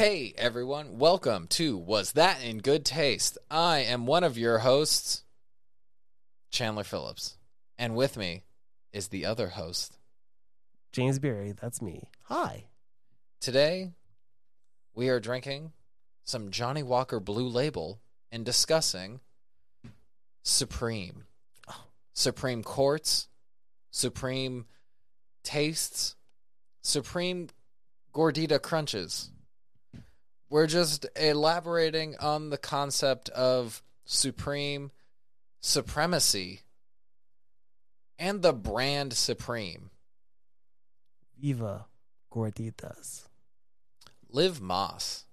Hey 0.00 0.32
everyone, 0.38 0.96
welcome 0.96 1.46
to 1.48 1.76
Was 1.76 2.12
That 2.12 2.42
in 2.42 2.60
Good 2.60 2.86
Taste? 2.86 3.36
I 3.50 3.80
am 3.80 4.06
one 4.06 4.24
of 4.24 4.38
your 4.38 4.60
hosts, 4.60 5.24
Chandler 6.50 6.84
Phillips. 6.84 7.36
And 7.76 7.94
with 7.94 8.16
me 8.16 8.44
is 8.94 9.08
the 9.08 9.26
other 9.26 9.48
host. 9.48 9.98
James 10.92 11.18
Berry, 11.18 11.52
that's 11.52 11.82
me. 11.82 12.08
Hi. 12.22 12.64
Today, 13.42 13.90
we 14.94 15.10
are 15.10 15.20
drinking 15.20 15.72
some 16.24 16.50
Johnnie 16.50 16.82
Walker 16.82 17.20
Blue 17.20 17.48
Label 17.48 18.00
and 18.32 18.42
discussing 18.42 19.20
Supreme. 20.42 21.24
Oh. 21.68 21.84
Supreme 22.14 22.62
Courts, 22.62 23.28
Supreme 23.90 24.64
Tastes, 25.44 26.16
Supreme 26.80 27.48
Gordita 28.14 28.62
Crunches. 28.62 29.30
We're 30.50 30.66
just 30.66 31.06
elaborating 31.16 32.16
on 32.18 32.50
the 32.50 32.58
concept 32.58 33.28
of 33.30 33.82
supreme 34.04 34.90
supremacy 35.60 36.62
and 38.18 38.42
the 38.42 38.52
brand 38.52 39.12
Supreme. 39.12 39.90
Viva 41.38 41.86
Gorditas. 42.32 43.28
Live 44.28 44.60
Moss. 44.60 45.24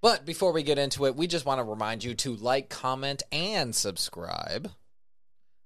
But 0.00 0.24
before 0.24 0.52
we 0.52 0.62
get 0.62 0.78
into 0.78 1.06
it, 1.06 1.16
we 1.16 1.26
just 1.26 1.44
want 1.44 1.58
to 1.58 1.64
remind 1.64 2.04
you 2.04 2.14
to 2.14 2.34
like, 2.34 2.68
comment, 2.70 3.22
and 3.32 3.74
subscribe. 3.74 4.70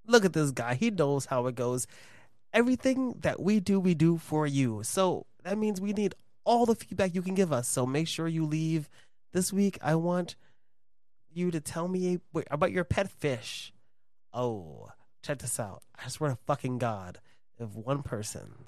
Look 0.07 0.25
at 0.25 0.33
this 0.33 0.51
guy. 0.51 0.75
He 0.75 0.91
knows 0.91 1.27
how 1.27 1.47
it 1.47 1.55
goes. 1.55 1.87
Everything 2.53 3.17
that 3.21 3.41
we 3.41 3.61
do, 3.61 3.79
we 3.79 3.95
do 3.95 4.19
for 4.19 4.47
you. 4.47 4.83
So 4.83 5.27
that 5.45 5.59
means 5.59 5.81
we 5.81 5.93
need 5.93 6.15
all 6.45 6.67
the 6.67 6.75
feedback 6.75 7.15
you 7.15 7.23
can 7.23 7.35
give 7.35 7.53
us. 7.53 7.69
So 7.69 7.87
make 7.87 8.09
sure 8.09 8.29
you 8.29 8.45
leave 8.45 8.89
this 9.33 9.53
week. 9.53 9.79
I 9.83 9.95
want 9.97 10.37
you 11.33 11.51
to 11.51 11.61
tell 11.61 11.89
me 11.89 12.21
wait, 12.33 12.47
about 12.51 12.71
your 12.73 12.85
pet 12.85 13.11
fish. 13.11 13.73
Oh, 14.33 14.89
check 15.23 15.39
this 15.39 15.59
out. 15.59 15.83
I 16.03 16.09
swear 16.09 16.31
to 16.31 16.39
fucking 16.47 16.79
God, 16.79 17.19
if 17.59 17.71
one 17.71 18.03
person 18.03 18.67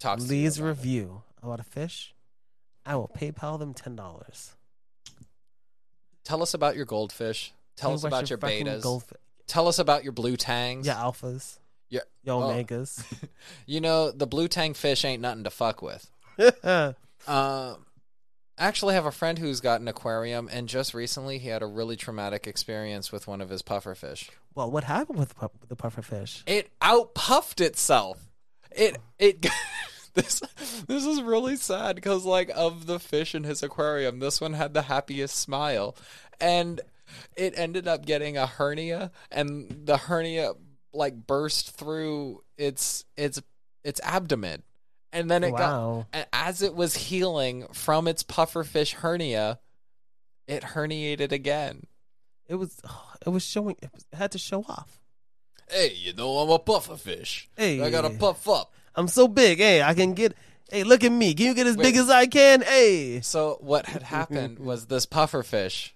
Talks 0.00 0.28
leaves 0.28 0.58
a 0.58 0.62
about 0.62 0.66
it. 0.66 0.70
review 0.70 1.22
about 1.42 1.60
a 1.60 1.64
fish, 1.64 2.14
I 2.84 2.96
will 2.96 3.08
PayPal 3.08 3.58
them 3.58 3.72
ten 3.74 3.94
dollars. 3.96 4.54
Tell 6.24 6.42
us 6.42 6.54
about 6.54 6.76
your 6.76 6.84
goldfish. 6.86 7.52
Tell 7.76 7.94
us 7.94 8.04
about 8.04 8.28
your 8.30 8.38
bettas. 8.38 9.02
Tell 9.46 9.66
us 9.68 9.78
about 9.78 10.04
your 10.04 10.12
blue 10.12 10.36
tangs. 10.36 10.86
Yeah, 10.86 10.94
alphas. 10.94 11.58
Yeah. 11.90 12.00
Your 12.22 12.42
Oh. 12.42 12.46
omegas. 12.48 13.04
You 13.66 13.80
know, 13.80 14.10
the 14.12 14.26
blue 14.26 14.48
tang 14.48 14.72
fish 14.74 15.04
ain't 15.04 15.20
nothing 15.22 15.44
to 15.44 15.50
fuck 15.50 15.82
with. 15.82 16.08
Um, 17.26 17.86
I 18.58 18.66
actually 18.66 18.94
have 18.94 19.06
a 19.06 19.12
friend 19.12 19.38
who's 19.38 19.60
got 19.60 19.80
an 19.80 19.88
aquarium, 19.88 20.48
and 20.52 20.68
just 20.68 20.94
recently 20.94 21.38
he 21.38 21.48
had 21.48 21.62
a 21.62 21.66
really 21.66 21.96
traumatic 21.96 22.46
experience 22.46 23.10
with 23.10 23.26
one 23.26 23.40
of 23.40 23.48
his 23.48 23.62
pufferfish. 23.62 24.30
well, 24.54 24.70
what 24.70 24.84
happened 24.84 25.18
with 25.18 25.34
the 25.68 25.76
puffer 25.76 26.02
fish? 26.02 26.42
It 26.46 26.70
outpuffed 26.80 27.60
itself. 27.60 28.30
It 28.70 28.98
it. 29.18 29.46
this 30.14 30.42
this 30.86 31.06
is 31.06 31.22
really 31.22 31.56
sad 31.56 31.96
because 31.96 32.24
like 32.24 32.50
of 32.54 32.86
the 32.86 32.98
fish 32.98 33.34
in 33.34 33.44
his 33.44 33.62
aquarium, 33.62 34.18
this 34.18 34.40
one 34.40 34.52
had 34.52 34.74
the 34.74 34.82
happiest 34.82 35.36
smile, 35.36 35.96
and 36.40 36.80
it 37.36 37.54
ended 37.56 37.88
up 37.88 38.04
getting 38.04 38.36
a 38.36 38.46
hernia, 38.46 39.10
and 39.30 39.86
the 39.86 39.96
hernia 39.96 40.52
like 40.92 41.26
burst 41.26 41.70
through 41.70 42.42
its 42.58 43.04
its 43.16 43.40
its 43.84 44.00
abdomen, 44.04 44.62
and 45.12 45.30
then 45.30 45.44
it 45.44 45.50
got 45.50 45.60
wow. 45.60 46.06
and 46.12 46.26
as 46.32 46.62
it 46.62 46.74
was 46.74 46.94
healing 46.94 47.66
from 47.72 48.08
its 48.08 48.22
pufferfish 48.22 48.94
hernia, 48.94 49.60
it 50.46 50.62
herniated 50.62 51.32
again. 51.32 51.86
It 52.46 52.56
was 52.56 52.80
it 53.26 53.30
was 53.30 53.44
showing 53.44 53.76
it, 53.82 53.90
had 54.12 54.32
to 54.32 54.38
show 54.38 54.64
off. 54.68 55.00
Hey, 55.70 55.92
you 55.94 56.12
know 56.12 56.38
I'm 56.38 56.50
a 56.50 56.58
pufferfish. 56.58 57.46
Hey. 57.56 57.80
I 57.80 57.90
gotta 57.90 58.10
puff 58.10 58.48
up. 58.48 58.74
I'm 58.94 59.08
so 59.08 59.26
big. 59.28 59.58
Hey, 59.58 59.82
I 59.82 59.94
can 59.94 60.12
get 60.14 60.34
Hey, 60.72 60.84
look 60.84 61.04
at 61.04 61.12
me. 61.12 61.34
Can 61.34 61.46
you 61.46 61.54
get 61.54 61.66
as 61.66 61.76
Wait. 61.76 61.84
big 61.84 61.96
as 61.96 62.08
I 62.08 62.26
can? 62.26 62.62
Hey. 62.62 63.20
So 63.20 63.58
what 63.60 63.84
had 63.84 64.02
happened 64.02 64.58
was 64.60 64.86
this 64.86 65.04
pufferfish, 65.04 65.90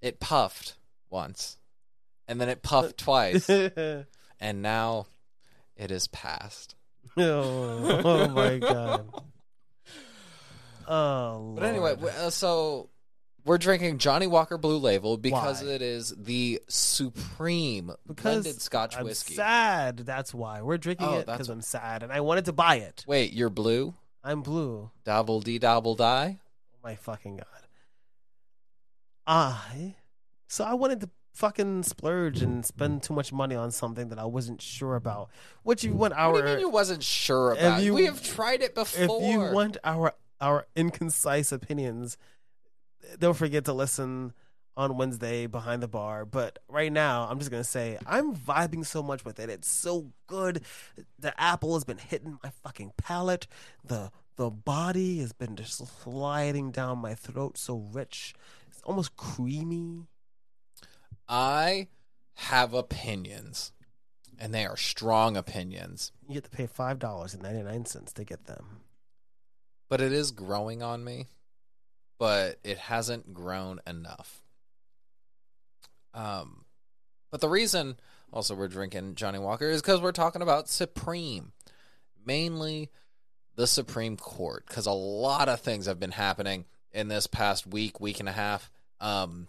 it 0.00 0.20
puffed 0.20 0.76
once, 1.10 1.58
and 2.28 2.40
then 2.40 2.48
it 2.48 2.62
puffed 2.62 2.98
twice, 2.98 3.50
and 4.40 4.62
now 4.62 5.06
it 5.76 5.90
is 5.90 6.06
past. 6.06 6.76
oh 7.16 8.28
my 8.28 8.58
god. 8.58 9.06
Oh. 10.88 11.52
But 11.54 11.64
anyway, 11.64 11.90
w- 11.90 12.08
uh, 12.18 12.30
so 12.30 12.90
we're 13.44 13.58
drinking 13.58 13.98
Johnnie 13.98 14.26
Walker 14.26 14.58
Blue 14.58 14.78
Label 14.78 15.16
because 15.16 15.62
Why? 15.62 15.70
it 15.70 15.82
is 15.82 16.14
the 16.16 16.60
supreme 16.68 17.92
because 18.06 18.42
blended 18.44 18.62
Scotch 18.62 18.96
I'm 18.96 19.04
whiskey. 19.04 19.34
sad. 19.34 19.98
That's 19.98 20.32
why 20.34 20.62
we're 20.62 20.78
drinking 20.78 21.06
Oh, 21.08 21.18
it 21.18 21.26
that's 21.26 21.36
because 21.38 21.48
I'm 21.48 21.60
sad 21.62 22.02
and 22.02 22.12
I 22.12 22.20
wanted 22.20 22.46
to 22.46 22.52
buy 22.52 22.76
it. 22.76 23.04
Wait, 23.06 23.32
you're 23.32 23.50
blue? 23.50 23.94
I'm 24.24 24.42
blue. 24.42 24.90
Double 25.04 25.40
D 25.40 25.58
double 25.58 25.94
die? 25.94 26.38
Oh 26.74 26.78
my 26.84 26.94
fucking 26.96 27.36
god. 27.38 27.46
I 29.26 29.94
so 30.48 30.64
I 30.64 30.74
wanted 30.74 31.00
to 31.00 31.10
fucking 31.32 31.82
splurge 31.82 32.42
and 32.42 32.64
spend 32.64 33.02
too 33.02 33.14
much 33.14 33.32
money 33.32 33.54
on 33.54 33.70
something 33.70 34.08
that 34.08 34.18
I 34.18 34.24
wasn't 34.24 34.60
sure 34.60 34.96
about. 34.96 35.30
What 35.62 35.82
you 35.82 35.92
mm. 35.92 35.96
want 35.96 36.14
our 36.14 36.32
What 36.32 36.42
do 36.42 36.48
you 36.48 36.54
mean 36.54 36.60
you 36.60 36.68
wasn't 36.68 37.02
sure 37.02 37.52
about? 37.52 37.82
you- 37.82 37.94
we 37.94 38.04
have 38.04 38.22
tried 38.22 38.62
it 38.62 38.74
before. 38.74 39.02
if 39.04 39.30
you 39.30 39.40
want 39.40 39.76
our 39.84 40.14
our 40.40 40.66
inconcise 40.74 41.52
opinions, 41.52 42.16
don't 43.18 43.36
forget 43.36 43.64
to 43.64 43.72
listen 43.72 44.32
on 44.76 44.96
Wednesday 44.96 45.46
behind 45.46 45.82
the 45.82 45.88
bar. 45.88 46.24
But 46.24 46.58
right 46.68 46.92
now, 46.92 47.28
I'm 47.30 47.38
just 47.38 47.50
gonna 47.50 47.64
say 47.64 47.98
I'm 48.06 48.34
vibing 48.34 48.84
so 48.84 49.02
much 49.02 49.24
with 49.24 49.38
it. 49.38 49.50
It's 49.50 49.68
so 49.68 50.12
good. 50.26 50.62
The 51.18 51.38
apple 51.40 51.74
has 51.74 51.84
been 51.84 51.98
hitting 51.98 52.38
my 52.42 52.50
fucking 52.62 52.92
palate. 52.96 53.46
The 53.84 54.10
the 54.36 54.50
body 54.50 55.20
has 55.20 55.32
been 55.32 55.56
just 55.56 55.86
sliding 56.02 56.70
down 56.70 56.98
my 56.98 57.14
throat, 57.14 57.58
so 57.58 57.76
rich. 57.92 58.34
It's 58.68 58.82
almost 58.82 59.16
creamy. 59.16 60.08
I 61.28 61.88
have 62.34 62.74
opinions, 62.74 63.72
and 64.38 64.52
they 64.54 64.64
are 64.66 64.76
strong 64.76 65.36
opinions. 65.36 66.12
You 66.26 66.34
get 66.34 66.44
to 66.44 66.50
pay 66.50 66.66
five 66.66 66.98
dollars 66.98 67.34
and 67.34 67.42
ninety 67.42 67.62
nine 67.62 67.84
cents 67.86 68.12
to 68.14 68.24
get 68.24 68.46
them. 68.46 68.80
but 69.88 70.00
it 70.00 70.12
is 70.12 70.30
growing 70.30 70.82
on 70.82 71.04
me 71.04 71.26
but 72.18 72.58
it 72.62 72.78
hasn't 72.78 73.34
grown 73.34 73.80
enough 73.86 74.42
um 76.14 76.64
but 77.30 77.40
the 77.40 77.48
reason 77.48 77.96
also 78.32 78.54
we're 78.54 78.68
drinking 78.68 79.14
johnnie 79.16 79.38
walker 79.38 79.68
is 79.68 79.82
because 79.82 80.00
we're 80.00 80.12
talking 80.12 80.42
about 80.42 80.68
supreme 80.68 81.52
mainly 82.24 82.90
the 83.56 83.66
supreme 83.66 84.16
court 84.16 84.64
because 84.68 84.86
a 84.86 84.92
lot 84.92 85.48
of 85.48 85.60
things 85.60 85.86
have 85.86 85.98
been 85.98 86.12
happening 86.12 86.64
in 86.92 87.08
this 87.08 87.26
past 87.26 87.66
week 87.66 88.00
week 88.00 88.20
and 88.20 88.28
a 88.28 88.32
half 88.32 88.70
um 89.00 89.48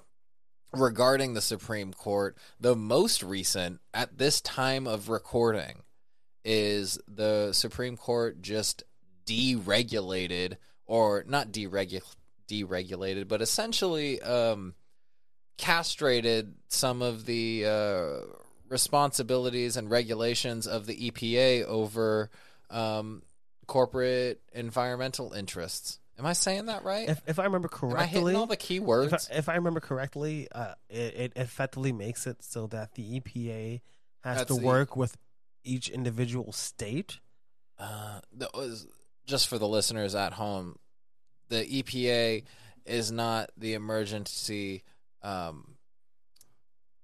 regarding 0.73 1.33
the 1.33 1.41
supreme 1.41 1.93
court 1.93 2.37
the 2.59 2.75
most 2.75 3.21
recent 3.21 3.79
at 3.93 4.17
this 4.17 4.41
time 4.41 4.87
of 4.87 5.09
recording 5.09 5.83
is 6.43 6.99
the 7.07 7.53
supreme 7.53 7.95
court 7.95 8.41
just 8.41 8.83
deregulated 9.25 10.57
or 10.85 11.23
not 11.27 11.51
deregul- 11.51 12.15
deregulated 12.49 13.27
but 13.27 13.41
essentially 13.41 14.21
um 14.23 14.73
castrated 15.57 16.55
some 16.67 17.01
of 17.01 17.25
the 17.25 17.63
uh 17.65 18.25
responsibilities 18.67 19.77
and 19.77 19.91
regulations 19.91 20.65
of 20.65 20.87
the 20.87 21.11
EPA 21.11 21.63
over 21.65 22.31
um 22.71 23.21
corporate 23.67 24.41
environmental 24.51 25.31
interests 25.33 25.99
am 26.19 26.25
i 26.25 26.33
saying 26.33 26.67
that 26.67 26.83
right 26.83 27.09
If 27.09 27.21
if 27.27 27.39
I 27.39 27.43
remember 27.45 27.69
am 27.81 27.93
i 27.95 28.05
hitting 28.05 28.21
correctly, 28.23 28.35
all 28.35 28.45
the 28.45 28.55
key 28.57 28.77
if 28.77 28.83
words 28.83 29.29
I, 29.31 29.35
if 29.37 29.49
I 29.49 29.55
remember 29.55 29.79
correctly, 29.79 30.47
uh, 30.51 30.73
it, 30.89 31.15
it 31.15 31.33
effectively 31.35 31.91
makes 31.91 32.27
it 32.27 32.43
so 32.43 32.67
that 32.67 32.93
the 32.95 33.19
EPA 33.19 33.81
has 34.23 34.37
That's 34.37 34.47
to 34.53 34.59
the- 34.59 34.65
work 34.65 34.95
with 34.95 35.17
each 35.63 35.89
individual 35.89 36.51
state. 36.51 37.19
uh, 37.79 38.19
that 38.37 38.53
was 38.53 38.85
just 39.25 39.47
for 39.47 39.57
the 39.57 39.67
listeners 39.67 40.13
at 40.15 40.33
home. 40.33 40.77
The 41.49 41.63
EPA 41.65 42.43
is 42.85 43.11
not 43.11 43.49
the 43.57 43.73
emergency 43.73 44.83
um, 45.21 45.75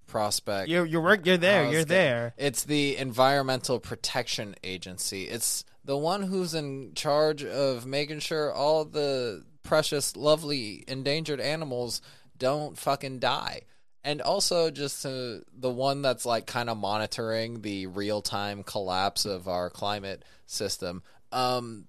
prospect. 0.07 0.69
You're 0.69 0.85
you're 0.85 1.01
work. 1.01 1.25
You're 1.25 1.37
there. 1.37 1.71
You're 1.71 1.85
there. 1.85 2.33
It's 2.37 2.63
the 2.63 2.97
Environmental 2.97 3.79
Protection 3.79 4.55
Agency. 4.63 5.23
It's 5.27 5.63
the 5.89 5.97
one 5.97 6.21
who's 6.21 6.53
in 6.53 6.91
charge 6.93 7.43
of 7.43 7.83
making 7.83 8.19
sure 8.19 8.53
all 8.53 8.85
the 8.85 9.43
precious, 9.63 10.15
lovely, 10.15 10.83
endangered 10.87 11.41
animals 11.41 11.99
don't 12.37 12.77
fucking 12.77 13.17
die. 13.17 13.61
And 14.03 14.21
also 14.21 14.69
just 14.69 15.03
uh, 15.03 15.39
the 15.51 15.71
one 15.71 16.03
that's 16.03 16.27
like 16.27 16.45
kind 16.45 16.69
of 16.69 16.77
monitoring 16.77 17.61
the 17.61 17.87
real 17.87 18.21
time 18.21 18.61
collapse 18.61 19.25
of 19.25 19.47
our 19.47 19.71
climate 19.71 20.23
system. 20.45 21.01
Um, 21.31 21.85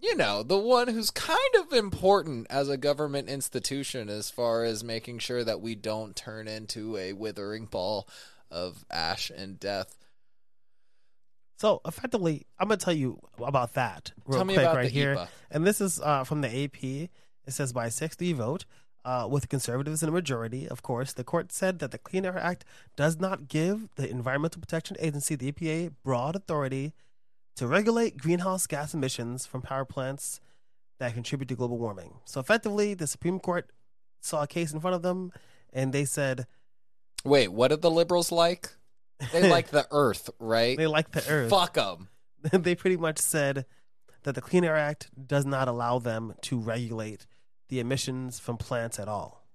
you 0.00 0.14
know, 0.14 0.44
the 0.44 0.56
one 0.56 0.86
who's 0.86 1.10
kind 1.10 1.54
of 1.58 1.72
important 1.72 2.46
as 2.50 2.68
a 2.68 2.76
government 2.76 3.28
institution 3.28 4.08
as 4.08 4.30
far 4.30 4.62
as 4.62 4.84
making 4.84 5.18
sure 5.18 5.42
that 5.42 5.60
we 5.60 5.74
don't 5.74 6.14
turn 6.14 6.46
into 6.46 6.96
a 6.96 7.14
withering 7.14 7.66
ball 7.66 8.08
of 8.48 8.84
ash 8.92 9.28
and 9.28 9.58
death. 9.58 9.96
So 11.60 11.82
effectively, 11.84 12.46
I'm 12.58 12.68
gonna 12.68 12.78
tell 12.78 12.94
you 12.94 13.20
about 13.38 13.74
that 13.74 14.12
real 14.24 14.38
Tell 14.38 14.46
me 14.46 14.54
quick 14.54 14.64
about 14.64 14.76
right 14.76 14.90
here. 14.90 15.16
EPA. 15.16 15.28
And 15.50 15.66
this 15.66 15.82
is 15.82 16.00
uh, 16.00 16.24
from 16.24 16.40
the 16.40 16.48
AP. 16.48 16.82
It 16.82 17.10
says 17.48 17.74
by 17.74 17.88
6-3 17.88 18.34
vote, 18.34 18.64
uh, 19.04 19.28
with 19.30 19.50
conservatives 19.50 20.02
in 20.02 20.08
a 20.08 20.12
majority, 20.12 20.66
of 20.66 20.82
course, 20.82 21.12
the 21.12 21.22
court 21.22 21.52
said 21.52 21.78
that 21.80 21.90
the 21.90 21.98
Clean 21.98 22.24
Air 22.24 22.38
Act 22.38 22.64
does 22.96 23.20
not 23.20 23.46
give 23.46 23.90
the 23.96 24.08
Environmental 24.08 24.58
Protection 24.58 24.96
Agency, 25.00 25.34
the 25.34 25.52
EPA, 25.52 25.92
broad 26.02 26.34
authority 26.34 26.94
to 27.56 27.66
regulate 27.66 28.16
greenhouse 28.16 28.66
gas 28.66 28.94
emissions 28.94 29.44
from 29.44 29.60
power 29.60 29.84
plants 29.84 30.40
that 30.98 31.12
contribute 31.12 31.48
to 31.48 31.56
global 31.56 31.76
warming. 31.76 32.14
So 32.24 32.40
effectively, 32.40 32.94
the 32.94 33.06
Supreme 33.06 33.38
Court 33.38 33.68
saw 34.22 34.44
a 34.44 34.46
case 34.46 34.72
in 34.72 34.80
front 34.80 34.96
of 34.96 35.02
them, 35.02 35.30
and 35.74 35.92
they 35.92 36.06
said 36.06 36.46
Wait, 37.22 37.48
what 37.48 37.68
did 37.68 37.82
the 37.82 37.90
liberals 37.90 38.32
like? 38.32 38.70
They 39.32 39.50
like 39.50 39.68
the 39.68 39.86
earth, 39.90 40.30
right? 40.38 40.76
they 40.76 40.86
like 40.86 41.10
the 41.10 41.24
earth. 41.28 41.50
Fuck 41.50 41.74
them. 41.74 42.08
they 42.52 42.74
pretty 42.74 42.96
much 42.96 43.18
said 43.18 43.66
that 44.22 44.34
the 44.34 44.40
Clean 44.40 44.64
Air 44.64 44.76
Act 44.76 45.10
does 45.26 45.44
not 45.46 45.68
allow 45.68 45.98
them 45.98 46.34
to 46.42 46.58
regulate 46.58 47.26
the 47.68 47.80
emissions 47.80 48.38
from 48.38 48.56
plants 48.56 48.98
at 48.98 49.08
all. 49.08 49.46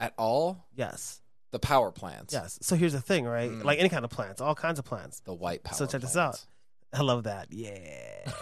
At 0.00 0.14
all? 0.18 0.66
Yes. 0.74 1.20
The 1.52 1.58
power 1.58 1.92
plants. 1.92 2.32
Yes. 2.32 2.58
So 2.62 2.76
here's 2.76 2.92
the 2.92 3.00
thing, 3.00 3.24
right? 3.24 3.50
Mm. 3.50 3.64
Like 3.64 3.78
any 3.78 3.88
kind 3.88 4.04
of 4.04 4.10
plants, 4.10 4.40
all 4.40 4.54
kinds 4.54 4.78
of 4.78 4.84
plants. 4.84 5.20
The 5.20 5.34
white 5.34 5.62
power 5.62 5.76
So 5.76 5.86
check 5.86 6.00
this 6.00 6.16
out. 6.16 6.44
I 6.92 7.02
love 7.02 7.24
that. 7.24 7.48
Yeah. 7.50 8.32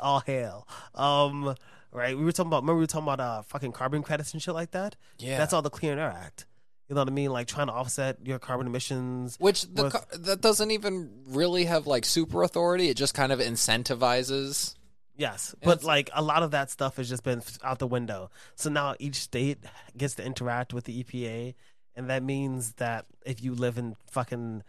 all 0.00 0.20
hail. 0.20 0.66
Um, 0.94 1.54
right. 1.92 2.16
We 2.16 2.24
were 2.24 2.32
talking 2.32 2.48
about 2.48 2.62
remember 2.62 2.78
we 2.78 2.82
were 2.82 2.86
talking 2.86 3.06
about 3.06 3.20
uh 3.20 3.42
fucking 3.42 3.72
carbon 3.72 4.02
credits 4.02 4.32
and 4.32 4.42
shit 4.42 4.54
like 4.54 4.72
that? 4.72 4.96
Yeah. 5.18 5.38
That's 5.38 5.52
all 5.52 5.62
the 5.62 5.70
Clean 5.70 5.98
Air 5.98 6.08
Act. 6.10 6.46
You 6.88 6.94
know 6.94 7.02
what 7.02 7.08
I 7.08 7.12
mean? 7.12 7.30
Like 7.30 7.46
trying 7.46 7.66
to 7.66 7.72
offset 7.74 8.16
your 8.24 8.38
carbon 8.38 8.66
emissions. 8.66 9.36
Which 9.38 9.62
the 9.62 9.84
with- 9.84 9.92
car- 9.92 10.06
that 10.20 10.40
doesn't 10.40 10.70
even 10.70 11.10
really 11.26 11.64
have 11.66 11.86
like 11.86 12.04
super 12.06 12.42
authority. 12.42 12.88
It 12.88 12.96
just 12.96 13.14
kind 13.14 13.30
of 13.32 13.40
incentivizes. 13.40 14.74
Yes, 15.16 15.52
And 15.54 15.62
but 15.62 15.82
like 15.82 16.10
a 16.14 16.22
lot 16.22 16.44
of 16.44 16.52
that 16.52 16.70
stuff 16.70 16.96
has 16.96 17.08
just 17.08 17.24
been 17.24 17.42
out 17.64 17.80
the 17.80 17.88
window. 17.88 18.30
So 18.54 18.70
now 18.70 18.94
each 19.00 19.16
state 19.16 19.58
gets 19.96 20.14
to 20.14 20.24
interact 20.24 20.72
with 20.72 20.84
the 20.84 21.02
EPA, 21.02 21.54
and 21.96 22.08
that 22.08 22.22
means 22.22 22.74
that 22.74 23.04
if 23.26 23.42
you 23.42 23.52
live 23.54 23.78
in 23.78 23.96
fucking, 24.10 24.62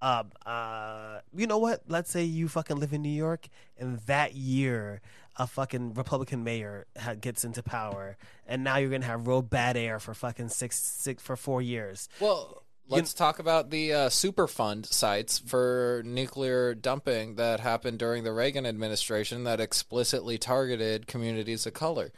uh, 0.00 0.24
uh, 0.46 1.20
you 1.34 1.46
know 1.46 1.58
what? 1.58 1.82
Let's 1.88 2.10
say 2.10 2.24
you 2.24 2.48
fucking 2.48 2.76
live 2.76 2.92
in 2.92 3.02
New 3.02 3.08
York, 3.08 3.48
and 3.78 3.98
that 4.00 4.34
year 4.34 5.00
a 5.36 5.46
fucking 5.46 5.94
Republican 5.94 6.42
mayor 6.42 6.86
ha- 6.98 7.14
gets 7.14 7.44
into 7.44 7.62
power, 7.62 8.16
and 8.46 8.64
now 8.64 8.76
you're 8.76 8.90
gonna 8.90 9.04
have 9.04 9.26
real 9.26 9.42
bad 9.42 9.76
air 9.76 10.00
for 10.00 10.14
fucking 10.14 10.48
six, 10.48 10.76
six 10.76 11.22
for 11.22 11.36
four 11.36 11.62
years. 11.62 12.08
Well, 12.20 12.64
let's 12.88 13.14
talk 13.14 13.38
about 13.38 13.70
the 13.70 13.92
uh, 13.92 14.08
Superfund 14.08 14.86
sites 14.86 15.38
for 15.38 16.02
nuclear 16.04 16.74
dumping 16.74 17.36
that 17.36 17.60
happened 17.60 17.98
during 17.98 18.24
the 18.24 18.32
Reagan 18.32 18.66
administration 18.66 19.44
that 19.44 19.60
explicitly 19.60 20.38
targeted 20.38 21.06
communities 21.06 21.66
of 21.66 21.74
color. 21.74 22.10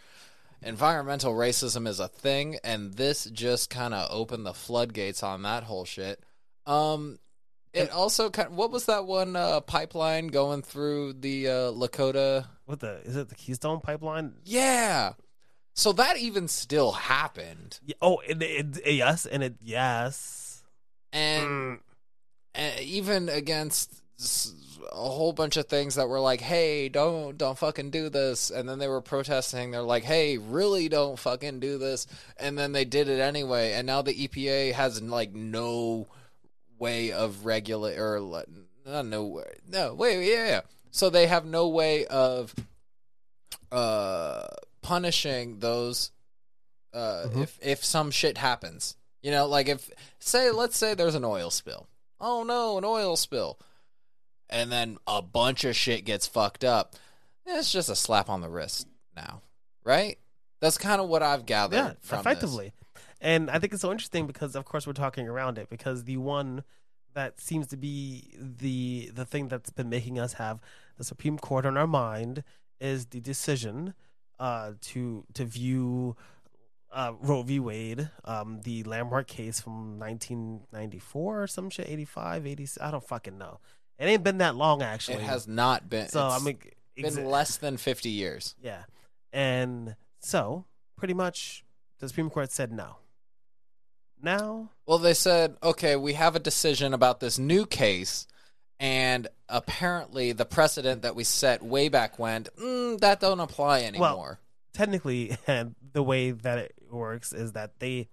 Environmental 0.62 1.34
racism 1.34 1.86
is 1.88 2.00
a 2.00 2.08
thing, 2.08 2.58
and 2.62 2.94
this 2.94 3.24
just 3.24 3.70
kind 3.70 3.94
of 3.94 4.08
opened 4.10 4.44
the 4.44 4.54
floodgates 4.54 5.22
on 5.22 5.42
that 5.42 5.64
whole 5.64 5.84
shit. 5.84 6.22
Um, 6.66 7.18
it 7.72 7.90
also 7.90 8.30
kind 8.30 8.48
of, 8.48 8.54
what 8.54 8.70
was 8.70 8.86
that 8.86 9.06
one 9.06 9.36
uh, 9.36 9.60
pipeline 9.60 10.28
going 10.28 10.62
through 10.62 11.14
the 11.14 11.48
uh, 11.48 11.52
Lakota? 11.72 12.46
What 12.66 12.80
the 12.80 13.00
is 13.04 13.16
it? 13.16 13.28
The 13.28 13.34
Keystone 13.34 13.80
Pipeline? 13.80 14.34
Yeah. 14.44 15.12
So 15.74 15.92
that 15.92 16.16
even 16.18 16.48
still 16.48 16.92
happened. 16.92 17.78
Yeah, 17.84 17.94
oh, 18.02 18.18
it, 18.26 18.42
it, 18.42 18.94
yes, 18.94 19.24
and 19.26 19.42
it 19.42 19.54
yes. 19.62 20.62
And 21.12 21.48
Mm. 21.48 21.78
and 22.54 22.80
even 22.80 23.28
against 23.28 24.02
a 24.92 24.94
whole 25.08 25.32
bunch 25.32 25.56
of 25.56 25.66
things 25.66 25.94
that 25.94 26.08
were 26.08 26.20
like, 26.20 26.40
"Hey, 26.40 26.88
don't 26.88 27.38
don't 27.38 27.56
fucking 27.58 27.90
do 27.90 28.08
this," 28.08 28.50
and 28.50 28.68
then 28.68 28.78
they 28.78 28.88
were 28.88 29.00
protesting. 29.00 29.70
They're 29.70 29.82
like, 29.82 30.04
"Hey, 30.04 30.36
really 30.38 30.88
don't 30.88 31.18
fucking 31.18 31.60
do 31.60 31.78
this," 31.78 32.06
and 32.36 32.58
then 32.58 32.72
they 32.72 32.84
did 32.84 33.08
it 33.08 33.20
anyway. 33.20 33.72
And 33.72 33.86
now 33.86 34.02
the 34.02 34.12
EPA 34.14 34.72
has 34.72 35.00
like 35.00 35.32
no 35.32 36.08
way 36.80 37.12
of 37.12 37.44
regulate 37.46 37.98
or 37.98 38.18
no 39.04 39.24
way, 39.24 39.44
no 39.68 39.94
wait, 39.94 40.26
yeah, 40.28 40.46
yeah. 40.46 40.60
So 40.90 41.10
they 41.10 41.28
have 41.28 41.44
no 41.44 41.68
way 41.68 42.06
of 42.06 42.54
uh 43.70 44.46
punishing 44.82 45.60
those 45.60 46.10
uh 46.92 47.26
Mhm. 47.28 47.42
if 47.42 47.58
if 47.62 47.84
some 47.84 48.10
shit 48.10 48.38
happens. 48.38 48.96
You 49.22 49.30
know, 49.30 49.46
like 49.46 49.68
if 49.68 49.90
say 50.18 50.50
let's 50.50 50.76
say 50.76 50.94
there's 50.94 51.14
an 51.14 51.24
oil 51.24 51.50
spill. 51.50 51.86
Oh 52.20 52.42
no, 52.42 52.78
an 52.78 52.84
oil 52.84 53.16
spill. 53.16 53.58
And 54.48 54.72
then 54.72 54.98
a 55.06 55.22
bunch 55.22 55.62
of 55.64 55.76
shit 55.76 56.04
gets 56.04 56.26
fucked 56.26 56.64
up. 56.64 56.96
It's 57.46 57.70
just 57.70 57.88
a 57.88 57.94
slap 57.96 58.28
on 58.28 58.40
the 58.40 58.48
wrist 58.48 58.88
now. 59.14 59.42
Right? 59.84 60.18
That's 60.60 60.76
kind 60.78 61.00
of 61.00 61.08
what 61.08 61.22
I've 61.22 61.46
gathered 61.46 61.76
yeah, 61.76 61.92
from 62.02 62.20
effectively. 62.20 62.72
And 63.20 63.50
I 63.50 63.58
think 63.58 63.72
it's 63.72 63.82
so 63.82 63.90
interesting 63.90 64.26
because, 64.26 64.54
of 64.56 64.64
course, 64.64 64.86
we're 64.86 64.92
talking 64.94 65.28
around 65.28 65.58
it 65.58 65.68
because 65.68 66.04
the 66.04 66.16
one 66.16 66.64
that 67.12 67.40
seems 67.40 67.66
to 67.68 67.76
be 67.76 68.32
the 68.38 69.10
the 69.12 69.24
thing 69.24 69.48
that's 69.48 69.70
been 69.70 69.88
making 69.90 70.18
us 70.18 70.34
have 70.34 70.60
the 70.96 71.04
Supreme 71.04 71.38
Court 71.38 71.66
on 71.66 71.76
our 71.76 71.86
mind 71.86 72.44
is 72.80 73.06
the 73.06 73.20
decision 73.20 73.94
uh, 74.38 74.72
to 74.80 75.24
to 75.34 75.44
view 75.44 76.16
uh, 76.92 77.12
Roe 77.20 77.42
v. 77.42 77.60
Wade, 77.60 78.08
um, 78.24 78.60
the 78.64 78.82
landmark 78.84 79.26
case 79.26 79.60
from 79.60 79.98
1994 79.98 81.42
or 81.42 81.46
some 81.46 81.70
shit, 81.70 81.88
85, 81.88 82.46
80. 82.46 82.68
I 82.80 82.90
don't 82.90 83.06
fucking 83.06 83.38
know. 83.38 83.60
It 83.98 84.06
ain't 84.06 84.24
been 84.24 84.38
that 84.38 84.56
long 84.56 84.82
actually. 84.82 85.16
It 85.16 85.22
has 85.22 85.46
not 85.46 85.88
been 85.90 86.08
So 86.08 86.22
I 86.22 86.36
it's 86.36 86.44
mean, 86.44 86.58
been 86.96 87.24
less 87.26 87.58
than 87.58 87.76
50 87.76 88.08
years. 88.08 88.54
yeah, 88.62 88.84
and 89.32 89.94
so 90.20 90.64
pretty 90.96 91.14
much 91.14 91.64
the 91.98 92.08
Supreme 92.08 92.30
Court 92.30 92.50
said 92.50 92.72
no. 92.72 92.96
Now, 94.22 94.70
Well, 94.86 94.98
they 94.98 95.14
said, 95.14 95.56
okay, 95.62 95.96
we 95.96 96.14
have 96.14 96.36
a 96.36 96.40
decision 96.40 96.94
about 96.94 97.20
this 97.20 97.38
new 97.38 97.66
case, 97.66 98.26
and 98.78 99.28
apparently 99.48 100.32
the 100.32 100.44
precedent 100.44 101.02
that 101.02 101.14
we 101.14 101.24
set 101.24 101.62
way 101.62 101.88
back 101.88 102.18
when, 102.18 102.44
mm, 102.44 103.00
that 103.00 103.20
don't 103.20 103.40
apply 103.40 103.82
anymore. 103.82 104.00
Well, 104.08 104.38
technically, 104.72 105.36
the 105.92 106.02
way 106.02 106.32
that 106.32 106.58
it 106.58 106.74
works 106.90 107.32
is 107.32 107.52
that 107.52 107.78
they 107.78 108.08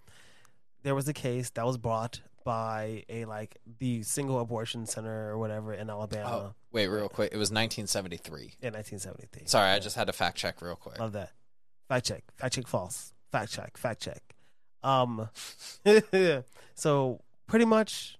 there 0.83 0.95
was 0.95 1.07
a 1.07 1.13
case 1.13 1.49
that 1.51 1.65
was 1.65 1.77
brought 1.77 2.21
by 2.45 3.03
a 3.09 3.25
like 3.25 3.57
the 3.79 4.03
single 4.03 4.39
abortion 4.39 4.85
center 4.85 5.29
or 5.29 5.37
whatever 5.37 5.73
in 5.73 5.89
Alabama 5.89 6.29
oh, 6.31 6.53
wait, 6.71 6.87
real 6.87 7.09
quick. 7.09 7.31
It 7.33 7.37
was 7.37 7.51
1973. 7.51 8.39
in 8.61 8.73
1973. 8.73 9.47
Sorry, 9.47 9.69
I 9.69 9.79
just 9.79 9.97
had 9.97 10.07
to 10.07 10.13
fact 10.13 10.37
check 10.37 10.61
real 10.61 10.77
quick. 10.77 10.97
Love 10.97 11.11
that. 11.11 11.31
Fact 11.89 12.05
check. 12.05 12.23
Fact 12.37 12.55
check 12.55 12.67
false. 12.67 13.13
Fact 13.33 13.51
check. 13.51 13.75
Fact 13.77 14.01
check. 14.01 14.21
Um 14.87 15.29
so 16.75 17.21
pretty 17.47 17.65
much 17.65 18.17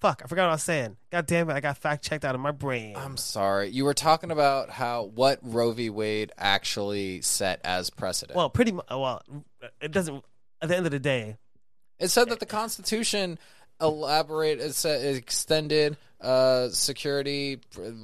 fuck, 0.00 0.22
I 0.24 0.28
forgot 0.28 0.44
what 0.44 0.50
I 0.50 0.52
was 0.52 0.62
saying. 0.62 0.96
God 1.10 1.26
damn 1.26 1.50
it, 1.50 1.54
I 1.54 1.60
got 1.60 1.76
fact 1.76 2.04
checked 2.04 2.24
out 2.24 2.34
of 2.34 2.40
my 2.40 2.52
brain. 2.52 2.94
I'm 2.96 3.16
sorry. 3.16 3.68
You 3.68 3.84
were 3.84 3.94
talking 3.94 4.30
about 4.30 4.70
how 4.70 5.04
what 5.14 5.38
Roe 5.42 5.72
v. 5.72 5.90
Wade 5.90 6.32
actually 6.38 7.20
set 7.22 7.60
as 7.64 7.90
precedent. 7.90 8.36
well, 8.36 8.48
pretty 8.50 8.72
much 8.72 8.86
well, 8.90 9.22
it 9.80 9.92
doesn't 9.92 10.24
at 10.62 10.68
the 10.68 10.76
end 10.76 10.86
of 10.86 10.92
the 10.92 10.98
day, 11.00 11.36
it 11.98 12.08
said 12.08 12.28
that 12.30 12.40
the 12.40 12.46
Constitution 12.46 13.38
elaborate 13.80 14.58
it 14.60 14.74
said 14.74 15.04
it 15.04 15.14
extended 15.16 15.96
uh 16.20 16.68
security 16.70 17.60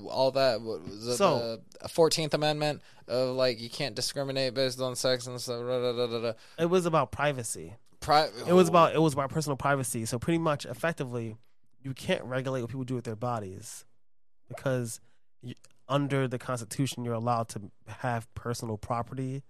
all 0.09 0.31
that 0.31 0.61
what 0.61 0.85
was 0.85 1.09
it, 1.09 1.17
So- 1.17 1.59
the 1.83 1.89
14th 1.89 2.33
amendment 2.33 2.81
of 3.09 3.35
like 3.35 3.61
you 3.61 3.69
can't 3.69 3.97
discriminate 3.97 4.55
based 4.55 4.81
on 4.81 4.95
sex 4.95 5.27
and 5.27 5.41
stuff 5.41 5.61
da, 5.63 5.93
da, 5.93 6.21
da. 6.21 6.33
it 6.59 6.67
was 6.67 6.87
about 6.87 7.11
privacy. 7.11 7.75
Pri- 8.05 8.29
It 8.47 8.53
was 8.53 8.69
about 8.69 8.95
it 8.95 9.01
was 9.01 9.13
about 9.15 9.31
personal 9.31 9.57
privacy. 9.57 10.05
So 10.05 10.19
pretty 10.19 10.39
much, 10.39 10.67
effectively, 10.67 11.37
you 11.83 11.95
can't 11.95 12.23
regulate 12.25 12.61
what 12.61 12.71
people 12.71 12.85
do 12.85 12.95
with 12.95 13.05
their 13.05 13.17
bodies 13.17 13.85
because 14.49 15.01
you, 15.43 15.55
under 15.89 16.29
the 16.29 16.39
Constitution, 16.39 17.05
you're 17.05 17.15
allowed 17.15 17.49
to 17.51 17.71
have 17.87 18.33
personal 18.35 18.77
property 18.77 19.43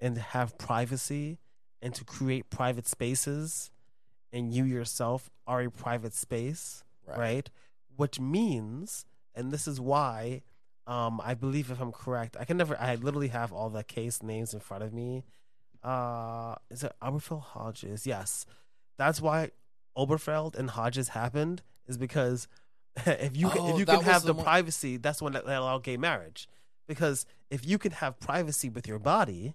and 0.00 0.18
have 0.18 0.58
privacy 0.58 1.38
and 1.80 1.94
to 1.94 2.04
create 2.04 2.48
private 2.50 2.86
spaces, 2.86 3.70
and 4.32 4.52
you 4.52 4.64
yourself 4.64 5.30
are 5.46 5.60
a 5.62 5.70
private 5.70 6.14
space, 6.14 6.82
Right. 7.06 7.18
right? 7.18 7.50
Which 7.96 8.18
means, 8.20 9.04
and 9.34 9.50
this 9.50 9.66
is 9.66 9.80
why. 9.80 10.42
Um, 10.86 11.18
I 11.24 11.32
believe 11.32 11.70
if 11.70 11.80
I'm 11.80 11.92
correct, 11.92 12.36
I 12.38 12.44
can 12.44 12.58
never. 12.58 12.78
I 12.78 12.96
literally 12.96 13.28
have 13.28 13.52
all 13.54 13.70
the 13.70 13.82
case 13.84 14.22
names 14.22 14.52
in 14.52 14.60
front 14.60 14.82
of 14.84 14.92
me 14.92 15.24
uh 15.84 16.54
is 16.70 16.82
it 16.82 16.92
Obergefell 17.02 17.42
Hodges? 17.42 18.06
Yes. 18.06 18.46
That's 18.96 19.20
why 19.20 19.50
Obergefell 19.96 20.54
and 20.56 20.70
Hodges 20.70 21.08
happened 21.10 21.62
is 21.86 21.98
because 21.98 22.48
if 23.06 23.36
you 23.36 23.50
Oh, 23.54 23.72
if 23.72 23.78
you 23.78 23.86
can 23.86 24.00
have 24.02 24.22
the 24.22 24.28
the, 24.28 24.34
one- 24.34 24.44
privacy, 24.44 24.96
that's 24.96 25.20
when 25.20 25.32
that, 25.34 25.46
that 25.46 25.58
allowed 25.60 25.82
gay 25.84 25.96
marriage. 25.96 26.48
because 26.86 27.26
if 27.50 27.64
you 27.66 27.78
can 27.78 27.92
have 27.92 28.18
privacy 28.18 28.68
with 28.68 28.86
your 28.88 28.98
body, 28.98 29.54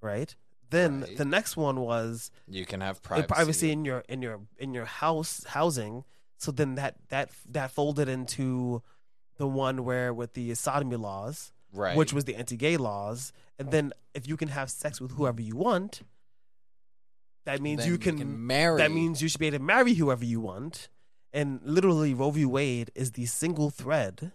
right? 0.00 0.34
Then 0.70 1.00
Right. 1.02 1.16
the 1.16 1.24
next 1.24 1.56
one 1.56 1.80
was 1.80 2.30
You 2.46 2.64
can 2.66 2.80
have 2.80 3.02
privacy. 3.02 3.26
privacy 3.26 3.70
in 3.72 3.84
your 3.84 4.00
in 4.08 4.22
your 4.22 4.40
in 4.58 4.72
your 4.74 4.84
house 4.86 5.44
housing. 5.44 6.04
So 6.38 6.52
then 6.52 6.74
that 6.76 6.94
that 7.08 7.30
that 7.50 7.70
folded 7.70 8.08
into 8.08 8.82
the 9.36 9.46
one 9.48 9.84
where 9.84 10.12
with 10.14 10.34
the 10.34 10.54
sodomy 10.54 10.96
laws, 10.96 11.52
right? 11.72 11.96
which 11.96 12.12
was 12.12 12.24
the 12.24 12.36
anti-gay 12.36 12.76
laws, 12.76 13.32
and 13.58 13.70
then 13.70 13.92
if 14.14 14.26
you 14.26 14.36
can 14.36 14.48
have 14.48 14.70
sex 14.70 15.00
with 15.00 15.12
whoever 15.12 15.40
you 15.40 15.56
want, 15.56 16.02
that 17.46 17.60
means 17.60 17.80
Then 17.82 17.90
you 17.90 17.98
can, 17.98 18.46
marry. 18.46 18.78
that 18.78 18.92
means 18.92 19.22
you 19.22 19.28
should 19.28 19.40
be 19.40 19.46
able 19.46 19.58
to 19.58 19.64
marry 19.64 19.94
whoever 19.94 20.24
you 20.24 20.40
want. 20.40 20.88
And 21.32 21.60
literally, 21.64 22.12
Roe 22.12 22.30
v. 22.30 22.44
Wade 22.44 22.90
is 22.94 23.12
the 23.12 23.26
single 23.26 23.70
thread. 23.70 24.32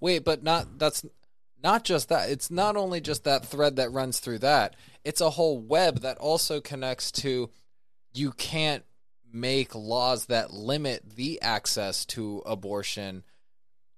Wait, 0.00 0.24
but 0.24 0.42
not 0.42 0.78
that's 0.78 1.04
not 1.62 1.84
just 1.84 2.08
that. 2.08 2.30
It's 2.30 2.50
not 2.50 2.76
only 2.76 3.00
just 3.00 3.24
that 3.24 3.44
thread 3.44 3.76
that 3.76 3.92
runs 3.92 4.18
through 4.18 4.38
that. 4.40 4.74
It's 5.04 5.20
a 5.20 5.30
whole 5.30 5.58
web 5.58 6.00
that 6.00 6.18
also 6.18 6.60
connects 6.60 7.12
to 7.12 7.50
you 8.14 8.32
can't 8.32 8.84
make 9.32 9.74
laws 9.74 10.26
that 10.26 10.52
limit 10.52 11.16
the 11.16 11.40
access 11.40 12.04
to 12.06 12.42
abortion 12.44 13.24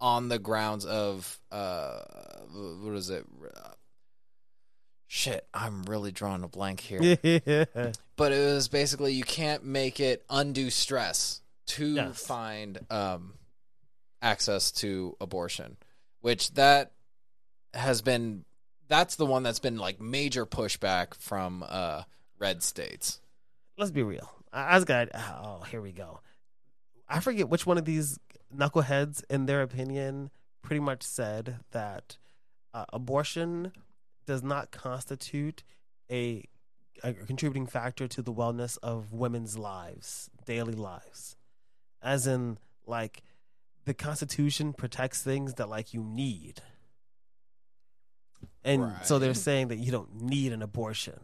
on 0.04 0.28
the 0.28 0.38
grounds 0.38 0.84
of 0.84 1.40
uh 1.50 2.00
what 2.52 2.94
is 2.94 3.08
it? 3.08 3.24
Shit, 5.06 5.46
I'm 5.54 5.82
really 5.84 6.12
drawing 6.12 6.42
a 6.42 6.48
blank 6.48 6.80
here. 6.80 7.00
but 8.16 8.32
it 8.32 8.44
was 8.54 8.68
basically 8.68 9.14
you 9.14 9.24
can't 9.24 9.64
make 9.64 10.00
it 10.00 10.24
undue 10.28 10.68
stress 10.70 11.40
to 11.66 11.86
Yes. 11.86 12.24
find 12.26 12.78
um, 12.90 13.34
access 14.20 14.70
to 14.72 15.16
abortion, 15.20 15.78
which 16.20 16.52
that 16.54 16.92
has 17.72 18.02
been 18.02 18.44
that's 18.88 19.16
the 19.16 19.24
one 19.26 19.42
that's 19.42 19.60
been 19.60 19.78
like 19.78 20.00
major 20.00 20.44
pushback 20.44 21.14
from 21.14 21.64
uh, 21.66 22.02
red 22.38 22.62
states. 22.62 23.20
Let's 23.78 23.90
be 23.90 24.02
real. 24.02 24.30
I, 24.52 24.64
I 24.64 24.74
was 24.74 24.84
gonna. 24.84 25.08
Oh, 25.14 25.64
here 25.70 25.80
we 25.80 25.92
go. 25.92 26.20
I 27.08 27.20
forget 27.20 27.48
which 27.48 27.66
one 27.66 27.78
of 27.78 27.84
these 27.84 28.18
knuckleheads, 28.56 29.22
in 29.28 29.46
their 29.46 29.62
opinion, 29.62 30.30
pretty 30.62 30.80
much 30.80 31.02
said 31.02 31.58
that 31.72 32.16
uh, 32.72 32.84
abortion 32.92 33.72
does 34.26 34.42
not 34.42 34.70
constitute 34.70 35.62
a, 36.10 36.44
a 37.02 37.12
contributing 37.12 37.66
factor 37.66 38.08
to 38.08 38.22
the 38.22 38.32
wellness 38.32 38.78
of 38.82 39.12
women's 39.12 39.58
lives, 39.58 40.30
daily 40.46 40.74
lives. 40.74 41.36
As 42.02 42.26
in, 42.26 42.58
like, 42.86 43.22
the 43.84 43.94
Constitution 43.94 44.72
protects 44.72 45.22
things 45.22 45.54
that, 45.54 45.68
like, 45.68 45.94
you 45.94 46.02
need. 46.02 46.60
And 48.64 48.92
so 49.02 49.18
they're 49.18 49.34
saying 49.34 49.68
that 49.68 49.76
you 49.76 49.92
don't 49.92 50.22
need 50.22 50.52
an 50.52 50.62
abortion 50.62 51.20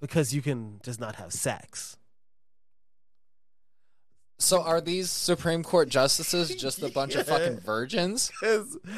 because 0.00 0.34
you 0.34 0.42
can 0.42 0.80
just 0.82 1.00
not 1.00 1.16
have 1.16 1.32
sex. 1.32 1.96
So 4.44 4.62
are 4.62 4.80
these 4.80 5.10
Supreme 5.10 5.62
Court 5.62 5.88
justices 5.88 6.54
just 6.54 6.82
a 6.82 6.88
bunch 6.88 7.14
of 7.14 7.26
fucking 7.26 7.60
virgins? 7.60 8.30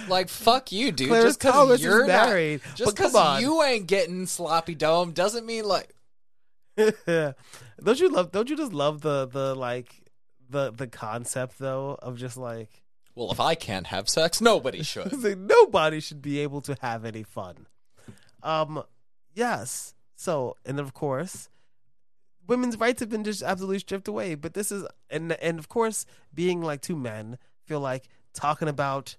Like 0.09 0.29
fuck 0.29 0.73
you, 0.73 0.93
dude. 0.93 1.09
Clarence 1.09 1.37
just 1.37 1.41
because 1.41 1.83
you're 1.83 2.03
is 2.03 2.09
not, 2.09 2.29
married. 2.29 2.61
just 2.75 2.97
because 2.97 3.41
you 3.41 3.63
ain't 3.63 3.87
getting 3.87 4.27
sloppy 4.27 4.75
dome 4.75 5.13
doesn't 5.13 5.47
mean 5.47 5.65
like 5.65 5.93
don't 7.07 8.01
you 8.01 8.09
love? 8.11 8.33
Don't 8.33 8.51
you 8.51 8.57
just 8.57 8.73
love 8.73 9.01
the 9.01 9.27
the 9.27 9.55
like 9.55 9.95
the 10.51 10.73
the 10.73 10.87
concept 10.87 11.59
though 11.59 11.99
of 12.03 12.17
just 12.17 12.37
like, 12.37 12.83
well 13.15 13.31
if 13.33 13.41
I 13.41 13.55
can't 13.55 13.87
have 13.87 14.09
sex, 14.09 14.41
nobody 14.41 14.83
should. 14.83 15.23
like 15.23 15.39
nobody 15.39 16.01
should 16.01 16.21
be 16.21 16.41
able 16.41 16.61
to 16.63 16.77
have 16.81 17.05
any 17.05 17.23
fun. 17.23 17.67
Um, 18.43 18.83
yes. 19.35 19.95
So 20.17 20.57
and 20.65 20.79
of 20.79 20.93
course, 20.93 21.49
women's 22.47 22.79
rights 22.79 23.01
have 23.01 23.09
been 23.09 23.25
just 23.25 23.43
absolutely 23.43 23.79
stripped 23.81 24.09
away. 24.09 24.35
But 24.35 24.55
this 24.55 24.71
is 24.73 24.85
and 25.11 25.33
and 25.33 25.59
of 25.59 25.69
course, 25.69 26.07
being 26.35 26.63
like 26.63 26.81
two 26.81 26.97
men, 26.97 27.39
feel 27.67 27.81
like 27.81 28.09
talking 28.35 28.69
about 28.69 29.17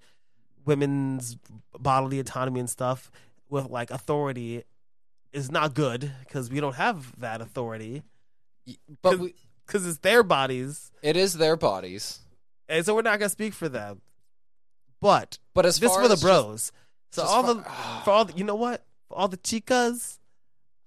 women's 0.65 1.37
bodily 1.79 2.19
autonomy 2.19 2.59
and 2.59 2.69
stuff 2.69 3.09
with 3.49 3.69
like 3.69 3.89
authority 3.91 4.63
is 5.33 5.49
not 5.51 5.73
good 5.73 6.11
because 6.21 6.49
we 6.49 6.59
don't 6.59 6.75
have 6.75 7.17
that 7.19 7.41
authority 7.41 8.03
But 9.01 9.19
we, 9.19 9.35
because 9.65 9.85
it's 9.87 9.99
their 9.99 10.23
bodies, 10.23 10.91
it 11.01 11.15
is 11.15 11.33
their 11.35 11.55
bodies. 11.55 12.19
and 12.67 12.85
so 12.85 12.95
we're 12.95 13.01
not 13.01 13.19
gonna 13.19 13.29
speak 13.29 13.53
for 13.53 13.69
them. 13.69 14.01
But 14.99 15.37
But 15.53 15.65
as 15.65 15.79
this 15.79 15.91
far 15.91 16.01
for 16.03 16.07
the 16.07 16.13
as 16.13 16.21
just- 16.21 16.23
bros. 16.23 16.71
so 17.11 17.21
just 17.21 17.33
all 17.33 17.43
for- 17.43 17.53
the 17.55 17.63
for 18.03 18.11
all 18.11 18.25
the, 18.25 18.33
you 18.33 18.43
know 18.43 18.55
what 18.55 18.85
for 19.07 19.17
all 19.17 19.27
the 19.27 19.37
chicas, 19.37 20.19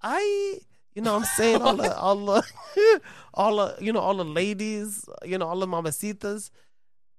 I 0.02 0.58
you 0.94 1.02
know 1.02 1.12
what 1.14 1.20
I'm 1.20 1.24
saying 1.36 1.62
all 1.62 1.76
the 1.76 1.96
all 1.96 2.16
the 2.26 2.42
all 3.34 3.56
the 3.56 3.76
you 3.80 3.92
know 3.92 4.00
all 4.00 4.14
the 4.16 4.24
ladies 4.24 5.08
you 5.24 5.38
know 5.38 5.46
all 5.46 5.58
the 5.58 5.66
mamacitas. 5.66 6.50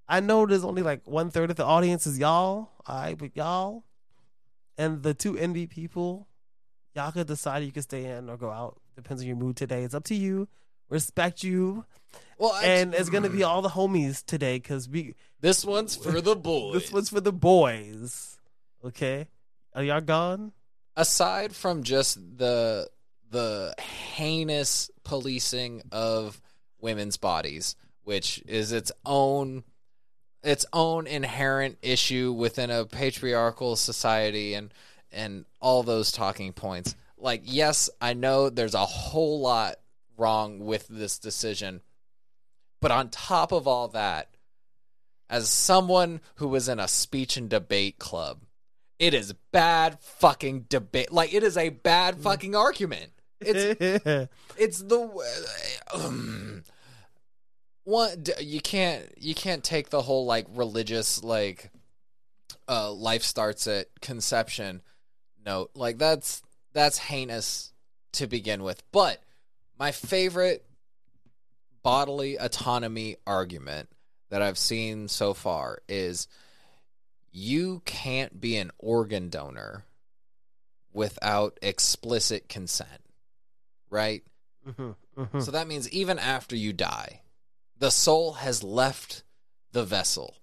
I 0.07 0.19
know 0.19 0.45
there's 0.45 0.65
only 0.65 0.81
like 0.81 1.07
one 1.07 1.29
third 1.29 1.51
of 1.51 1.55
the 1.55 1.65
audience 1.65 2.05
is 2.05 2.19
y'all. 2.19 2.69
All 2.85 2.95
right, 3.01 3.17
but 3.17 3.35
y'all 3.35 3.83
and 4.77 5.03
the 5.03 5.13
two 5.13 5.37
envy 5.37 5.67
people, 5.67 6.27
y'all 6.95 7.11
could 7.11 7.27
decide 7.27 7.63
you 7.63 7.71
could 7.71 7.83
stay 7.83 8.05
in 8.05 8.29
or 8.29 8.37
go 8.37 8.49
out. 8.51 8.79
Depends 8.95 9.21
on 9.21 9.27
your 9.27 9.37
mood 9.37 9.55
today. 9.55 9.83
It's 9.83 9.93
up 9.93 10.03
to 10.05 10.15
you. 10.15 10.47
Respect 10.89 11.41
you, 11.43 11.85
well, 12.37 12.51
I- 12.53 12.65
and 12.65 12.93
it's 12.93 13.09
gonna 13.09 13.29
be 13.29 13.43
all 13.43 13.61
the 13.61 13.69
homies 13.69 14.25
today 14.25 14.57
because 14.57 14.89
we 14.89 15.15
this 15.39 15.63
one's 15.63 15.95
for 15.95 16.19
the 16.19 16.35
boys. 16.35 16.73
this 16.81 16.91
one's 16.91 17.09
for 17.09 17.21
the 17.21 17.31
boys. 17.31 18.37
Okay, 18.83 19.27
are 19.73 19.83
y'all 19.83 20.01
gone? 20.01 20.51
aside 20.97 21.55
from 21.55 21.83
just 21.83 22.19
the 22.37 22.89
the 23.31 23.73
heinous 23.79 24.91
policing 25.03 25.81
of 25.91 26.41
women's 26.79 27.17
bodies, 27.17 27.75
which 28.03 28.43
is 28.45 28.71
its 28.71 28.91
own 29.05 29.63
its 30.43 30.65
own 30.73 31.05
inherent 31.05 31.77
issue 31.83 32.31
within 32.31 32.71
a 32.71 32.85
patriarchal 32.85 33.75
society 33.75 34.53
and 34.53 34.73
and 35.11 35.45
all 35.59 35.83
those 35.83 36.11
talking 36.11 36.53
points. 36.53 36.95
Like 37.17 37.41
yes, 37.45 37.89
I 37.99 38.13
know 38.13 38.49
there's 38.49 38.73
a 38.73 38.85
whole 38.85 39.39
lot 39.41 39.75
wrong 40.17 40.59
with 40.59 40.87
this 40.87 41.17
decision. 41.17 41.81
But 42.79 42.91
on 42.91 43.09
top 43.09 43.51
of 43.51 43.67
all 43.67 43.89
that, 43.89 44.29
as 45.29 45.49
someone 45.49 46.19
who 46.35 46.47
was 46.47 46.67
in 46.67 46.79
a 46.79 46.87
speech 46.87 47.37
and 47.37 47.49
debate 47.49 47.99
club, 47.99 48.41
it 48.99 49.13
is 49.13 49.33
bad 49.51 49.99
fucking 49.99 50.65
debate. 50.67 51.11
Like 51.11 51.33
it 51.33 51.43
is 51.43 51.57
a 51.57 51.69
bad 51.69 52.15
mm-hmm. 52.15 52.23
fucking 52.23 52.55
argument. 52.55 53.11
It's 53.41 54.29
it's 54.57 54.79
the 54.79 55.09
um, 55.93 56.63
one 57.83 58.23
you 58.39 58.61
can't 58.61 59.05
you 59.17 59.35
can't 59.35 59.63
take 59.63 59.89
the 59.89 60.01
whole 60.01 60.25
like 60.25 60.47
religious 60.53 61.23
like 61.23 61.71
uh 62.67 62.91
life 62.91 63.23
starts 63.23 63.67
at 63.67 63.87
conception 64.01 64.81
note. 65.45 65.71
Like 65.75 65.97
that's 65.97 66.41
that's 66.73 66.97
heinous 66.97 67.73
to 68.13 68.27
begin 68.27 68.63
with. 68.63 68.83
But 68.91 69.21
my 69.77 69.91
favorite 69.91 70.65
bodily 71.83 72.37
autonomy 72.37 73.17
argument 73.25 73.89
that 74.29 74.41
I've 74.41 74.57
seen 74.57 75.07
so 75.07 75.33
far 75.33 75.79
is 75.87 76.27
you 77.31 77.81
can't 77.85 78.39
be 78.39 78.57
an 78.57 78.71
organ 78.77 79.29
donor 79.29 79.85
without 80.93 81.57
explicit 81.61 82.49
consent, 82.49 83.00
right? 83.91 84.23
Mhm, 84.67 84.95
mhm. 85.17 85.43
So 85.43 85.51
that 85.51 85.67
means 85.67 85.87
even 85.91 86.17
after 86.17 86.55
you 86.55 86.73
die, 86.73 87.21
the 87.77 87.91
soul 87.91 88.33
has 88.33 88.63
left 88.63 89.23
the 89.71 89.83
vessel. 89.85 90.35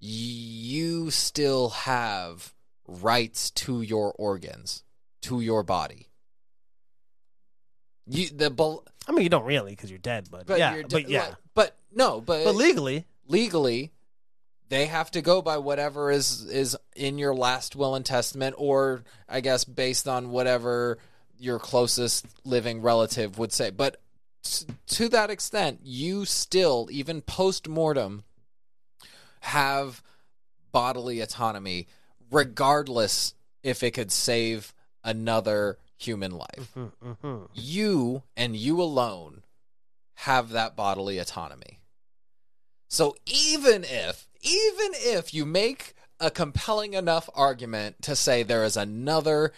You 0.00 1.10
still 1.10 1.70
have 1.70 2.54
rights 2.86 3.50
to 3.52 3.82
your 3.82 4.12
organs, 4.12 4.84
to 5.22 5.40
your 5.40 5.62
body. 5.62 6.08
You 8.06 8.28
the 8.28 8.80
I 9.06 9.12
mean, 9.12 9.22
you 9.22 9.28
don't 9.28 9.44
really 9.44 9.72
because 9.72 9.90
you're 9.90 9.98
dead, 9.98 10.28
but, 10.30 10.46
but 10.46 10.58
yeah, 10.58 10.74
you're 10.74 10.84
but 10.88 11.08
yeah, 11.08 11.20
like- 11.20 11.34
but 11.54 11.76
no, 11.92 12.20
but, 12.20 12.44
but 12.44 12.54
legally, 12.54 13.06
legally 13.26 13.92
they 14.68 14.86
have 14.86 15.10
to 15.12 15.22
go 15.22 15.40
by 15.42 15.58
whatever 15.58 16.10
is 16.10 16.44
is 16.44 16.76
in 16.94 17.18
your 17.18 17.34
last 17.34 17.74
will 17.74 17.94
and 17.94 18.04
testament 18.04 18.54
or 18.58 19.02
i 19.26 19.40
guess 19.40 19.64
based 19.64 20.06
on 20.06 20.30
whatever 20.30 20.98
your 21.38 21.58
closest 21.58 22.26
living 22.44 22.82
relative 22.82 23.38
would 23.38 23.52
say 23.52 23.70
but 23.70 24.00
t- 24.42 24.66
to 24.86 25.08
that 25.08 25.30
extent 25.30 25.80
you 25.82 26.24
still 26.24 26.88
even 26.90 27.20
post-mortem 27.20 28.24
have 29.40 30.02
bodily 30.72 31.20
autonomy 31.20 31.86
regardless 32.30 33.34
if 33.62 33.82
it 33.82 33.92
could 33.92 34.12
save 34.12 34.74
another 35.04 35.78
human 35.96 36.32
life 36.32 36.72
Mhm, 36.76 36.92
mhm. 37.04 37.48
you 37.54 38.22
and 38.36 38.54
you 38.56 38.80
alone 38.80 39.42
have 40.14 40.50
that 40.50 40.74
bodily 40.74 41.18
autonomy. 41.18 41.78
So 42.88 43.14
even 43.26 43.84
if, 43.84 44.28
even 44.40 44.90
if 44.94 45.32
you 45.32 45.46
make 45.46 45.94
a 46.18 46.28
compelling 46.28 46.94
enough 46.94 47.30
argument 47.34 48.02
to 48.02 48.16
say 48.16 48.42
there 48.42 48.64
is 48.64 48.76
another 48.76 49.52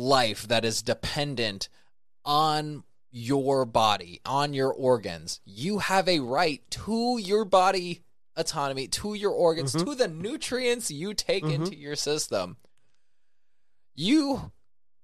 life 0.00 0.46
that 0.48 0.64
is 0.64 0.82
dependent 0.82 1.68
on 2.24 2.84
your 3.10 3.64
body, 3.64 4.20
on 4.26 4.52
your 4.52 4.72
organs. 4.72 5.40
You 5.44 5.78
have 5.78 6.06
a 6.06 6.20
right 6.20 6.62
to 6.72 7.18
your 7.18 7.44
body 7.46 8.02
autonomy, 8.36 8.86
to 8.88 9.14
your 9.14 9.30
organs, 9.32 9.72
Mhm. 9.74 9.84
to 9.86 9.94
the 9.94 10.08
nutrients 10.08 10.90
you 10.90 11.14
take 11.14 11.42
Mhm. 11.44 11.52
into 11.54 11.74
your 11.74 11.96
system. 11.96 12.58
You 13.94 14.52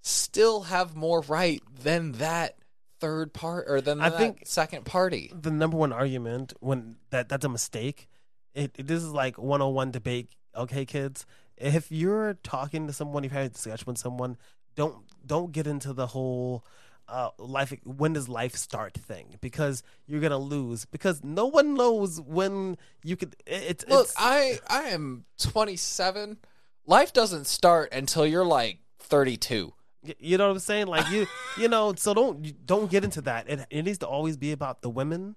still 0.02 0.62
have 0.64 0.94
more 0.94 1.22
right 1.22 1.62
than 1.74 2.12
that 2.12 2.58
third 3.00 3.32
part 3.32 3.64
or 3.68 3.80
than 3.80 4.00
I 4.00 4.10
that 4.10 4.18
think- 4.18 4.42
second 4.46 4.84
party. 4.84 5.32
the 5.34 5.50
number 5.50 5.76
one 5.76 5.92
argument 5.92 6.52
when 6.60 6.96
that 7.10 7.28
that's 7.28 7.44
a 7.44 7.48
mistake. 7.48 8.08
It, 8.54 8.72
it 8.78 8.86
this 8.86 9.02
is 9.02 9.08
like 9.10 9.38
one 9.38 9.62
on 9.62 9.72
one 9.74 9.90
debate. 9.90 10.28
Okay, 10.54 10.84
kids, 10.84 11.24
if 11.56 11.90
you're 11.90 12.34
talking 12.34 12.86
to 12.86 12.92
someone, 12.92 13.22
you've 13.24 13.32
had 13.32 13.46
a 13.46 13.48
discussion 13.48 13.86
with 13.86 13.96
someone, 13.98 14.36
don't 14.74 14.96
don't 15.24 15.52
get 15.52 15.66
into 15.66 15.92
the 15.92 16.06
whole 16.08 16.64
uh, 17.08 17.30
life. 17.38 17.72
When 17.84 18.12
does 18.14 18.28
life 18.28 18.54
start 18.56 18.94
thing? 18.94 19.36
Because 19.40 19.82
you're 20.06 20.20
gonna 20.20 20.38
lose. 20.38 20.84
Because 20.84 21.22
no 21.22 21.46
one 21.46 21.74
knows 21.74 22.20
when 22.20 22.76
you 23.04 23.16
could. 23.16 23.36
It, 23.46 23.62
it's 23.68 23.88
Look, 23.88 24.06
it's, 24.06 24.14
I 24.16 24.58
I 24.68 24.88
am 24.88 25.24
27. 25.38 26.38
Life 26.86 27.12
doesn't 27.12 27.46
start 27.46 27.92
until 27.92 28.26
you're 28.26 28.44
like 28.44 28.78
32. 29.00 29.72
You 30.18 30.36
know 30.36 30.46
what 30.48 30.54
I'm 30.54 30.58
saying? 30.58 30.86
Like 30.88 31.08
you, 31.10 31.26
you 31.56 31.68
know. 31.68 31.94
So 31.96 32.12
don't 32.14 32.66
don't 32.66 32.90
get 32.90 33.04
into 33.04 33.20
that. 33.22 33.48
It 33.48 33.66
it 33.70 33.82
needs 33.82 33.98
to 33.98 34.06
always 34.08 34.36
be 34.36 34.50
about 34.52 34.82
the 34.82 34.90
women 34.90 35.36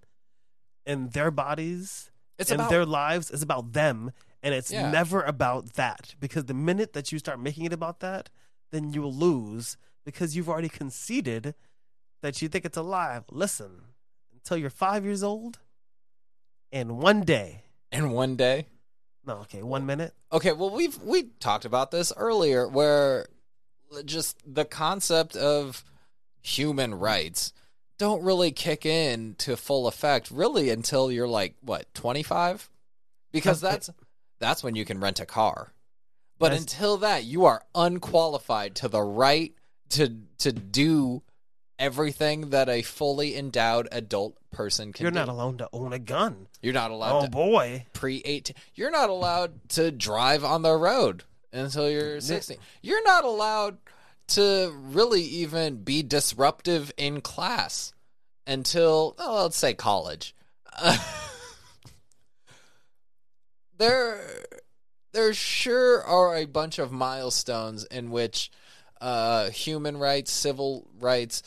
and 0.87 1.11
their 1.11 1.29
bodies 1.31 2.11
It's 2.39 2.51
and 2.51 2.61
about 2.61 2.69
their 2.69 2.85
lives. 2.85 3.29
It's 3.29 3.43
about 3.43 3.73
them, 3.73 4.11
and 4.41 4.55
it's 4.55 4.71
Yeah. 4.71 4.89
never 4.89 5.21
about 5.21 5.73
that. 5.73 6.15
Because 6.19 6.45
the 6.45 6.53
minute 6.53 6.93
that 6.93 7.11
you 7.11 7.19
start 7.19 7.39
making 7.39 7.65
it 7.65 7.73
about 7.73 7.99
that, 7.99 8.29
then 8.71 8.93
you 8.93 9.01
will 9.01 9.13
lose 9.13 9.77
because 10.05 10.35
you've 10.35 10.49
already 10.49 10.69
conceded 10.69 11.55
that 12.21 12.41
you 12.41 12.47
think 12.47 12.65
it's 12.65 12.77
alive. 12.77 13.23
Listen, 13.31 13.81
until 14.33 14.57
you're 14.57 14.69
five 14.69 15.03
years 15.03 15.23
old, 15.23 15.59
and 16.71 16.97
one 16.97 17.21
day. 17.21 17.63
in 17.91 18.11
one 18.11 18.35
day. 18.35 18.67
No, 19.25 19.37
okay, 19.37 19.63
one 19.63 19.85
minute. 19.85 20.13
Okay, 20.31 20.51
well 20.51 20.69
we've 20.69 20.97
we 21.01 21.23
talked 21.39 21.65
about 21.65 21.91
this 21.91 22.13
earlier 22.15 22.67
where 22.67 23.27
just 24.03 24.37
the 24.45 24.65
concept 24.65 25.35
of 25.35 25.83
human 26.41 26.93
rights 26.93 27.53
don't 27.97 28.23
really 28.23 28.51
kick 28.51 28.85
in 28.85 29.35
to 29.35 29.55
full 29.55 29.87
effect 29.87 30.29
really 30.29 30.69
until 30.69 31.11
you're 31.11 31.27
like 31.27 31.55
what, 31.61 31.91
25? 31.93 32.69
Because 33.31 33.61
that's 33.61 33.89
that's 34.39 34.63
when 34.63 34.75
you 34.75 34.85
can 34.85 34.99
rent 34.99 35.19
a 35.19 35.25
car. 35.25 35.73
But 36.37 36.49
That's- 36.49 36.61
until 36.61 36.97
that, 36.97 37.23
you 37.23 37.45
are 37.45 37.63
unqualified 37.73 38.75
to 38.77 38.87
the 38.87 39.01
right 39.01 39.53
to 39.89 40.21
to 40.39 40.51
do 40.51 41.23
everything 41.79 42.49
that 42.51 42.69
a 42.69 42.81
fully 42.81 43.35
endowed 43.35 43.87
adult 43.91 44.37
person 44.51 44.93
can 44.93 45.03
do. 45.03 45.03
You're 45.03 45.11
do. 45.11 45.19
not 45.19 45.29
allowed 45.29 45.57
to 45.59 45.69
own 45.73 45.91
a 45.93 45.99
gun. 45.99 46.47
You're 46.61 46.73
not 46.73 46.91
allowed 46.91 47.19
Oh 47.19 47.25
to 47.25 47.29
boy. 47.31 47.85
pre 47.93 48.21
18 48.23 48.55
you're 48.73 48.91
not 48.91 49.09
allowed 49.09 49.69
to 49.69 49.91
drive 49.91 50.43
on 50.45 50.61
the 50.61 50.73
road 50.75 51.23
until 51.53 51.89
you're 51.89 52.19
16 52.21 52.57
you're 52.81 53.03
not 53.03 53.23
allowed 53.25 53.77
to 54.27 54.73
really 54.77 55.21
even 55.23 55.83
be 55.83 56.01
disruptive 56.01 56.91
in 56.97 57.21
class 57.21 57.93
until 58.47 59.15
oh, 59.19 59.43
let's 59.43 59.57
say 59.57 59.73
college 59.73 60.33
there 63.77 64.43
there 65.15 65.33
sure 65.33 66.03
are 66.03 66.35
a 66.35 66.45
bunch 66.45 66.77
of 66.77 66.91
milestones 66.91 67.85
in 67.85 68.11
which 68.11 68.51
uh, 68.99 69.49
human 69.49 69.97
rights 69.97 70.31
civil 70.31 70.87
rights 70.99 71.41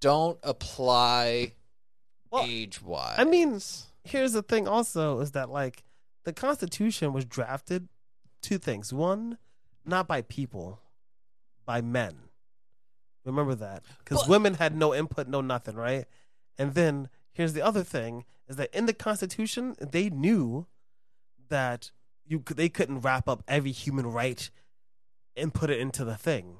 don't 0.00 0.38
apply 0.44 1.52
Well, 2.30 2.44
age 2.46 2.80
wise 2.80 3.16
I 3.18 3.24
mean, 3.24 3.60
here's 4.04 4.32
the 4.32 4.42
thing 4.42 4.68
also 4.68 5.20
is 5.20 5.32
that 5.32 5.50
like 5.50 5.82
the 6.24 6.32
constitution 6.32 7.12
was 7.12 7.24
drafted 7.24 7.88
two 8.40 8.58
things. 8.58 8.92
One 8.92 9.38
not 9.84 10.06
by 10.06 10.22
people 10.22 10.80
by 11.66 11.80
men. 11.80 12.14
Remember 13.24 13.54
that? 13.56 13.82
Because 13.98 14.28
women 14.28 14.54
had 14.54 14.76
no 14.76 14.94
input 14.94 15.26
no 15.26 15.40
nothing 15.40 15.74
right? 15.74 16.04
And 16.56 16.74
then 16.74 17.08
here's 17.32 17.54
the 17.54 17.62
other 17.62 17.82
thing 17.82 18.24
is 18.48 18.54
that 18.56 18.72
in 18.72 18.86
the 18.86 18.92
constitution 18.92 19.74
they 19.80 20.10
knew 20.10 20.66
that 21.48 21.90
you 22.26 22.42
they 22.54 22.68
couldn't 22.68 23.00
wrap 23.00 23.28
up 23.28 23.42
every 23.48 23.72
human 23.72 24.06
right 24.06 24.50
and 25.36 25.52
put 25.54 25.70
it 25.70 25.80
into 25.80 26.04
the 26.04 26.16
thing 26.16 26.58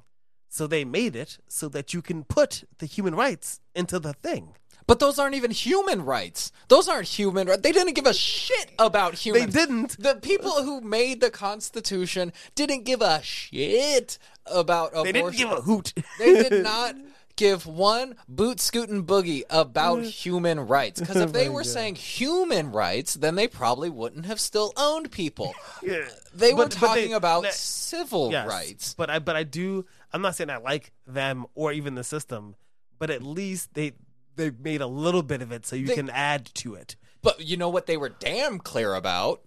so 0.49 0.67
they 0.67 0.85
made 0.85 1.15
it 1.15 1.37
so 1.47 1.67
that 1.69 1.93
you 1.93 2.01
can 2.01 2.23
put 2.23 2.63
the 2.79 2.85
human 2.85 3.15
rights 3.15 3.59
into 3.73 3.99
the 3.99 4.13
thing 4.13 4.55
But 4.87 4.99
those 4.99 5.17
aren't 5.17 5.33
even 5.35 5.49
human 5.51 6.05
rights. 6.05 6.51
Those 6.67 6.87
aren't 6.87 7.07
human 7.07 7.47
rights. 7.47 7.63
They 7.63 7.71
didn't 7.71 7.95
give 7.95 8.05
a 8.05 8.13
shit 8.13 8.69
about 8.77 9.15
human. 9.15 9.49
they 9.49 9.51
didn't 9.51 9.97
The 9.97 10.15
people 10.21 10.61
who 10.63 10.79
made 10.81 11.21
the 11.21 11.31
Constitution 11.31 12.31
didn't 12.53 12.83
give 12.85 13.01
a 13.01 13.21
shit 13.23 14.19
about 14.45 14.89
abortion. 14.93 15.05
they 15.05 15.11
didn't 15.13 15.37
give 15.37 15.51
a 15.51 15.61
hoot 15.61 15.93
They 16.19 16.33
did 16.49 16.63
not 16.63 16.95
give 17.35 17.65
one 17.65 18.15
boot 18.27 18.59
scooting 18.59 19.05
boogie 19.05 19.43
about 19.49 20.03
human 20.03 20.59
rights. 20.61 20.99
Because 20.99 21.17
if 21.17 21.29
oh 21.29 21.31
they 21.31 21.47
Oh 21.49 21.51
were 21.51 21.63
God. 21.63 21.67
saying 21.71 21.95
human 21.95 22.71
rights, 22.71 23.13
then 23.15 23.35
they 23.35 23.47
probably 23.47 23.89
wouldn't 23.89 24.25
have 24.25 24.39
still 24.39 24.71
owned 24.77 25.11
people. 25.11 25.53
Yeah. 25.83 25.97
Uh, 25.97 26.09
they 26.33 26.53
were 26.53 26.63
But- 26.65 26.71
they- 26.71 26.77
talking 26.87 27.13
about 27.13 27.43
that- 27.43 27.53
civil 27.53 28.31
Yes, 28.31 28.47
rights. 28.47 28.93
But 28.95 29.09
I 29.09 29.19
but 29.19 29.35
I 29.35 29.43
do 29.43 29.85
I'm 30.13 30.21
not 30.21 30.35
saying 30.35 30.49
I 30.49 30.57
like 30.57 30.91
them 31.05 31.45
or 31.55 31.71
even 31.73 31.95
the 31.95 32.03
system, 32.03 32.55
but 32.99 33.09
at 33.09 33.21
least 33.21 33.73
they 33.73 33.93
they 34.35 34.49
made 34.51 34.81
a 34.81 34.87
little 34.87 35.23
bit 35.23 35.41
of 35.41 35.51
it 35.51 35.65
so 35.65 35.75
you 35.75 35.87
They- 35.87 35.95
can 35.95 36.09
add 36.09 36.45
to 36.55 36.75
it. 36.75 36.95
But 37.21 37.41
you 37.41 37.57
know 37.57 37.69
what 37.69 37.85
they 37.87 37.97
were 37.97 38.09
damn 38.09 38.59
clear 38.59 38.93
about 38.93 39.41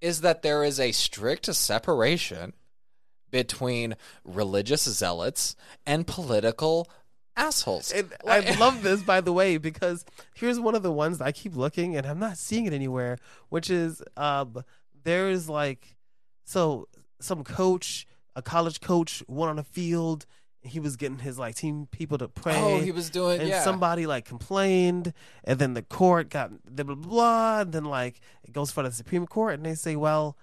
is 0.00 0.20
that 0.22 0.42
there 0.42 0.64
is 0.64 0.80
a 0.80 0.92
strict 0.92 1.46
separation 1.54 2.54
between 3.30 3.94
religious 4.24 4.82
zealots 4.82 5.56
and 5.86 6.06
political 6.06 6.88
assholes. 7.36 7.92
And 7.92 8.12
I 8.26 8.40
love 8.58 8.82
this 8.82 9.02
by 9.02 9.20
the 9.20 9.32
way 9.32 9.56
because 9.58 10.04
here's 10.34 10.60
one 10.60 10.74
of 10.74 10.82
the 10.82 10.92
ones 10.92 11.18
that 11.18 11.24
I 11.26 11.32
keep 11.32 11.56
looking 11.56 11.96
and 11.96 12.06
I'm 12.06 12.18
not 12.18 12.38
seeing 12.38 12.66
it 12.66 12.72
anywhere, 12.72 13.18
which 13.48 13.70
is 13.70 14.02
um 14.16 14.64
there 15.04 15.30
is 15.30 15.48
like 15.48 15.96
so 16.44 16.88
some 17.20 17.44
coach, 17.44 18.06
a 18.34 18.42
college 18.42 18.80
coach 18.80 19.22
went 19.28 19.50
on 19.50 19.58
a 19.58 19.64
field 19.64 20.26
he 20.64 20.78
was 20.78 20.96
getting 20.96 21.18
his 21.18 21.38
like 21.38 21.54
team 21.54 21.88
people 21.90 22.18
to 22.18 22.28
pray. 22.28 22.56
oh, 22.56 22.80
he 22.80 22.92
was 22.92 23.10
doing 23.10 23.40
and 23.40 23.48
yeah. 23.48 23.62
somebody 23.62 24.06
like 24.06 24.24
complained, 24.24 25.12
and 25.44 25.58
then 25.58 25.74
the 25.74 25.82
court 25.82 26.30
got 26.30 26.50
the 26.64 26.84
blah, 26.84 26.94
blah 26.94 27.08
blah, 27.08 27.60
and 27.62 27.72
then 27.72 27.84
like 27.84 28.20
it 28.44 28.52
goes 28.52 28.70
for 28.70 28.82
the 28.82 28.92
Supreme 28.92 29.26
Court, 29.26 29.54
and 29.54 29.66
they 29.66 29.74
say, 29.74 29.96
well, 29.96 30.36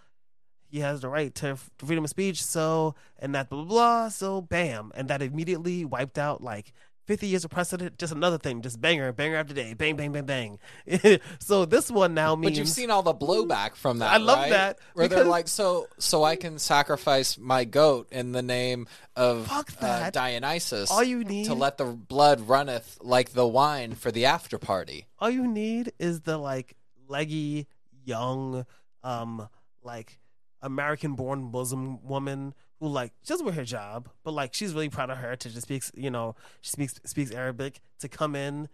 he 0.70 0.80
has 0.80 1.02
the 1.02 1.10
right 1.10 1.34
to 1.36 1.48
f- 1.50 1.70
freedom 1.80 2.04
of 2.04 2.10
speech, 2.10 2.44
so 2.44 2.96
and 3.18 3.34
that 3.36 3.50
blah 3.50 3.64
blah 3.64 3.68
blah, 3.68 4.10
so 4.10 4.42
bam, 4.42 4.92
and 4.96 5.08
that 5.10 5.22
immediately 5.22 5.86
wiped 5.86 6.18
out 6.18 6.44
like. 6.44 6.74
50 7.06 7.26
years 7.26 7.44
of 7.44 7.50
precedent, 7.50 7.98
just 7.98 8.14
another 8.14 8.38
thing, 8.38 8.62
just 8.62 8.80
banger, 8.80 9.12
banger 9.12 9.38
after 9.38 9.52
day, 9.52 9.74
bang, 9.74 9.96
bang, 9.96 10.12
bang, 10.12 10.26
bang. 10.26 11.20
so 11.40 11.66
this 11.66 11.90
one 11.90 12.14
now 12.14 12.36
means 12.36 12.52
But 12.52 12.58
you've 12.60 12.70
seen 12.70 12.92
all 12.92 13.02
the 13.02 13.16
blowback 13.16 13.74
from 13.74 13.98
that. 13.98 14.12
I 14.12 14.18
love 14.18 14.38
right? 14.38 14.52
that, 14.52 14.80
Where 14.94 15.08
they're 15.08 15.24
like, 15.24 15.48
so 15.48 15.88
so 15.98 16.24
I 16.24 16.36
can 16.36 16.60
sacrifice 16.60 17.36
my 17.36 17.64
goat 17.66 18.10
in 18.12 18.32
the 18.32 18.44
name 18.44 18.86
of 19.16 19.48
Fuck 19.48 19.72
uh. 19.82 20.12
Dionysus 20.12 20.92
all 20.92 21.04
you 21.04 21.24
need 21.24 21.46
to 21.46 21.56
let 21.56 21.80
the 21.80 21.86
blood 21.86 22.42
runneth 22.48 23.00
like 23.02 23.32
the 23.32 23.48
wine 23.48 23.96
for 23.96 24.12
the 24.12 24.26
after 24.26 24.60
party. 24.60 25.08
all 25.18 25.32
you 25.32 25.48
need 25.48 25.92
is 25.98 26.22
the 26.22 26.38
like 26.38 26.76
leggy 27.08 27.66
young 28.06 28.68
um 29.04 29.50
like 29.82 30.20
american 30.62 31.14
born 31.16 31.52
muslim 31.52 32.02
woman 32.06 32.54
who 32.80 32.88
like 32.88 33.14
she 33.24 33.30
doesn't 33.34 33.46
wear 33.46 33.56
her 33.56 33.64
job 33.66 34.10
but 34.24 34.32
like 34.34 34.54
she's 34.54 34.74
really 34.74 34.90
proud 34.90 35.10
of 35.10 35.18
her 35.18 35.36
to 35.36 35.50
and 35.50 35.62
speaks 35.62 35.92
you 35.96 36.10
know 36.10 36.36
she 36.62 36.72
speaks 36.72 37.00
speaks 37.06 37.32
arabic 37.32 37.80
to 38.00 38.08
come 38.10 38.36
in 38.36 38.68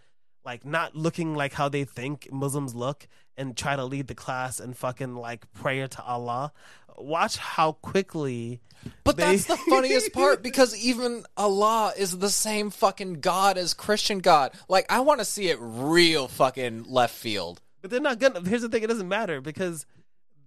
like 0.43 0.65
not 0.65 0.95
looking 0.95 1.33
like 1.35 1.53
how 1.53 1.67
they 1.69 1.83
think 1.83 2.27
muslims 2.31 2.75
look 2.75 3.07
and 3.37 3.55
try 3.57 3.75
to 3.75 3.83
lead 3.85 4.07
the 4.07 4.15
class 4.15 4.59
and 4.59 4.77
fucking 4.77 5.15
like 5.15 5.51
prayer 5.53 5.87
to 5.87 6.03
allah 6.03 6.51
watch 6.97 7.37
how 7.37 7.73
quickly 7.73 8.61
But 9.03 9.17
They- 9.17 9.23
that's 9.23 9.45
the 9.45 9.57
funniest 9.57 10.13
part 10.13 10.41
because 10.43 10.73
even 10.77 11.25
Allah 11.35 11.91
is 11.97 12.19
the 12.19 12.29
same 12.29 12.69
fucking 12.69 13.19
God 13.19 13.57
as 13.57 13.73
Christian 13.73 14.19
God. 14.19 14.53
Like 14.69 14.85
I 14.89 14.99
want 15.01 15.19
to 15.19 15.25
see 15.25 15.49
it 15.49 15.57
real 15.59 16.27
fucking 16.29 16.85
left 16.87 17.13
field. 17.15 17.61
But 17.81 17.91
they're 17.91 17.99
not 17.99 18.19
gonna. 18.19 18.47
Here's 18.47 18.61
the 18.61 18.69
thing: 18.69 18.83
it 18.83 18.87
doesn't 18.87 19.09
matter 19.09 19.41
because 19.41 19.85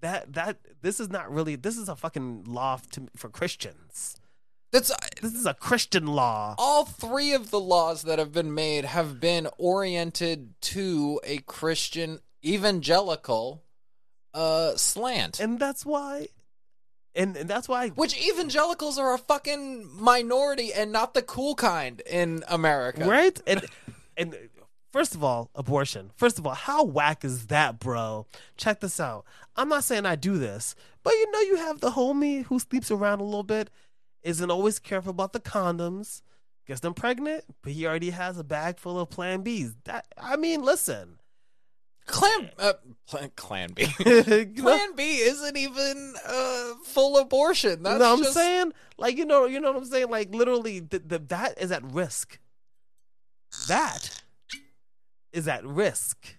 that 0.01 0.33
that 0.35 0.59
this 0.83 1.01
is 1.01 1.09
not 1.11 1.33
really. 1.33 1.57
This 1.57 1.77
is 1.77 1.89
a 1.89 1.97
fucking 1.97 2.45
law 2.45 2.81
to, 2.93 3.09
for 3.17 3.29
Christians. 3.29 4.17
That's 4.71 4.93
This 5.23 5.35
is 5.35 5.47
a 5.47 5.55
Christian 5.55 6.07
law, 6.07 6.55
all 6.59 6.85
three 6.85 7.33
of 7.33 7.51
the 7.51 7.59
laws 7.61 8.03
that 8.03 8.19
have 8.19 8.33
been 8.33 8.53
made 8.55 8.85
have 8.85 9.19
been 9.19 9.49
oriented 9.57 10.61
to 10.61 11.21
a 11.25 11.39
Christian 11.39 12.19
evangelical 12.45 13.63
uh 14.35 14.77
slant. 14.77 15.41
and 15.41 15.59
that's 15.59 15.87
why 15.87 16.29
and 17.15 17.35
and 17.37 17.49
that's 17.49 17.67
why 17.67 17.89
Which 17.89 18.15
evangelicals 18.29 18.99
are 18.99 19.15
a 19.15 19.19
fucking 19.19 19.89
minority 20.01 20.73
and 20.73 20.93
not 20.93 21.15
the 21.15 21.23
cool 21.23 21.55
kind 21.55 22.01
in 22.03 22.45
America. 22.47 23.07
right 23.07 23.41
and 23.47 23.65
and 24.19 24.37
first 24.93 25.15
of 25.15 25.23
all 25.25 25.51
abortion. 25.55 26.11
First 26.17 26.39
of 26.39 26.47
all 26.47 26.55
how 26.55 26.85
whack 26.85 27.25
is 27.25 27.47
that 27.47 27.79
bro? 27.79 28.27
Check 28.57 28.81
this 28.81 28.99
out. 29.01 29.25
I'm 29.57 29.69
not 29.69 29.85
saying 29.85 30.07
i 30.07 30.15
do 30.17 30.39
this 30.39 30.75
but 31.03 31.13
you 31.15 31.31
know 31.33 31.41
you 31.41 31.57
have 31.57 31.81
the 31.81 31.91
homie 31.93 32.45
who 32.45 32.59
sleeps 32.59 32.91
around 32.91 33.21
a 33.21 33.25
little 33.25 33.43
bit 33.43 33.71
isn't 34.23 34.51
always 34.51 34.79
careful 34.79 35.11
about 35.11 35.33
the 35.33 35.41
condoms 35.41 36.23
gets 36.67 36.81
them 36.81 36.95
pregnant 36.95 37.45
but 37.63 37.73
he 37.73 37.87
already 37.87 38.11
has 38.11 38.39
a 38.39 38.45
bag 38.45 38.79
full 38.79 38.99
of 39.01 39.09
plan 39.11 39.43
b's. 39.43 39.75
That 39.85 40.07
i 40.17 40.37
mean 40.37 40.63
listen. 40.63 41.19
Clan, 42.07 42.51
uh, 42.59 42.73
Plan, 43.07 43.31
Clan 43.37 43.73
B. 43.75 43.85
Plan 44.57 44.95
B 44.97 45.17
isn't 45.19 45.59
even 45.59 46.15
uh, 46.27 46.73
full 46.85 47.19
abortion. 47.19 47.83
That's 47.83 47.95
you 47.95 47.99
know 47.99 48.11
what 48.13 48.19
i'm 48.19 48.23
just- 48.25 48.35
saying 48.35 48.73
like 48.97 49.19
you 49.19 49.27
know 49.27 49.45
you 49.45 49.61
know 49.61 49.73
what 49.73 49.83
i'm 49.83 49.85
saying? 49.85 50.09
Like 50.09 50.35
literally 50.35 50.81
th- 50.81 51.07
th- 51.07 51.23
that 51.29 51.61
is 51.61 51.71
at 51.71 51.83
risk. 51.85 52.39
That 53.67 54.23
is 55.33 55.47
at 55.49 55.65
risk 55.65 56.35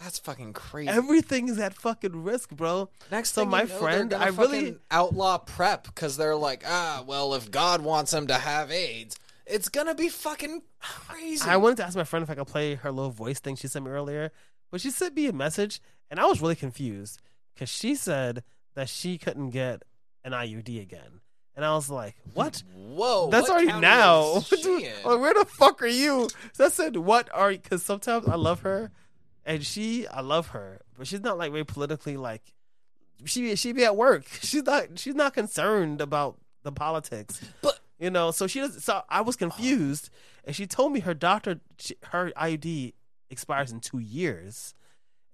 That's 0.00 0.18
fucking 0.18 0.52
crazy. 0.52 0.88
Everything 0.88 1.48
is 1.48 1.58
at 1.58 1.74
fucking 1.74 2.24
risk, 2.24 2.50
bro. 2.50 2.88
Next 3.10 3.34
so 3.34 3.44
my 3.44 3.62
you 3.62 3.68
know, 3.68 3.78
friend, 3.78 4.12
I 4.12 4.28
really- 4.28 4.76
outlaw 4.90 5.38
PrEP 5.38 5.84
because 5.84 6.16
they're 6.16 6.34
like, 6.34 6.64
ah, 6.66 7.04
well, 7.06 7.34
if 7.34 7.50
God 7.52 7.82
wants 7.82 8.12
him 8.12 8.26
to 8.26 8.34
have 8.34 8.72
AIDS, 8.72 9.16
it's 9.46 9.68
gonna 9.68 9.94
be 9.94 10.08
fucking 10.08 10.62
crazy. 10.80 11.48
I 11.48 11.56
wanted 11.56 11.76
to 11.76 11.84
ask 11.84 11.96
my 11.96 12.04
friend 12.04 12.22
if 12.24 12.30
I 12.30 12.34
could 12.34 12.46
play 12.48 12.74
her 12.74 12.90
little 12.90 13.10
voice 13.12 13.38
thing 13.38 13.54
she 13.54 13.68
sent 13.68 13.84
me 13.84 13.92
earlier, 13.92 14.32
but 14.70 14.80
she 14.80 14.90
sent 14.90 15.14
me 15.14 15.26
a 15.26 15.32
message, 15.32 15.80
and 16.10 16.18
I 16.18 16.26
was 16.26 16.40
really 16.40 16.56
confused 16.56 17.20
because 17.54 17.68
she 17.68 17.94
said 17.94 18.42
that 18.74 18.88
she 18.88 19.18
couldn't 19.18 19.50
get 19.50 19.82
an 20.24 20.32
IUD 20.32 20.80
again, 20.80 21.20
and 21.56 21.64
I 21.64 21.74
was 21.74 21.90
like, 21.90 22.14
"What? 22.34 22.62
Whoa, 22.74 23.28
That's 23.30 23.48
what 23.48 23.62
already 23.62 23.80
now. 23.80 24.40
Like, 25.04 25.20
where 25.20 25.34
the 25.34 25.44
fuck 25.46 25.82
are 25.82 25.86
you?" 25.86 26.28
So 26.52 26.66
I 26.66 26.68
said, 26.68 26.96
"What 26.96 27.28
are?" 27.32 27.50
Because 27.50 27.82
sometimes 27.82 28.26
I 28.26 28.36
love 28.36 28.60
her, 28.60 28.90
and 29.44 29.64
she, 29.64 30.06
I 30.08 30.20
love 30.20 30.48
her, 30.48 30.80
but 30.96 31.06
she's 31.06 31.20
not 31.20 31.38
like 31.38 31.52
very 31.52 31.64
politically 31.64 32.16
like. 32.16 32.42
She 33.24 33.54
she 33.56 33.72
be 33.72 33.84
at 33.84 33.96
work. 33.96 34.24
She's 34.40 34.64
not 34.64 34.98
she's 34.98 35.14
not 35.14 35.32
concerned 35.34 36.00
about 36.00 36.38
the 36.64 36.72
politics. 36.72 37.40
But- 37.60 37.78
you 38.00 38.10
know, 38.10 38.32
so 38.32 38.48
she 38.48 38.58
does. 38.58 38.82
So 38.82 39.02
I 39.08 39.20
was 39.20 39.36
confused, 39.36 40.10
and 40.44 40.56
she 40.56 40.66
told 40.66 40.92
me 40.92 40.98
her 41.00 41.14
doctor, 41.14 41.60
she, 41.78 41.94
her 42.08 42.32
IUD 42.36 42.94
expires 43.30 43.70
in 43.70 43.78
two 43.78 44.00
years, 44.00 44.74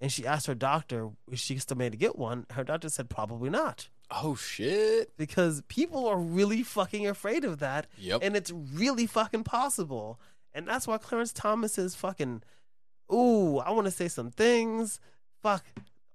and 0.02 0.12
she 0.12 0.26
asked 0.26 0.46
her 0.48 0.54
doctor 0.54 1.08
if 1.32 1.38
she 1.38 1.56
still 1.56 1.78
made 1.78 1.92
to 1.92 1.96
get 1.98 2.16
one. 2.18 2.44
Her 2.50 2.64
doctor 2.64 2.90
said 2.90 3.08
probably 3.08 3.48
not 3.48 3.88
oh 4.10 4.34
shit. 4.34 5.16
because 5.16 5.62
people 5.68 6.06
are 6.08 6.18
really 6.18 6.62
fucking 6.62 7.06
afraid 7.06 7.44
of 7.44 7.58
that, 7.58 7.86
Yep. 7.98 8.20
and 8.22 8.36
it's 8.36 8.50
really 8.50 9.06
fucking 9.06 9.44
possible. 9.44 10.20
And 10.54 10.66
that's 10.66 10.86
why 10.86 10.98
Clarence 10.98 11.32
Thomas 11.32 11.78
is 11.78 11.94
fucking. 11.94 12.42
Ooh, 13.12 13.58
I 13.58 13.70
want 13.70 13.86
to 13.86 13.90
say 13.90 14.08
some 14.08 14.30
things. 14.30 15.00
Fuck. 15.42 15.64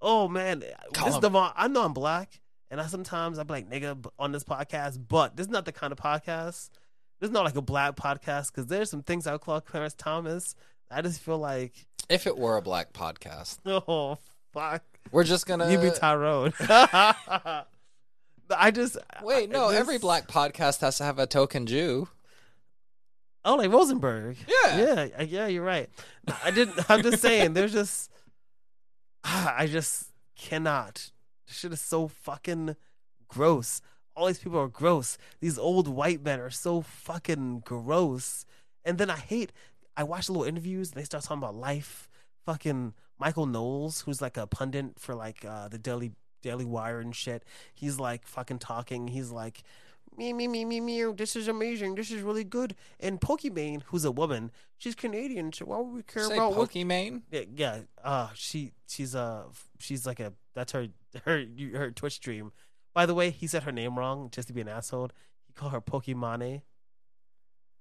Oh 0.00 0.28
man, 0.28 0.62
Call 0.92 1.06
this. 1.10 1.18
Devon. 1.18 1.50
I 1.56 1.66
know 1.68 1.82
I'm 1.84 1.92
black, 1.94 2.40
and 2.70 2.80
I 2.80 2.86
sometimes 2.86 3.38
I'm 3.38 3.46
like 3.46 3.70
nigga 3.70 4.04
on 4.18 4.32
this 4.32 4.44
podcast, 4.44 4.98
but 5.08 5.36
this 5.36 5.46
is 5.46 5.52
not 5.52 5.64
the 5.64 5.72
kind 5.72 5.92
of 5.92 5.98
podcast. 5.98 6.70
This 7.20 7.28
is 7.28 7.30
not 7.30 7.44
like 7.44 7.56
a 7.56 7.62
black 7.62 7.96
podcast 7.96 8.52
because 8.52 8.66
there's 8.66 8.90
some 8.90 9.02
things 9.02 9.26
I 9.26 9.32
would 9.32 9.40
call 9.40 9.60
Clarence 9.60 9.94
Thomas. 9.94 10.54
I 10.90 11.00
just 11.00 11.20
feel 11.20 11.38
like, 11.38 11.86
if 12.10 12.26
it 12.26 12.36
were 12.36 12.56
a 12.58 12.62
black 12.62 12.92
podcast, 12.92 13.58
oh 13.66 14.18
fuck, 14.52 14.82
we're 15.10 15.24
just 15.24 15.46
gonna 15.46 15.70
you 15.70 15.78
be 15.78 15.90
Tyrone. 15.90 16.52
I 18.50 18.70
just 18.70 18.96
wait. 19.22 19.50
No, 19.50 19.70
this- 19.70 19.80
every 19.80 19.98
black 19.98 20.28
podcast 20.28 20.80
has 20.80 20.98
to 20.98 21.04
have 21.04 21.18
a 21.18 21.26
token 21.26 21.66
Jew. 21.66 22.08
Oh, 23.44 23.56
like 23.56 23.70
Rosenberg. 23.70 24.36
Yeah. 24.48 24.78
yeah, 24.78 25.08
uh, 25.18 25.22
yeah. 25.22 25.46
You're 25.46 25.64
right. 25.64 25.90
I 26.42 26.50
didn't. 26.50 26.90
I'm 26.90 27.02
just 27.02 27.20
saying. 27.20 27.52
There's 27.52 27.72
just, 27.72 28.10
I 29.24 29.66
just 29.70 30.10
cannot. 30.36 31.10
This 31.46 31.58
shit 31.58 31.72
is 31.72 31.80
so 31.80 32.08
fucking 32.08 32.76
gross. 33.28 33.82
All 34.16 34.26
these 34.26 34.38
people 34.38 34.58
are 34.60 34.68
gross. 34.68 35.18
These 35.40 35.58
old 35.58 35.88
white 35.88 36.22
men 36.22 36.40
are 36.40 36.50
so 36.50 36.80
fucking 36.80 37.60
gross. 37.66 38.46
And 38.84 38.96
then 38.96 39.10
I 39.10 39.16
hate. 39.16 39.52
I 39.96 40.04
watch 40.04 40.28
little 40.28 40.44
interviews 40.44 40.90
and 40.92 41.00
they 41.00 41.04
start 41.04 41.24
talking 41.24 41.42
about 41.42 41.54
life. 41.54 42.08
Fucking 42.46 42.94
Michael 43.18 43.46
Knowles, 43.46 44.02
who's 44.02 44.22
like 44.22 44.36
a 44.36 44.46
pundit 44.46 44.98
for 44.98 45.14
like 45.14 45.44
uh, 45.44 45.68
the 45.68 45.78
Daily 45.78 46.12
Daily 46.44 46.66
Wire 46.66 47.00
and 47.00 47.16
shit. 47.16 47.42
He's 47.74 47.98
like 47.98 48.26
fucking 48.26 48.58
talking. 48.58 49.08
He's 49.08 49.30
like, 49.30 49.62
me, 50.16 50.32
me, 50.32 50.46
me, 50.46 50.64
me, 50.64 50.80
me. 50.80 51.02
This 51.12 51.34
is 51.34 51.48
amazing. 51.48 51.94
This 51.94 52.10
is 52.10 52.20
really 52.20 52.44
good. 52.44 52.76
And 53.00 53.20
Pokimane, 53.20 53.82
who's 53.86 54.04
a 54.04 54.12
woman, 54.12 54.52
she's 54.78 54.94
Canadian, 54.94 55.52
so 55.52 55.64
why 55.64 55.78
would 55.78 55.94
we 55.94 56.02
care 56.02 56.24
Say 56.24 56.36
about 56.36 56.54
what? 56.54 56.70
Pokimane. 56.70 57.22
Yeah, 57.30 57.40
yeah. 57.56 57.78
Uh, 58.02 58.28
she, 58.34 58.72
she's 58.86 59.14
a 59.14 59.46
she's 59.78 60.06
like 60.06 60.20
a. 60.20 60.34
That's 60.54 60.72
her, 60.72 60.88
her, 61.24 61.44
her 61.74 61.90
Twitch 61.90 62.14
stream. 62.14 62.52
By 62.92 63.06
the 63.06 63.14
way, 63.14 63.30
he 63.30 63.46
said 63.46 63.64
her 63.64 63.72
name 63.72 63.98
wrong 63.98 64.28
just 64.30 64.48
to 64.48 64.54
be 64.54 64.60
an 64.60 64.68
asshole. 64.68 65.10
He 65.46 65.52
called 65.54 65.72
her 65.72 65.80
Pokimane, 65.80 66.62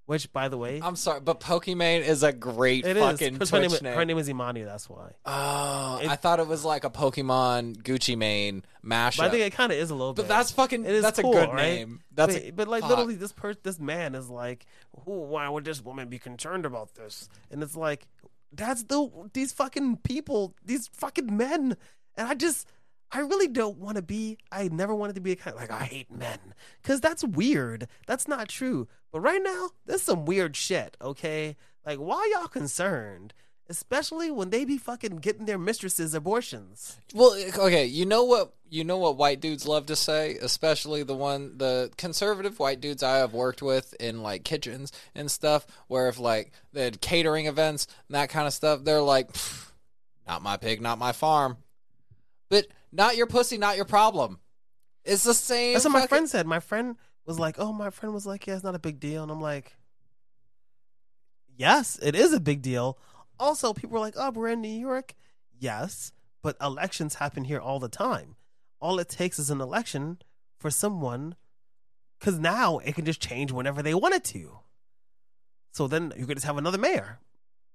which, 0.05 0.31
by 0.33 0.49
the 0.49 0.57
way, 0.57 0.79
I'm 0.83 0.95
sorry, 0.95 1.21
but 1.21 1.39
Pokimane 1.39 2.01
is 2.01 2.23
a 2.23 2.33
great 2.33 2.85
it 2.85 2.97
is. 2.97 3.03
fucking 3.03 3.37
'cause 3.37 3.49
her 3.51 3.59
Twitch 3.59 3.71
name, 3.81 3.83
name. 3.83 3.93
her 3.97 4.05
name 4.05 4.17
is 4.17 4.27
Imane. 4.29 4.65
That's 4.65 4.89
why. 4.89 5.11
Oh, 5.25 5.99
It- 6.01 6.09
I 6.09 6.15
thought 6.15 6.39
it 6.39 6.47
was 6.47 6.65
like 6.65 6.83
a 6.83 6.89
Pokemon 6.89 7.77
Gucci 7.83 8.17
Mane 8.17 8.63
mashup. 8.83 9.17
But 9.17 9.25
I 9.27 9.29
think 9.29 9.41
it 9.43 9.53
kind 9.53 9.71
of 9.71 9.77
is 9.77 9.89
a 9.91 9.95
little 9.95 10.13
bit. 10.13 10.23
but 10.23 10.27
that's 10.27 10.51
fucking. 10.51 10.83
It 10.85 10.91
is 10.91 11.01
that's 11.03 11.19
cool, 11.21 11.31
a 11.37 11.45
good 11.45 11.49
right? 11.53 11.61
name. 11.75 12.01
That's 12.11 12.33
but, 12.35 12.43
a, 12.43 12.51
but 12.51 12.67
like 12.67 12.81
fuck. 12.81 12.89
literally 12.89 13.15
this 13.15 13.31
per 13.31 13.53
this 13.53 13.79
man 13.79 14.13
is 14.15 14.29
like, 14.29 14.65
"Ooh, 15.07 15.11
why 15.27 15.47
would 15.47 15.63
this 15.65 15.81
woman 15.83 16.09
be 16.09 16.19
concerned 16.19 16.65
about 16.65 16.95
this? 16.95 17.29
And 17.49 17.63
it's 17.63 17.75
like, 17.77 18.07
that's 18.51 18.83
the 18.83 19.09
these 19.33 19.51
fucking 19.53 19.97
people, 20.03 20.53
these 20.65 20.87
fucking 20.89 21.35
men, 21.35 21.77
and 22.15 22.27
I 22.27 22.33
just. 22.35 22.67
I 23.13 23.19
really 23.19 23.47
don't 23.47 23.77
want 23.77 23.97
to 23.97 24.01
be. 24.01 24.39
I 24.51 24.69
never 24.69 24.95
wanted 24.95 25.13
to 25.15 25.21
be 25.21 25.31
a 25.31 25.35
kind 25.35 25.53
of 25.55 25.61
like 25.61 25.71
I 25.71 25.83
hate 25.83 26.11
men 26.11 26.39
because 26.81 26.99
that's 26.99 27.23
weird. 27.23 27.87
That's 28.07 28.27
not 28.27 28.49
true. 28.49 28.87
But 29.11 29.21
right 29.21 29.41
now, 29.41 29.69
there's 29.85 30.01
some 30.01 30.25
weird 30.25 30.55
shit. 30.55 30.97
Okay, 30.99 31.55
like 31.85 31.99
why 31.99 32.31
y'all 32.33 32.47
concerned? 32.47 33.35
Especially 33.69 34.29
when 34.29 34.49
they 34.49 34.65
be 34.65 34.77
fucking 34.77 35.17
getting 35.17 35.45
their 35.45 35.57
mistresses 35.57 36.13
abortions. 36.13 36.97
Well, 37.13 37.33
okay, 37.59 37.85
you 37.85 38.05
know 38.05 38.23
what 38.23 38.55
you 38.69 38.83
know 38.83 38.97
what 38.97 39.17
white 39.17 39.39
dudes 39.39 39.67
love 39.67 39.85
to 39.85 39.95
say, 39.95 40.35
especially 40.41 41.03
the 41.03 41.13
one 41.13 41.59
the 41.59 41.91
conservative 41.97 42.57
white 42.57 42.81
dudes 42.81 43.03
I 43.03 43.17
have 43.17 43.33
worked 43.33 43.61
with 43.61 43.93
in 43.99 44.23
like 44.23 44.43
kitchens 44.43 44.91
and 45.13 45.29
stuff, 45.29 45.67
where 45.87 46.09
if 46.09 46.17
like 46.17 46.51
they 46.73 46.83
had 46.83 46.99
catering 46.99 47.45
events 47.45 47.85
and 48.07 48.15
that 48.15 48.29
kind 48.29 48.47
of 48.47 48.53
stuff, 48.53 48.83
they're 48.83 49.01
like, 49.01 49.29
"Not 50.27 50.41
my 50.41 50.57
pig, 50.57 50.81
not 50.81 50.97
my 50.97 51.11
farm," 51.11 51.57
but 52.49 52.65
not 52.93 53.17
your 53.17 53.27
pussy, 53.27 53.57
not 53.57 53.75
your 53.75 53.85
problem. 53.85 54.39
It's 55.03 55.23
the 55.23 55.33
same. 55.33 55.73
That's 55.73 55.85
what 55.85 55.91
my 55.91 55.99
fucking- 56.01 56.07
friend 56.09 56.29
said. 56.29 56.47
My 56.47 56.59
friend 56.59 56.95
was 57.25 57.39
like, 57.39 57.55
"Oh, 57.59 57.73
my 57.73 57.89
friend 57.89 58.13
was 58.13 58.25
like, 58.25 58.47
yeah, 58.47 58.55
it's 58.55 58.63
not 58.63 58.75
a 58.75 58.79
big 58.79 58.99
deal," 58.99 59.23
and 59.23 59.31
I'm 59.31 59.41
like, 59.41 59.75
"Yes, 61.55 61.99
it 62.01 62.15
is 62.15 62.33
a 62.33 62.39
big 62.39 62.61
deal." 62.61 62.97
Also, 63.39 63.73
people 63.73 63.97
are 63.97 64.01
like, 64.01 64.15
"Oh, 64.17 64.31
we're 64.31 64.49
in 64.49 64.61
New 64.61 64.67
York." 64.69 65.13
Yes, 65.57 66.11
but 66.41 66.57
elections 66.61 67.15
happen 67.15 67.45
here 67.45 67.59
all 67.59 67.79
the 67.79 67.89
time. 67.89 68.35
All 68.79 68.99
it 68.99 69.09
takes 69.09 69.39
is 69.39 69.49
an 69.49 69.61
election 69.61 70.21
for 70.57 70.69
someone, 70.69 71.35
because 72.19 72.37
now 72.39 72.79
it 72.79 72.95
can 72.95 73.05
just 73.05 73.21
change 73.21 73.51
whenever 73.51 73.81
they 73.81 73.93
want 73.93 74.15
it 74.15 74.23
to. 74.25 74.59
So 75.71 75.87
then 75.87 76.13
you 76.17 76.25
could 76.25 76.37
just 76.37 76.45
have 76.45 76.57
another 76.57 76.77
mayor, 76.77 77.19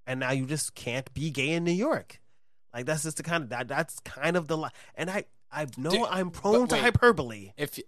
and 0.07 0.20
now 0.20 0.31
you 0.31 0.46
just 0.46 0.74
can't 0.74 1.12
be 1.12 1.31
gay 1.31 1.50
in 1.50 1.64
New 1.64 1.72
York. 1.72 2.20
Like 2.74 2.87
that's 2.87 3.02
just 3.04 3.16
the 3.16 3.22
kind 3.22 3.44
of 3.44 3.50
that. 3.50 3.68
That's 3.68 3.98
kind 4.00 4.37
of 4.37 4.48
the 4.48 4.57
li- 4.59 4.70
and 4.94 5.09
I 5.11 5.24
I 5.50 5.66
know 5.76 5.90
Dude, 5.90 6.02
I'm 6.11 6.31
prone 6.31 6.68
to 6.68 6.74
wait. 6.74 6.81
hyperbole. 6.83 7.52
if 7.57 7.78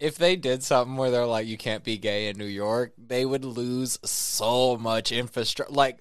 if 0.00 0.16
they 0.16 0.36
did 0.36 0.62
something 0.62 0.96
where 0.96 1.10
they're 1.10 1.26
like 1.26 1.46
you 1.46 1.56
can't 1.56 1.84
be 1.84 1.98
gay 1.98 2.28
in 2.28 2.36
New 2.38 2.44
York, 2.44 2.92
they 2.98 3.24
would 3.24 3.44
lose 3.44 3.98
so 4.04 4.76
much 4.76 5.12
infrastructure. 5.12 5.72
Like 5.72 6.00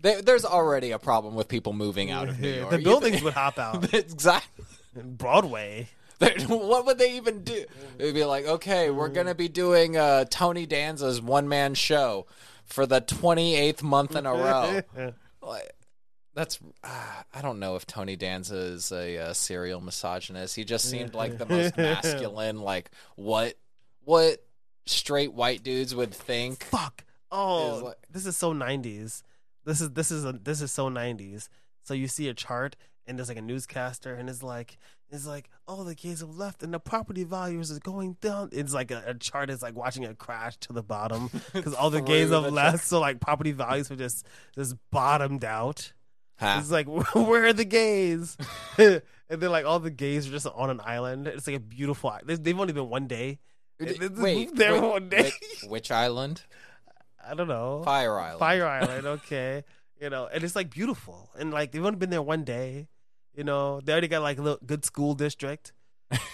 there, 0.00 0.22
there's 0.22 0.44
already 0.44 0.90
a 0.90 0.98
problem 0.98 1.34
with 1.34 1.48
people 1.48 1.72
moving 1.72 2.10
out 2.10 2.28
of 2.28 2.40
New 2.40 2.50
York. 2.60 2.70
the 2.70 2.78
buildings 2.78 3.22
would 3.24 3.34
hop 3.34 3.58
out. 3.58 3.92
exactly. 3.94 4.64
Broadway. 4.94 5.88
What 6.48 6.86
would 6.86 6.96
they 6.98 7.16
even 7.16 7.44
do? 7.44 7.66
They'd 7.98 8.14
be 8.14 8.24
like, 8.24 8.46
okay, 8.46 8.90
we're 8.90 9.08
gonna 9.10 9.34
be 9.34 9.48
doing 9.48 9.96
uh, 9.98 10.24
Tony 10.30 10.66
Danza's 10.66 11.20
one 11.20 11.46
man 11.48 11.74
show 11.74 12.26
for 12.64 12.86
the 12.86 13.02
28th 13.02 13.82
month 13.82 14.16
in 14.16 14.24
a 14.24 14.32
row. 14.32 14.80
Like, 15.42 15.70
That's 16.36 16.60
uh, 16.84 17.22
I 17.34 17.40
don't 17.40 17.58
know 17.58 17.74
if 17.74 17.86
Tony 17.86 18.14
Danza 18.14 18.56
is 18.56 18.92
a 18.92 19.18
uh, 19.18 19.32
serial 19.32 19.80
misogynist. 19.80 20.54
He 20.54 20.64
just 20.64 20.88
seemed 20.88 21.14
like 21.14 21.38
the 21.38 21.46
most 21.46 21.76
masculine. 21.78 22.60
Like 22.60 22.90
what 23.16 23.54
what 24.04 24.44
straight 24.84 25.32
white 25.32 25.64
dudes 25.64 25.94
would 25.94 26.14
think. 26.14 26.62
Fuck. 26.64 27.04
Oh, 27.32 27.76
Is 27.78 27.82
like- 27.82 27.96
this 28.12 28.26
is 28.26 28.36
so 28.36 28.52
90s. 28.54 29.22
This 29.64 29.80
is 29.80 29.90
this 29.90 30.12
is 30.12 30.24
a, 30.24 30.32
this 30.32 30.60
is 30.60 30.70
so 30.70 30.88
90s. 30.90 31.48
So 31.82 31.94
you 31.94 32.06
see 32.06 32.28
a 32.28 32.34
chart 32.34 32.76
and 33.06 33.18
there's 33.18 33.28
like 33.28 33.38
a 33.38 33.42
newscaster 33.42 34.14
and 34.14 34.28
it's 34.28 34.42
like, 34.42 34.76
It's 35.10 35.26
like, 35.26 35.48
oh, 35.66 35.84
the 35.84 35.94
gays 35.94 36.20
have 36.20 36.36
left, 36.36 36.62
and 36.62 36.74
the 36.74 36.80
property 36.80 37.24
values 37.24 37.70
is 37.70 37.78
going 37.78 38.16
down. 38.20 38.50
It's 38.52 38.74
like 38.74 38.90
a, 38.90 39.02
a 39.06 39.14
chart 39.14 39.48
is 39.50 39.62
like 39.62 39.74
watching 39.74 40.02
it 40.02 40.18
crash 40.18 40.56
to 40.58 40.72
the 40.72 40.82
bottom 40.82 41.30
because 41.52 41.72
all 41.74 41.90
the 41.90 42.00
gays 42.02 42.30
have 42.30 42.52
left. 42.52 42.84
So 42.84 43.00
like 43.00 43.20
property 43.20 43.52
values 43.52 43.90
are 43.90 43.96
just 43.96 44.26
just 44.54 44.76
bottomed 44.90 45.44
out. 45.44 45.92
Ha. 46.38 46.58
It's 46.60 46.70
like, 46.70 46.86
where 47.14 47.46
are 47.46 47.52
the 47.52 47.64
gays? 47.64 48.36
and 48.78 49.02
then 49.28 49.50
like 49.50 49.64
all 49.64 49.78
the 49.80 49.90
gays 49.90 50.26
are 50.26 50.30
just 50.30 50.46
on 50.46 50.70
an 50.70 50.80
island. 50.84 51.26
It's 51.26 51.46
like 51.46 51.56
a 51.56 51.60
beautiful. 51.60 52.12
They've 52.24 52.42
they've 52.42 52.58
only 52.58 52.72
been 52.72 52.88
one 52.90 53.06
day. 53.06 53.38
D- 53.78 53.86
This 53.86 53.98
is 53.98 54.18
Wait, 54.20 54.54
there 54.56 54.74
wait, 54.80 54.82
one 54.90 55.08
day. 55.08 55.24
Which, 55.62 55.70
which 55.70 55.90
island? 55.90 56.42
I 57.28 57.34
don't 57.34 57.48
know. 57.48 57.82
Fire 57.84 58.18
Island. 58.18 58.38
Fire 58.38 58.66
Island, 58.66 59.06
okay. 59.06 59.64
You 60.00 60.10
know, 60.10 60.28
and 60.32 60.44
it's 60.44 60.54
like 60.54 60.70
beautiful. 60.70 61.30
And 61.38 61.52
like 61.52 61.72
they've 61.72 61.84
only 61.84 61.98
been 61.98 62.10
there 62.10 62.22
one 62.22 62.44
day. 62.44 62.88
You 63.34 63.44
know, 63.44 63.80
they 63.80 63.92
already 63.92 64.08
got 64.08 64.22
like 64.22 64.38
a 64.38 64.42
little 64.42 64.60
good 64.64 64.84
school 64.84 65.14
district. 65.14 65.72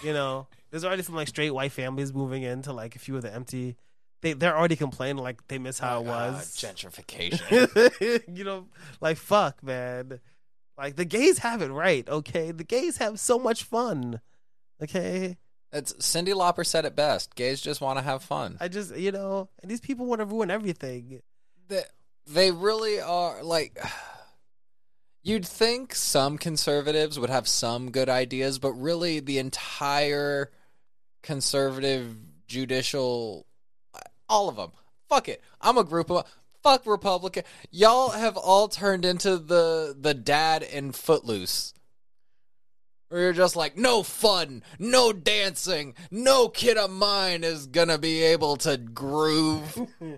You 0.03 0.13
know, 0.13 0.47
there's 0.69 0.85
already 0.85 1.01
some 1.01 1.15
like 1.15 1.27
straight 1.27 1.49
white 1.51 1.71
families 1.71 2.13
moving 2.13 2.43
into 2.43 2.71
like 2.73 2.95
a 2.95 2.99
few 2.99 3.15
of 3.15 3.23
the 3.23 3.33
empty. 3.33 3.75
They 4.23 4.33
they're 4.33 4.57
already 4.57 4.75
complaining 4.75 5.17
like 5.21 5.47
they 5.49 5.59
miss 5.59 5.77
how 5.77 6.01
it 6.01 6.07
Ah, 6.07 6.31
was. 6.31 6.55
gentrification. 6.57 8.23
you 8.35 8.43
know, 8.43 8.65
like 9.01 9.17
fuck, 9.17 9.61
man. 9.61 10.19
Like 10.77 10.95
the 10.95 11.05
gays 11.05 11.37
have 11.39 11.61
it 11.61 11.69
right, 11.69 12.07
okay? 12.09 12.51
The 12.51 12.63
gays 12.63 12.97
have 12.97 13.19
so 13.19 13.37
much 13.37 13.63
fun. 13.63 14.19
Okay? 14.81 15.37
It's 15.71 15.93
Cyndi 15.93 16.33
Lauper 16.33 16.65
said 16.65 16.85
it 16.85 16.95
best. 16.95 17.35
Gays 17.35 17.61
just 17.61 17.81
want 17.81 17.99
to 17.99 18.03
have 18.03 18.23
fun. 18.23 18.57
I 18.59 18.67
just 18.69 18.95
you 18.95 19.11
know, 19.11 19.49
and 19.61 19.69
these 19.69 19.81
people 19.81 20.05
want 20.07 20.19
to 20.21 20.25
ruin 20.25 20.49
everything. 20.49 21.21
they, 21.67 21.83
they 22.25 22.51
really 22.51 22.99
are 23.01 23.43
like 23.43 23.77
you'd 25.23 25.45
think 25.45 25.93
some 25.95 26.37
conservatives 26.37 27.19
would 27.19 27.29
have 27.29 27.47
some 27.47 27.91
good 27.91 28.09
ideas 28.09 28.59
but 28.59 28.71
really 28.73 29.19
the 29.19 29.37
entire 29.39 30.51
conservative 31.21 32.15
judicial 32.47 33.45
all 34.33 34.49
of 34.49 34.55
them 34.55 34.71
fuck 35.09 35.29
it 35.29 35.41
i'm 35.61 35.77
a 35.77 35.83
group 35.83 36.09
of 36.09 36.25
fuck 36.63 36.85
republican 36.87 37.43
y'all 37.71 38.09
have 38.09 38.35
all 38.35 38.67
turned 38.67 39.05
into 39.05 39.37
the 39.37 39.95
the 39.99 40.13
dad 40.13 40.63
in 40.63 40.91
footloose 40.91 41.73
where 43.09 43.21
you're 43.21 43.33
just 43.33 43.55
like 43.55 43.77
no 43.77 44.01
fun 44.01 44.63
no 44.79 45.13
dancing 45.13 45.93
no 46.09 46.49
kid 46.49 46.77
of 46.77 46.89
mine 46.89 47.43
is 47.43 47.67
gonna 47.67 47.97
be 47.97 48.23
able 48.23 48.55
to 48.55 48.75
groove 48.77 49.77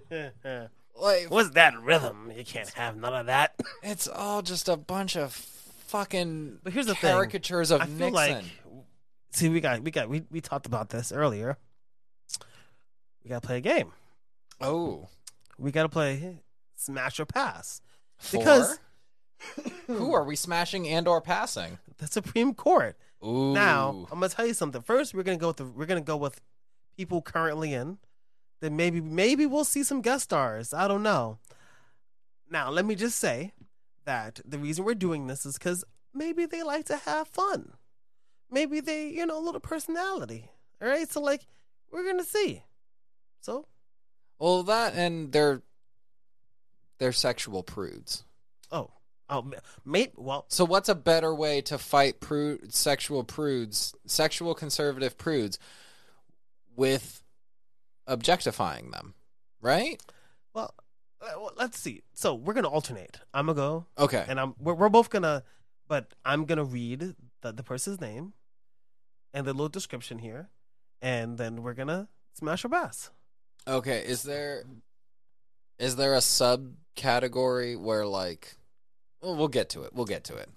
like 1.02 1.30
What's 1.30 1.50
that 1.52 1.78
rhythm? 1.82 2.32
You 2.34 2.46
can't 2.46 2.70
have 2.70 2.96
none 2.96 3.14
of 3.14 3.26
that. 3.26 3.54
It's 3.84 4.08
all 4.08 4.42
just 4.42 4.70
a 4.70 4.78
bunch 4.78 5.18
of 5.18 5.34
fucking 5.34 6.60
But 6.64 6.72
here's 6.72 6.86
the 6.86 6.96
thing. 6.96 7.12
caricatures 7.12 7.70
of 7.72 7.82
I 7.82 7.86
Nixon. 7.86 8.14
like 8.14 8.44
see 9.32 9.50
we 9.50 9.60
got 9.60 9.82
we 9.82 9.92
got 9.92 10.08
we, 10.08 10.24
we 10.32 10.40
talked 10.40 10.66
about 10.68 10.90
this 10.90 11.12
earlier. 11.12 11.58
We 13.26 13.30
gotta 13.30 13.46
play 13.46 13.58
a 13.58 13.62
game. 13.62 13.92
Oh, 14.62 15.08
We 15.58 15.72
gotta 15.72 15.90
play 15.90 16.40
smash 16.76 17.20
or 17.20 17.26
pass. 17.26 17.82
four? 18.18 18.40
Because 18.40 18.80
who 19.88 20.14
are 20.14 20.24
we 20.24 20.36
smashing 20.36 20.88
and 20.88 21.08
or 21.08 21.22
passing? 21.22 21.80
the 21.98 22.08
Supreme 22.08 22.54
Court. 22.54 22.98
Ooh, 23.26 23.54
Now, 23.54 24.08
I'm 24.12 24.20
gonna 24.20 24.30
tell 24.30 24.46
you 24.46 24.54
something. 24.54 24.82
First, 24.82 25.14
we're 25.14 25.24
gonna 25.24 25.38
go 25.38 25.48
with 25.48 25.58
the, 25.58 25.66
we're 25.66 25.86
gonna 25.86 26.02
go 26.02 26.18
with 26.18 26.42
people 26.98 27.22
currently 27.22 27.74
in. 27.74 27.98
Then 28.62 28.76
maybe 28.76 29.02
maybe 29.02 29.46
we'll 29.46 29.64
see 29.66 29.84
some 29.84 30.02
guest 30.02 30.26
stars. 30.26 30.74
I 30.74 30.88
don't 30.88 31.04
know. 31.04 31.40
Now, 32.50 32.70
let 32.70 32.86
me 32.86 32.96
just 32.96 33.18
say 33.20 33.54
that 34.06 34.40
the 34.46 34.58
reason 34.60 34.86
we're 34.86 34.94
doing 34.96 35.28
this 35.28 35.46
is 35.46 35.58
because 35.58 35.84
maybe 36.14 36.46
they 36.46 36.64
like 36.64 36.86
to 36.86 36.98
have 36.98 37.28
fun. 37.28 37.74
Maybe 38.52 38.80
they, 38.80 39.10
you 39.10 39.26
know, 39.26 39.38
a 39.38 39.44
little 39.44 39.60
personality. 39.60 40.50
All 40.82 40.88
right, 40.88 41.10
so 41.10 41.22
like 41.22 41.46
we're 41.92 42.06
gonna 42.06 42.24
see. 42.24 42.64
So 43.42 43.66
well 44.40 44.64
that 44.64 44.94
and 44.96 45.32
they're 45.32 45.62
they're 46.98 47.12
sexual 47.12 47.64
prudes. 47.64 48.24
oh 48.72 48.92
oh 49.30 49.52
maybe 49.84 50.12
well 50.16 50.46
So 50.50 50.66
what's 50.66 50.90
a 50.90 50.96
better 50.96 51.34
way 51.34 51.62
to 51.62 51.78
fight 51.78 52.20
prude, 52.20 52.74
sexual 52.74 53.24
prudes, 53.24 53.94
sexual 54.06 54.56
conservative 54.56 55.18
prudes, 55.18 55.60
with 56.76 57.24
objectifying 58.08 58.92
them, 58.92 59.14
right? 59.62 60.02
well 60.54 60.74
uh, 61.22 61.50
let's 61.58 61.80
see. 61.80 62.04
So 62.14 62.36
we're 62.36 62.54
gonna 62.54 62.70
alternate. 62.70 63.20
I'm 63.34 63.48
gonna 63.48 63.56
go 63.56 63.86
Okay, 63.98 64.24
and 64.28 64.40
I'm 64.40 64.56
we're, 64.60 64.74
we're 64.76 64.90
both 64.90 65.10
gonna 65.10 65.44
but 65.88 66.14
i'm 66.24 66.46
gonna 66.46 66.64
read 66.64 67.14
the, 67.42 67.52
the 67.52 67.64
person's 67.64 68.02
name 68.02 68.34
and 69.34 69.46
the 69.46 69.54
little 69.54 69.70
description 69.70 70.18
here 70.20 70.50
and 71.02 71.38
then 71.38 71.62
we're 71.62 71.74
gonna 71.76 72.08
smash 72.34 72.66
or 72.66 72.70
pass 72.70 73.12
okay. 73.68 74.04
Is 74.06 74.24
there 74.24 74.64
is 75.80 75.96
there 75.98 76.14
a 76.14 76.20
subcategory 76.20 77.78
where 77.80 78.06
like, 78.06 78.56
well, 79.22 79.36
we'll 79.36 79.48
get 79.48 79.70
to 79.70 79.84
it. 79.84 79.94
We'll 79.94 80.06
get 80.06 80.24
to 80.26 80.36
it. 80.38 80.50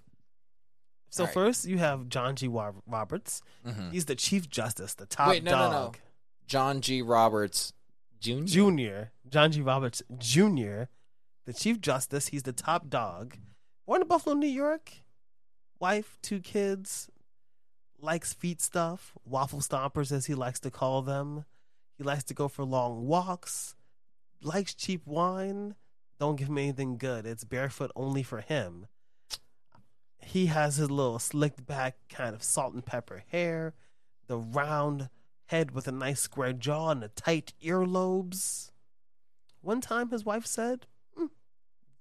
so 1.10 1.22
Alright. 1.24 1.34
first 1.34 1.64
you 1.64 1.78
have 1.78 2.08
john 2.08 2.36
g 2.36 2.48
roberts 2.48 3.40
Mhm. 3.66 3.92
he's 3.92 4.04
the 4.04 4.14
chief 4.14 4.48
justice 4.48 4.94
the 4.94 5.06
top 5.06 5.28
Wait, 5.30 5.42
no, 5.42 5.52
no, 5.52 5.58
no. 5.66 5.72
dog 5.72 5.98
John 6.46 6.80
G. 6.80 7.02
Roberts 7.02 7.72
Jr. 8.20 8.44
junior 8.44 9.12
john 9.28 9.50
g 9.52 9.60
roberts 9.62 10.02
jr 10.18 10.82
the 11.46 11.52
chief 11.54 11.80
justice 11.80 12.28
he's 12.28 12.42
the 12.42 12.52
top 12.52 12.88
dog 12.90 13.36
born 13.86 14.02
in 14.02 14.08
buffalo 14.08 14.34
new 14.34 14.46
york 14.46 14.92
wife 15.80 16.18
two 16.22 16.40
kids 16.40 17.08
likes 18.00 18.32
feet 18.34 18.60
stuff 18.60 19.12
waffle 19.24 19.60
stompers 19.60 20.12
as 20.12 20.26
he 20.26 20.34
likes 20.34 20.60
to 20.60 20.70
call 20.70 21.00
them 21.02 21.44
he 21.98 22.04
likes 22.04 22.24
to 22.24 22.34
go 22.34 22.48
for 22.48 22.64
long 22.64 23.06
walks 23.06 23.74
likes 24.42 24.74
cheap 24.74 25.06
wine. 25.06 25.74
Don't 26.18 26.36
give 26.36 26.48
him 26.48 26.58
anything 26.58 26.96
good. 26.98 27.26
It's 27.26 27.44
barefoot 27.44 27.90
only 27.94 28.22
for 28.22 28.40
him. 28.40 28.86
He 30.20 30.46
has 30.46 30.76
his 30.76 30.90
little 30.90 31.18
slicked 31.18 31.64
back 31.66 31.96
kind 32.08 32.34
of 32.34 32.42
salt 32.42 32.74
and 32.74 32.84
pepper 32.84 33.24
hair 33.30 33.74
the 34.26 34.38
round 34.38 35.08
head 35.46 35.70
with 35.70 35.88
a 35.88 35.92
nice 35.92 36.20
square 36.20 36.52
jaw 36.52 36.90
and 36.90 37.02
the 37.02 37.08
tight 37.08 37.54
earlobes. 37.64 38.70
One 39.62 39.80
time 39.80 40.10
his 40.10 40.24
wife 40.24 40.44
said 40.44 40.86
"Mm, 41.18 41.30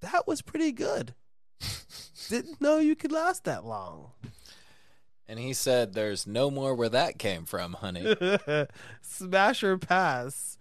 that 0.00 0.26
was 0.26 0.42
pretty 0.42 0.72
good. 0.72 1.14
Didn't 2.28 2.60
know 2.60 2.78
you 2.78 2.94
could 2.94 3.12
last 3.12 3.44
that 3.44 3.64
long 3.64 4.12
And 5.28 5.38
he 5.38 5.52
said, 5.52 5.92
"There's 5.92 6.26
no 6.26 6.50
more 6.50 6.74
where 6.74 6.88
that 6.88 7.18
came 7.18 7.44
from, 7.44 7.74
honey." 7.74 8.16
Smash 9.02 9.62
or 9.62 9.76
pass. 9.76 10.56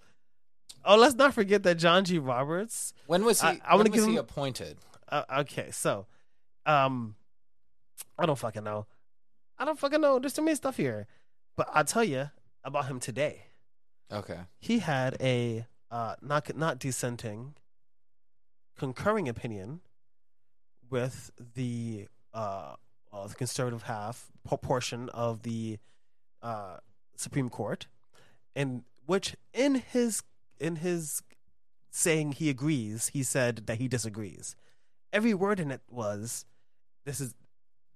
Oh, 0.83 0.97
let's 0.97 1.15
not 1.15 1.33
forget 1.33 1.63
that 1.63 1.75
John 1.75 2.03
G. 2.05 2.19
Roberts. 2.19 2.93
When 3.07 3.23
was 3.25 3.41
he? 3.41 3.47
I- 3.47 3.61
I 3.65 3.75
when 3.77 3.89
was 3.91 4.05
he 4.05 4.11
him- 4.13 4.17
appointed? 4.19 4.77
Uh, 5.09 5.23
okay, 5.39 5.71
so, 5.71 6.05
um, 6.65 7.15
I 8.19 8.25
don't 8.25 8.37
fucking 8.37 8.63
know. 8.63 8.87
I 9.57 9.63
don't 9.65 9.79
fucking 9.79 10.01
know. 10.01 10.19
There's 10.19 10.33
too 10.33 10.41
many 10.41 10.55
stuff 10.55 10.75
here, 10.77 11.07
but 11.55 11.69
I'll 11.73 11.85
tell 11.85 12.03
you 12.03 12.29
about 12.65 12.85
him 12.87 12.99
today. 12.99 13.43
Okay. 14.11 14.39
He 14.59 14.79
had 14.79 15.15
a 15.21 15.65
uh, 15.89 16.15
not 16.21 16.55
not 16.57 16.77
dissenting, 16.79 17.55
concurring 18.77 19.29
opinion 19.29 19.79
with 20.89 21.31
the 21.55 22.07
uh 22.33 22.75
the 23.25 23.35
conservative 23.35 23.83
half 23.83 24.31
portion 24.45 25.09
of 25.09 25.43
the 25.43 25.79
uh 26.41 26.77
Supreme 27.15 27.49
Court, 27.49 27.87
in 28.55 28.83
which 29.05 29.35
in 29.53 29.75
his 29.75 30.23
in 30.59 30.77
his 30.77 31.23
saying 31.89 32.33
he 32.33 32.49
agrees, 32.49 33.07
he 33.07 33.23
said 33.23 33.65
that 33.65 33.79
he 33.79 33.87
disagrees. 33.87 34.55
Every 35.11 35.33
word 35.33 35.59
in 35.59 35.71
it 35.71 35.81
was, 35.89 36.45
"This 37.05 37.19
is, 37.19 37.33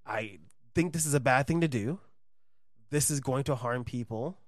I 0.06 0.40
think 0.74 0.94
this 0.94 1.06
is 1.06 1.14
a 1.14 1.20
bad 1.20 1.46
thing 1.46 1.62
to 1.62 1.68
do. 1.68 2.00
This 2.90 3.12
is 3.12 3.20
going 3.20 3.44
to 3.46 3.56
harm 3.56 3.84
people. 3.84 4.40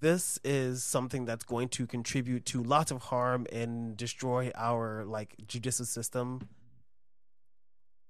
This 0.00 0.38
is 0.44 0.84
something 0.84 1.24
that's 1.24 1.44
going 1.44 1.68
to 1.70 1.86
contribute 1.86 2.44
to 2.46 2.62
lots 2.62 2.90
of 2.90 3.04
harm 3.04 3.46
and 3.52 3.96
destroy 3.96 4.50
our 4.54 5.04
like 5.04 5.34
judicial 5.46 5.86
system." 5.86 6.48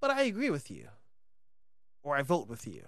But 0.00 0.10
I 0.10 0.22
agree 0.22 0.50
with 0.50 0.70
you, 0.70 0.88
or 2.02 2.16
I 2.16 2.22
vote 2.22 2.48
with 2.48 2.66
you. 2.66 2.82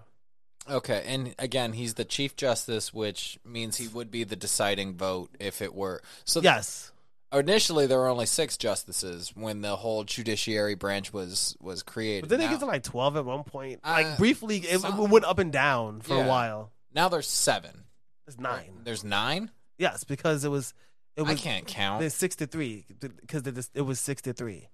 Okay, 0.69 1.03
and 1.07 1.35
again, 1.39 1.75
he's 1.75 1.95
the 1.95 2.05
chief 2.07 2.37
justice, 2.37 2.93
which 2.95 3.39
means 3.45 3.77
he 3.77 3.87
would 3.89 4.11
be 4.11 4.25
the 4.25 4.37
deciding 4.37 4.97
vote 4.97 5.31
if 5.39 5.61
it 5.61 5.75
were. 5.75 6.01
So 6.25 6.41
Yes. 6.41 6.91
initially 7.33 7.87
there 7.87 7.99
were 7.99 8.09
only 8.09 8.25
six 8.27 8.57
justices 8.57 9.33
when 9.35 9.61
the 9.61 9.77
whole 9.77 10.05
judiciary 10.05 10.75
branch 10.75 11.13
was 11.13 11.55
was 11.61 11.83
created. 11.83 12.23
But 12.23 12.29
then 12.31 12.41
it 12.41 12.45
now, 12.45 12.51
gets 12.51 12.61
to 12.61 12.67
like 12.67 12.83
twelve 12.83 13.17
at 13.17 13.25
one 13.27 13.45
point. 13.45 13.81
Uh, 13.85 13.91
Like 13.91 14.17
briefly, 14.19 14.59
it, 14.59 14.83
it 14.83 14.95
went 14.97 15.25
up 15.27 15.39
and 15.39 15.53
down 15.53 16.01
for 16.01 16.15
Yeah. 16.17 16.25
a 16.25 16.29
while. 16.29 16.73
now 16.95 17.09
there's 17.11 17.29
seven. 17.29 17.85
There's 18.25 18.39
nine. 18.39 18.81
There's 18.85 19.05
nine. 19.05 19.51
Yes, 19.77 20.05
because 20.05 20.45
it 20.45 20.49
was 20.49 20.73
it 21.17 21.25
I 21.25 21.35
can't 21.35 21.67
count. 21.67 22.01
the 22.01 22.09
six 22.09 22.37
to 22.37 22.47
three 22.47 22.87
because 22.99 23.47
it 23.75 23.83
was 23.83 24.01
six 24.01 24.23
to 24.23 24.33
three. 24.33 24.69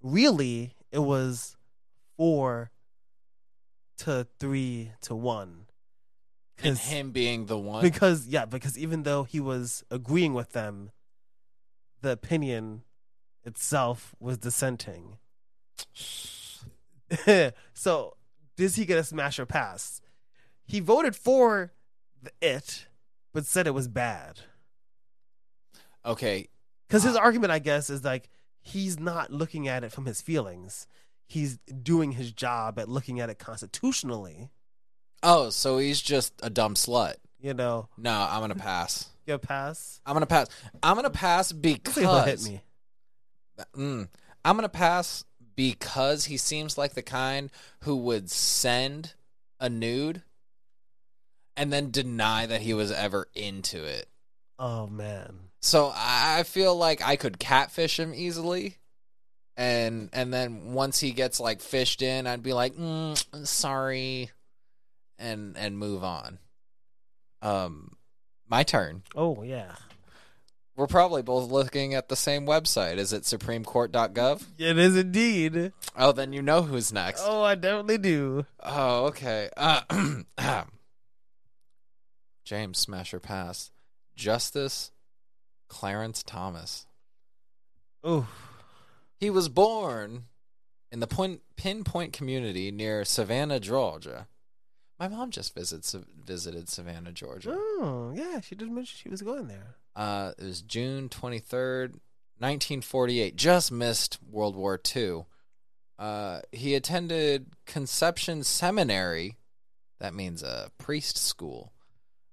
Really, 0.00 0.72
it 0.90 1.00
was 1.00 1.56
four 2.16 2.70
to 3.98 4.26
three 4.38 4.92
to 5.02 5.14
one. 5.14 5.66
And 6.62 6.78
him 6.78 7.10
being 7.10 7.46
the 7.46 7.58
one. 7.58 7.82
because 7.82 8.26
yeah, 8.28 8.46
because 8.46 8.78
even 8.78 9.02
though 9.02 9.24
he 9.24 9.40
was 9.40 9.84
agreeing 9.90 10.32
with 10.32 10.52
them, 10.52 10.90
the 12.00 12.12
opinion 12.12 12.82
itself 13.44 14.14
was 14.18 14.38
dissenting. 14.38 15.18
so 17.74 18.16
does 18.56 18.76
he 18.76 18.84
get 18.86 18.98
a 18.98 19.04
smash 19.04 19.38
or 19.38 19.46
pass? 19.46 20.00
He 20.64 20.80
voted 20.80 21.14
for 21.14 21.72
the 22.22 22.30
it, 22.40 22.86
but 23.32 23.44
said 23.46 23.66
it 23.66 23.74
was 23.74 23.88
bad. 23.88 24.40
okay, 26.04 26.48
Because 26.88 27.02
his 27.02 27.16
uh, 27.16 27.20
argument, 27.20 27.52
I 27.52 27.58
guess, 27.58 27.90
is 27.90 28.02
like 28.04 28.30
he's 28.60 28.98
not 28.98 29.30
looking 29.30 29.68
at 29.68 29.84
it 29.84 29.92
from 29.92 30.06
his 30.06 30.20
feelings. 30.22 30.86
He's 31.26 31.58
doing 31.58 32.12
his 32.12 32.32
job 32.32 32.78
at 32.78 32.88
looking 32.88 33.20
at 33.20 33.30
it 33.30 33.38
constitutionally. 33.38 34.50
Oh, 35.22 35.50
so 35.50 35.78
he's 35.78 36.00
just 36.00 36.32
a 36.42 36.50
dumb 36.50 36.74
slut. 36.74 37.14
You 37.40 37.54
know, 37.54 37.88
No, 37.96 38.26
I'm 38.30 38.40
gonna 38.40 38.54
pass. 38.54 39.08
a 39.28 39.38
pass. 39.38 40.00
I'm 40.06 40.14
gonna 40.14 40.26
pass. 40.26 40.48
I'm 40.82 40.96
gonna 40.96 41.10
pass 41.10 41.52
because 41.52 42.24
hit 42.26 42.42
me. 42.44 42.62
Mm, 43.76 44.08
I'm 44.44 44.56
gonna 44.56 44.68
pass 44.68 45.24
because 45.54 46.26
he 46.26 46.36
seems 46.36 46.76
like 46.78 46.94
the 46.94 47.02
kind 47.02 47.50
who 47.82 47.96
would 47.96 48.30
send 48.30 49.14
a 49.58 49.68
nude 49.68 50.22
and 51.56 51.72
then 51.72 51.90
deny 51.90 52.46
that 52.46 52.60
he 52.62 52.74
was 52.74 52.92
ever 52.92 53.28
into 53.34 53.82
it. 53.84 54.08
Oh 54.58 54.86
man. 54.86 55.38
So 55.62 55.92
I 55.94 56.42
feel 56.44 56.76
like 56.76 57.02
I 57.02 57.16
could 57.16 57.38
catfish 57.38 57.98
him 57.98 58.12
easily. 58.14 58.76
And 59.56 60.10
and 60.12 60.32
then 60.32 60.74
once 60.74 61.00
he 61.00 61.12
gets 61.12 61.40
like 61.40 61.60
fished 61.60 62.02
in, 62.02 62.26
I'd 62.26 62.42
be 62.42 62.52
like, 62.52 62.74
mm, 62.76 63.46
"Sorry," 63.46 64.30
and 65.18 65.56
and 65.56 65.78
move 65.78 66.04
on. 66.04 66.38
Um, 67.40 67.96
my 68.48 68.62
turn. 68.62 69.02
Oh 69.14 69.42
yeah. 69.42 69.76
We're 70.76 70.86
probably 70.86 71.22
both 71.22 71.50
looking 71.50 71.94
at 71.94 72.10
the 72.10 72.16
same 72.16 72.44
website. 72.44 72.98
Is 72.98 73.14
it 73.14 73.22
supremecourt.gov? 73.22 74.42
It 74.58 74.76
is 74.76 74.94
indeed. 74.94 75.72
Oh, 75.96 76.12
then 76.12 76.34
you 76.34 76.42
know 76.42 76.62
who's 76.62 76.92
next. 76.92 77.22
Oh, 77.24 77.42
I 77.42 77.54
definitely 77.54 77.96
do. 77.96 78.44
Oh, 78.62 79.06
okay. 79.06 79.48
Uh, 79.56 80.24
James 82.44 82.78
Smasher 82.78 83.20
Pass. 83.20 83.70
Justice 84.16 84.90
Clarence 85.68 86.22
Thomas. 86.22 86.86
Oh, 88.04 88.28
He 89.18 89.30
was 89.30 89.48
born 89.48 90.24
in 90.92 91.00
the 91.00 91.06
point, 91.06 91.40
Pinpoint 91.56 92.12
community 92.12 92.70
near 92.70 93.04
Savannah, 93.04 93.60
Georgia. 93.60 94.28
My 94.98 95.08
mom 95.08 95.30
just 95.30 95.54
visited 95.54 96.04
visited 96.24 96.68
Savannah, 96.68 97.12
Georgia. 97.12 97.54
oh, 97.54 98.12
yeah. 98.14 98.40
She 98.40 98.54
did 98.54 98.70
mention 98.70 98.96
she 98.96 99.08
was 99.08 99.22
going 99.22 99.48
there. 99.48 99.76
Uh, 99.94 100.32
it 100.38 100.44
was 100.44 100.62
June 100.62 101.08
23rd, 101.08 101.92
1948. 102.38 103.36
Just 103.36 103.72
missed 103.72 104.18
World 104.30 104.56
War 104.56 104.80
II. 104.94 105.26
Uh, 105.98 106.40
he 106.52 106.74
attended 106.74 107.46
Conception 107.66 108.42
Seminary. 108.42 109.36
That 109.98 110.14
means 110.14 110.42
a 110.42 110.70
priest 110.78 111.18
school. 111.18 111.72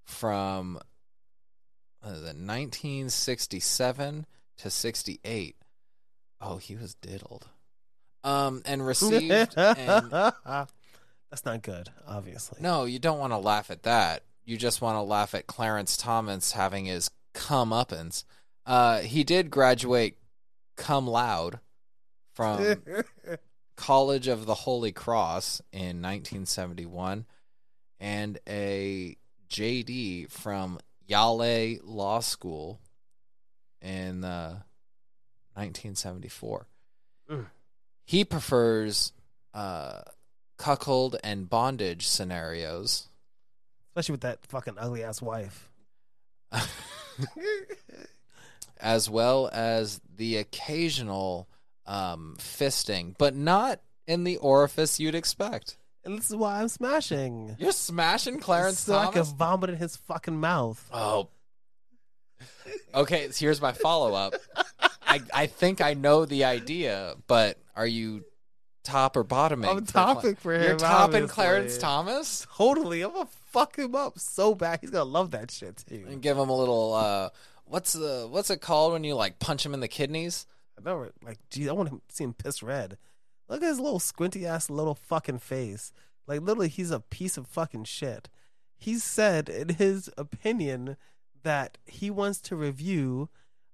From 0.03 0.79
it, 2.03 2.09
1967 2.09 4.25
to 4.57 4.69
68. 4.69 5.55
Oh, 6.43 6.57
he 6.57 6.75
was 6.75 6.95
diddled. 6.95 7.47
Um, 8.23 8.61
and 8.65 8.85
received. 8.85 9.53
and, 9.57 10.11
That's 10.11 11.45
not 11.45 11.61
good, 11.61 11.89
obviously. 12.07 12.59
no, 12.61 12.85
you 12.85 12.99
don't 12.99 13.19
want 13.19 13.33
to 13.33 13.37
laugh 13.37 13.71
at 13.71 13.83
that. 13.83 14.23
You 14.45 14.57
just 14.57 14.81
want 14.81 14.97
to 14.97 15.01
laugh 15.01 15.33
at 15.33 15.47
Clarence 15.47 15.95
Thomas 15.97 16.51
having 16.51 16.85
his 16.85 17.09
comeuppance. 17.33 18.25
Uh, 18.65 18.99
he 18.99 19.23
did 19.23 19.49
graduate 19.49 20.17
cum 20.75 21.07
laude 21.07 21.59
from 22.33 22.77
College 23.77 24.27
of 24.27 24.45
the 24.45 24.53
Holy 24.53 24.91
Cross 24.91 25.61
in 25.71 26.01
1971 26.01 27.25
and 27.99 28.37
a 28.47 29.17
JD 29.49 30.29
from 30.29 30.79
Yale 31.07 31.79
Law 31.83 32.19
School 32.19 32.79
in 33.81 34.23
uh, 34.23 34.59
1974. 35.55 36.67
Mm. 37.29 37.45
He 38.05 38.25
prefers 38.25 39.13
uh, 39.53 40.01
cuckold 40.57 41.15
and 41.23 41.49
bondage 41.49 42.07
scenarios. 42.07 43.07
Especially 43.89 44.13
with 44.13 44.21
that 44.21 44.45
fucking 44.47 44.75
ugly 44.77 45.03
ass 45.03 45.21
wife. 45.21 45.69
as 48.79 49.09
well 49.09 49.49
as 49.53 50.01
the 50.15 50.37
occasional 50.37 51.47
um, 51.85 52.35
fisting, 52.39 53.15
but 53.17 53.35
not 53.35 53.79
in 54.07 54.23
the 54.23 54.37
orifice 54.37 54.99
you'd 54.99 55.15
expect. 55.15 55.77
And 56.05 56.17
this 56.17 56.29
is 56.29 56.35
why 56.35 56.59
I'm 56.61 56.67
smashing. 56.67 57.55
You're 57.59 57.71
smashing 57.71 58.39
Clarence 58.39 58.79
so 58.81 58.95
I 58.95 59.05
can 59.05 59.13
Thomas. 59.13 59.31
vomit 59.31 59.69
in 59.69 59.77
his 59.77 59.95
fucking 59.95 60.37
mouth. 60.37 60.85
Oh. 60.91 61.29
Okay, 62.93 63.29
so 63.31 63.45
here's 63.45 63.61
my 63.61 63.71
follow 63.71 64.13
up. 64.13 64.33
I 65.13 65.43
I 65.43 65.45
think 65.47 65.81
I 65.81 65.93
know 65.93 66.25
the 66.25 66.45
idea, 66.45 67.15
but 67.27 67.57
are 67.75 67.87
you 67.87 68.23
top 68.83 69.15
or 69.15 69.23
bottoming? 69.23 69.69
I'm 69.69 69.85
for 69.85 69.91
Cla- 69.91 70.01
topping 70.15 70.35
for 70.35 70.53
him. 70.53 70.63
You're 70.63 70.77
topping. 70.77 71.27
Clarence 71.27 71.77
Thomas 71.77 72.45
Totally. 72.55 73.01
I'm 73.01 73.13
gonna 73.13 73.27
fuck 73.51 73.77
him 73.77 73.95
up 73.95 74.19
so 74.19 74.55
bad. 74.55 74.79
He's 74.81 74.89
gonna 74.89 75.05
love 75.05 75.31
that 75.31 75.51
shit 75.51 75.83
too. 75.87 76.05
and 76.09 76.21
give 76.21 76.37
him 76.37 76.49
a 76.49 76.55
little. 76.55 76.93
Uh, 76.93 77.29
what's 77.65 77.93
the 77.93 78.27
what's 78.29 78.49
it 78.49 78.61
called 78.61 78.93
when 78.93 79.03
you 79.03 79.15
like 79.15 79.39
punch 79.39 79.65
him 79.65 79.73
in 79.73 79.79
the 79.79 79.87
kidneys? 79.87 80.45
I 80.77 80.81
never 80.89 81.11
like, 81.23 81.37
geez, 81.49 81.69
I 81.69 81.73
want 81.73 81.89
him 81.89 82.01
to 82.07 82.15
see 82.15 82.23
him 82.23 82.33
piss 82.33 82.63
red. 82.63 82.97
Look 83.47 83.61
at 83.61 83.67
his 83.67 83.79
little 83.79 83.99
squinty 83.99 84.45
ass 84.45 84.69
little 84.69 84.95
fucking 84.95 85.39
face. 85.39 85.91
Like 86.27 86.41
literally, 86.41 86.69
he's 86.69 86.91
a 86.91 86.99
piece 86.99 87.37
of 87.37 87.47
fucking 87.47 87.83
shit. 87.83 88.29
He 88.77 88.95
said 88.95 89.49
in 89.49 89.69
his 89.69 90.09
opinion 90.17 90.97
that 91.43 91.77
he 91.85 92.09
wants 92.09 92.39
to 92.41 92.55
review 92.55 93.29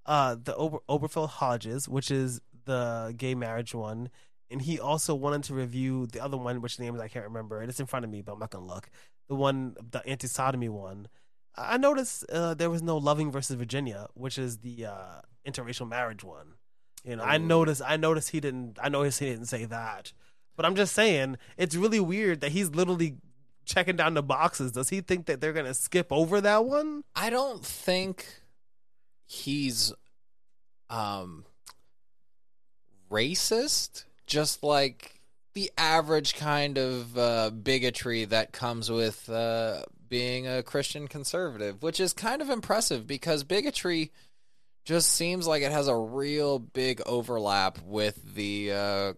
uh 0.09 0.35
the 0.43 0.55
Ober- 0.55 0.79
Oberfeld 0.89 1.29
Hodges, 1.29 1.87
which 1.87 2.11
is 2.11 2.41
the 2.65 3.13
gay 3.15 3.35
marriage 3.35 3.73
one, 3.73 4.09
and 4.49 4.61
he 4.61 4.79
also 4.79 5.13
wanted 5.15 5.43
to 5.43 5.53
review 5.53 6.07
the 6.07 6.19
other 6.19 6.35
one, 6.35 6.61
which 6.61 6.79
names 6.79 6.99
I 6.99 7.07
can't 7.07 7.25
remember. 7.25 7.61
It's 7.61 7.79
in 7.79 7.85
front 7.85 8.03
of 8.03 8.11
me, 8.11 8.21
but 8.21 8.33
I'm 8.33 8.39
not 8.39 8.49
gonna 8.49 8.65
look. 8.65 8.89
The 9.29 9.35
one, 9.35 9.75
the 9.91 10.05
anti-sodomy 10.05 10.69
one. 10.69 11.07
I 11.55 11.77
noticed 11.77 12.25
uh, 12.31 12.55
there 12.55 12.69
was 12.69 12.81
no 12.81 12.97
Loving 12.97 13.31
versus 13.31 13.55
Virginia, 13.55 14.07
which 14.15 14.37
is 14.37 14.59
the 14.59 14.87
uh, 14.87 15.21
interracial 15.47 15.87
marriage 15.87 16.23
one. 16.23 16.55
You 17.03 17.15
know, 17.15 17.23
I 17.23 17.37
noticed. 17.37 17.81
I 17.85 17.95
noticed 17.97 18.31
he 18.31 18.39
didn't. 18.39 18.77
I 18.81 18.89
noticed 18.89 19.19
he 19.19 19.27
didn't 19.27 19.45
say 19.45 19.65
that. 19.65 20.11
But 20.55 20.65
I'm 20.65 20.75
just 20.75 20.93
saying, 20.93 21.37
it's 21.57 21.75
really 21.75 21.99
weird 21.99 22.41
that 22.41 22.51
he's 22.51 22.69
literally 22.71 23.17
checking 23.65 23.95
down 23.95 24.15
the 24.15 24.23
boxes. 24.23 24.71
Does 24.71 24.89
he 24.89 25.01
think 25.01 25.27
that 25.27 25.39
they're 25.39 25.53
gonna 25.53 25.73
skip 25.73 26.11
over 26.11 26.41
that 26.41 26.65
one? 26.65 27.03
I 27.15 27.29
don't 27.29 27.63
think 27.63 28.38
he's 29.29 29.93
um 30.89 31.45
racist, 33.11 34.05
just 34.25 34.63
like 34.63 35.21
the 35.53 35.71
average 35.77 36.35
kind 36.35 36.77
of 36.77 37.17
uh, 37.17 37.49
bigotry 37.49 38.25
that 38.25 38.51
comes 38.51 38.89
with 38.91 39.29
uh, 39.29 39.81
being 40.07 40.47
a 40.47 40.63
Christian 40.63 41.07
conservative, 41.07 41.81
which 41.81 41.99
is 41.99 42.13
kind 42.13 42.41
of 42.41 42.49
impressive 42.49 43.07
because 43.07 43.43
bigotry 43.43 44.11
just 44.85 45.11
seems 45.11 45.47
like 45.47 45.61
it 45.61 45.71
has 45.71 45.87
a 45.87 45.95
real 45.95 46.59
big 46.59 47.01
overlap 47.05 47.79
with 47.83 48.35
the 48.35 48.71
uh, 48.71 49.13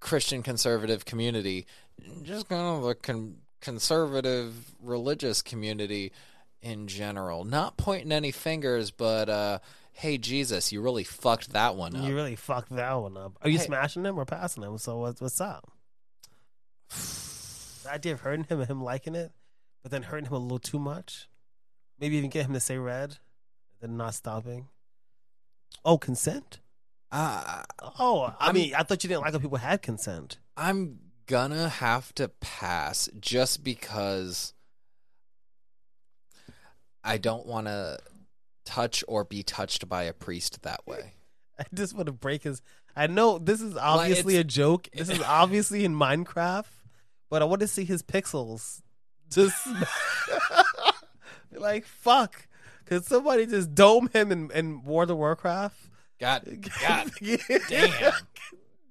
Christian 0.00 0.42
conservative 0.42 1.04
community, 1.04 1.66
just 2.22 2.48
kind 2.48 2.76
of 2.76 2.82
the 2.82 2.94
con- 2.94 3.36
conservative 3.60 4.54
religious 4.80 5.42
community 5.42 6.12
in 6.62 6.86
general. 6.86 7.44
Not 7.44 7.76
pointing 7.76 8.12
any 8.12 8.30
fingers, 8.32 8.90
but 8.90 9.28
uh, 9.28 9.58
hey, 9.92 10.18
Jesus, 10.18 10.72
you 10.72 10.80
really 10.80 11.04
fucked 11.04 11.52
that 11.52 11.76
one 11.76 11.96
up. 11.96 12.04
You 12.06 12.14
really 12.14 12.36
fucked 12.36 12.70
that 12.76 12.92
one 12.94 13.16
up. 13.16 13.38
Are 13.42 13.48
you 13.48 13.58
Hey. 13.58 13.64
smashing 13.66 14.04
him 14.04 14.18
or 14.18 14.24
passing 14.24 14.62
him? 14.62 14.78
So 14.78 14.98
what's 14.98 15.20
what's 15.20 15.40
up? 15.40 15.70
The 17.82 17.90
idea 17.92 18.12
of 18.12 18.20
hurting 18.20 18.44
him 18.44 18.60
and 18.60 18.68
him 18.70 18.84
liking 18.84 19.14
it, 19.14 19.32
but 19.82 19.90
then 19.90 20.02
hurting 20.02 20.26
him 20.26 20.34
a 20.34 20.38
little 20.38 20.58
too 20.58 20.78
much. 20.78 21.28
Maybe 21.98 22.16
even 22.18 22.28
get 22.28 22.44
him 22.44 22.52
to 22.52 22.60
say 22.60 22.76
red, 22.76 23.16
then 23.80 23.96
not 23.96 24.14
stopping. 24.14 24.68
Oh, 25.82 25.96
consent. 25.96 26.60
Uh, 27.10 27.62
Oh, 27.98 28.34
I 28.38 28.46
I'm- 28.46 28.54
mean, 28.54 28.74
I 28.74 28.82
thought 28.82 29.02
you 29.02 29.08
didn't 29.08 29.22
like 29.22 29.32
when 29.32 29.40
people 29.40 29.56
had 29.58 29.80
consent. 29.80 30.36
I'm 30.58 30.98
gonna 31.26 31.70
have 31.70 32.14
to 32.16 32.28
pass 32.28 33.08
just 33.18 33.64
because 33.64 34.52
I 37.02 37.18
don't 37.18 37.46
want 37.46 37.66
to 37.66 37.98
touch 38.64 39.02
or 39.08 39.24
be 39.24 39.42
touched 39.42 39.88
by 39.88 40.04
a 40.04 40.12
priest 40.12 40.62
that 40.62 40.86
way. 40.86 41.14
I 41.58 41.64
just 41.74 41.94
want 41.94 42.06
to 42.06 42.12
break 42.12 42.44
his. 42.44 42.62
I 42.96 43.06
know 43.06 43.38
this 43.38 43.60
is 43.60 43.76
obviously 43.76 44.36
a 44.36 44.44
joke. 44.44 44.88
This 44.92 45.08
is 45.08 45.20
obviously 45.26 45.84
in 45.84 45.94
Minecraft, 45.94 46.70
but 47.28 47.42
I 47.42 47.44
want 47.44 47.60
to 47.60 47.68
see 47.68 47.84
his 47.84 48.02
pixels. 48.02 48.82
Just 49.30 49.64
like 51.52 51.86
fuck, 51.86 52.48
could 52.84 53.04
somebody 53.04 53.46
just 53.46 53.76
dome 53.76 54.08
him 54.12 54.32
in, 54.32 54.50
in 54.50 54.82
World 54.82 55.12
of 55.12 55.18
Warcraft? 55.18 55.78
God, 56.18 56.44
God 56.82 57.12
damn. 57.68 58.12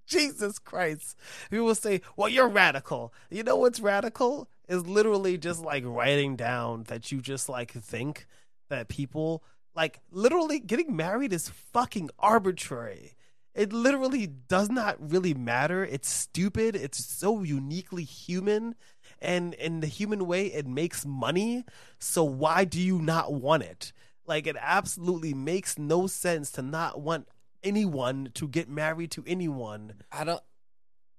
Jesus 0.10 0.60
Christ. 0.60 1.18
People 1.49 1.74
say, 1.76 2.01
well, 2.18 2.28
you're 2.28 2.49
radical. 2.49 3.14
You 3.30 3.43
know 3.43 3.55
what's 3.55 3.80
radical? 3.80 4.49
Is 4.68 4.86
literally 4.86 5.38
just 5.38 5.64
like 5.64 5.84
writing 5.86 6.36
down 6.36 6.84
that 6.84 7.12
you 7.12 7.22
just 7.22 7.47
like 7.49 7.72
think 7.72 8.28
that 8.70 8.88
people 8.88 9.43
like 9.76 9.99
literally 10.12 10.60
getting 10.60 10.95
married 10.95 11.32
is 11.32 11.49
fucking 11.49 12.10
arbitrary. 12.20 13.16
It 13.55 13.74
literally 13.74 14.28
does 14.28 14.70
not 14.70 14.97
really 14.99 15.34
matter. 15.34 15.84
It's 15.84 16.10
stupid. 16.10 16.76
It's 16.76 17.03
so 17.03 17.41
uniquely 17.43 18.03
human. 18.03 18.76
And 19.20 19.53
in 19.55 19.80
the 19.80 19.88
human 19.88 20.28
way, 20.28 20.47
it 20.47 20.68
makes 20.68 21.05
money. 21.05 21.66
So 21.97 22.24
why 22.24 22.64
do 22.64 22.80
you 22.80 22.99
not 22.99 23.34
want 23.34 23.64
it? 23.64 23.91
Like, 24.26 24.45
it 24.45 24.55
absolutely 24.62 25.34
makes 25.34 25.80
no 25.80 26.05
sense 26.05 26.51
to 26.51 26.62
not 26.62 27.01
want 27.01 27.28
anyone 27.64 28.32
to 28.36 28.47
get 28.47 28.70
married 28.70 29.12
to 29.12 29.24
anyone. 29.28 29.93
I 30.12 30.24
don't. 30.24 30.41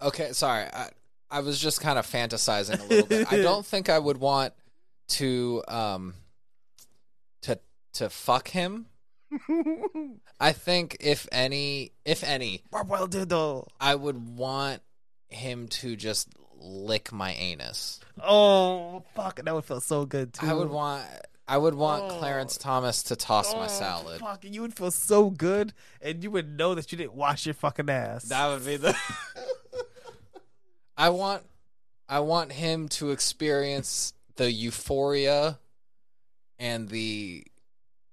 Okay, 0.03 0.32
sorry. 0.32 0.64
I 0.64 0.91
I 1.30 1.41
was 1.41 1.61
just 1.61 1.80
kind 1.80 1.99
of 1.99 2.07
fantasizing 2.07 2.80
a 2.80 2.84
little 2.84 3.07
bit. 3.07 3.32
I 3.32 3.36
don't 3.43 3.64
think 3.64 3.88
I 3.88 3.99
would 3.99 4.18
want 4.18 4.55
to 5.09 5.62
um 5.68 6.14
to 7.43 7.59
to 7.95 8.11
fuck 8.11 8.49
him. 8.49 8.86
I 10.41 10.53
think 10.53 10.97
if 11.01 11.28
any, 11.30 11.93
if 12.05 12.24
any, 12.24 12.64
Well, 12.72 13.07
though. 13.07 13.68
I 13.80 13.95
would 13.95 14.36
want 14.36 14.82
him 15.28 15.68
to 15.68 15.95
just 15.95 16.28
lick 16.59 17.12
my 17.12 17.32
anus. 17.34 18.01
Oh 18.22 19.05
fuck, 19.14 19.41
that 19.43 19.55
would 19.55 19.64
feel 19.64 19.80
so 19.80 20.05
good 20.05 20.34
too. 20.34 20.47
I 20.47 20.55
would 20.55 20.70
want. 20.70 21.05
I 21.51 21.59
would 21.59 21.74
want 21.74 22.05
Oh. 22.05 22.18
Clarence 22.18 22.57
Thomas 22.57 23.03
to 23.05 23.16
toss 23.16 23.53
my 23.55 23.64
Oh, 23.64 23.68
salad. 23.68 24.20
Fuck, 24.20 24.44
you 24.44 24.62
would 24.62 24.76
feel 24.76 24.92
so 24.92 25.30
good, 25.30 25.72
and 26.01 26.22
you 26.22 26.30
would 26.30 26.57
know 26.57 26.74
that 26.76 26.92
you 26.92 26.98
didn't 26.98 27.14
wash 27.14 27.44
your 27.44 27.55
fucking 27.55 27.90
ass. 27.90 28.24
That 28.24 28.46
would 28.48 28.64
be 28.64 28.76
the. 28.76 28.96
I 30.96 31.09
want, 31.09 31.42
I 32.09 32.20
want 32.20 32.53
him 32.53 32.88
to 32.90 33.11
experience 33.11 34.12
the 34.36 34.53
euphoria 34.53 35.59
and 36.59 36.88
the 36.88 37.44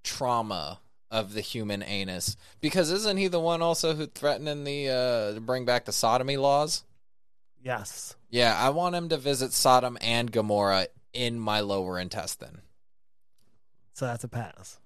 trauma 0.04 0.80
of 1.12 1.34
the 1.34 1.42
human 1.42 1.84
anus, 1.84 2.36
because 2.60 2.90
isn't 2.92 3.18
he 3.18 3.28
the 3.28 3.40
one 3.40 3.62
also 3.62 3.94
who 3.94 4.08
threatening 4.08 4.64
the 4.64 4.90
uh, 4.90 5.34
to 5.36 5.42
bring 5.42 5.64
back 5.66 5.86
the 5.86 5.92
sodomy 5.92 6.38
laws? 6.38 6.84
yes. 7.62 8.16
Yeah, 8.30 8.58
I 8.58 8.70
want 8.72 8.96
him 8.96 9.08
to 9.10 9.18
visit 9.18 9.54
Sodom 9.54 9.98
and 10.02 10.32
Gomorrah 10.32 10.88
in 11.14 11.40
my 11.40 11.60
lower 11.62 11.98
intestine. 12.00 12.62
So 13.98 14.06
that's 14.06 14.24
a 14.24 14.28
pass. 14.28 14.78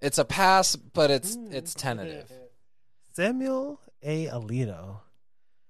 It's 0.00 0.18
a 0.18 0.24
pass, 0.24 0.74
but 0.74 1.08
it's 1.08 1.36
Mm. 1.36 1.52
it's 1.54 1.72
tentative. 1.72 2.32
Samuel 3.12 3.78
A. 4.02 4.26
Alito. 4.26 5.02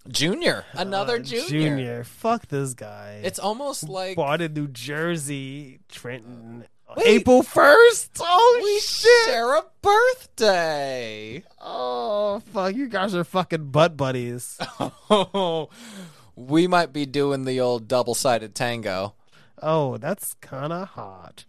Junior, 0.09 0.64
another 0.72 1.16
Uh, 1.16 1.18
junior. 1.18 1.47
Junior. 1.47 2.05
Fuck 2.05 2.49
this 2.49 2.72
guy. 2.72 3.20
It's 3.22 3.38
almost 3.38 3.86
like 3.90 4.16
born 4.16 4.40
in 4.40 4.55
New 4.55 4.68
Jersey, 4.68 5.80
Trenton. 5.90 6.64
Wait. 6.97 7.07
April 7.07 7.42
first. 7.42 8.12
Oh 8.18 8.61
we 8.64 8.80
shit! 8.80 9.26
share 9.26 9.57
a 9.57 9.64
birthday. 9.82 11.44
Oh 11.61 12.40
fuck! 12.55 12.74
You 12.74 12.88
guys 12.88 13.14
are 13.14 13.24
fucking 13.24 13.72
butt 13.72 13.99
buddies. 13.99 14.57
oh, 14.80 15.68
we 16.34 16.66
might 16.66 16.94
be 16.94 17.05
doing 17.05 17.44
the 17.44 17.61
old 17.61 17.88
double-sided 17.88 18.55
tango. 18.55 19.16
Oh, 19.61 19.99
that's 19.99 20.32
kind 20.40 20.72
of 20.72 20.88
hot. 20.88 21.44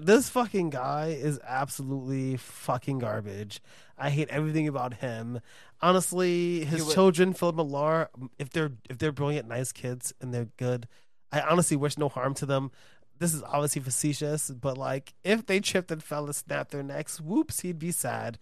This 0.00 0.28
fucking 0.28 0.70
guy 0.70 1.08
is 1.08 1.38
absolutely 1.46 2.36
fucking 2.36 2.98
garbage. 2.98 3.60
I 3.98 4.10
hate 4.10 4.28
everything 4.30 4.66
about 4.68 4.94
him. 4.94 5.40
Honestly, 5.80 6.64
his 6.64 6.84
would- 6.84 6.94
children, 6.94 7.32
Philip 7.34 7.58
and 7.58 7.70
Laura, 7.70 8.08
if 8.38 8.50
they're 8.50 8.72
if 8.88 8.98
they're 8.98 9.12
brilliant, 9.12 9.48
nice 9.48 9.72
kids 9.72 10.12
and 10.20 10.32
they're 10.32 10.48
good, 10.56 10.88
I 11.30 11.40
honestly 11.40 11.76
wish 11.76 11.98
no 11.98 12.08
harm 12.08 12.34
to 12.34 12.46
them. 12.46 12.70
This 13.18 13.34
is 13.34 13.42
obviously 13.42 13.82
facetious, 13.82 14.50
but 14.50 14.76
like 14.78 15.14
if 15.24 15.46
they 15.46 15.60
tripped 15.60 15.90
and 15.90 16.02
fell 16.02 16.24
and 16.24 16.34
snapped 16.34 16.70
their 16.72 16.82
necks, 16.82 17.20
whoops, 17.20 17.60
he'd 17.60 17.78
be 17.78 17.92
sad. 17.92 18.38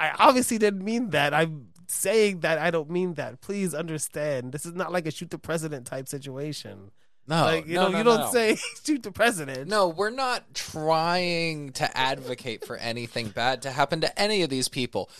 I 0.00 0.10
obviously 0.18 0.58
didn't 0.58 0.84
mean 0.84 1.10
that. 1.10 1.34
I'm 1.34 1.68
saying 1.88 2.40
that 2.40 2.58
I 2.58 2.70
don't 2.70 2.90
mean 2.90 3.14
that. 3.14 3.40
Please 3.40 3.74
understand. 3.74 4.52
This 4.52 4.64
is 4.64 4.74
not 4.74 4.92
like 4.92 5.06
a 5.06 5.10
shoot 5.10 5.30
the 5.30 5.38
president 5.38 5.86
type 5.86 6.06
situation. 6.08 6.92
No, 7.28 7.44
like 7.44 7.66
you 7.66 7.74
no, 7.74 7.82
know, 7.84 7.88
no, 7.90 7.98
you 7.98 8.04
no, 8.04 8.16
don't 8.16 8.32
say 8.32 8.56
shoot 8.84 9.02
the 9.02 9.12
president. 9.12 9.68
No, 9.68 9.88
we're 9.88 10.08
not 10.08 10.54
trying 10.54 11.72
to 11.72 11.96
advocate 11.96 12.64
for 12.64 12.76
anything 12.76 13.28
bad 13.28 13.62
to 13.62 13.70
happen 13.70 14.00
to 14.00 14.18
any 14.18 14.42
of 14.42 14.48
these 14.48 14.68
people. 14.68 15.10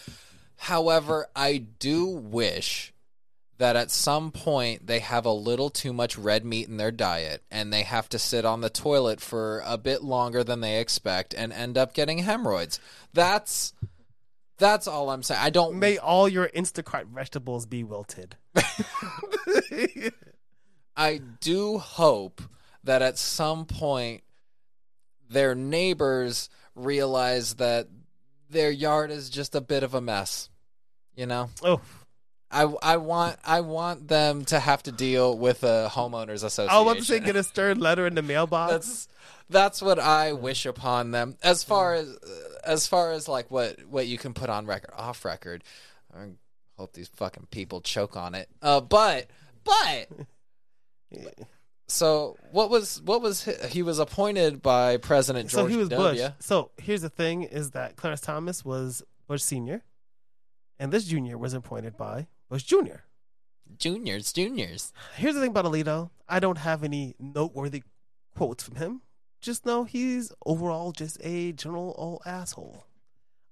However, 0.56 1.28
I 1.36 1.58
do 1.58 2.06
wish 2.06 2.94
that 3.58 3.76
at 3.76 3.90
some 3.90 4.30
point 4.30 4.86
they 4.86 5.00
have 5.00 5.26
a 5.26 5.32
little 5.32 5.68
too 5.68 5.92
much 5.92 6.16
red 6.16 6.44
meat 6.44 6.68
in 6.68 6.78
their 6.78 6.92
diet 6.92 7.42
and 7.50 7.72
they 7.72 7.82
have 7.82 8.08
to 8.08 8.18
sit 8.18 8.44
on 8.44 8.60
the 8.60 8.70
toilet 8.70 9.20
for 9.20 9.62
a 9.66 9.76
bit 9.76 10.02
longer 10.02 10.42
than 10.42 10.60
they 10.60 10.80
expect 10.80 11.34
and 11.34 11.52
end 11.52 11.76
up 11.76 11.92
getting 11.92 12.18
hemorrhoids. 12.18 12.80
That's 13.12 13.74
that's 14.58 14.88
all 14.88 15.10
I'm 15.10 15.22
saying. 15.22 15.40
I 15.42 15.50
don't 15.50 15.78
May 15.78 15.98
all 15.98 16.28
your 16.28 16.48
Instacart 16.48 17.06
vegetables 17.06 17.66
be 17.66 17.84
wilted. 17.84 18.36
I 20.98 21.20
do 21.40 21.78
hope 21.78 22.42
that 22.82 23.02
at 23.02 23.16
some 23.18 23.64
point 23.64 24.22
their 25.30 25.54
neighbors 25.54 26.50
realize 26.74 27.54
that 27.54 27.86
their 28.50 28.70
yard 28.70 29.10
is 29.10 29.30
just 29.30 29.54
a 29.54 29.60
bit 29.60 29.84
of 29.84 29.94
a 29.94 30.00
mess. 30.00 30.50
You 31.14 31.26
know, 31.26 31.50
oh, 31.62 31.80
I, 32.50 32.62
I 32.62 32.96
want 32.96 33.36
I 33.44 33.60
want 33.60 34.08
them 34.08 34.44
to 34.46 34.58
have 34.58 34.82
to 34.84 34.92
deal 34.92 35.36
with 35.36 35.62
a 35.62 35.88
homeowners 35.92 36.44
association. 36.44 36.70
I 36.70 36.80
about 36.80 37.02
to 37.02 37.20
get 37.20 37.36
a 37.36 37.42
stern 37.42 37.78
letter 37.78 38.06
in 38.06 38.14
the 38.14 38.22
mailbox. 38.22 38.72
that's 38.72 39.08
that's 39.50 39.82
what 39.82 39.98
I 39.98 40.32
wish 40.32 40.66
upon 40.66 41.10
them. 41.10 41.36
As 41.42 41.62
far 41.62 41.94
as 41.94 42.16
as 42.64 42.86
far 42.86 43.12
as 43.12 43.28
like 43.28 43.50
what 43.50 43.84
what 43.88 44.06
you 44.06 44.18
can 44.18 44.34
put 44.34 44.50
on 44.50 44.66
record, 44.66 44.90
off 44.96 45.24
record. 45.24 45.62
I 46.12 46.30
hope 46.76 46.92
these 46.92 47.08
fucking 47.08 47.48
people 47.50 47.80
choke 47.80 48.16
on 48.16 48.34
it. 48.34 48.48
Uh, 48.62 48.80
but 48.80 49.26
but 49.64 50.08
so 51.88 52.36
what 52.52 52.70
was 52.70 53.00
what 53.02 53.22
was 53.22 53.44
he, 53.44 53.52
he 53.68 53.82
was 53.82 53.98
appointed 53.98 54.62
by 54.62 54.98
President 54.98 55.50
so 55.50 55.62
George 55.62 55.70
he 55.70 55.76
was 55.76 55.88
W. 55.88 56.10
Bush. 56.10 56.32
So 56.40 56.70
here's 56.76 57.02
the 57.02 57.08
thing: 57.08 57.44
is 57.44 57.70
that 57.70 57.96
Clarence 57.96 58.20
Thomas 58.20 58.64
was 58.64 59.02
Bush 59.26 59.42
Senior, 59.42 59.82
and 60.78 60.92
this 60.92 61.04
Junior 61.04 61.38
was 61.38 61.54
appointed 61.54 61.96
by 61.96 62.26
Bush 62.48 62.62
Junior. 62.64 63.04
Juniors, 63.76 64.32
juniors. 64.32 64.92
Here's 65.16 65.34
the 65.34 65.40
thing 65.40 65.50
about 65.50 65.64
Alito: 65.64 66.10
I 66.28 66.40
don't 66.40 66.58
have 66.58 66.84
any 66.84 67.14
noteworthy 67.18 67.82
quotes 68.36 68.62
from 68.62 68.76
him. 68.76 69.02
Just 69.40 69.64
know 69.64 69.84
he's 69.84 70.32
overall 70.44 70.92
just 70.92 71.18
a 71.22 71.52
general 71.52 71.94
old 71.96 72.22
asshole. 72.26 72.84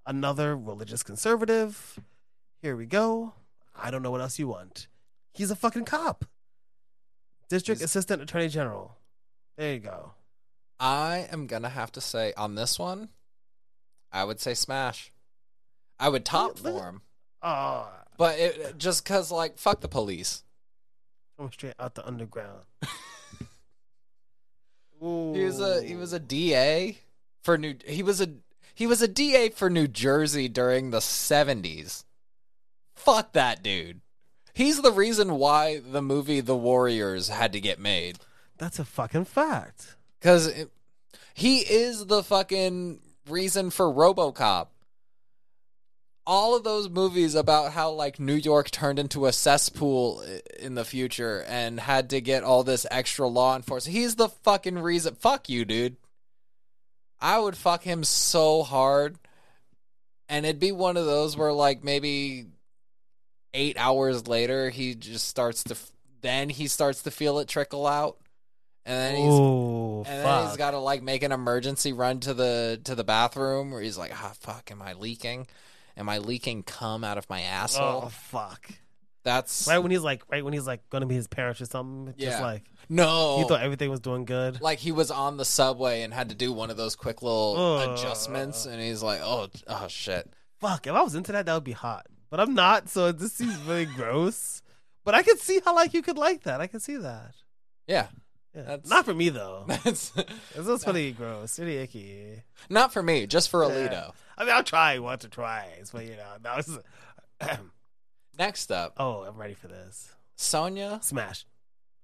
Another 0.04 0.56
religious 0.56 1.02
conservative. 1.02 1.98
Here 2.60 2.76
we 2.76 2.86
go. 2.86 3.34
I 3.74 3.90
don't 3.90 4.02
know 4.02 4.10
what 4.10 4.20
else 4.20 4.38
you 4.38 4.48
want. 4.48 4.88
He's 5.32 5.50
a 5.50 5.56
fucking 5.56 5.84
cop. 5.84 6.24
District 7.48 7.80
He's- 7.80 7.90
Assistant 7.90 8.22
Attorney 8.22 8.48
General. 8.48 8.96
There 9.56 9.74
you 9.74 9.80
go. 9.80 10.12
I 10.78 11.26
am 11.30 11.46
gonna 11.46 11.68
have 11.70 11.90
to 11.92 12.00
say 12.00 12.32
on 12.36 12.54
this 12.54 12.78
one, 12.78 13.08
I 14.12 14.24
would 14.24 14.40
say 14.40 14.52
smash. 14.54 15.12
I 15.98 16.08
would 16.10 16.24
top 16.26 16.58
for 16.58 16.84
him, 16.84 17.00
Oh, 17.42 17.90
but 18.18 18.38
it, 18.38 18.76
just 18.78 19.04
cause 19.06 19.30
like 19.30 19.56
fuck 19.58 19.80
the 19.80 19.88
police. 19.88 20.44
I'm 21.38 21.50
straight 21.52 21.74
out 21.78 21.94
the 21.94 22.06
underground. 22.06 22.64
He 24.98 25.44
was 25.44 25.60
a 25.60 25.82
he 25.82 25.94
was 25.94 26.12
a 26.14 26.18
DA 26.18 26.98
for 27.42 27.58
New 27.58 27.76
he 27.86 28.02
was 28.02 28.20
a 28.20 28.30
he 28.74 28.86
was 28.86 29.02
a 29.02 29.08
DA 29.08 29.50
for 29.50 29.68
New 29.68 29.86
Jersey 29.86 30.48
during 30.48 30.90
the 30.90 30.98
70s. 31.00 32.04
Fuck 32.94 33.32
that 33.34 33.62
dude. 33.62 34.00
He's 34.56 34.80
the 34.80 34.90
reason 34.90 35.34
why 35.34 35.80
the 35.80 36.00
movie 36.00 36.40
The 36.40 36.56
Warriors 36.56 37.28
had 37.28 37.52
to 37.52 37.60
get 37.60 37.78
made 37.78 38.18
That's 38.56 38.78
a 38.78 38.86
fucking 38.86 39.26
fact. 39.26 39.96
cuz 40.22 40.48
he 41.34 41.58
is 41.58 42.06
the 42.06 42.22
fucking 42.22 43.00
reason 43.28 43.68
for 43.68 43.92
RoboCop. 43.92 44.68
All 46.26 46.56
of 46.56 46.64
those 46.64 46.88
movies 46.88 47.34
about 47.34 47.72
how 47.72 47.90
like 47.90 48.18
New 48.18 48.34
York 48.34 48.70
turned 48.70 48.98
into 48.98 49.26
a 49.26 49.32
cesspool 49.34 50.24
in 50.58 50.74
the 50.74 50.84
future 50.86 51.44
and 51.46 51.78
had 51.78 52.08
to 52.10 52.22
get 52.22 52.42
all 52.42 52.64
this 52.64 52.86
extra 52.90 53.28
law 53.28 53.54
enforcement. 53.54 53.94
He's 53.94 54.16
the 54.16 54.30
fucking 54.30 54.78
reason. 54.78 55.14
Fuck 55.16 55.50
you, 55.50 55.66
dude. 55.66 55.98
I 57.20 57.38
would 57.38 57.56
fuck 57.58 57.82
him 57.82 58.02
so 58.02 58.62
hard. 58.62 59.18
And 60.30 60.46
it'd 60.46 60.58
be 60.58 60.72
one 60.72 60.96
of 60.96 61.04
those 61.04 61.36
where 61.36 61.52
like 61.52 61.84
maybe 61.84 62.46
8 63.56 63.76
hours 63.78 64.28
later 64.28 64.70
he 64.70 64.94
just 64.94 65.26
starts 65.28 65.64
to 65.64 65.76
then 66.20 66.48
he 66.48 66.66
starts 66.68 67.02
to 67.04 67.10
feel 67.10 67.38
it 67.38 67.48
trickle 67.48 67.86
out, 67.86 68.18
and 68.84 68.96
then 68.98 69.16
he's 69.16 69.32
Oh, 69.32 70.04
and 70.06 70.24
then 70.24 70.46
he's 70.48 70.56
got 70.56 70.72
to 70.72 70.78
like 70.78 71.02
make 71.02 71.22
an 71.22 71.32
emergency 71.32 71.92
run 71.92 72.20
to 72.20 72.34
the 72.34 72.80
to 72.84 72.94
the 72.94 73.04
bathroom 73.04 73.70
where 73.70 73.80
he's 73.80 73.96
like, 73.98 74.12
ah, 74.14 74.32
fuck, 74.40 74.70
am 74.70 74.82
I 74.82 74.92
leaking? 74.94 75.46
Am 75.96 76.08
I 76.08 76.18
leaking 76.18 76.62
cum 76.64 77.04
out 77.04 77.16
of 77.18 77.28
my 77.30 77.40
asshole? 77.42 78.02
oh, 78.04 78.08
fuck. 78.08 78.70
That's 79.24 79.66
Right 79.66 79.78
when 79.78 79.90
he's 79.90 80.02
like, 80.02 80.22
right 80.30 80.44
when 80.44 80.52
he's 80.52 80.66
like 80.66 80.88
going 80.90 81.00
to 81.00 81.06
be 81.06 81.14
his 81.16 81.26
parents 81.26 81.60
or 81.60 81.66
something. 81.66 82.14
Just 82.18 82.38
Yeah. 82.38 82.44
like, 82.44 82.62
no. 82.88 83.38
he 83.38 83.48
thought 83.48 83.60
everything 83.62 83.90
was 83.90 84.00
doing 84.00 84.24
good. 84.24 84.60
like 84.60 84.78
he 84.78 84.92
was 84.92 85.10
on 85.10 85.36
the 85.36 85.44
subway 85.44 86.02
and 86.02 86.14
had 86.14 86.28
to 86.28 86.34
do 86.34 86.52
one 86.52 86.70
of 86.70 86.76
those 86.76 86.94
quick 86.96 87.22
little 87.22 87.56
Ugh. 87.56 87.98
adjustments, 87.98 88.66
and 88.66 88.80
he's 88.80 89.02
like, 89.02 89.20
oh, 89.22 89.48
oh 89.66 89.86
shit. 89.88 90.30
Fuck, 90.60 90.86
if 90.86 90.92
I 90.94 91.02
was 91.02 91.14
into 91.14 91.32
that, 91.32 91.46
that 91.46 91.54
would 91.54 91.64
be 91.64 91.72
hot. 91.72 92.06
But 92.30 92.40
I'm 92.40 92.54
not, 92.54 92.88
so 92.88 93.12
this 93.12 93.32
seems 93.34 93.56
really 93.62 93.84
gross. 93.86 94.62
But 95.04 95.14
I 95.14 95.22
can 95.22 95.36
see 95.38 95.60
how 95.64 95.74
like 95.74 95.94
you 95.94 96.02
could 96.02 96.18
like 96.18 96.42
that. 96.42 96.60
I 96.60 96.66
can 96.66 96.80
see 96.80 96.96
that. 96.96 97.34
Yeah, 97.86 98.08
Yeah. 98.54 98.62
That's- 98.62 98.88
Not 98.88 99.04
for 99.04 99.14
me 99.14 99.28
though. 99.28 99.64
that's 99.68 100.12
It's 100.16 100.66
just 100.66 100.84
pretty 100.84 101.12
gross, 101.16 101.58
really 101.58 101.76
icky. 101.78 102.42
not 102.68 102.92
for 102.92 103.02
me, 103.02 103.26
just 103.26 103.48
for 103.50 103.62
Yeah. 103.64 103.70
Alito. 103.70 104.12
I 104.38 104.44
mean, 104.44 104.54
I'll 104.54 104.62
try 104.64 104.98
once 104.98 105.24
or 105.24 105.28
twice, 105.28 105.90
but 105.92 106.04
you 106.04 106.16
know, 106.16 106.32
that 106.42 106.56
was. 106.56 106.78
Next 108.38 108.70
up, 108.70 108.94
oh, 108.98 109.22
I'm 109.22 109.36
ready 109.36 109.54
for 109.54 109.68
this. 109.68 110.10
Sonia 110.36 110.98
Smash. 111.02 111.46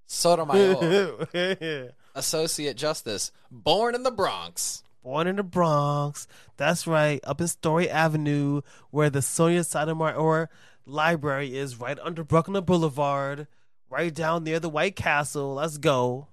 Sotomayor, 0.07 1.93
Associate 2.15 2.77
Justice, 2.77 3.33
born 3.51 3.95
in 3.95 4.03
the 4.03 4.11
Bronx. 4.11 4.83
Born 5.03 5.27
in 5.27 5.37
the 5.37 5.43
Bronx. 5.43 6.27
That's 6.57 6.87
right, 6.87 7.21
up 7.25 7.41
in 7.41 7.49
Story 7.49 7.91
Avenue, 7.91 8.63
where 8.91 9.11
the 9.11 9.23
Sonia 9.23 9.65
Sotomayor 9.65 10.15
or 10.15 10.51
Library 10.87 11.57
is, 11.57 11.79
right 11.81 11.99
under 12.01 12.23
Brooklyn 12.25 12.65
Boulevard, 12.65 13.47
right 13.91 14.15
down 14.15 14.45
near 14.45 14.61
the 14.61 14.69
White 14.69 14.97
Castle. 14.97 15.55
Let's 15.55 15.79
go. 15.79 16.29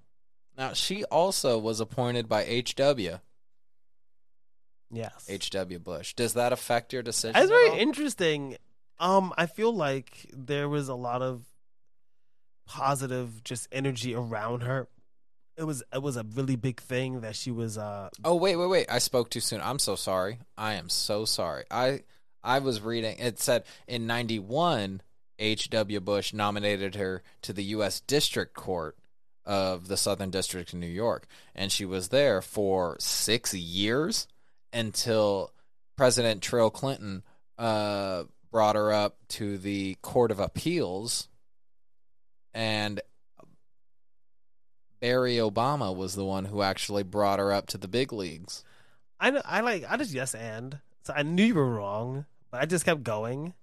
Now, 0.58 0.74
she 0.74 1.04
also 1.06 1.58
was 1.58 1.80
appointed 1.80 2.28
by 2.28 2.44
H.W. 2.44 3.20
Yes. 4.92 5.26
H.W. 5.30 5.80
Bush. 5.80 6.14
Does 6.14 6.34
that 6.34 6.52
affect 6.52 6.94
your 6.94 7.02
decision? 7.04 7.34
That's 7.34 7.46
at 7.46 7.50
very 7.50 7.80
interesting. 7.80 8.58
Um, 9.00 9.34
I 9.38 9.46
feel 9.46 9.74
like 9.74 10.30
there 10.34 10.68
was 10.68 10.90
a 10.90 10.96
lot 10.96 11.22
of 11.22 11.44
positive 12.66 13.44
just 13.44 13.68
energy 13.72 14.14
around 14.14 14.62
her. 14.62 14.88
It 15.60 15.68
was 15.68 15.84
it 15.94 16.02
was 16.02 16.16
a 16.16 16.24
really 16.36 16.56
big 16.56 16.80
thing 16.80 17.20
that 17.20 17.36
she 17.36 17.52
was 17.52 17.78
uh 17.78 18.10
Oh 18.24 18.36
wait, 18.36 18.56
wait, 18.56 18.70
wait! 18.70 18.86
I 18.90 19.00
spoke 19.00 19.30
too 19.30 19.42
soon. 19.42 19.60
I'm 19.60 19.78
so 19.78 19.98
sorry. 19.98 20.40
I 20.58 20.76
am 20.76 20.88
so 20.88 21.26
sorry. 21.26 21.66
I 21.70 22.04
I 22.42 22.60
was 22.60 22.80
reading. 22.80 23.18
It 23.20 23.40
said 23.40 23.66
in 23.86 24.08
'91, 24.08 25.02
H.W. 25.38 26.00
Bush 26.00 26.32
nominated 26.32 26.96
her 26.96 27.24
to 27.42 27.52
the 27.52 27.64
U.S. 27.66 28.00
District 28.00 28.54
Court 28.54 28.96
of 29.46 29.90
the 29.90 29.98
Southern 29.98 30.30
District 30.30 30.72
of 30.72 30.80
New 30.80 30.88
York, 30.88 31.28
and 31.54 31.74
she 31.74 31.84
was 31.84 32.08
there 32.08 32.42
for 32.42 32.96
six 33.02 33.54
years 33.54 34.28
until 34.72 35.52
President 35.98 36.42
Trill 36.42 36.70
Clinton 36.70 37.24
uh, 37.58 38.24
brought 38.50 38.78
her 38.78 38.94
up 38.94 39.18
to 39.28 39.58
the 39.58 39.96
Court 40.02 40.32
of 40.32 40.40
Appeals, 40.40 41.28
and 42.54 43.02
Barry 45.00 45.36
Obama 45.36 45.96
was 45.96 46.16
the 46.16 46.26
one 46.26 46.46
who 46.46 46.62
actually 46.62 47.04
brought 47.04 47.40
her 47.40 47.52
up 47.54 47.68
to 47.68 47.78
the 47.78 47.88
big 47.88 48.12
leagues. 48.12 48.64
I 49.20 49.32
know 49.32 49.42
I 49.46 49.62
like 49.62 49.86
I 49.90 49.98
just 49.98 50.12
yes 50.14 50.34
and 50.36 50.80
so 51.04 51.14
I 51.16 51.24
knew 51.24 51.44
you 51.44 51.56
were 51.56 51.70
wrong, 51.70 52.26
but 52.52 52.62
I 52.62 52.66
just 52.66 52.86
kept 52.86 53.04
going 53.04 53.54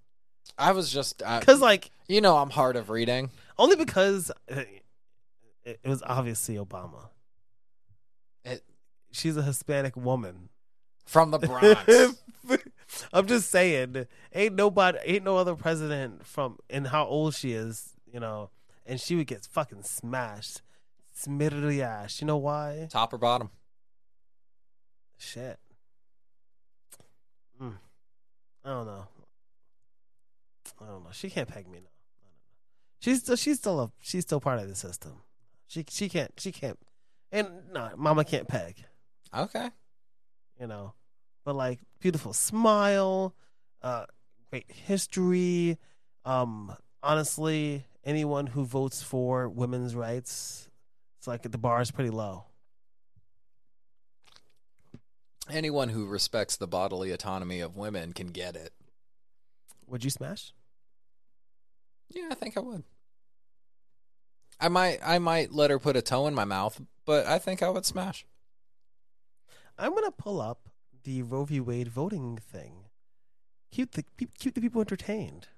I 0.57 0.71
was 0.71 0.91
just, 0.91 1.21
uh, 1.23 1.39
because 1.39 1.59
like 1.61 1.91
you 2.07 2.21
know, 2.21 2.37
I'm 2.37 2.49
hard 2.49 2.75
of 2.77 2.89
reading. 2.89 3.29
only 3.57 3.75
because 3.75 4.31
it, 4.47 4.83
it 5.65 5.79
was 5.85 6.01
obviously 6.05 6.55
Obama. 6.55 7.09
It- 8.45 8.63
She's 9.11 9.35
a 9.37 9.41
Hispanic 9.43 9.95
woman. 9.97 10.49
From 11.05 11.31
the 11.31 11.39
Bronx. 11.39 12.21
I'm 13.13 13.27
just 13.27 13.49
saying, 13.49 14.05
ain't 14.33 14.55
nobody, 14.55 14.99
ain't 15.05 15.23
no 15.23 15.37
other 15.37 15.55
president 15.55 16.25
from, 16.25 16.57
and 16.69 16.87
how 16.87 17.05
old 17.05 17.33
she 17.33 17.51
is, 17.53 17.93
you 18.11 18.19
know, 18.19 18.49
and 18.85 18.99
she 18.99 19.15
would 19.15 19.27
get 19.27 19.45
fucking 19.45 19.83
smashed, 19.83 20.61
smitted 21.17 21.61
to 21.61 21.67
the 21.67 21.81
ass. 21.81 22.21
You 22.21 22.27
know 22.27 22.37
why? 22.37 22.87
Top 22.89 23.13
or 23.13 23.17
bottom? 23.17 23.49
Shit. 25.17 25.59
Mm. 27.61 27.73
I 28.63 28.69
don't 28.69 28.85
know. 28.85 29.07
I 30.81 30.85
don't 30.85 31.03
know. 31.03 31.09
She 31.11 31.29
can't 31.29 31.47
peg 31.47 31.65
me. 31.67 31.79
No, 31.79 31.87
I 31.87 32.21
don't 32.21 32.33
know. 32.33 32.39
She's 32.99 33.19
still, 33.21 33.35
she's 33.35 33.57
still 33.57 33.79
a, 33.81 33.91
she's 34.01 34.23
still 34.23 34.39
part 34.39 34.59
of 34.59 34.67
the 34.67 34.75
system. 34.75 35.13
She, 35.67 35.83
she 35.89 36.07
can't, 36.07 36.31
she 36.37 36.51
can't, 36.51 36.77
and 37.31 37.47
no, 37.73 37.89
Mama 37.97 38.23
can't 38.23 38.47
peg. 38.47 38.85
Okay. 39.35 39.69
you 40.59 40.67
know. 40.67 40.93
But 41.43 41.55
like 41.55 41.79
beautiful 41.99 42.33
smile, 42.33 43.35
uh 43.81 44.05
great 44.49 44.69
history. 44.69 45.77
Um 46.25 46.75
honestly, 47.01 47.85
anyone 48.03 48.47
who 48.47 48.65
votes 48.65 49.01
for 49.01 49.47
women's 49.49 49.95
rights, 49.95 50.66
it's 51.27 51.43
like 51.43 51.51
the 51.51 51.57
bar 51.57 51.81
is 51.81 51.91
pretty 51.91 52.09
low. 52.09 52.45
Anyone 55.49 55.89
who 55.89 56.05
respects 56.05 56.55
the 56.55 56.67
bodily 56.67 57.11
autonomy 57.11 57.59
of 57.59 57.75
women 57.75 58.13
can 58.13 58.27
get 58.27 58.55
it. 58.55 58.71
Would 59.87 60.05
you 60.05 60.09
smash? 60.09 60.53
Yeah, 62.09 62.29
I 62.31 62.35
think 62.35 62.55
I 62.55 62.61
would. 62.61 62.83
I 64.59 64.69
might, 64.69 64.99
I 65.05 65.19
might 65.19 65.51
let 65.51 65.69
her 65.69 65.79
put 65.79 65.97
a 65.97 66.01
toe 66.01 66.27
in 66.27 66.33
my 66.33 66.45
mouth, 66.45 66.81
but 67.05 67.25
I 67.25 67.39
think 67.39 67.61
I 67.61 67.69
would 67.69 67.85
smash. 67.85 68.25
I'm 69.77 69.93
gonna 69.93 70.11
pull 70.11 70.39
up 70.39 70.69
the 71.03 71.23
Roe 71.23 71.43
v. 71.43 71.59
Wade 71.59 71.89
voting 71.89 72.37
thing. 72.37 72.85
Keep 73.71 73.91
the 73.91 74.05
keep, 74.17 74.37
keep 74.37 74.55
the 74.55 74.61
people 74.61 74.79
entertained. 74.79 75.49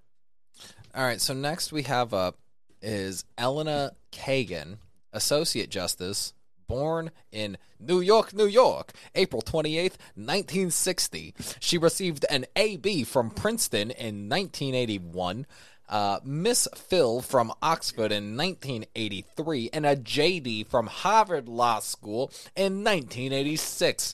All 0.95 1.03
right. 1.03 1.21
So 1.21 1.33
next 1.33 1.71
we 1.71 1.83
have 1.83 2.13
up 2.13 2.39
is 2.81 3.23
Elena 3.37 3.91
Kagan, 4.11 4.79
Associate 5.13 5.69
Justice, 5.69 6.33
born 6.67 7.11
in 7.31 7.57
New 7.79 7.99
York, 7.99 8.33
New 8.33 8.45
York, 8.45 8.93
April 9.15 9.41
28th, 9.41 9.97
1960. 10.15 11.33
She 11.59 11.77
received 11.77 12.25
an 12.29 12.45
AB 12.55 13.03
from 13.03 13.31
Princeton 13.31 13.91
in 13.91 14.29
1981. 14.29 15.45
Uh, 15.89 16.19
MPhil 16.19 17.23
from 17.23 17.51
Oxford 17.63 18.11
in 18.11 18.37
1983 18.37 19.71
and 19.73 19.87
a 19.87 19.95
JD 19.95 20.67
from 20.67 20.85
Harvard 20.85 21.49
Law 21.49 21.79
School 21.79 22.31
in 22.55 22.83
1986. 22.83 24.13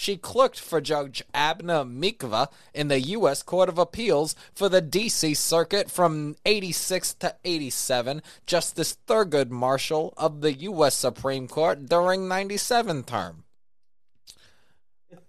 She 0.00 0.16
clerked 0.16 0.60
for 0.60 0.80
Judge 0.80 1.24
Abner 1.34 1.82
Mikva 1.82 2.46
in 2.72 2.86
the 2.86 3.00
U.S. 3.00 3.42
Court 3.42 3.68
of 3.68 3.78
Appeals 3.78 4.36
for 4.54 4.68
the 4.68 4.80
D.C. 4.80 5.34
Circuit 5.34 5.90
from 5.90 6.36
86 6.46 7.14
to 7.14 7.34
87, 7.44 8.22
Justice 8.46 8.96
Thurgood 9.08 9.50
Marshall 9.50 10.14
of 10.16 10.40
the 10.40 10.52
U.S. 10.52 10.94
Supreme 10.94 11.48
Court 11.48 11.86
during 11.86 12.28
97 12.28 13.02
term. 13.02 13.42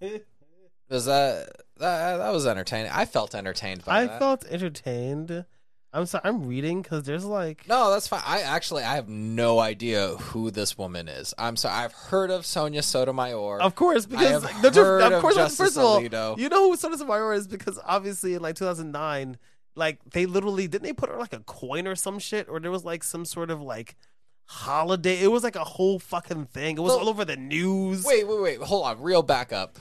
Was 0.88 1.06
that, 1.06 1.48
that 1.78 2.16
that 2.18 2.32
was 2.32 2.46
entertaining? 2.46 2.92
I 2.94 3.06
felt 3.06 3.34
entertained 3.34 3.84
by 3.84 4.02
I 4.02 4.06
that. 4.06 4.20
felt 4.20 4.44
entertained. 4.46 5.46
I'm 5.92 6.06
sorry, 6.06 6.22
I'm 6.24 6.46
reading 6.46 6.82
because 6.82 7.02
there's 7.04 7.24
like 7.24 7.66
No, 7.68 7.90
that's 7.90 8.06
fine. 8.06 8.22
I 8.24 8.42
actually 8.42 8.84
I 8.84 8.94
have 8.94 9.08
no 9.08 9.58
idea 9.58 10.08
who 10.16 10.50
this 10.50 10.78
woman 10.78 11.08
is. 11.08 11.34
I'm 11.36 11.56
sorry. 11.56 11.74
I've 11.84 11.92
heard 11.92 12.30
of 12.30 12.46
Sonia 12.46 12.82
Sotomayor. 12.82 13.60
Of 13.60 13.74
course, 13.74 14.06
because 14.06 14.44
heard 14.44 15.12
of 15.12 15.20
course, 15.20 15.56
first 15.56 15.76
of 15.76 15.82
all, 15.84 16.00
Alito. 16.00 16.38
you 16.38 16.48
know 16.48 16.70
who 16.70 16.76
Sonia 16.76 16.96
Sotomayor 16.98 17.32
is 17.32 17.48
because 17.48 17.78
obviously 17.84 18.34
in 18.34 18.42
like 18.42 18.54
2009, 18.54 19.36
like 19.74 19.98
they 20.12 20.26
literally 20.26 20.68
didn't 20.68 20.84
they 20.84 20.92
put 20.92 21.08
her 21.10 21.16
like 21.16 21.32
a 21.32 21.40
coin 21.40 21.88
or 21.88 21.96
some 21.96 22.18
shit, 22.20 22.48
or 22.48 22.60
there 22.60 22.70
was 22.70 22.84
like 22.84 23.02
some 23.02 23.24
sort 23.24 23.50
of 23.50 23.60
like 23.60 23.96
holiday. 24.46 25.20
It 25.20 25.30
was 25.32 25.42
like 25.42 25.56
a 25.56 25.64
whole 25.64 25.98
fucking 25.98 26.46
thing. 26.46 26.76
It 26.76 26.80
was 26.80 26.90
Well, 26.90 27.00
all 27.00 27.08
over 27.08 27.24
the 27.24 27.36
news. 27.36 28.04
Wait, 28.04 28.26
wait, 28.28 28.40
wait. 28.40 28.60
Hold 28.60 28.84
on. 28.86 29.00
Real 29.00 29.22
back 29.22 29.52
up. 29.52 29.76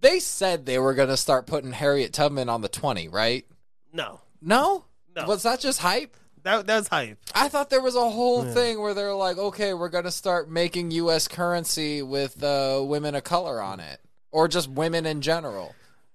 They 0.00 0.18
said 0.18 0.66
they 0.66 0.78
were 0.78 0.94
going 0.94 1.08
to 1.08 1.16
start 1.16 1.46
putting 1.46 1.72
Harriet 1.72 2.12
Tubman 2.12 2.48
on 2.48 2.60
the 2.60 2.68
20, 2.68 3.08
right? 3.08 3.46
No, 3.92 4.20
No? 4.40 4.84
No. 5.14 5.26
Was 5.26 5.42
that 5.42 5.60
just 5.60 5.78
hype? 5.80 6.16
that 6.42 6.66
that 6.66 6.76
was 6.78 6.88
hype. 6.88 7.18
I 7.34 7.48
thought 7.48 7.70
there 7.70 7.82
was 7.82 7.94
a 7.94 8.10
whole 8.10 8.44
Yeah. 8.46 8.54
thing 8.54 8.80
where 8.80 8.94
they're 8.94 9.14
like, 9.14 9.36
okay, 9.38 9.74
we're 9.74 9.90
going 9.90 10.04
to 10.04 10.10
start 10.10 10.50
making 10.50 10.90
U.S. 10.92 11.28
currency 11.28 12.02
with 12.02 12.42
uh, 12.42 12.82
women 12.84 13.14
of 13.14 13.22
color 13.22 13.60
on 13.62 13.78
it, 13.78 14.00
or 14.32 14.48
just 14.48 14.68
women 14.68 15.06
in 15.06 15.20
general. 15.20 15.74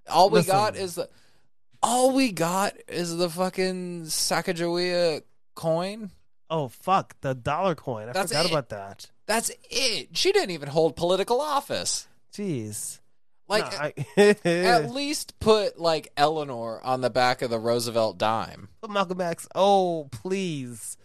All 0.09 0.29
we 0.29 0.39
Listen. 0.39 0.51
got 0.51 0.75
is 0.75 0.95
the, 0.95 1.09
all 1.83 2.11
we 2.11 2.31
got 2.31 2.73
is 2.87 3.15
the 3.15 3.29
fucking 3.29 4.03
Sacagawea 4.05 5.21
coin. 5.55 6.11
Oh 6.49 6.67
fuck, 6.69 7.15
the 7.21 7.35
dollar 7.35 7.75
coin. 7.75 8.09
I 8.09 8.13
That's 8.13 8.31
forgot 8.31 8.45
it. 8.45 8.51
about 8.51 8.69
that. 8.69 9.05
That's 9.27 9.51
it. 9.69 10.09
She 10.17 10.31
didn't 10.31 10.51
even 10.51 10.69
hold 10.69 10.95
political 10.95 11.39
office. 11.41 12.07
Jeez. 12.33 12.99
Like 13.47 13.71
Nah, 13.71 13.91
I, 14.17 14.35
at 14.45 14.89
least 14.93 15.39
put 15.39 15.79
like 15.79 16.11
Eleanor 16.17 16.81
on 16.83 17.01
the 17.01 17.09
back 17.09 17.41
of 17.41 17.49
the 17.49 17.59
Roosevelt 17.59 18.17
dime. 18.17 18.69
Put 18.81 18.91
Malcolm 18.91 19.21
X. 19.21 19.47
Oh, 19.55 20.09
please. 20.11 20.97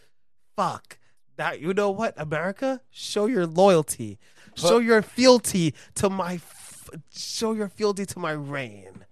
Fuck. 0.56 0.98
That 1.36 1.60
you 1.60 1.72
know 1.72 1.90
what? 1.90 2.14
America, 2.16 2.80
show 2.90 3.26
your 3.26 3.46
loyalty. 3.46 4.18
show 4.54 4.78
your 4.78 5.02
fealty 5.02 5.74
to 5.94 6.10
my 6.10 6.34
f- 6.34 6.90
show 7.14 7.52
your 7.52 7.68
fealty 7.68 8.04
to 8.06 8.18
my 8.18 8.32
reign. 8.32 9.06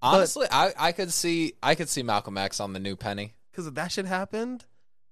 Honestly, 0.00 0.46
I, 0.50 0.72
I 0.78 0.92
could 0.92 1.12
see 1.12 1.54
I 1.62 1.74
could 1.74 1.88
see 1.88 2.02
Malcolm 2.02 2.38
X 2.38 2.60
on 2.60 2.72
the 2.74 2.78
new 2.78 2.94
penny. 2.94 3.34
Cuz 3.52 3.66
if 3.66 3.74
that 3.74 3.90
shit 3.90 4.06
happened, 4.06 4.66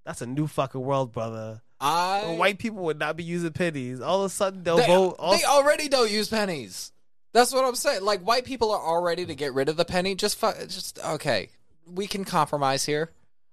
that's 0.05 0.23
a 0.23 0.27
new 0.27 0.47
fucking 0.47 0.81
world, 0.81 1.11
brother. 1.13 1.63
I 1.81 2.37
White 2.39 2.59
people 2.59 2.85
would 2.85 2.99
not 2.99 3.17
be 3.17 3.25
using 3.25 3.53
pennies. 3.53 4.01
All 4.01 4.21
of 4.21 4.27
a 4.27 4.35
sudden 4.35 4.63
they'll 4.63 4.77
they, 4.77 4.87
vote 4.87 5.17
all 5.19 5.37
they 5.37 5.45
already 5.45 5.89
don't 5.89 6.11
use 6.11 6.29
pennies. 6.29 6.93
That's 7.37 7.53
what 7.53 7.67
I'm 7.67 7.75
saying. 7.75 8.03
Like 8.03 8.23
white 8.23 8.47
people 8.47 8.71
are 8.73 8.81
all 8.81 9.03
ready 9.03 9.27
to 9.27 9.35
get 9.35 9.53
rid 9.53 9.69
of 9.69 9.77
the 9.77 9.85
penny. 9.85 10.15
Just 10.15 10.39
fu- 10.39 10.55
just 10.69 10.99
okay. 11.05 11.51
We 11.87 12.07
can 12.07 12.25
compromise 12.25 12.87
here. 12.87 13.11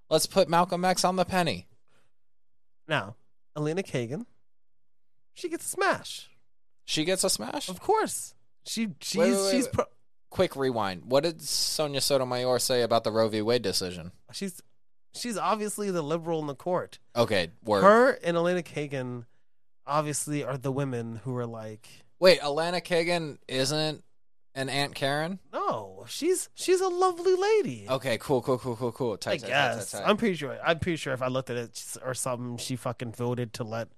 Let's 0.10 0.26
put 0.26 0.48
Malcolm 0.48 0.86
X 0.86 1.04
on 1.04 1.18
the 1.18 1.26
penny. 1.26 1.68
Now, 2.88 3.18
Elena 3.58 3.84
Kagan, 3.84 4.26
she 5.34 5.50
gets 5.50 5.66
a 5.66 5.70
smash. 5.70 6.30
She 6.86 7.04
gets 7.04 7.26
a 7.26 7.30
smash. 7.30 7.68
Of 7.68 7.82
course. 7.82 8.34
She 8.66 8.88
she's 9.02 9.20
Wait, 9.20 9.32
wait, 9.32 9.42
wait, 9.42 9.52
she's 9.52 9.68
pro- 9.68 9.86
Quick 10.30 10.56
rewind. 10.56 11.04
What 11.04 11.24
did 11.24 11.42
Sonia 11.42 12.00
Sotomayor 12.00 12.60
say 12.60 12.84
about 12.84 13.04
the 13.04 13.12
Roe 13.12 13.28
v. 13.28 13.42
Wade 13.42 13.64
decision? 13.64 14.14
she's 14.32 14.64
she's 15.14 15.38
obviously 15.38 15.92
the 15.92 16.02
liberal 16.02 16.40
in 16.40 16.48
the 16.48 16.56
court. 16.56 17.00
Okay, 17.18 17.52
word. 17.66 17.82
Her 17.82 18.12
and 18.24 18.38
Elena 18.38 18.64
Kagan 18.64 19.26
obviously 19.86 20.42
are 20.42 20.58
the 20.58 20.72
women 20.72 21.20
who 21.26 21.36
are 21.36 21.46
like, 21.46 21.90
Wait, 22.24 22.42
Elena 22.42 22.80
Kagan 22.80 23.38
isn't 23.50 24.02
an 24.56 24.70
Aunt 24.70 24.96
Karen? 24.96 25.40
no, 25.52 26.06
she's 26.08 26.48
she's 26.56 26.80
a 26.80 26.88
lovely 26.88 27.36
lady. 27.36 27.86
Okay, 27.90 28.18
cool, 28.18 28.42
cool, 28.42 28.58
cool, 28.58 28.78
cool, 28.78 28.94
cool. 28.94 29.12
I 29.12 29.16
Tight, 29.18 29.42
tight, 29.42 29.42
tight, 29.42 29.48
guess. 29.50 29.92
tight. 29.92 30.04
I'm 30.06 30.16
pretty 30.16 30.36
sure. 30.36 30.58
I'm 30.64 30.80
pretty 30.80 30.96
sure 30.96 31.12
if 31.12 31.22
I 31.22 31.28
looked 31.28 31.50
at 31.50 31.58
it 31.58 31.98
or 32.02 32.14
something, 32.14 32.56
she 32.56 32.78
fucking 32.78 33.12
voted 33.12 33.52
to 33.56 33.66
let 33.66 33.90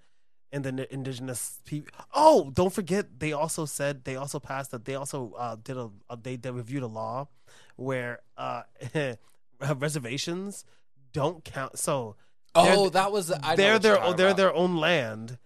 in 0.52 0.64
the 0.64 0.92
indigenous 0.92 1.62
people. 1.66 1.92
Oh, 2.16 2.50
don't 2.52 2.74
forget, 2.74 3.20
they 3.20 3.32
also 3.32 3.66
said 3.66 4.06
they 4.06 4.16
also 4.16 4.40
passed 4.40 4.72
that 4.72 4.86
they 4.86 4.96
also 4.96 5.34
uh, 5.38 5.56
did 5.64 5.78
a, 5.78 5.92
they, 6.20 6.36
they 6.36 6.50
reviewed 6.50 6.82
a 6.82 6.88
law 6.88 7.28
where 7.76 8.22
uh, 8.38 8.64
reservations 9.78 10.66
don't 11.14 11.44
count. 11.44 11.78
So 11.78 12.16
oh, 12.56 12.90
that 12.90 13.12
was. 13.12 13.32
I 13.32 13.56
they're 13.56 13.78
their 13.78 13.98
they're 14.16 14.30
about. 14.30 14.38
their 14.38 14.54
own 14.56 14.78
land, 14.78 15.38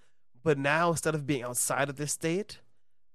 but 0.46 0.58
now 0.58 0.92
instead 0.92 1.14
of 1.14 1.28
being 1.28 1.44
outside 1.44 1.90
of 1.90 1.98
their 1.98 2.08
state, 2.08 2.60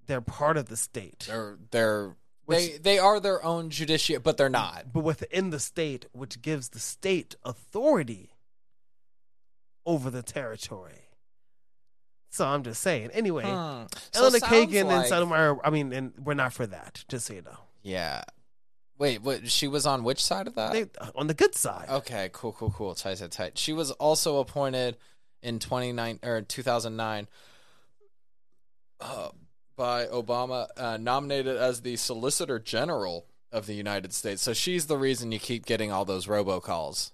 they're 0.07 0.21
part 0.21 0.57
of 0.57 0.67
the 0.67 0.77
state. 0.77 1.25
They're 1.29 1.59
they're 1.71 2.17
Which- 2.47 2.59
they 2.73 2.79
they 2.79 2.99
are 2.99 3.21
their 3.21 3.43
own 3.45 3.71
judiciary, 3.71 4.21
but 4.21 4.37
they're 4.37 4.49
not. 4.49 4.93
but 4.93 5.01
within 5.01 5.51
the 5.51 5.61
state, 5.61 6.07
which 6.13 6.43
gives 6.43 6.71
the 6.71 6.79
state 6.81 7.35
authority 7.45 8.31
over 9.87 10.11
the 10.11 10.23
territory. 10.23 11.09
So 12.31 12.47
I'm 12.47 12.63
just 12.65 12.83
saying. 12.83 13.11
Anyway. 13.13 13.45
So 13.45 13.87
Elena 14.15 14.39
sounds 14.41 14.43
Kagan 14.43 14.85
like- 14.87 14.97
and 14.97 15.07
Sotomayor. 15.07 15.59
I 15.65 15.71
mean, 15.71 15.93
and 15.93 16.13
we're 16.19 16.35
not 16.35 16.53
for 16.53 16.67
that. 16.67 17.05
Just 17.09 17.27
so 17.27 17.35
you 17.35 17.43
know, 17.43 17.59
Yeah. 17.83 18.25
Wait, 18.97 19.23
what? 19.23 19.49
She 19.51 19.67
was 19.69 19.87
on 19.87 20.05
which 20.05 20.23
side 20.25 20.47
of 20.47 20.55
that? 20.55 20.73
they, 20.73 20.87
on 21.17 21.27
the 21.27 21.35
good 21.35 21.55
side. 21.55 21.89
Okay, 21.89 22.31
cool, 22.33 22.53
cool, 22.53 22.71
cool. 22.71 22.95
Tight, 22.95 23.19
tight, 23.19 23.31
tight. 23.33 23.59
She 23.59 23.73
was 23.73 23.91
also 23.93 24.39
appointed 24.39 24.97
in 25.43 25.59
29 25.59 26.21
or 26.23 26.43
2009 26.43 27.29
uh, 29.01 29.29
by 29.77 30.07
Obama, 30.07 30.69
uh, 30.77 30.97
nominated 30.97 31.57
as 31.57 31.81
the 31.81 31.97
Solicitor 31.97 32.59
General 32.59 33.27
of 33.53 33.67
the 33.67 33.75
United 33.75 34.13
States. 34.13 34.43
So 34.43 34.53
she's 34.53 34.87
the 34.87 34.99
reason 34.99 35.33
you 35.33 35.39
keep 35.39 35.67
getting 35.67 35.93
all 35.93 36.05
those 36.05 36.27
robocalls. 36.27 37.13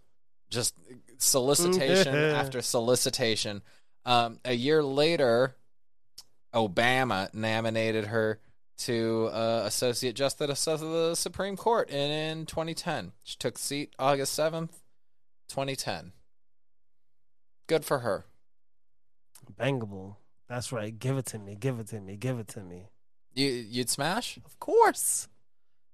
Just 0.49 0.75
solicitation 1.19 2.15
after 2.15 2.63
solicitation. 2.63 3.63
Um, 4.05 4.41
a 4.45 4.55
year 4.55 4.83
later, 4.83 5.57
Obama 6.55 7.33
nominated 7.35 8.07
her 8.07 8.41
to 8.79 9.29
uh, 9.33 9.63
Associate 9.67 10.15
Justice 10.15 10.67
of 10.67 10.81
the 10.81 11.15
Supreme 11.15 11.57
Court 11.57 11.91
in, 11.91 12.11
in 12.11 12.47
2010. 12.47 13.13
She 13.23 13.37
took 13.37 13.59
seat 13.59 13.95
August 13.99 14.39
7th, 14.39 14.71
2010. 15.49 16.13
Good 17.67 17.85
for 17.85 17.99
her. 17.99 18.25
Bangable. 19.61 20.17
That's 20.51 20.73
right. 20.73 20.99
Give 20.99 21.17
it 21.17 21.27
to 21.27 21.39
me. 21.39 21.55
Give 21.55 21.79
it 21.79 21.87
to 21.89 22.01
me. 22.01 22.17
Give 22.17 22.41
it 22.41 22.49
to 22.49 22.61
me. 22.61 22.89
You 23.35 23.47
you'd 23.47 23.89
smash? 23.89 24.37
Of 24.45 24.59
course. 24.59 25.29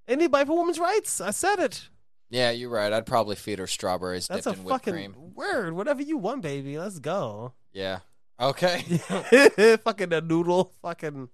Anybody 0.09 0.47
for 0.47 0.57
women's 0.59 0.79
rights. 0.79 1.21
I 1.21 1.31
said 1.31 1.59
it. 1.59 1.91
Yeah, 2.31 2.53
you're 2.53 2.71
right. 2.71 2.91
I'd 2.91 3.05
probably 3.05 3.37
feed 3.37 3.59
her 3.59 3.67
strawberries 3.67 4.29
That's 4.29 4.45
dipped 4.45 4.57
a 4.57 4.59
in 4.61 4.65
whipped 4.65 4.85
fucking 4.87 4.93
cream. 4.95 5.15
word. 5.35 5.75
Whatever 5.75 6.01
you 6.01 6.17
want, 6.17 6.41
baby. 6.41 6.79
Let's 6.79 6.99
go. 6.99 7.53
Yeah. 7.75 7.99
Okay. 8.41 8.81
fucking 9.85 10.13
a 10.15 10.23
noodle. 10.23 10.73
Fucking. 10.81 11.29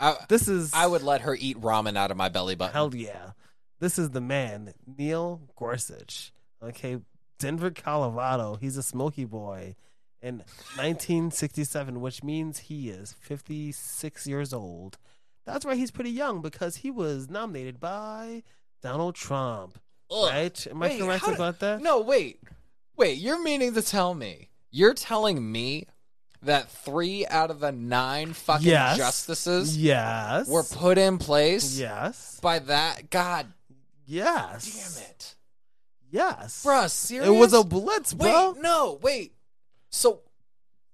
I, 0.00 0.16
This 0.28 0.48
is. 0.48 0.72
I 0.74 0.88
would 0.88 1.02
let 1.04 1.20
her 1.20 1.36
eat 1.38 1.60
ramen 1.60 1.96
out 1.96 2.10
of 2.10 2.16
my 2.16 2.28
belly 2.28 2.56
button. 2.56 2.72
Hell 2.72 2.92
yeah. 2.92 3.32
This 3.78 4.00
is 4.00 4.10
the 4.10 4.20
man, 4.20 4.74
Neil 4.84 5.42
Gorsuch. 5.54 6.32
Okay. 6.60 6.98
Denver, 7.38 7.70
Colorado. 7.70 8.56
He's 8.60 8.76
a 8.76 8.82
smoky 8.82 9.24
boy 9.24 9.76
in 10.22 10.38
1967, 10.76 12.00
which 12.00 12.22
means 12.22 12.58
he 12.58 12.88
is 12.90 13.14
56 13.20 14.26
years 14.26 14.52
old. 14.52 14.98
That's 15.46 15.64
why 15.64 15.76
He's 15.76 15.90
pretty 15.90 16.10
young 16.10 16.42
because 16.42 16.76
he 16.76 16.90
was 16.90 17.30
nominated 17.30 17.80
by 17.80 18.42
Donald 18.82 19.14
Trump. 19.14 19.78
Ugh. 20.10 20.28
Right? 20.30 20.66
Am 20.66 20.82
I 20.82 20.98
correct 20.98 21.28
about 21.28 21.60
that? 21.60 21.80
No, 21.80 22.00
wait. 22.00 22.40
Wait, 22.96 23.18
you're 23.18 23.42
meaning 23.42 23.74
to 23.74 23.82
tell 23.82 24.14
me. 24.14 24.48
You're 24.70 24.94
telling 24.94 25.50
me 25.50 25.86
that 26.42 26.70
three 26.70 27.26
out 27.26 27.50
of 27.50 27.60
the 27.60 27.72
nine 27.72 28.32
fucking 28.32 28.66
Yes. 28.68 28.96
justices 28.96 29.76
Yes. 29.76 30.46
were 30.48 30.62
put 30.62 30.98
in 30.98 31.18
place 31.18 31.78
Yes. 31.78 32.38
by 32.40 32.58
that? 32.60 33.10
God 33.10 33.52
Yes. 34.06 34.64
damn 34.94 35.10
it. 35.10 35.34
Yes. 36.10 36.64
Bruh, 36.64 36.90
serious? 36.90 37.28
It 37.28 37.32
was 37.32 37.52
a 37.52 37.62
blitz, 37.64 38.14
bro. 38.14 38.52
Wait, 38.52 38.62
no, 38.62 38.98
wait. 39.02 39.34
So 39.90 40.20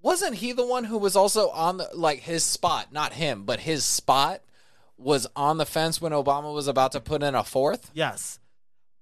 wasn't 0.02 0.36
he 0.36 0.52
the 0.52 0.66
one 0.66 0.84
who 0.84 0.98
was 0.98 1.16
also 1.16 1.48
on 1.50 1.78
the 1.78 1.88
like 1.94 2.20
his 2.20 2.44
spot, 2.44 2.92
not 2.92 3.14
him, 3.14 3.44
but 3.44 3.60
his 3.60 3.84
spot 3.84 4.40
was 4.96 5.26
on 5.34 5.58
the 5.58 5.66
fence 5.66 6.00
when 6.00 6.12
Obama 6.12 6.52
was 6.54 6.68
about 6.68 6.92
to 6.92 7.00
put 7.00 7.22
in 7.22 7.34
a 7.34 7.42
fourth? 7.44 7.90
Yes. 7.94 8.38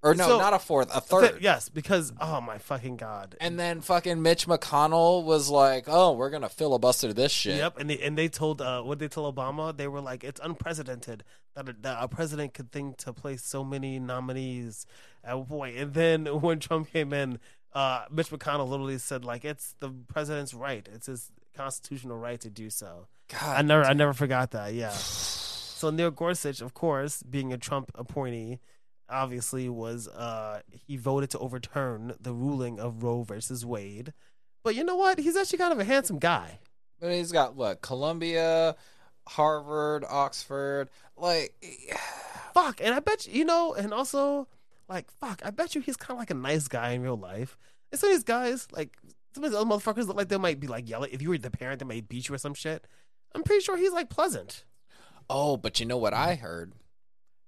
Or 0.04 0.14
no, 0.14 0.26
So- 0.26 0.38
not 0.38 0.52
a 0.52 0.58
fourth, 0.58 0.88
a 0.90 1.00
Th- 1.00 1.04
third. 1.04 1.42
yes, 1.42 1.68
because 1.68 2.12
oh 2.20 2.40
my 2.40 2.58
fucking 2.58 2.96
god. 2.96 3.36
And 3.40 3.56
then 3.58 3.80
fucking 3.80 4.20
Mitch 4.20 4.46
McConnell 4.48 5.22
was 5.22 5.48
like, 5.48 5.84
"Oh, 5.86 6.12
we're 6.14 6.30
gonna 6.30 6.48
filibuster 6.48 7.12
this 7.12 7.30
shit." 7.30 7.58
Yep, 7.58 7.78
and 7.78 7.88
they 7.88 7.98
and 8.00 8.18
they 8.18 8.28
told 8.28 8.60
uh 8.60 8.82
what 8.82 8.98
they 8.98 9.06
told 9.06 9.36
Obama 9.36 9.76
they 9.76 9.86
were 9.86 10.00
like 10.00 10.24
it's 10.24 10.40
unprecedented 10.42 11.22
that 11.54 11.68
a, 11.68 11.76
that 11.82 11.98
a 12.00 12.08
president 12.08 12.52
could 12.52 12.72
think 12.72 12.96
to 12.98 13.12
place 13.12 13.44
so 13.44 13.62
many 13.62 14.00
nominees 14.00 14.86
at 15.22 15.36
one 15.38 15.46
point. 15.46 15.76
And 15.76 15.94
then 15.94 16.26
when 16.40 16.58
Trump 16.58 16.90
came 16.92 17.12
in, 17.12 17.38
uh 17.74 18.04
Mitch 18.10 18.30
McConnell 18.30 18.68
literally 18.68 18.98
said 18.98 19.24
like 19.24 19.44
it's 19.44 19.74
the 19.80 19.90
president's 20.08 20.54
right, 20.54 20.86
it's 20.92 21.06
his 21.06 21.30
constitutional 21.54 22.16
right 22.16 22.40
to 22.40 22.50
do 22.50 22.70
so. 22.70 23.06
God, 23.28 23.56
I 23.58 23.62
never 23.62 23.84
I 23.84 23.92
never 23.92 24.12
forgot 24.12 24.50
that. 24.52 24.74
Yeah. 24.74 24.90
So 24.90 25.90
Neil 25.90 26.10
Gorsuch, 26.10 26.60
of 26.60 26.74
course, 26.74 27.22
being 27.22 27.52
a 27.52 27.58
Trump 27.58 27.90
appointee, 27.94 28.60
obviously 29.08 29.68
was 29.68 30.08
uh 30.08 30.60
he 30.70 30.96
voted 30.96 31.30
to 31.30 31.38
overturn 31.38 32.14
the 32.20 32.32
ruling 32.32 32.78
of 32.78 33.02
Roe 33.02 33.22
versus 33.22 33.64
Wade. 33.66 34.12
But 34.64 34.74
you 34.76 34.84
know 34.84 34.96
what? 34.96 35.18
He's 35.18 35.36
actually 35.36 35.58
kind 35.58 35.72
of 35.72 35.80
a 35.80 35.84
handsome 35.84 36.18
guy. 36.18 36.60
but 37.00 37.10
he's 37.10 37.32
got 37.32 37.56
what? 37.56 37.80
Columbia, 37.82 38.76
Harvard, 39.28 40.04
Oxford. 40.08 40.88
Like, 41.16 41.54
Fuck, 42.54 42.80
and 42.82 42.94
I 42.94 43.00
bet 43.00 43.26
you, 43.26 43.40
you 43.40 43.44
know, 43.44 43.72
and 43.74 43.92
also 43.94 44.46
like 44.88 45.10
fuck, 45.20 45.42
I 45.44 45.50
bet 45.50 45.74
you 45.74 45.80
he's 45.80 45.96
kind 45.96 46.12
of 46.12 46.18
like 46.18 46.30
a 46.30 46.34
nice 46.34 46.68
guy 46.68 46.90
in 46.90 47.02
real 47.02 47.16
life. 47.16 47.56
And 47.90 48.00
some 48.00 48.10
of 48.10 48.16
these 48.16 48.24
guys, 48.24 48.68
like 48.72 48.96
some 49.34 49.44
of 49.44 49.50
these 49.50 49.58
other 49.58 49.68
motherfuckers, 49.68 50.06
look 50.06 50.16
like 50.16 50.28
they 50.28 50.38
might 50.38 50.60
be 50.60 50.66
like 50.66 50.88
yelling. 50.88 51.10
If 51.12 51.22
you 51.22 51.30
were 51.30 51.38
the 51.38 51.50
parent, 51.50 51.78
they 51.80 51.86
might 51.86 52.08
beat 52.08 52.28
you 52.28 52.34
or 52.34 52.38
some 52.38 52.54
shit. 52.54 52.86
I'm 53.34 53.42
pretty 53.42 53.62
sure 53.62 53.76
he's 53.76 53.92
like 53.92 54.10
pleasant. 54.10 54.64
oh, 55.30 55.56
but 55.56 55.80
you 55.80 55.86
know 55.86 55.96
what 55.96 56.14
I 56.14 56.34
heard? 56.34 56.72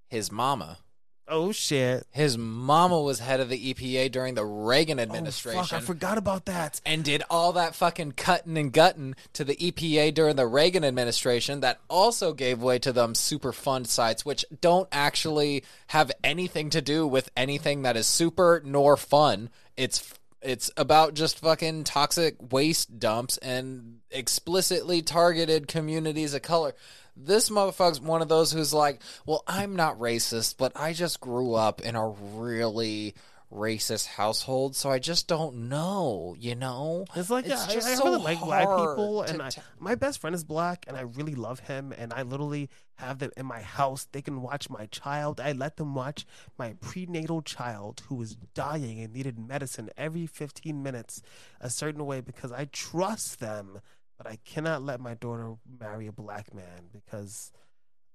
His 0.09 0.31
mama. 0.33 0.79
Oh 1.27 1.53
shit! 1.53 2.07
His 2.11 2.37
mama 2.37 3.01
was 3.01 3.19
head 3.19 3.41
of 3.41 3.49
the 3.49 3.73
EPA 3.73 4.13
during 4.13 4.35
the 4.35 4.45
Reagan 4.45 5.01
administration. 5.01 5.61
Oh, 5.61 5.65
fuck, 5.65 5.79
I 5.79 5.81
forgot 5.81 6.19
about 6.19 6.45
that. 6.47 6.81
and 6.85 7.03
did 7.03 7.23
all 7.31 7.55
that 7.55 7.75
fucking 7.75 8.13
cutting 8.13 8.59
and 8.59 8.71
gutting 8.73 9.15
to 9.33 9.43
the 9.45 9.57
EPA 9.57 10.13
during 10.13 10.37
the 10.37 10.47
Reagan 10.47 10.85
administration 10.85 11.61
that 11.61 11.81
also 11.89 12.35
gave 12.35 12.63
way 12.63 12.79
to 12.81 12.93
them 12.93 13.15
super 13.15 13.53
fund 13.53 13.87
sites, 13.87 14.25
which 14.25 14.45
don't 14.61 14.89
actually 14.93 15.65
have 15.89 16.13
anything 16.23 16.69
to 16.71 16.83
do 16.83 17.07
with 17.07 17.31
anything 17.37 17.83
that 17.83 17.97
is 17.97 18.07
super 18.07 18.61
nor 18.65 18.97
fun. 18.97 19.49
It's 19.79 20.13
it's 20.43 20.71
about 20.77 21.15
just 21.15 21.39
fucking 21.39 21.85
toxic 21.85 22.37
waste 22.53 22.99
dumps 22.99 23.39
and 23.39 24.01
explicitly 24.11 25.01
targeted 25.01 25.69
communities 25.69 26.35
of 26.35 26.43
color. 26.43 26.75
This 27.17 27.51
motherfucker's 27.51 28.01
one 28.01 28.23
of 28.23 28.29
those 28.29 28.53
who's 28.53 28.75
like, 28.75 29.01
well, 29.27 29.45
I'm 29.47 29.77
not 29.77 29.99
racist, 29.99 30.57
but 30.59 30.73
I 30.75 30.93
just 30.93 31.21
grew 31.21 31.55
up 31.55 31.81
in 31.81 31.95
a 31.95 32.09
really 32.09 33.15
racist 33.55 34.07
household, 34.07 34.75
so 34.75 34.91
I 34.91 34.99
just 34.99 35.29
don't 35.29 35.69
know, 35.69 36.35
you 36.39 36.55
know? 36.55 37.05
It's 37.15 37.31
like 37.31 37.47
It's 37.47 37.69
yeah, 37.69 37.75
just 37.75 37.89
I, 37.89 37.93
I 37.93 37.95
so 37.95 38.05
really 38.05 38.19
like 38.19 38.41
black 38.41 38.67
people, 38.67 39.23
and 39.23 39.41
I, 39.41 39.51
t- 39.51 39.63
my 39.79 39.95
best 39.95 40.21
friend 40.21 40.35
is 40.35 40.45
black, 40.45 40.85
and 40.89 40.97
I 40.97 41.03
really 41.03 41.35
love 41.35 41.61
him, 41.61 41.93
and 41.97 42.13
I 42.13 42.23
literally 42.23 42.69
have 42.97 43.19
them 43.21 43.31
in 43.37 43.47
my 43.47 43.61
house. 43.61 44.09
They 44.11 44.23
can 44.23 44.43
watch 44.43 44.69
my 44.69 44.87
child. 44.87 45.41
I 45.41 45.53
let 45.53 45.77
them 45.77 45.95
watch 45.95 46.27
my 46.59 46.75
prenatal 46.81 47.43
child 47.43 48.03
who 48.09 48.17
was 48.17 48.37
dying 48.55 49.01
and 49.01 49.13
needed 49.13 49.39
medicine 49.39 49.91
every 49.97 50.27
15 50.27 50.83
minutes, 50.83 51.23
a 51.61 51.71
certain 51.71 52.05
way 52.07 52.21
because 52.21 52.51
I 52.51 52.67
trust 52.67 53.41
them. 53.41 53.81
But 54.17 54.27
I 54.29 54.39
cannot 54.45 54.83
let 54.83 55.01
my 55.01 55.15
daughter 55.15 55.55
marry 55.81 56.07
a 56.07 56.13
black 56.13 56.55
man 56.55 56.89
because 56.93 57.51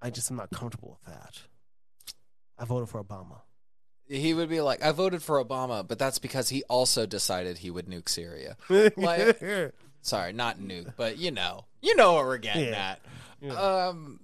I 0.02 0.10
just 0.10 0.32
am 0.32 0.38
not 0.38 0.50
comfortable 0.52 0.97
with 1.04 1.14
that. 1.14 1.41
I 2.58 2.66
voted 2.66 2.89
for 2.89 3.04
Obama. 3.04 3.41
He 4.08 4.34
would 4.34 4.50
be 4.50 4.62
like, 4.62 4.84
I 4.84 4.91
voted 4.91 5.22
for 5.22 5.43
Obama, 5.43 5.88
but 5.88 6.00
that's 6.00 6.18
because 6.20 6.50
he 6.50 6.64
also 6.64 7.06
decided 7.06 7.60
he 7.60 7.70
would 7.70 7.86
nuke 7.88 8.10
Syria. 8.10 8.56
Like- 8.97 9.74
Sorry, 10.02 10.32
not 10.32 10.58
nuke, 10.60 10.93
but 10.95 11.18
you 11.18 11.30
know. 11.32 11.66
You 11.82 11.95
know 11.95 12.14
what 12.14 12.26
we're 12.26 12.38
getting 12.38 12.70
Yeah. 12.70 12.91
at. 12.91 13.02
Yeah. 13.41 13.54
Um 13.88 14.22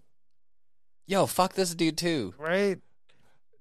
Yo, 1.07 1.25
fuck 1.27 1.53
this 1.53 1.75
dude 1.75 1.97
too. 1.97 2.33
right? 2.39 2.79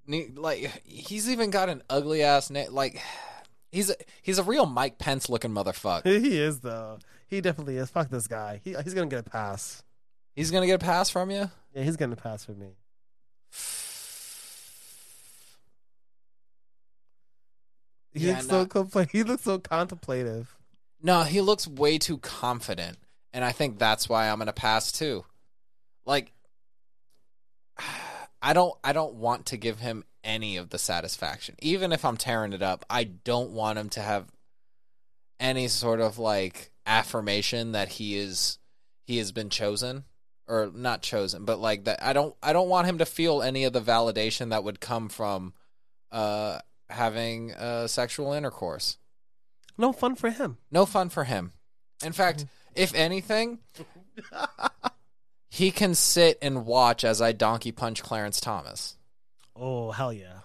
Like 0.09 0.83
he's 0.85 1.29
even 1.29 1.51
got 1.51 1.69
an 1.69 1.83
ugly 1.91 2.23
ass 2.23 2.49
name. 2.51 2.73
Like 2.73 3.01
he's 3.73 3.91
a, 3.91 3.97
he's 4.23 4.39
a 4.39 4.43
real 4.45 4.67
Mike 4.67 4.99
Pence 4.99 5.29
looking 5.29 5.51
motherfucker. 5.51 6.05
He 6.23 6.39
is 6.39 6.61
though. 6.61 6.99
He 7.27 7.41
definitely 7.41 7.77
is. 7.77 7.91
Fuck 7.91 8.11
this 8.11 8.27
guy. 8.27 8.61
He, 8.65 8.75
he's 8.85 8.95
gonna 8.95 9.07
get 9.09 9.27
a 9.27 9.31
pass. 9.31 9.83
He's 10.35 10.51
gonna 10.51 10.67
get 10.67 10.83
a 10.83 10.85
pass 10.85 11.11
from 11.11 11.31
you. 11.31 11.51
Yeah, 11.75 11.83
he's 11.83 11.97
gonna 11.97 12.17
pass 12.17 12.45
for 12.45 12.53
me. 12.53 12.69
He 18.13 18.27
Yeah, 18.29 18.35
looks 18.35 18.47
no. 18.49 18.63
so 18.63 18.67
compl- 18.67 19.11
He 19.13 19.23
looks 19.23 19.43
so 19.45 19.59
contemplative. 19.59 20.57
No, 21.03 21.23
he 21.25 21.41
looks 21.41 21.67
way 21.67 21.99
too 21.99 22.19
confident, 22.19 22.97
and 23.33 23.45
I 23.45 23.53
think 23.53 23.79
that's 23.79 24.09
why 24.09 24.29
I'm 24.29 24.39
gonna 24.39 24.53
pass 24.53 24.93
too. 24.93 25.25
Like, 26.07 26.33
I 28.43 28.53
don't, 28.53 28.75
I 28.85 28.93
don't 28.93 29.15
want 29.15 29.47
to 29.47 29.57
give 29.57 29.81
him 29.81 30.05
any 30.23 30.57
of 30.59 30.71
the 30.71 30.79
satisfaction, 30.79 31.55
even 31.61 31.93
if 31.93 32.05
I'm 32.05 32.17
tearing 32.17 32.53
it 32.53 32.63
up. 32.63 32.85
I 32.89 33.05
don't 33.05 33.51
want 33.51 33.79
him 33.79 33.89
to 33.91 34.01
have 34.01 34.27
any 35.41 35.69
sort 35.69 36.01
of 36.01 36.19
like 36.19 36.71
affirmation 36.87 37.73
that 37.73 37.89
he 37.89 38.17
is, 38.17 38.59
he 39.07 39.19
has 39.19 39.33
been 39.33 39.51
chosen 39.51 40.05
or 40.47 40.71
not 40.75 41.03
chosen, 41.03 41.45
but 41.45 41.59
like 41.59 41.85
that. 41.85 42.03
I 42.03 42.13
don't, 42.13 42.35
I 42.43 42.53
don't 42.53 42.69
want 42.69 42.87
him 42.87 42.99
to 42.99 43.07
feel 43.07 43.43
any 43.43 43.65
of 43.65 43.73
the 43.73 43.81
validation 43.81 44.51
that 44.51 44.65
would 44.65 44.81
come 44.81 45.09
from, 45.09 45.55
uh, 46.13 46.59
having 46.91 47.53
uh, 47.53 47.87
sexual 47.87 48.33
intercourse. 48.33 48.99
No 49.77 49.93
fun 49.93 50.15
for 50.15 50.31
him. 50.31 50.59
No 50.71 50.87
fun 50.87 51.09
for 51.09 51.25
him. 51.25 51.53
In 52.05 52.13
fact, 52.13 52.47
if 52.75 52.95
anything, 52.95 53.59
he 55.49 55.71
can 55.71 55.95
sit 55.95 56.39
and 56.43 56.67
watch 56.67 57.05
as 57.05 57.21
I 57.23 57.33
donkey 57.33 57.73
punch 57.73 58.03
Clarence 58.03 58.41
Thomas. 58.41 58.97
Oh 59.57 59.91
hell 59.93 60.13
yeah! 60.13 60.41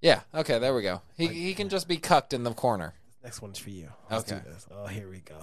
Yeah, 0.00 0.20
okay, 0.34 0.58
there 0.58 0.74
we 0.74 0.82
go. 0.82 1.02
He 1.16 1.26
he 1.26 1.54
can 1.54 1.68
just 1.68 1.88
be 1.88 1.96
cucked 1.96 2.32
in 2.32 2.44
the 2.44 2.52
corner. 2.52 2.94
Next 3.22 3.42
one's 3.42 3.58
for 3.58 3.70
you. 3.70 3.88
Let's 4.10 4.30
Okay. 4.30 4.42
do 4.44 4.50
this. 4.50 4.66
Oh, 4.70 4.86
here 4.86 5.08
we 5.08 5.20
go. 5.20 5.38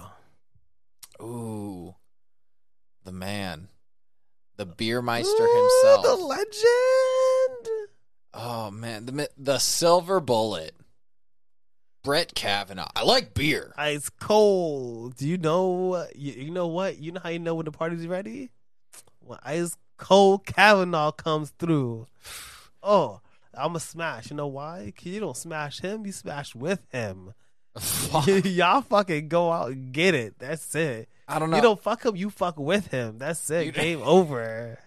Ooh. 1.22 1.94
The 3.04 3.12
man. 3.12 3.68
The 4.56 4.66
Beermeister 4.66 5.40
Ooh, 5.40 5.70
himself. 5.82 6.02
the 6.04 6.14
legend. 6.16 7.88
oh 8.34 8.70
man, 8.70 9.04
the 9.06 9.28
the 9.36 9.58
silver 9.58 10.18
bullet. 10.20 10.74
Brett 12.02 12.34
Kavanaugh. 12.34 12.88
I 12.94 13.02
like 13.02 13.34
beer. 13.34 13.74
Ice 13.76 14.08
cold. 14.08 15.16
Do 15.16 15.26
you 15.28 15.36
know? 15.38 16.06
You, 16.14 16.32
you 16.32 16.50
know 16.50 16.68
what? 16.68 16.98
You 16.98 17.12
know 17.12 17.20
how 17.22 17.28
you 17.30 17.38
know 17.40 17.54
when 17.54 17.64
the 17.66 17.72
party's 17.72 18.06
ready? 18.06 18.50
When 19.20 19.38
ice 19.42 19.76
cold 19.98 20.46
Kavanaugh 20.46 21.10
comes 21.12 21.50
through. 21.58 22.06
Oh, 22.82 23.20
I'm 23.52 23.74
a 23.76 23.80
smash. 23.80 24.30
You 24.30 24.36
know 24.36 24.46
why? 24.46 24.92
Cause 24.96 25.06
you 25.06 25.18
don't 25.20 25.36
smash 25.36 25.80
him. 25.80 26.06
You 26.06 26.12
smash 26.12 26.54
with 26.54 26.80
him. 26.92 27.34
Y'all 28.44 28.80
fucking 28.82 29.28
go 29.28 29.52
out 29.52 29.70
and 29.70 29.92
get 29.92 30.14
it. 30.14 30.38
That's 30.38 30.74
it. 30.74 31.08
I 31.28 31.38
don't 31.38 31.50
know. 31.50 31.56
You 31.56 31.62
don't 31.62 31.82
fuck 31.82 32.04
him. 32.04 32.16
You 32.16 32.30
fuck 32.30 32.58
with 32.58 32.88
him. 32.88 33.18
That's 33.18 33.50
it. 33.50 33.66
You- 33.66 33.72
Game 33.72 34.00
over. 34.04 34.78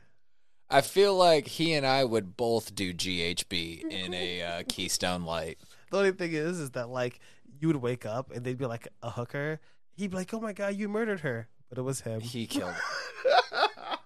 I 0.70 0.82
feel 0.82 1.16
like 1.16 1.48
he 1.48 1.74
and 1.74 1.86
I 1.86 2.04
would 2.04 2.38
both 2.38 2.76
do 2.76 2.94
GHB 2.94 3.90
in 3.90 4.14
a 4.14 4.42
uh, 4.44 4.64
Keystone 4.68 5.24
Light. 5.24 5.58
The 5.90 5.98
only 5.98 6.12
thing 6.12 6.32
is, 6.34 6.60
is 6.60 6.72
that 6.72 6.90
like 6.90 7.20
you 7.60 7.68
would 7.68 7.78
wake 7.78 8.06
up 8.06 8.32
and 8.32 8.46
they'd 8.46 8.58
be 8.58 8.68
like 8.68 8.88
a 9.02 9.10
hooker. 9.10 9.60
He'd 9.96 10.12
be 10.12 10.18
like, 10.18 10.32
"Oh 10.34 10.40
my 10.40 10.54
god, 10.54 10.76
you 10.76 10.88
murdered 10.88 11.22
her," 11.22 11.48
but 11.70 11.80
it 11.80 11.82
was 11.82 12.02
him. 12.02 12.22
He 12.22 12.46
killed 12.46 12.74
her. 12.74 13.98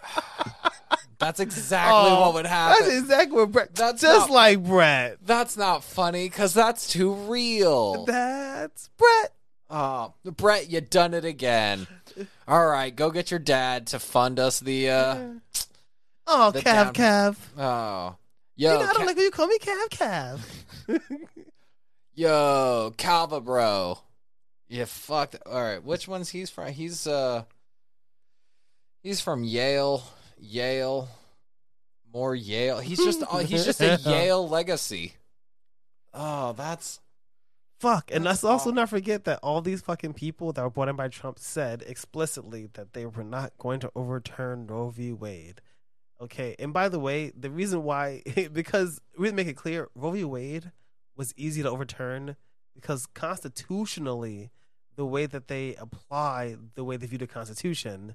That's 1.24 1.40
exactly 1.40 2.10
Oh, 2.10 2.20
what 2.20 2.34
would 2.34 2.46
happen. 2.46 2.84
That's 2.86 2.98
exactly 2.98 3.36
what 3.38 3.50
Brett. 3.52 3.74
That's 3.74 4.02
just 4.02 4.28
not- 4.28 4.34
like 4.34 4.62
Brett. 4.62 5.18
That's 5.22 5.56
not 5.56 5.82
funny 5.82 6.28
because 6.28 6.52
that's 6.54 6.86
too 6.92 7.12
real. 7.14 8.04
That's 8.04 8.88
Brett. 8.98 9.32
Oh, 9.70 10.12
Brett, 10.24 10.70
you 10.70 10.80
done 10.82 11.14
it 11.14 11.24
again. 11.24 11.86
All 12.46 12.66
right, 12.66 12.94
go 12.94 13.10
get 13.10 13.30
your 13.30 13.40
dad 13.40 13.86
to 13.88 13.98
fund 13.98 14.38
us 14.38 14.60
the. 14.60 14.90
uh 14.90 15.16
Oh, 16.26 16.50
The 16.52 16.60
Cav, 16.60 16.92
down- 16.92 16.94
Cav. 16.94 17.36
Oh, 17.58 18.16
You 18.56 18.68
yo, 18.68 18.74
know, 18.74 18.80
I 18.80 18.86
don't 18.86 18.96
Ca- 18.96 19.04
like 19.04 19.16
when 19.16 19.24
you 19.24 19.30
call 19.30 19.46
me 19.46 19.58
Cav, 19.58 19.88
Cav. 19.88 20.40
yo, 22.14 22.92
Calva, 22.96 23.40
bro. 23.40 23.98
You 24.68 24.86
fucked. 24.86 25.36
All 25.46 25.60
right, 25.62 25.82
which 25.82 26.08
one's 26.08 26.30
he's 26.30 26.50
from? 26.50 26.72
He's 26.72 27.06
uh, 27.06 27.44
he's 29.02 29.20
from 29.20 29.44
Yale. 29.44 30.02
Yale. 30.44 31.08
More 32.12 32.34
Yale. 32.34 32.78
He's 32.78 32.98
just. 32.98 33.22
oh, 33.30 33.38
he's 33.38 33.64
just 33.64 33.80
a 33.80 33.98
Yale 34.04 34.48
legacy. 34.48 35.14
Oh, 36.12 36.52
that's. 36.52 37.00
Fuck, 37.80 38.10
and 38.10 38.24
That's 38.24 38.42
let's 38.42 38.44
also 38.44 38.70
not 38.70 38.88
forget 38.88 39.24
that 39.24 39.40
all 39.42 39.60
these 39.60 39.82
fucking 39.82 40.14
people 40.14 40.52
that 40.52 40.62
were 40.62 40.70
brought 40.70 40.88
in 40.88 40.96
by 40.96 41.08
Trump 41.08 41.38
said 41.38 41.82
explicitly 41.86 42.70
that 42.74 42.94
they 42.94 43.04
were 43.04 43.24
not 43.24 43.52
going 43.58 43.80
to 43.80 43.90
overturn 43.94 44.66
Roe 44.66 44.88
v. 44.88 45.12
Wade. 45.12 45.60
Okay, 46.18 46.54
and 46.58 46.72
by 46.72 46.88
the 46.88 47.00
way, 47.00 47.32
the 47.36 47.50
reason 47.50 47.82
why, 47.82 48.22
because 48.52 49.02
we 49.18 49.30
make 49.32 49.48
it 49.48 49.56
clear, 49.56 49.88
Roe 49.94 50.12
v. 50.12 50.24
Wade 50.24 50.72
was 51.16 51.34
easy 51.36 51.62
to 51.62 51.68
overturn 51.68 52.36
because 52.74 53.06
constitutionally, 53.06 54.50
the 54.96 55.04
way 55.04 55.26
that 55.26 55.48
they 55.48 55.74
apply 55.74 56.56
the 56.76 56.84
way 56.84 56.96
they 56.96 57.06
view 57.06 57.18
the 57.18 57.26
Constitution, 57.26 58.14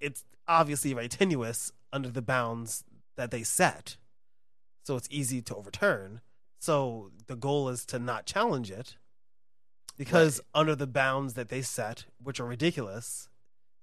it's 0.00 0.24
obviously 0.48 0.92
very 0.92 1.08
tenuous 1.08 1.72
under 1.92 2.08
the 2.08 2.22
bounds 2.22 2.84
that 3.16 3.30
they 3.30 3.42
set. 3.42 3.96
So 4.84 4.96
it's 4.96 5.08
easy 5.10 5.42
to 5.42 5.56
overturn. 5.56 6.20
So 6.58 7.10
the 7.26 7.36
goal 7.36 7.68
is 7.68 7.84
to 7.86 7.98
not 7.98 8.26
challenge 8.26 8.70
it 8.70 8.96
because 9.96 10.40
under 10.54 10.74
the 10.74 10.86
bounds 10.86 11.34
that 11.34 11.48
they 11.48 11.62
set, 11.62 12.04
which 12.22 12.40
are 12.40 12.46
ridiculous, 12.46 13.28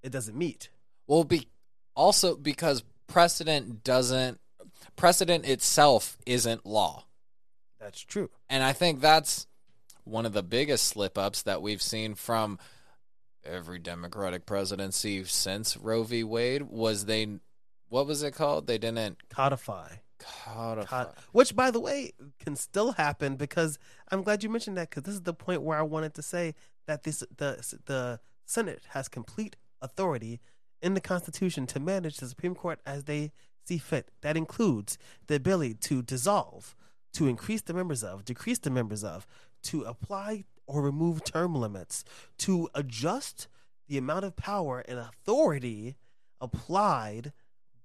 it 0.02 0.12
doesn't 0.12 0.38
meet. 0.38 0.70
Well, 1.08 1.24
be 1.24 1.48
also 1.96 2.36
because 2.36 2.84
precedent 3.08 3.84
doesn't. 3.84 4.40
Precedent 4.96 5.46
itself 5.46 6.18
isn't 6.26 6.66
law. 6.66 7.06
That's 7.80 8.02
true. 8.02 8.30
And 8.50 8.64
I 8.64 8.74
think 8.74 9.02
that's 9.02 9.48
one 10.04 10.26
of 10.26 10.34
the 10.34 10.44
biggest 10.44 10.86
slip 10.86 11.18
ups 11.18 11.42
that 11.44 11.62
we've 11.62 11.82
seen 11.82 12.16
from 12.16 12.60
every 13.46 13.80
Democratic 13.80 14.46
presidency 14.46 15.24
since 15.26 15.78
Roe 15.78 16.04
v. 16.04 16.24
Wade 16.24 16.64
was 16.64 17.06
they 17.06 17.40
what 17.90 18.08
was 18.08 18.24
it 18.24 18.32
called? 18.32 18.66
They 18.66 18.78
didn't 18.80 19.18
Codify. 19.30 19.88
codify. 20.18 21.04
Cod- 21.06 21.14
which, 21.32 21.56
by 21.56 21.70
the 21.70 21.80
way, 21.80 22.14
can 22.40 22.56
still 22.56 22.94
happen 22.94 23.36
because 23.36 23.78
I'm 24.12 24.24
glad 24.24 24.44
you 24.44 24.50
mentioned 24.50 24.78
that 24.78 24.90
because 24.90 25.04
this 25.04 25.14
is 25.14 25.22
the 25.22 25.34
point 25.34 25.62
where 25.62 25.78
I 25.78 25.84
wanted 25.84 26.16
to 26.16 26.22
say 26.24 26.56
that 26.88 27.04
this 27.04 27.24
the 27.38 27.78
the 27.86 28.20
Senate 28.46 28.84
has 28.90 29.08
complete 29.08 29.56
authority 29.82 30.40
in 30.82 30.96
the 30.96 31.02
Constitution 31.02 31.68
to 31.68 31.80
manage 31.80 32.18
the 32.18 32.28
Supreme 32.28 32.56
Court 32.56 32.80
as 32.86 33.04
they 33.04 33.32
see 33.66 33.78
fit. 33.78 34.10
That 34.22 34.36
includes 34.36 34.98
the 35.28 35.36
ability 35.36 35.76
to 35.76 36.02
dissolve, 36.02 36.76
to 37.14 37.28
increase 37.28 37.62
the 37.62 37.74
members 37.74 38.04
of, 38.04 38.26
decrease 38.26 38.60
the 38.60 38.70
members 38.70 39.04
of, 39.04 39.26
to 39.64 39.84
apply 39.84 40.46
or 40.66 40.82
remove 40.82 41.24
term 41.24 41.56
limits, 41.56 42.04
to 42.40 42.70
adjust 42.74 43.48
the 43.88 43.98
amount 43.98 44.26
of 44.26 44.36
power 44.36 44.80
and 44.88 44.98
authority 45.00 45.96
applied 46.40 47.34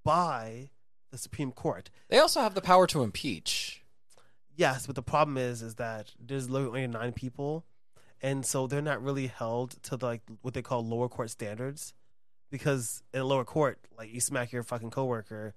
by 0.04 0.70
the 1.10 1.18
Supreme 1.18 1.52
Court. 1.52 1.90
They 2.08 2.18
also 2.18 2.40
have 2.40 2.54
the 2.54 2.60
power 2.60 2.86
to 2.88 3.02
impeach. 3.02 3.84
Yes, 4.54 4.86
but 4.86 4.96
the 4.96 5.02
problem 5.02 5.36
is, 5.36 5.62
is 5.62 5.76
that 5.76 6.12
there's 6.18 6.48
literally 6.50 6.84
only 6.84 6.98
nine 6.98 7.12
people, 7.12 7.64
and 8.20 8.44
so 8.44 8.66
they're 8.66 8.82
not 8.82 9.02
really 9.02 9.26
held 9.28 9.80
to 9.84 9.96
the, 9.96 10.06
like 10.06 10.22
what 10.42 10.54
they 10.54 10.62
call 10.62 10.84
lower 10.84 11.08
court 11.08 11.30
standards. 11.30 11.94
because 12.50 13.02
in 13.12 13.20
a 13.20 13.24
lower 13.24 13.44
court, 13.44 13.78
like 13.96 14.12
you 14.12 14.20
smack 14.20 14.52
your 14.52 14.62
fucking 14.62 14.90
coworker, 14.90 15.54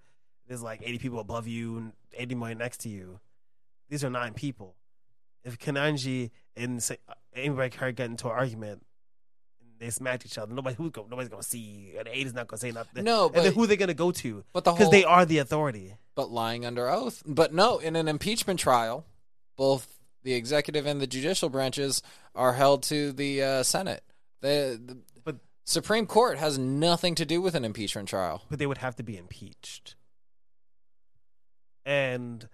there's 0.47 0.61
like 0.61 0.81
80 0.83 0.99
people 0.99 1.19
above 1.19 1.47
you 1.47 1.77
and 1.77 1.93
80 2.13 2.35
more 2.35 2.53
next 2.53 2.77
to 2.81 2.89
you. 2.89 3.19
These 3.89 4.03
are 4.03 4.09
nine 4.09 4.33
people. 4.33 4.75
If 5.43 5.57
Ketanji 5.59 6.31
and 6.55 6.85
anybody 7.35 7.69
can 7.69 7.93
get 7.93 8.09
into 8.09 8.27
an 8.27 8.33
argument, 8.33 8.85
they 9.79 9.89
smacked 9.89 10.25
each 10.25 10.37
other. 10.37 10.53
Nobody 10.53 10.75
who's 10.75 10.91
go, 10.91 11.07
nobody's 11.09 11.29
gonna 11.29 11.41
see. 11.41 11.93
And 11.97 12.07
eight 12.07 12.27
is 12.27 12.33
not 12.33 12.47
gonna 12.47 12.59
say 12.59 12.71
nothing. 12.71 13.03
No, 13.03 13.25
and 13.27 13.35
then 13.37 13.43
but- 13.45 13.53
who 13.55 13.63
are 13.63 13.67
they 13.67 13.77
gonna 13.77 13.93
go 13.95 14.11
to? 14.11 14.43
But 14.53 14.63
the 14.63 14.71
Because 14.73 14.91
they 14.91 15.03
are 15.03 15.25
the 15.25 15.39
authority. 15.39 15.95
but 16.15 16.29
lying 16.29 16.65
under 16.65 16.87
oath. 16.89 17.23
But 17.25 17.53
no, 17.53 17.79
in 17.79 17.95
an 17.95 18.07
impeachment 18.07 18.59
trial, 18.59 19.05
both 19.55 19.97
the 20.23 20.33
executive 20.33 20.85
and 20.85 21.01
the 21.01 21.07
judicial 21.07 21.49
branches 21.49 22.03
are 22.35 22.53
held 22.53 22.83
to 22.83 23.11
the 23.11 23.41
uh, 23.41 23.63
Senate. 23.63 24.03
The, 24.41 24.79
the 24.83 25.01
But- 25.23 25.37
Supreme 25.65 26.05
Court 26.05 26.37
has 26.37 26.59
nothing 26.59 27.15
to 27.15 27.25
do 27.25 27.41
with 27.41 27.55
an 27.55 27.65
impeachment 27.65 28.07
trial. 28.09 28.43
but 28.51 28.59
they 28.59 28.67
would 28.67 28.77
have 28.79 28.95
to 28.97 29.03
be 29.03 29.17
impeached. 29.17 29.95
And 31.85 32.47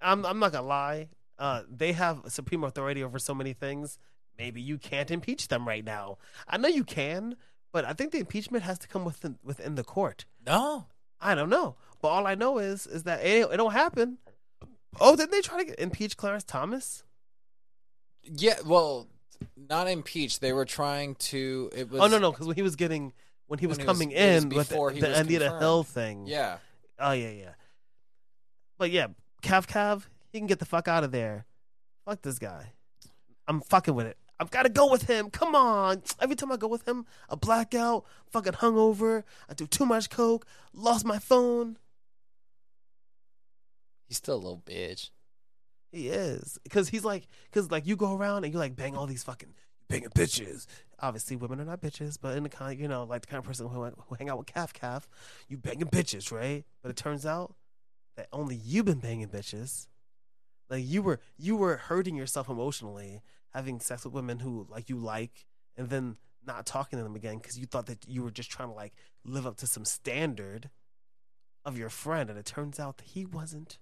I'm 0.00 0.26
I'm 0.26 0.38
not 0.40 0.52
gonna 0.52 0.66
lie, 0.66 1.08
uh, 1.38 1.62
they 1.70 1.92
have 1.92 2.22
supreme 2.28 2.64
authority 2.64 3.02
over 3.02 3.18
so 3.18 3.34
many 3.34 3.52
things. 3.52 3.98
Maybe 4.38 4.60
you 4.60 4.78
can't 4.78 5.10
impeach 5.10 5.48
them 5.48 5.66
right 5.66 5.84
now. 5.84 6.18
I 6.48 6.56
know 6.56 6.68
you 6.68 6.84
can, 6.84 7.36
but 7.72 7.84
I 7.84 7.92
think 7.92 8.12
the 8.12 8.18
impeachment 8.18 8.64
has 8.64 8.78
to 8.80 8.88
come 8.88 9.04
within 9.04 9.38
within 9.44 9.74
the 9.76 9.84
court. 9.84 10.24
No, 10.46 10.86
I 11.20 11.34
don't 11.34 11.50
know, 11.50 11.76
but 12.02 12.08
all 12.08 12.26
I 12.26 12.34
know 12.34 12.58
is 12.58 12.86
is 12.86 13.04
that 13.04 13.24
it, 13.24 13.48
it 13.52 13.56
don't 13.56 13.72
happen. 13.72 14.18
Oh, 15.00 15.16
didn't 15.16 15.32
they 15.32 15.40
try 15.40 15.58
to 15.58 15.64
get, 15.64 15.78
impeach 15.78 16.16
Clarence 16.16 16.44
Thomas? 16.44 17.02
yeah, 18.22 18.56
well, 18.64 19.08
not 19.56 19.88
impeached. 19.88 20.40
They 20.40 20.52
were 20.52 20.64
trying 20.64 21.14
to. 21.16 21.70
It 21.74 21.90
was. 21.90 22.00
oh 22.00 22.06
no, 22.06 22.18
no, 22.18 22.30
because 22.32 22.46
when 22.46 22.56
he 22.56 22.62
was 22.62 22.76
getting 22.76 23.12
when 23.46 23.58
he 23.58 23.66
was 23.66 23.76
When 23.78 23.86
he 23.86 23.88
was- 23.90 23.98
coming 23.98 24.10
it 24.12 24.34
was 24.34 24.44
in 24.44 24.48
with 24.50 24.68
before 24.68 24.90
the, 24.90 24.94
he 24.94 25.00
the 25.02 25.18
Anita. 25.20 25.58
Hill 25.58 25.82
thing. 25.82 26.26
Yeah, 26.26 26.58
Oh 26.98 27.12
yeah, 27.12 27.30
yeah. 27.30 27.50
But 28.78 28.90
yeah, 28.90 29.08
Cav 29.42 29.66
Cav, 29.66 30.04
he 30.34 30.40
can 30.40 30.48
get 30.48 30.58
the 30.58 30.64
fuck 30.64 30.88
out 30.88 31.04
of 31.04 31.12
there. 31.12 31.46
Fuck 32.04 32.22
this 32.22 32.40
guy. 32.40 32.72
I'm 33.46 33.60
fucking 33.60 33.94
with 33.94 34.06
it. 34.06 34.18
I've 34.40 34.50
got 34.50 34.64
to 34.64 34.68
go 34.68 34.90
with 34.90 35.04
him. 35.04 35.30
Come 35.30 35.54
on. 35.54 36.02
Every 36.20 36.34
time 36.34 36.50
I 36.50 36.56
go 36.56 36.66
with 36.66 36.88
him, 36.88 37.06
a 37.28 37.36
blackout, 37.36 38.04
fucking 38.32 38.54
hungover. 38.54 39.22
I 39.48 39.54
do 39.54 39.68
too 39.68 39.86
much 39.86 40.10
coke, 40.10 40.44
lost 40.72 41.06
my 41.06 41.20
phone. 41.20 41.78
he's 44.08 44.16
still 44.16 44.34
a 44.34 44.36
little 44.36 44.62
bitch. 44.66 45.10
He 45.92 46.08
is 46.08 46.58
because 46.64 46.88
he's 46.88 47.04
like, 47.04 47.28
because 47.44 47.70
like 47.70 47.86
you 47.86 47.94
go 47.94 48.16
around 48.16 48.42
and 48.42 48.52
you 48.52 48.58
like 48.58 48.74
bang 48.74 48.96
all 48.96 49.06
these 49.06 49.22
fucking 49.22 49.54
banging 49.88 50.08
bitches. 50.08 50.66
Obviously, 50.98 51.36
women 51.36 51.60
are 51.60 51.64
not 51.64 51.80
bitches, 51.80 52.18
but 52.20 52.36
in 52.36 52.42
the 52.42 52.48
kind, 52.48 52.76
you 52.80 52.88
know, 52.88 53.04
like 53.04 53.20
the 53.20 53.28
kind 53.28 53.38
of 53.38 53.44
person 53.44 53.68
who, 53.68 53.84
who 53.84 54.14
hang 54.16 54.28
out 54.28 54.38
with 54.38 54.48
Cav 54.48 54.72
Cav, 54.72 55.04
you 55.48 55.58
banging 55.58 55.86
bitches, 55.86 56.32
right? 56.32 56.64
But 56.82 56.90
it 56.90 56.96
turns 56.96 57.24
out 57.24 57.54
that 58.16 58.26
only 58.32 58.56
you've 58.56 58.86
been 58.86 58.98
banging 58.98 59.28
bitches. 59.28 59.86
Like 60.68 60.84
you 60.84 61.02
were, 61.02 61.20
you 61.36 61.56
were 61.56 61.76
hurting 61.76 62.16
yourself 62.16 62.48
emotionally, 62.48 63.22
having 63.52 63.80
sex 63.80 64.04
with 64.04 64.14
women 64.14 64.40
who 64.40 64.66
like 64.70 64.88
you 64.88 64.96
like, 64.96 65.46
and 65.76 65.90
then 65.90 66.16
not 66.46 66.66
talking 66.66 66.98
to 66.98 67.02
them 67.02 67.16
again 67.16 67.38
because 67.38 67.58
you 67.58 67.66
thought 67.66 67.86
that 67.86 68.06
you 68.06 68.22
were 68.22 68.30
just 68.30 68.50
trying 68.50 68.68
to 68.68 68.74
like 68.74 68.94
live 69.24 69.46
up 69.46 69.56
to 69.58 69.66
some 69.66 69.84
standard 69.84 70.70
of 71.64 71.78
your 71.78 71.88
friend, 71.88 72.28
and 72.28 72.38
it 72.38 72.46
turns 72.46 72.78
out 72.78 72.98
that 72.98 73.08
he 73.08 73.24
wasn't 73.24 73.78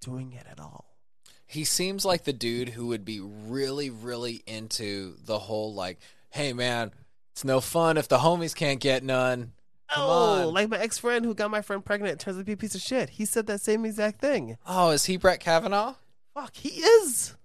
doing 0.00 0.32
it 0.32 0.46
at 0.50 0.60
all. 0.60 0.98
He 1.46 1.64
seems 1.64 2.04
like 2.04 2.24
the 2.24 2.32
dude 2.32 2.70
who 2.70 2.86
would 2.88 3.04
be 3.04 3.20
really, 3.20 3.90
really 3.90 4.42
into 4.46 5.16
the 5.24 5.38
whole 5.38 5.74
like, 5.74 5.98
hey 6.30 6.52
man, 6.52 6.92
it's 7.32 7.44
no 7.44 7.60
fun 7.60 7.96
if 7.96 8.08
the 8.08 8.18
homies 8.18 8.54
can't 8.54 8.80
get 8.80 9.02
none. 9.02 9.52
Come 9.90 10.04
oh, 10.04 10.48
on. 10.48 10.54
like 10.54 10.68
my 10.68 10.78
ex 10.78 10.98
friend 10.98 11.24
who 11.24 11.34
got 11.34 11.50
my 11.50 11.62
friend 11.62 11.84
pregnant 11.84 12.18
turns 12.18 12.36
out 12.36 12.40
to 12.40 12.44
be 12.44 12.52
a 12.52 12.56
piece 12.56 12.74
of 12.74 12.80
shit. 12.80 13.10
He 13.10 13.24
said 13.24 13.46
that 13.46 13.60
same 13.60 13.84
exact 13.84 14.20
thing. 14.20 14.56
Oh, 14.66 14.90
is 14.90 15.04
he 15.04 15.16
Brett 15.16 15.40
Kavanaugh? 15.40 15.94
Fuck, 16.34 16.56
he 16.56 16.80
is. 16.80 17.36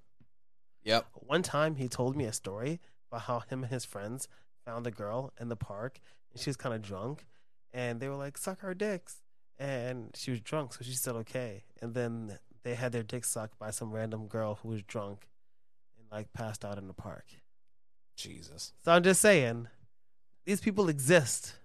Yep. 0.83 1.07
One 1.13 1.43
time 1.43 1.75
he 1.75 1.87
told 1.87 2.15
me 2.15 2.25
a 2.25 2.33
story 2.33 2.79
about 3.11 3.23
how 3.23 3.39
him 3.41 3.63
and 3.63 3.71
his 3.71 3.85
friends 3.85 4.27
found 4.65 4.87
a 4.87 4.91
girl 4.91 5.31
in 5.39 5.49
the 5.49 5.55
park 5.55 5.99
and 6.31 6.41
she 6.41 6.49
was 6.49 6.57
kind 6.57 6.73
of 6.73 6.81
drunk 6.81 7.25
and 7.73 7.99
they 7.99 8.09
were 8.09 8.15
like, 8.15 8.37
suck 8.37 8.63
our 8.63 8.73
dicks. 8.73 9.17
And 9.59 10.11
she 10.15 10.31
was 10.31 10.39
drunk, 10.39 10.73
so 10.73 10.79
she 10.83 10.93
said 10.93 11.15
okay. 11.15 11.63
And 11.81 11.93
then 11.93 12.39
they 12.63 12.75
had 12.75 12.91
their 12.93 13.03
dicks 13.03 13.29
sucked 13.29 13.59
by 13.59 13.71
some 13.71 13.91
random 13.91 14.27
girl 14.27 14.57
who 14.61 14.69
was 14.69 14.81
drunk 14.83 15.27
and 15.97 16.07
like 16.11 16.31
passed 16.31 16.63
out 16.63 16.77
in 16.77 16.87
the 16.87 16.93
park. 16.93 17.25
Jesus. 18.15 18.73
So 18.83 18.91
I'm 18.93 19.03
just 19.03 19.21
saying, 19.21 19.67
these 20.45 20.61
people 20.61 20.87
exist. 20.87 21.55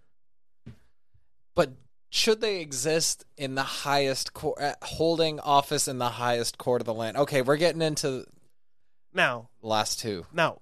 But 1.54 1.72
should 2.14 2.40
they 2.40 2.60
exist 2.60 3.24
in 3.36 3.56
the 3.56 3.64
highest 3.64 4.34
court, 4.34 4.60
uh, 4.60 4.74
holding 4.82 5.40
office 5.40 5.88
in 5.88 5.98
the 5.98 6.10
highest 6.10 6.58
court 6.58 6.80
of 6.80 6.86
the 6.86 6.94
land? 6.94 7.16
Okay, 7.16 7.42
we're 7.42 7.56
getting 7.56 7.82
into 7.82 8.24
Now, 9.12 9.48
last 9.62 9.98
two. 9.98 10.24
Now, 10.32 10.60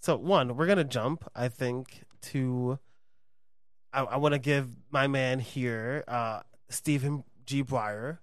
so 0.00 0.16
one, 0.16 0.56
we're 0.56 0.66
gonna 0.66 0.82
jump. 0.82 1.30
I 1.36 1.48
think 1.48 2.02
to. 2.22 2.80
I, 3.92 4.02
I 4.02 4.16
want 4.16 4.32
to 4.32 4.40
give 4.40 4.70
my 4.90 5.06
man 5.06 5.38
here, 5.38 6.02
uh, 6.08 6.40
Stephen 6.68 7.22
G. 7.44 7.62
Breyer, 7.62 8.18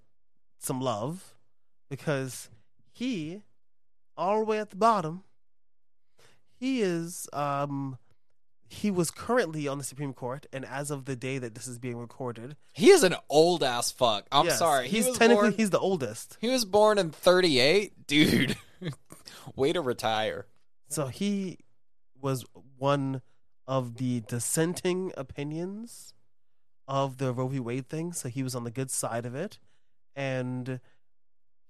some 0.59 0.81
love 0.81 1.33
because 1.89 2.49
he, 2.91 3.41
all 4.17 4.39
the 4.39 4.45
way 4.45 4.59
at 4.59 4.69
the 4.69 4.75
bottom, 4.75 5.23
he 6.59 6.81
is. 6.81 7.29
Um, 7.31 7.99
he 8.73 8.91
was 8.91 9.11
currently 9.11 9.67
on 9.67 9.77
the 9.77 9.83
Supreme 9.83 10.13
Court, 10.13 10.45
and 10.51 10.65
as 10.65 10.89
of 10.91 11.05
the 11.05 11.15
day 11.15 11.37
that 11.37 11.55
this 11.55 11.67
is 11.67 11.77
being 11.79 11.97
recorded, 11.97 12.55
He 12.73 12.89
is 12.89 13.03
an 13.03 13.15
old 13.29 13.63
ass 13.63 13.91
fuck. 13.91 14.25
I'm 14.31 14.45
yes, 14.45 14.59
sorry. 14.59 14.87
he's 14.87 15.05
he 15.05 15.09
was 15.11 15.19
technically 15.19 15.49
born, 15.49 15.53
he's 15.57 15.69
the 15.69 15.79
oldest. 15.79 16.37
he 16.41 16.49
was 16.49 16.65
born 16.65 16.97
in 16.97 17.11
38, 17.11 18.07
dude. 18.07 18.57
Way 19.55 19.73
to 19.73 19.81
retire. 19.81 20.47
So 20.89 21.07
he 21.07 21.59
was 22.19 22.45
one 22.77 23.21
of 23.67 23.95
the 23.97 24.21
dissenting 24.27 25.11
opinions 25.17 26.13
of 26.87 27.17
the 27.17 27.31
Roe 27.33 27.47
v. 27.47 27.59
Wade 27.59 27.87
thing. 27.89 28.11
So 28.13 28.27
he 28.29 28.43
was 28.43 28.55
on 28.55 28.63
the 28.63 28.71
good 28.71 28.91
side 28.91 29.25
of 29.25 29.35
it, 29.35 29.59
and 30.15 30.79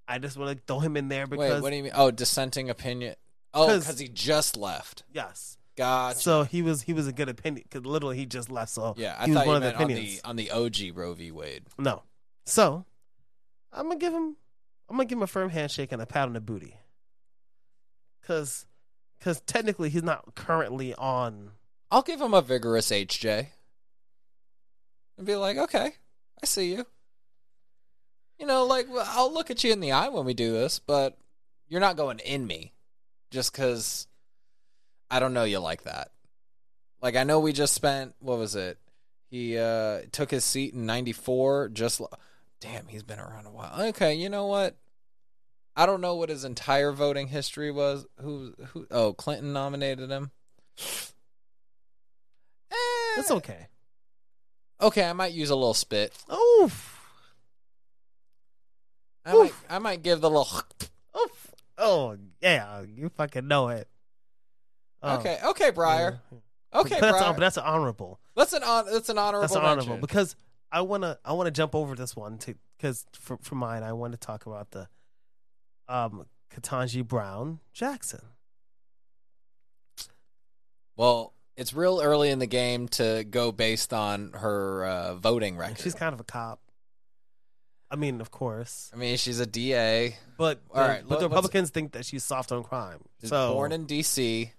I 0.08 0.20
just 0.20 0.38
want 0.38 0.58
to 0.58 0.64
throw 0.66 0.80
him 0.80 0.98
in 0.98 1.08
there 1.10 1.28
because 1.28 1.52
Wait, 1.56 1.62
what 1.62 1.70
do 1.70 1.76
you 1.76 1.84
mean? 1.84 1.92
Oh, 1.96 2.12
dissenting 2.12 2.70
opinion. 2.70 3.16
Oh, 3.54 3.68
'Cause- 3.68 3.84
because 3.86 4.00
he 4.00 4.08
just 4.08 4.58
left. 4.58 5.04
yes. 5.12 5.58
Gotcha. 5.76 6.20
So 6.20 6.44
he 6.44 6.62
was 6.62 6.84
he 6.84 6.94
was 6.94 7.08
a 7.08 7.14
good 7.14 7.30
opinion 7.30 7.64
because 7.68 7.86
literally 7.86 8.18
he 8.18 8.26
just 8.26 8.50
left. 8.52 8.72
So 8.72 8.94
yeah, 8.98 9.16
I 9.18 9.26
he 9.26 9.32
was 9.32 9.38
thought 9.40 9.48
one 9.48 9.62
you 9.62 9.68
of 9.68 9.74
the 9.74 9.80
meant 9.80 9.82
on 9.82 9.88
the 9.88 9.94
opinions. 9.94 10.22
on 10.24 10.36
the 10.36 10.52
OG 10.52 10.98
Roe 10.98 11.14
v. 11.14 11.32
Wade. 11.32 11.64
no. 11.78 12.04
So 12.46 12.86
I'm 13.72 13.88
gonna 13.88 14.00
give 14.00 14.14
him 14.14 14.36
I'm 14.90 14.98
gonna 14.98 15.06
give 15.06 15.18
him 15.18 15.24
a 15.24 15.28
firm 15.28 15.50
handshake 15.50 15.92
and 15.92 16.02
a 16.02 16.06
pat 16.06 16.28
on 16.28 16.34
the 16.34 16.42
booty 16.42 16.78
because 18.22 18.66
because 19.18 19.40
technically 19.42 19.90
he's 19.90 20.04
not 20.04 20.36
currently 20.36 20.94
on 20.96 21.52
I'll 21.90 22.02
give 22.02 22.20
him 22.22 22.34
a 22.34 22.42
vigorous 22.42 22.90
HJ. 22.92 23.48
And 25.18 25.28
be 25.28 25.36
like, 25.36 25.58
okay, 25.58 25.92
I 26.42 26.46
see 26.46 26.74
you. 26.74 26.86
You 28.40 28.48
know, 28.48 28.66
like 28.66 28.88
I'll 28.92 29.32
look 29.34 29.52
at 29.52 29.64
you 29.64 29.72
in 29.72 29.80
the 29.80 29.92
eye 29.92 30.10
when 30.10 30.26
we 30.26 30.34
do 30.34 30.52
this, 30.52 30.80
but 30.80 31.18
you're 31.70 31.80
not 31.80 31.96
going 31.98 32.20
in 32.20 32.46
me 32.48 32.74
just 33.32 33.52
because 33.52 34.08
I 35.14 35.20
don't 35.20 35.36
know 35.36 35.44
you 35.44 35.60
like 35.60 35.84
that. 35.84 36.10
Like 37.00 37.16
I 37.16 37.24
know 37.24 37.40
we 37.40 37.54
just 37.54 37.76
spent 37.76 38.16
what 38.20 38.40
was 38.40 38.56
it? 38.56 38.80
He 39.30 39.60
uh 39.60 40.02
took 40.12 40.32
his 40.32 40.44
seat 40.44 40.74
in 40.74 40.88
'94. 40.88 41.70
Just 41.70 42.02
damn, 42.60 42.88
he's 42.88 43.04
been 43.04 43.20
around 43.20 43.46
a 43.46 43.52
while. 43.52 43.80
Okay, 43.90 44.16
you 44.16 44.28
know 44.28 44.48
what? 44.48 44.76
I 45.76 45.86
don't 45.86 46.02
know 46.02 46.16
what 46.16 46.30
his 46.30 46.44
entire 46.44 46.92
voting 46.92 47.28
history 47.28 47.70
was. 47.70 48.08
Who 48.22 48.56
who? 48.70 48.88
Oh, 48.90 49.14
Clinton 49.14 49.54
nominated 49.54 50.10
him. 50.10 50.32
Eh, 52.72 52.76
That's 53.16 53.30
okay. 53.30 53.68
Okay, 54.82 55.04
I 55.04 55.14
might 55.14 55.34
use 55.34 55.52
a 55.52 55.56
little 55.56 55.76
spit. 55.76 56.12
Oof. 56.34 57.00
I 59.26 59.34
might, 59.34 59.40
Oof. 59.46 59.66
I 59.70 59.78
might 59.78 60.02
give 60.02 60.22
the 60.22 60.30
little. 60.30 60.60
Oof. 61.22 61.52
Oh 61.78 62.18
yeah, 62.42 62.82
you 62.82 63.10
fucking 63.10 63.48
know 63.48 63.68
it. 63.70 63.88
Oh, 65.04 65.18
Okay, 65.20 65.38
okay, 65.46 65.72
Breyer. 65.72 66.20
yeah. 66.32 66.38
Okay, 66.80 66.96
but 67.00 67.12
that's, 67.12 67.18
Breyer. 67.24 67.34
but 67.34 67.40
that's 67.40 67.58
honorable. 67.58 68.20
That's 68.36 68.54
an 68.54 68.62
hon- 68.64 68.86
that's 68.92 69.10
an 69.10 69.18
honorable. 69.18 69.42
That's 69.42 69.56
an 69.56 69.62
honorable 69.62 69.86
mention. 69.90 70.02
because 70.02 70.36
I 70.72 70.82
wanna 70.82 71.20
I 71.24 71.34
wanna 71.34 71.52
jump 71.52 71.76
over 71.76 71.94
this 71.96 72.16
one 72.16 72.38
to 72.40 72.56
because 72.78 73.06
for 73.14 73.38
for 73.42 73.56
mine 73.56 73.84
I 73.84 73.94
want 73.94 74.14
to 74.14 74.18
talk 74.18 74.46
about 74.48 74.72
the 74.72 74.88
um 75.88 76.26
Ketanji 76.56 77.06
Brown 77.08 77.60
Jackson. 77.74 78.22
Well, 80.96 81.34
it's 81.58 81.74
real 81.74 82.00
early 82.02 82.30
in 82.30 82.40
the 82.40 82.46
game 82.48 82.88
to 82.90 83.24
go 83.30 83.52
based 83.52 83.94
on 83.94 84.32
her 84.34 84.86
uh, 84.86 85.16
voting 85.16 85.58
record. 85.58 85.80
she's 85.80 85.96
kind 85.96 86.14
of 86.14 86.20
a 86.20 86.24
cop. 86.24 86.60
I 87.90 87.96
mean, 87.96 88.22
of 88.22 88.32
course, 88.32 88.90
I 88.94 88.98
mean, 88.98 89.18
she's 89.18 89.40
a 89.40 89.46
DA. 89.46 90.16
but 90.38 90.62
All 90.74 90.82
the, 90.82 90.90
right, 90.90 91.04
but 91.08 91.20
the 91.20 91.30
Republicans 91.30 91.70
think 91.70 91.92
that 91.92 92.06
she's 92.06 92.24
soft 92.24 92.52
on 92.52 92.64
crime. 92.64 93.02
She's 93.22 93.30
So 93.30 93.54
born 93.54 93.72
in 93.72 93.86
D.C. 93.86 94.52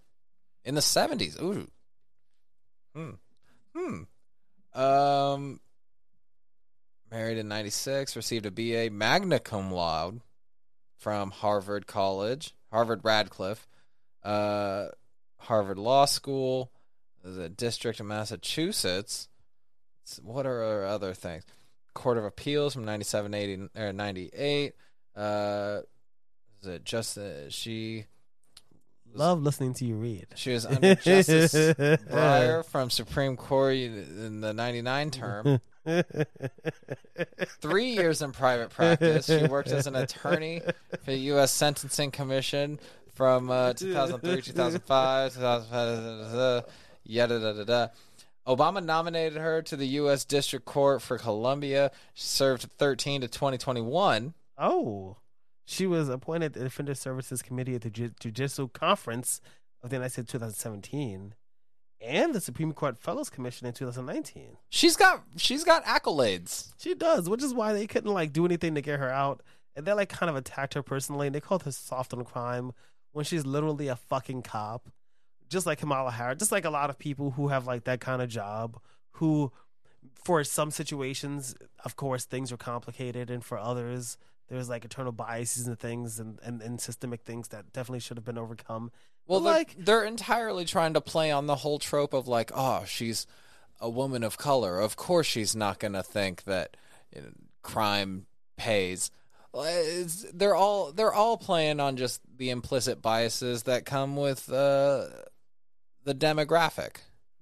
in 0.65 0.75
the 0.75 0.83
seventies. 0.83 1.37
Ooh, 1.41 1.69
Hmm. 2.95 3.11
Hmm. 3.77 4.03
Um, 4.81 5.61
married 7.11 7.39
in 7.39 7.49
'96, 7.49 8.17
received 8.17 8.47
a 8.47 8.51
BA 8.51 8.91
magna 8.91 9.39
cum 9.41 9.71
laude 9.73 10.21
from 10.97 11.31
Harvard 11.31 11.87
College, 11.87 12.55
Harvard 12.71 13.01
Radcliffe, 13.05 13.67
uh, 14.23 14.87
Harvard 15.39 15.79
Law 15.79 16.05
School, 16.07 16.73
the 17.23 17.49
District 17.49 17.99
of 18.01 18.07
Massachusetts. 18.07 19.29
What 20.23 20.47
are 20.47 20.59
her 20.59 20.87
other 20.87 21.15
things? 21.15 21.45
Court 21.95 22.19
of 22.19 22.25
Appeals 22.25 22.75
from 22.75 22.85
97, 22.85 23.33
80, 23.35 23.69
or 23.77 23.93
98. 23.93 24.75
Uh, 25.17 25.81
is 26.61 26.67
it 26.69 26.85
just 26.85 27.17
uh, 27.19 27.49
she? 27.51 28.07
Love 29.15 29.43
listening 29.43 29.75
to 29.75 29.85
you 29.85 29.95
read. 29.97 30.27
She 30.35 30.53
was 30.53 30.67
under 30.67 30.95
Justice 30.97 31.55
Breyer 31.55 32.65
from 32.65 32.91
Supreme 32.91 33.37
Court 33.37 33.75
in 33.77 34.41
the 34.41 34.53
99 34.53 35.11
term. 35.13 35.61
Three 37.61 37.87
years 37.93 38.23
in 38.23 38.33
private 38.33 38.71
practice. 38.71 39.27
She 39.27 39.47
worked 39.47 39.69
as 39.69 39.87
an 39.87 39.95
attorney 39.95 40.63
for 40.91 41.07
the 41.07 41.17
U.S. 41.17 41.53
Sentencing 41.53 42.11
Commission 42.11 42.81
from 43.15 43.51
uh, 43.51 43.75
2003, 43.75 44.43
2005, 44.43 45.35
2005, 45.35 46.65
yada, 47.05 47.41
da, 47.41 47.53
da, 47.53 47.65
da. 47.65 47.89
Obama 48.47 48.85
nominated 48.85 49.39
her 49.39 49.63
to 49.63 49.77
the 49.77 49.87
U.S. 49.87 50.25
District 50.25 50.67
Court 50.67 51.01
for 51.01 51.19
Columbia. 51.19 51.91
She 52.15 52.25
served 52.25 52.65
13 52.79 53.21
to 53.23 53.29
2021. 53.29 54.35
Oh, 54.59 55.17
she 55.65 55.87
was 55.87 56.09
appointed 56.09 56.53
to 56.53 56.59
the 56.59 56.65
Defender 56.67 56.95
Services 56.95 57.43
Committee 57.43 57.75
at 57.75 57.83
the 57.83 57.91
Ju- 57.91 58.13
Judicial 58.21 58.69
Conference 58.69 59.41
of 59.83 59.91
the 59.91 59.97
United 59.97 60.13
States 60.13 60.33
2017 60.33 61.35
and 62.01 62.35
the 62.35 62.41
Supreme 62.41 62.73
Court 62.73 62.99
Fellows 62.99 63.31
Commission 63.31 63.67
in 63.67 63.73
2019. 63.73 64.59
She's 64.69 64.97
got 64.97 65.23
she's 65.37 65.65
got 65.65 65.85
accolades. 65.85 66.73
She 66.79 66.95
does, 66.95 67.29
which 67.29 67.43
is 67.43 67.55
why 67.55 67.73
they 67.73 67.87
couldn't 67.87 68.13
like 68.13 68.33
do 68.33 68.45
anything 68.45 68.75
to 68.75 68.83
get 68.83 69.01
her 69.01 69.11
out. 69.11 69.43
And 69.75 69.87
they 69.87 69.93
like 69.93 70.11
kind 70.11 70.31
of 70.31 70.37
attacked 70.37 70.75
her 70.75 70.83
personally 70.83 71.27
and 71.27 71.35
they 71.35 71.41
called 71.41 71.65
her 71.65 71.73
soft 71.73 72.13
on 72.13 72.25
crime 72.25 72.73
when 73.13 73.25
she's 73.25 73.47
literally 73.47 73.89
a 73.89 73.97
fucking 73.97 74.43
cop. 74.43 74.89
Just 75.49 75.67
like 75.67 75.79
Kamala 75.79 76.11
Harris, 76.11 76.39
just 76.39 76.53
like 76.53 76.65
a 76.65 76.71
lot 76.71 76.91
of 76.91 76.99
people 76.99 77.33
who 77.33 77.49
have 77.49 77.67
like 77.67 77.85
that 77.85 78.01
kind 78.01 78.23
of 78.23 78.29
job 78.29 78.79
who 79.13 79.53
for 80.13 80.43
some 80.45 80.71
situations, 80.71 81.55
of 81.85 81.97
course, 81.97 82.25
things 82.25 82.53
are 82.53 82.57
complicated 82.57 83.31
and 83.31 83.45
for 83.45 83.59
others 83.59 84.19
there's 84.49 84.69
like 84.69 84.85
eternal 84.85 85.13
biases 85.13 85.67
and 85.67 85.79
things 85.79 86.19
and, 86.21 86.39
and, 86.43 86.61
and 86.61 86.81
systemic 86.81 87.23
things 87.23 87.49
that 87.49 87.73
definitely 87.73 88.01
should 88.01 88.17
have 88.17 88.25
been 88.25 88.39
overcome. 88.39 88.91
Well, 89.27 89.41
they're, 89.41 89.53
like 89.53 89.75
they're 89.79 90.05
entirely 90.05 90.65
trying 90.65 90.95
to 90.95 91.01
play 91.01 91.31
on 91.31 91.47
the 91.47 91.57
whole 91.57 91.79
trope 91.79 92.13
of 92.13 92.29
like, 92.29 92.51
oh, 92.55 92.85
she's 92.87 93.27
a 93.81 93.89
woman 93.89 94.23
of 94.23 94.37
color. 94.37 94.81
Of 94.81 94.97
course, 94.97 95.27
she's 95.27 95.57
not 95.57 95.79
going 95.79 95.95
to 95.95 96.03
think 96.03 96.45
that 96.45 96.77
you 97.15 97.23
know, 97.23 97.29
crime 97.63 98.27
pays. 98.57 99.11
It's, 99.57 100.27
they're 100.35 100.55
all 100.55 100.93
they're 100.93 101.13
all 101.13 101.37
playing 101.37 101.81
on 101.81 101.97
just 101.97 102.21
the 102.37 102.51
implicit 102.51 103.01
biases 103.01 103.63
that 103.65 103.87
come 103.87 104.17
with 104.17 104.53
uh, 104.53 105.07
the 106.03 106.15
demographic. 106.15 106.97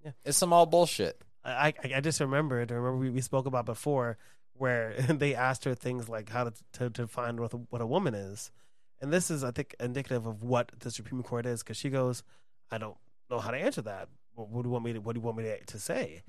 Yeah. 0.04 0.10
It's 0.24 0.36
some 0.36 0.52
all 0.52 0.66
bullshit. 0.66 1.20
I, 1.44 1.74
I 1.82 1.94
I 1.96 2.00
just 2.00 2.20
remembered. 2.20 2.70
I 2.70 2.74
remember 2.74 2.98
we, 2.98 3.10
we 3.10 3.22
spoke 3.22 3.46
about 3.46 3.66
before 3.66 4.18
where 4.62 4.92
they 5.08 5.34
asked 5.34 5.64
her 5.64 5.74
things 5.74 6.08
like 6.08 6.28
how 6.28 6.44
to 6.44 6.52
to, 6.74 6.88
define 6.88 7.36
what 7.40 7.52
a, 7.52 7.56
what 7.56 7.82
a 7.82 7.86
woman 7.86 8.14
is, 8.14 8.52
and 9.00 9.12
this 9.12 9.28
is 9.28 9.42
I 9.42 9.50
think 9.50 9.74
indicative 9.80 10.24
of 10.24 10.44
what 10.44 10.70
the 10.78 10.92
Supreme 10.92 11.24
Court 11.24 11.46
is 11.46 11.64
because 11.64 11.76
she 11.76 11.90
goes, 11.90 12.22
I 12.70 12.78
don't 12.78 12.96
know 13.28 13.40
how 13.40 13.50
to 13.50 13.56
answer 13.58 13.82
that. 13.82 14.08
What, 14.36 14.50
what 14.50 14.62
do 14.62 14.68
you 14.68 14.72
want 14.72 14.84
me 14.84 14.92
to 14.92 15.00
What 15.00 15.14
do 15.14 15.18
you 15.18 15.24
want 15.24 15.38
me 15.38 15.42
to, 15.42 15.64
to 15.64 15.78
say? 15.80 16.22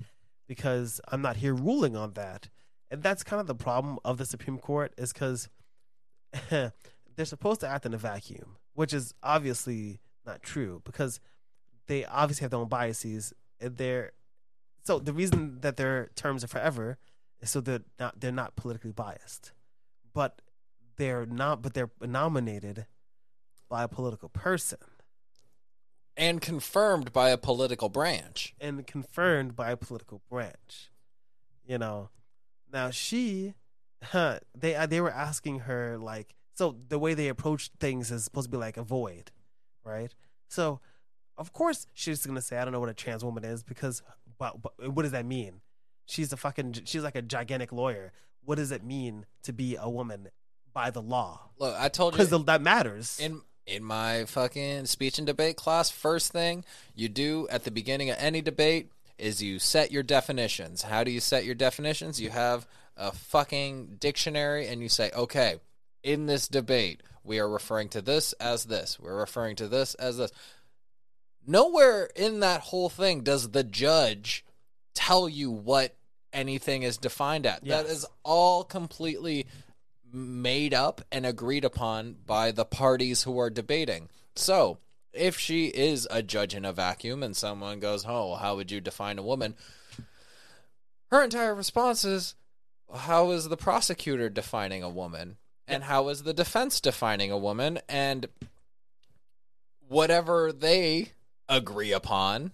Because 0.48 1.00
I'm 1.12 1.22
not 1.22 1.36
here 1.36 1.54
ruling 1.54 1.96
on 1.96 2.14
that, 2.14 2.48
and 2.90 3.04
that's 3.04 3.22
kind 3.22 3.40
of 3.40 3.46
the 3.46 3.54
problem 3.54 4.00
of 4.04 4.18
the 4.18 4.26
Supreme 4.26 4.58
Court 4.58 4.92
is 4.98 5.12
because 5.12 5.48
they're 6.50 6.72
supposed 7.22 7.60
to 7.60 7.68
act 7.68 7.86
in 7.86 7.94
a 7.94 7.98
vacuum, 7.98 8.56
which 8.74 8.92
is 8.92 9.14
obviously 9.22 10.00
not 10.26 10.42
true 10.42 10.82
because 10.84 11.20
they 11.86 12.04
obviously 12.04 12.42
have 12.42 12.50
their 12.50 12.58
own 12.58 12.68
biases. 12.68 13.32
And 13.60 13.76
they're 13.76 14.10
so 14.82 14.98
the 14.98 15.12
reason 15.12 15.60
that 15.60 15.76
their 15.76 16.10
terms 16.16 16.42
are 16.42 16.48
forever 16.48 16.98
so 17.42 17.60
they're 17.60 17.82
not 17.98 18.20
they're 18.20 18.32
not 18.32 18.56
politically 18.56 18.92
biased, 18.92 19.52
but 20.12 20.40
they're 20.96 21.26
not. 21.26 21.62
But 21.62 21.74
they're 21.74 21.90
nominated 22.00 22.86
by 23.68 23.82
a 23.82 23.88
political 23.88 24.28
person 24.28 24.78
And 26.16 26.40
confirmed 26.40 27.12
by 27.12 27.30
a 27.30 27.36
political 27.38 27.88
branch. 27.88 28.54
and 28.60 28.86
confirmed 28.86 29.56
by 29.56 29.70
a 29.72 29.76
political 29.76 30.22
branch. 30.30 30.90
You 31.66 31.78
know, 31.78 32.10
now 32.72 32.90
she, 32.90 33.54
huh, 34.02 34.40
they 34.54 34.74
uh, 34.76 34.86
they 34.86 35.00
were 35.00 35.10
asking 35.10 35.60
her 35.60 35.96
like, 35.98 36.34
so 36.54 36.76
the 36.88 36.98
way 36.98 37.14
they 37.14 37.28
approach 37.28 37.70
things 37.80 38.10
is 38.10 38.22
supposed 38.24 38.46
to 38.46 38.50
be 38.50 38.58
like 38.58 38.76
avoid, 38.76 39.32
right? 39.82 40.14
So, 40.48 40.80
of 41.36 41.52
course, 41.52 41.86
she's 41.94 42.24
gonna 42.24 42.42
say, 42.42 42.58
I 42.58 42.64
don't 42.64 42.72
know 42.72 42.80
what 42.80 42.90
a 42.90 42.94
trans 42.94 43.24
woman 43.24 43.44
is 43.44 43.62
because, 43.64 44.02
but, 44.38 44.60
but 44.62 44.72
what 44.92 45.02
does 45.02 45.12
that 45.12 45.24
mean? 45.26 45.62
She's 46.06 46.32
a 46.32 46.36
fucking, 46.36 46.80
she's 46.84 47.02
like 47.02 47.16
a 47.16 47.22
gigantic 47.22 47.72
lawyer. 47.72 48.12
What 48.44 48.56
does 48.56 48.70
it 48.72 48.84
mean 48.84 49.26
to 49.44 49.52
be 49.52 49.76
a 49.76 49.88
woman 49.88 50.28
by 50.72 50.90
the 50.90 51.00
law? 51.02 51.40
Look, 51.58 51.74
I 51.78 51.88
told 51.88 52.14
you 52.14 52.24
Because 52.24 52.44
that 52.44 52.62
matters. 52.62 53.18
in 53.20 53.40
in 53.66 53.82
my 53.82 54.26
fucking 54.26 54.84
speech 54.84 55.16
and 55.16 55.26
debate 55.26 55.56
class, 55.56 55.90
first 55.90 56.32
thing 56.32 56.64
you 56.94 57.08
do 57.08 57.48
at 57.50 57.64
the 57.64 57.70
beginning 57.70 58.10
of 58.10 58.16
any 58.18 58.42
debate 58.42 58.90
is 59.16 59.42
you 59.42 59.58
set 59.58 59.90
your 59.90 60.02
definitions. 60.02 60.82
How 60.82 61.02
do 61.02 61.10
you 61.10 61.20
set 61.20 61.46
your 61.46 61.54
definitions? 61.54 62.20
You 62.20 62.28
have 62.28 62.66
a 62.94 63.10
fucking 63.10 63.96
dictionary 64.00 64.66
and 64.68 64.82
you 64.82 64.90
say, 64.90 65.10
okay, 65.16 65.60
in 66.02 66.26
this 66.26 66.46
debate, 66.46 67.02
we 67.22 67.38
are 67.38 67.48
referring 67.48 67.88
to 67.90 68.02
this 68.02 68.34
as 68.34 68.66
this. 68.66 69.00
We're 69.00 69.16
referring 69.18 69.56
to 69.56 69.68
this 69.68 69.94
as 69.94 70.18
this. 70.18 70.30
Nowhere 71.46 72.10
in 72.16 72.40
that 72.40 72.60
whole 72.62 72.88
thing 72.88 73.22
does 73.22 73.50
the 73.50 73.64
judge 73.64 74.44
tell 74.94 75.28
you 75.28 75.50
what 75.50 75.96
anything 76.32 76.82
is 76.82 76.96
defined 76.96 77.46
at. 77.46 77.60
That 77.64 77.86
Yes. 77.86 77.90
is 77.98 78.06
all 78.22 78.64
completely 78.64 79.46
made 80.12 80.72
up 80.74 81.00
and 81.12 81.26
agreed 81.26 81.64
upon 81.64 82.14
by 82.26 82.50
the 82.52 82.64
parties 82.64 83.22
who 83.24 83.38
are 83.38 83.50
debating. 83.50 84.08
So, 84.36 84.78
if 85.12 85.38
she 85.38 85.66
is 85.66 86.08
a 86.10 86.22
judge 86.22 86.54
in 86.54 86.64
a 86.64 86.72
vacuum 86.72 87.22
and 87.22 87.36
someone 87.36 87.78
goes, 87.80 88.04
Oh, 88.06 88.34
how 88.34 88.56
would 88.56 88.70
you 88.70 88.80
define 88.80 89.18
a 89.18 89.22
woman? 89.22 89.54
Her 91.10 91.22
entire 91.22 91.54
response 91.54 92.04
is, 92.04 92.34
How 92.92 93.30
is 93.30 93.48
the 93.48 93.56
prosecutor 93.56 94.28
defining 94.28 94.82
a 94.82 94.88
woman? 94.88 95.36
And 95.68 95.84
how 95.84 96.08
is 96.08 96.24
the 96.24 96.34
defense 96.34 96.80
defining 96.80 97.30
a 97.30 97.38
woman? 97.38 97.78
And 97.88 98.26
whatever 99.88 100.52
they 100.52 101.12
agree 101.48 101.92
upon, 101.92 102.52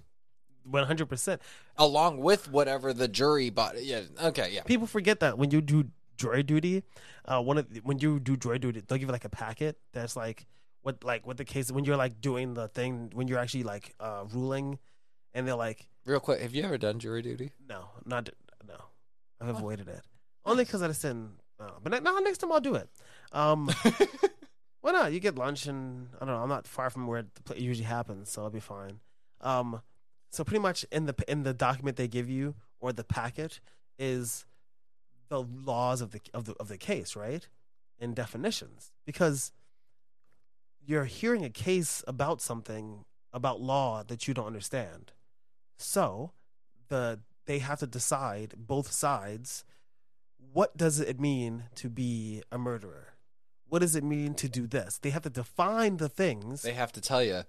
One 0.64 0.86
hundred 0.86 1.08
percent. 1.08 1.40
Along 1.80 2.18
with 2.18 2.50
whatever 2.50 2.92
the 2.92 3.08
jury 3.08 3.50
body. 3.50 3.80
Yeah, 3.82 4.02
okay, 4.24 4.50
yeah. 4.52 4.62
people 4.62 4.86
forget 4.86 5.18
that 5.20 5.38
when 5.38 5.50
you 5.50 5.60
do 5.60 5.90
jury 6.16 6.42
duty, 6.44 6.84
uh, 7.24 7.40
one 7.42 7.58
of 7.58 7.66
when 7.82 7.98
you 7.98 8.20
do 8.20 8.36
jury 8.36 8.58
duty, 8.60 8.82
they'll 8.86 8.98
give 8.98 9.08
you 9.08 9.12
like 9.12 9.24
a 9.24 9.30
packet 9.30 9.78
that's 9.92 10.14
like 10.14 10.46
what 10.82 11.02
like 11.02 11.26
what 11.26 11.36
the 11.36 11.44
case 11.44 11.72
when 11.72 11.84
you're 11.84 11.96
like 11.96 12.20
doing 12.20 12.54
the 12.54 12.68
thing 12.68 13.10
when 13.14 13.26
you're 13.26 13.38
actually 13.38 13.64
like 13.64 13.94
uh 13.98 14.24
ruling, 14.32 14.78
and 15.34 15.48
they're 15.48 15.56
like, 15.56 15.88
Real 16.06 16.20
quick, 16.20 16.40
have 16.40 16.54
you 16.54 16.62
ever 16.62 16.78
done 16.78 16.98
jury 17.00 17.22
duty? 17.22 17.50
no, 17.66 17.86
not 18.04 18.28
no, 18.66 18.76
I've 19.40 19.48
avoided 19.48 19.88
it 19.88 20.02
only 20.44 20.64
because 20.64 20.82
I 20.82 20.88
just 20.88 21.02
didn't. 21.02 21.32
Uh, 21.58 21.72
but 21.82 21.92
ne- 21.92 22.00
no, 22.00 22.18
next 22.20 22.38
time 22.38 22.52
I'll 22.52 22.60
do 22.60 22.74
it. 22.74 22.88
Um, 23.32 23.70
why 24.80 24.92
not? 24.92 25.12
You 25.12 25.20
get 25.20 25.36
lunch 25.36 25.66
and 25.66 26.08
I 26.16 26.24
don't 26.24 26.34
know. 26.34 26.42
I'm 26.42 26.48
not 26.48 26.66
far 26.66 26.88
from 26.88 27.06
where 27.06 27.22
the 27.44 27.54
it 27.54 27.60
usually 27.60 27.84
happens, 27.86 28.30
so 28.30 28.42
I'll 28.42 28.50
be 28.50 28.60
fine. 28.60 29.00
Um, 29.42 29.82
so 30.30 30.44
pretty 30.44 30.60
much 30.60 30.84
in 30.90 31.06
the 31.06 31.14
in 31.28 31.42
the 31.42 31.54
document 31.54 31.96
they 31.96 32.08
give 32.08 32.28
you 32.28 32.54
or 32.78 32.92
the 32.92 33.04
packet 33.04 33.60
is 33.98 34.46
the 35.28 35.42
laws 35.42 36.00
of 36.00 36.12
the 36.12 36.20
of 36.32 36.44
the 36.44 36.54
of 36.54 36.68
the 36.68 36.78
case, 36.78 37.14
right? 37.16 37.48
And 37.98 38.14
definitions 38.14 38.92
because 39.04 39.52
you're 40.84 41.04
hearing 41.04 41.44
a 41.44 41.50
case 41.50 42.02
about 42.06 42.40
something 42.40 43.04
about 43.32 43.60
law 43.60 44.02
that 44.04 44.26
you 44.26 44.34
don't 44.34 44.46
understand. 44.46 45.12
So 45.78 46.32
the 46.88 47.20
they 47.46 47.58
have 47.58 47.80
to 47.80 47.86
decide 47.86 48.54
both 48.56 48.92
sides 48.92 49.64
what 50.52 50.76
does 50.76 51.00
it 51.00 51.20
mean 51.20 51.64
to 51.76 51.88
be 51.88 52.42
a 52.50 52.58
murderer? 52.58 53.14
What 53.68 53.80
does 53.80 53.94
it 53.94 54.02
mean 54.02 54.34
to 54.34 54.48
do 54.48 54.66
this? 54.66 54.98
They 54.98 55.10
have 55.10 55.22
to 55.22 55.30
define 55.30 55.98
the 55.98 56.08
things 56.08 56.62
They 56.62 56.72
have 56.72 56.92
to 56.92 57.00
tell 57.00 57.22
you 57.22 57.42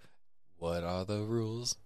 what 0.58 0.84
are 0.84 1.06
the 1.06 1.22
rules. 1.22 1.78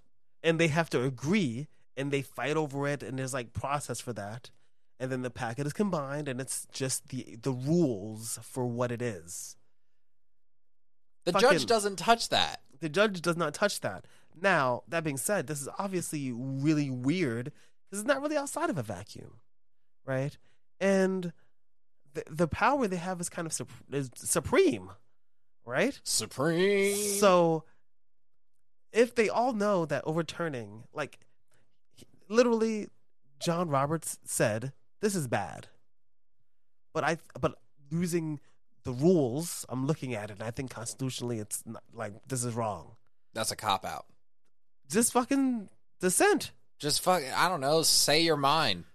And 0.45 0.59
they 0.59 0.67
have 0.69 0.89
to 0.91 1.03
agree 1.03 1.67
and 1.97 2.11
they 2.11 2.21
fight 2.21 2.55
over 2.55 2.87
it 2.87 3.03
and 3.03 3.19
there's 3.19 3.33
like 3.33 3.51
process 3.51 3.99
for 3.99 4.13
that. 4.13 4.51
And 4.97 5.11
then 5.11 5.23
the 5.23 5.29
packet 5.29 5.67
is 5.67 5.73
combined 5.73 6.29
and 6.29 6.39
it's 6.39 6.67
just 6.71 7.09
the 7.09 7.35
the 7.41 7.51
rules 7.51 8.39
for 8.41 8.65
what 8.65 8.91
it 8.91 9.01
is. 9.01 9.57
The 11.25 11.33
fucking- 11.33 11.49
judge 11.49 11.65
doesn't 11.65 11.97
touch 11.97 12.29
that. 12.29 12.61
The 12.79 12.89
judge 12.89 13.21
does 13.21 13.35
not 13.35 13.53
touch 13.53 13.81
that. 13.81 14.05
Now, 14.39 14.83
that 14.87 15.03
being 15.03 15.17
said, 15.17 15.47
this 15.47 15.61
is 15.61 15.69
obviously 15.79 16.31
really 16.31 16.89
weird 16.89 17.45
because 17.89 18.01
it's 18.01 18.07
not 18.07 18.21
really 18.21 18.37
outside 18.37 18.69
of 18.69 18.77
a 18.77 18.83
vacuum, 18.83 19.39
right? 20.05 20.37
And 20.79 21.33
the 22.13 22.23
the 22.29 22.47
power 22.47 22.87
they 22.87 22.97
have 22.97 23.19
is 23.19 23.29
kind 23.29 23.45
of 23.45 23.53
sup- 23.53 23.69
is 23.91 24.11
supreme, 24.15 24.91
right? 25.65 25.99
Supreme. 26.03 26.95
So, 26.95 27.63
if 28.95 29.13
they 29.13 29.29
all 29.29 29.53
know 29.53 29.85
that 29.85 30.03
overturning, 30.05 30.83
like, 30.93 31.19
literally, 32.29 32.87
John 33.39 33.69
Roberts 33.69 34.17
said 34.23 34.71
this 35.01 35.13
is 35.13 35.27
bad, 35.27 35.67
but 36.93 37.03
I 37.03 37.17
but 37.39 37.59
losing 37.91 38.39
the 38.83 38.93
rules, 38.93 39.65
I'm 39.69 39.85
looking 39.85 40.15
at 40.15 40.29
it, 40.31 40.39
and 40.39 40.43
I 40.43 40.51
think 40.51 40.71
constitutionally, 40.71 41.39
it's 41.39 41.61
not, 41.65 41.83
like 41.93 42.13
this 42.27 42.43
is 42.43 42.53
wrong. 42.53 42.95
that's 43.33 43.51
a 43.51 43.55
cop 43.55 43.85
out. 43.85 44.05
Just 44.89 45.11
fucking 45.13 45.69
dissent. 45.99 46.51
Just 46.79 47.01
fuck. 47.01 47.21
I 47.35 47.49
don't 47.49 47.61
know. 47.61 47.81
Say 47.81 48.21
your 48.21 48.37
mind. 48.37 48.85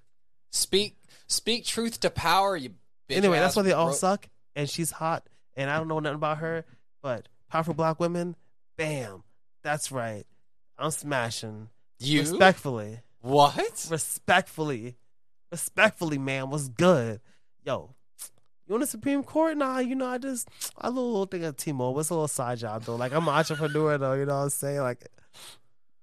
Speak. 0.51 0.96
Speak 1.26 1.64
truth 1.64 2.01
to 2.01 2.11
power. 2.11 2.57
You. 2.57 2.70
Bitch 3.09 3.16
anyway, 3.16 3.38
that's 3.38 3.57
why 3.57 3.62
they 3.62 3.72
all 3.72 3.88
bro- 3.88 3.94
suck, 3.94 4.28
and 4.57 4.68
she's 4.68 4.90
hot, 4.90 5.28
and 5.57 5.68
I 5.68 5.78
don't 5.78 5.88
know 5.88 5.98
nothing 5.98 6.16
about 6.16 6.38
her, 6.38 6.64
but 7.03 7.28
powerful 7.48 7.74
black 7.74 8.01
women, 8.01 8.36
bam, 8.76 9.24
that's 9.62 9.92
right. 9.92 10.24
I'm 10.78 10.90
smashing 10.90 11.68
You. 11.98 12.20
respectfully. 12.20 13.00
what? 13.20 13.86
respectfully, 13.90 14.96
respectfully, 15.50 16.18
man, 16.18 16.50
what's 16.50 16.68
good? 16.68 17.20
Yo, 17.64 17.94
you 18.66 18.74
on 18.74 18.80
the 18.80 18.86
Supreme 18.86 19.22
Court? 19.22 19.56
Nah, 19.56 19.78
you 19.80 19.94
know, 19.94 20.06
I 20.06 20.18
just 20.18 20.48
I 20.78 20.88
a 20.88 20.90
little, 20.90 21.11
little 21.11 21.26
thing 21.26 21.44
at 21.44 21.58
T-Mobile. 21.58 22.00
It's 22.00 22.11
a 22.11 22.14
little 22.14 22.28
side 22.28 22.58
job 22.58 22.84
though. 22.84 22.96
Like 22.96 23.12
I'm 23.12 23.28
an 23.28 23.34
entrepreneur 23.34 23.98
though. 23.98 24.14
You 24.14 24.26
know 24.26 24.36
what 24.36 24.44
I'm 24.44 24.50
saying? 24.50 24.80
Like. 24.80 25.06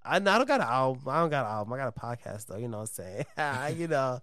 I, 0.10 0.16
I 0.16 0.20
don't 0.20 0.47
got 0.47 0.62
an 0.62 0.68
album. 0.68 1.03
I 1.08 1.20
don't 1.20 1.30
got 1.30 1.45
an 1.45 1.51
album. 1.51 1.74
I 1.74 1.78
got 1.78 1.93
a 1.93 1.99
podcast 1.99 2.45
though. 2.45 2.55
You 2.55 2.70
know 2.70 2.78
what 2.78 2.84
I'm 2.97 3.03
saying? 3.03 3.26
Ah, 3.38 3.68
you 3.68 3.89
know, 3.89 4.22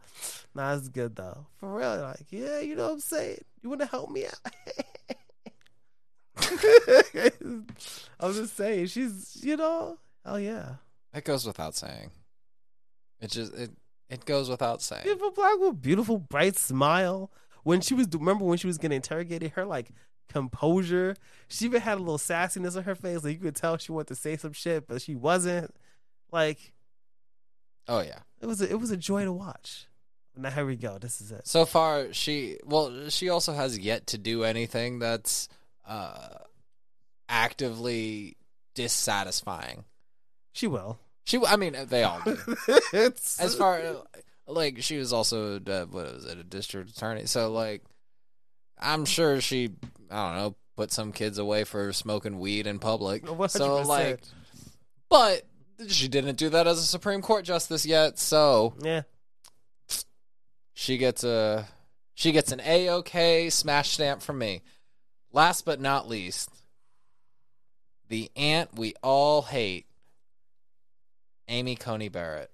nah, 0.54 0.74
it's 0.74 0.88
good 0.88 1.14
though. 1.14 1.46
For 1.60 1.76
real, 1.76 2.00
like, 2.00 2.24
yeah, 2.30 2.60
you 2.60 2.74
know 2.74 2.84
what 2.86 2.92
I'm 2.94 3.00
saying. 3.00 3.40
You 3.62 3.68
want 3.68 3.82
to 3.82 3.86
help 3.86 4.10
me 4.10 4.24
out? 4.24 4.38
I'm 8.20 8.34
just 8.34 8.56
saying, 8.56 8.86
she's, 8.86 9.38
you 9.42 9.56
know, 9.56 9.98
hell 10.24 10.40
yeah. 10.40 10.76
It 11.12 11.24
goes 11.24 11.46
without 11.46 11.74
saying. 11.74 12.10
It 13.20 13.30
just 13.30 13.54
it 13.54 13.70
it 14.10 14.24
goes 14.24 14.48
without 14.50 14.82
saying. 14.82 15.04
Beautiful 15.04 15.30
black 15.30 15.58
woman, 15.58 15.76
beautiful, 15.76 16.18
bright 16.18 16.56
smile. 16.56 17.30
When 17.62 17.80
she 17.80 17.94
was, 17.94 18.08
remember 18.12 18.44
when 18.44 18.58
she 18.58 18.66
was 18.66 18.76
getting 18.78 18.96
interrogated, 18.96 19.52
her 19.52 19.64
like 19.64 19.88
composure. 20.28 21.16
She 21.48 21.64
even 21.64 21.80
had 21.80 21.96
a 21.98 22.00
little 22.00 22.18
sassiness 22.18 22.76
on 22.76 22.82
her 22.82 22.94
face. 22.94 23.24
Like 23.24 23.34
you 23.34 23.38
could 23.40 23.56
tell 23.56 23.76
she 23.78 23.92
wanted 23.92 24.08
to 24.08 24.14
say 24.16 24.36
some 24.36 24.52
shit, 24.52 24.86
but 24.86 25.00
she 25.00 25.14
wasn't. 25.14 25.74
Like 26.32 26.72
Oh 27.86 28.00
yeah. 28.00 28.20
it 28.40 28.46
was, 28.46 28.60
a, 28.60 28.70
it 28.70 28.80
was 28.80 28.90
a 28.90 28.96
joy 28.96 29.24
to 29.24 29.32
watch. 29.32 29.86
Now 30.36 30.50
here 30.50 30.66
we 30.66 30.76
go. 30.76 30.98
This 30.98 31.20
is 31.20 31.30
it. 31.30 31.46
So 31.46 31.64
far, 31.64 32.12
she 32.12 32.58
well, 32.64 33.08
she 33.08 33.28
also 33.28 33.52
has 33.52 33.78
yet 33.78 34.08
to 34.08 34.18
do 34.18 34.42
anything 34.42 34.98
that's 34.98 35.48
uh 35.86 36.38
actively 37.28 38.36
dissatisfying. 38.74 39.84
She 40.52 40.66
will. 40.66 40.98
She, 41.24 41.42
I 41.44 41.56
mean, 41.56 41.74
they 41.88 42.04
all 42.04 42.20
do. 42.24 42.38
it's 42.92 43.40
As 43.40 43.54
far 43.54 43.80
like 44.46 44.82
she 44.82 44.98
was 44.98 45.12
also 45.12 45.56
uh, 45.56 45.86
what 45.86 46.14
was 46.14 46.24
it, 46.26 46.38
a 46.38 46.44
district 46.44 46.90
attorney. 46.90 47.26
So 47.26 47.50
like, 47.50 47.82
I'm 48.78 49.04
sure 49.04 49.40
she, 49.40 49.70
I 50.10 50.28
don't 50.28 50.36
know, 50.36 50.56
put 50.76 50.92
some 50.92 51.12
kids 51.12 51.38
away 51.38 51.64
for 51.64 51.92
smoking 51.92 52.38
weed 52.38 52.66
in 52.66 52.78
public. 52.78 53.24
So 53.48 53.82
100%. 53.82 53.86
like, 53.86 54.20
but 55.08 55.42
she 55.88 56.08
didn't 56.08 56.36
do 56.36 56.50
that 56.50 56.66
as 56.66 56.78
a 56.78 56.86
Supreme 56.86 57.22
Court 57.22 57.44
justice 57.44 57.86
yet. 57.86 58.18
So 58.18 58.74
yeah, 58.80 59.02
she 60.74 60.98
gets 60.98 61.24
a 61.24 61.66
she 62.14 62.32
gets 62.32 62.52
an 62.52 62.60
a 62.64 62.90
okay 62.90 63.50
smash 63.50 63.90
stamp 63.90 64.22
from 64.22 64.38
me. 64.38 64.62
Last 65.34 65.64
but 65.64 65.80
not 65.80 66.08
least, 66.08 66.48
the 68.08 68.30
aunt 68.36 68.78
we 68.78 68.94
all 69.02 69.42
hate, 69.42 69.86
Amy 71.48 71.74
Coney 71.74 72.08
Barrett, 72.08 72.52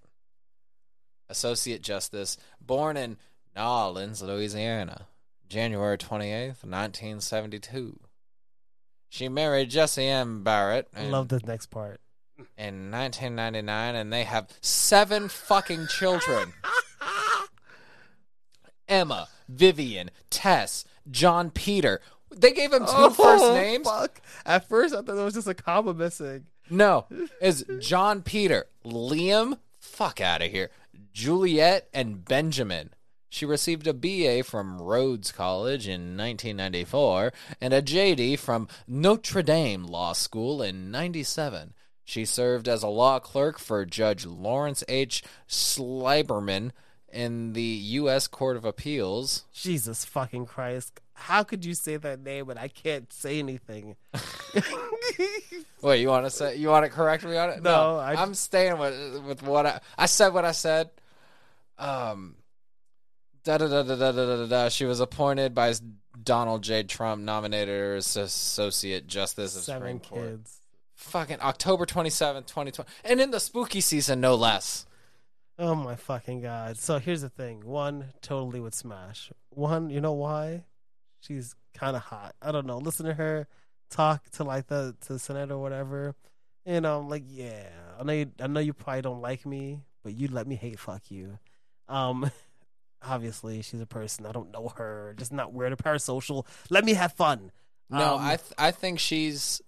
Associate 1.29 1.83
Justice, 1.83 2.39
born 2.59 2.97
in 2.97 3.19
New 3.55 3.63
Orleans, 3.63 4.23
Louisiana, 4.23 5.09
January 5.47 5.99
twenty 5.99 6.33
eighth, 6.33 6.65
nineteen 6.65 7.21
seventy 7.21 7.59
two. 7.59 8.01
She 9.11 9.29
married 9.29 9.69
Jesse 9.69 10.07
M. 10.07 10.43
Barrett 10.43 10.89
I 10.97 11.05
love 11.05 11.29
this 11.29 11.45
next 11.45 11.67
part. 11.67 12.01
in 12.57 12.91
1999, 12.91 13.95
and 13.95 14.11
they 14.11 14.25
have 14.25 14.49
seven 14.63 15.29
fucking 15.29 15.87
children. 15.89 16.55
Emma, 18.89 19.29
Vivian, 19.51 20.11
Tess, 20.31 20.87
John 21.11 21.51
Peter. 21.51 22.01
They 22.37 22.53
gave 22.53 22.73
him 22.73 22.85
two 22.85 22.93
oh, 22.93 23.11
first 23.11 23.45
Oh, 23.45 23.55
names. 23.55 23.87
Fuck. 23.89 24.21
At 24.47 24.69
first, 24.69 24.95
I 24.95 24.99
thought 24.99 25.17
there 25.17 25.25
was 25.25 25.35
just 25.35 25.49
a 25.49 25.55
comma 25.55 25.95
missing. 25.95 26.47
No, 26.69 27.07
is 27.41 27.65
John 27.81 28.23
Peter, 28.23 28.67
Liam, 28.85 29.59
fuck 29.81 30.21
out 30.21 30.41
of 30.41 30.51
here, 30.53 30.71
Juliet, 31.13 31.89
and 31.93 32.25
Benjamin. 32.25 32.91
She 33.29 33.45
received 33.47 33.87
a 33.87 33.95
BA 33.95 34.45
from 34.45 34.81
Rhodes 34.81 35.33
College 35.33 35.87
in 35.87 36.17
1994 36.17 37.33
and 37.61 37.73
a 37.73 37.81
JD 37.83 38.39
from 38.39 38.69
Notre 38.87 39.43
Dame 39.43 39.85
Law 39.85 40.13
School 40.13 40.63
in 40.63 40.91
97. 40.91 41.75
She 42.05 42.25
served 42.25 42.69
as 42.69 42.83
a 42.83 42.89
law 42.89 43.21
clerk 43.21 43.59
for 43.61 43.85
Judge 43.85 44.27
Lawrence 44.27 44.83
H. 44.89 45.23
Sleiberman 45.49 46.73
in 47.13 47.53
the 47.53 47.63
U.S. 47.63 48.27
Court 48.27 48.57
of 48.57 48.65
Appeals. 48.65 49.45
Jesus 49.53 50.05
fucking 50.05 50.47
Christ. 50.47 51.01
How 51.21 51.43
could 51.43 51.65
you 51.65 51.75
say 51.75 51.97
that 51.99 52.21
name 52.21 52.49
and 52.51 52.59
I 52.59 52.69
can't 52.69 53.13
say 53.13 53.39
anything? 53.39 53.97
Wait, 55.83 56.01
you 56.01 56.09
want 56.09 56.27
to 56.27 56.31
say 56.31 56.57
you 56.57 56.69
want 56.69 56.85
to 56.85 56.91
correct 56.91 57.25
me 57.25 57.37
on 57.37 57.51
it? 57.51 57.63
No, 57.63 57.97
I- 57.99 58.15
I'm 58.21 58.35
staying 58.35 58.79
with 58.79 59.23
with 59.25 59.43
what 59.43 59.67
I 59.67 59.81
I 59.99 60.07
said. 60.07 60.29
What 60.35 60.45
I 60.45 60.53
said. 60.53 60.91
Um. 61.79 62.37
Da 63.43 63.57
da 63.57 63.69
da 63.69 63.83
da 63.83 63.95
da 63.97 64.13
da 64.13 64.37
da 64.37 64.47
da. 64.47 64.69
She 64.69 64.85
was 64.85 65.01
appointed 65.01 65.55
by 65.55 65.73
Donald 66.23 66.63
J. 66.63 66.83
Trump, 66.83 67.23
nominated 67.23 67.69
her 67.69 67.95
as 67.97 68.15
Associate 68.17 69.07
Justice 69.07 69.57
of 69.57 69.63
Seven 69.63 69.81
Supreme 69.81 70.01
Court. 70.01 70.31
kids. 70.39 70.57
Fucking 70.97 71.39
October 71.41 71.87
twenty 71.87 72.11
seventh, 72.11 72.47
2020. 72.47 72.89
And 73.05 73.21
in 73.21 73.31
the 73.31 73.41
spooky 73.41 73.81
season, 73.81 74.21
no 74.21 74.35
less. 74.35 74.85
Oh 75.59 75.75
my 75.75 75.97
fucking 75.97 76.43
god. 76.43 76.77
So 76.79 76.99
here's 76.99 77.23
the 77.23 77.31
thing. 77.31 77.65
One, 77.65 78.07
totally 78.21 78.61
would 78.61 78.75
smash. 78.75 79.33
One, 79.51 79.89
you 79.89 80.01
know 80.03 80.13
why? 80.13 80.65
She's 81.21 81.55
kind 81.75 81.97
of 81.97 82.03
hot. 82.03 82.35
I 82.43 82.53
don't 82.53 82.67
know. 82.67 82.79
Listen 82.79 83.07
to 83.07 83.15
her 83.15 83.47
talk 83.91 84.29
to 84.31 84.45
like 84.45 84.67
the 84.69 84.95
to 85.03 85.15
the 85.15 85.19
Senate 85.19 85.51
or 85.51 85.59
whatever. 85.59 86.15
And 86.67 86.87
I'm 86.87 87.09
like, 87.09 87.25
yeah, 87.27 87.69
I 87.99 88.03
know 88.05 88.13
you, 88.13 88.31
I 88.41 88.47
know 88.47 88.61
you 88.61 88.73
probably 88.73 89.03
don't 89.03 89.21
like 89.23 89.45
me, 89.47 89.81
but 90.03 90.15
you 90.15 90.29
let 90.29 90.47
me 90.47 90.55
hate 90.57 90.79
fuck 90.79 91.11
you. 91.11 91.39
Um, 91.89 92.31
obviously 93.03 93.63
she's 93.63 93.81
a 93.81 93.87
person. 93.87 94.27
I 94.27 94.33
don't 94.33 94.51
know 94.53 94.73
her. 94.77 95.15
Just 95.19 95.33
not 95.33 95.53
weird. 95.53 95.73
A 95.73 95.77
parasocial. 95.77 96.47
Let 96.71 96.85
me 96.85 96.95
have 96.95 97.13
fun. 97.13 97.51
No, 97.89 98.15
Um, 98.17 98.21
I 98.23 98.37
th- 98.37 98.53
I 98.59 98.71
think 98.71 98.99
she's 99.01 99.61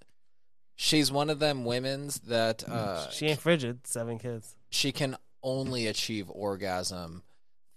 she's 0.76 1.10
one 1.10 1.28
of 1.30 1.38
them 1.38 1.64
women's 1.64 2.20
that 2.20 2.62
uh 2.68 3.10
she 3.10 3.26
ain't 3.26 3.40
frigid. 3.40 3.86
Seven 3.86 4.18
kids. 4.18 4.54
she 4.70 4.92
can 4.92 5.16
only 5.42 5.86
achieve 5.88 6.30
orgasm 6.30 7.22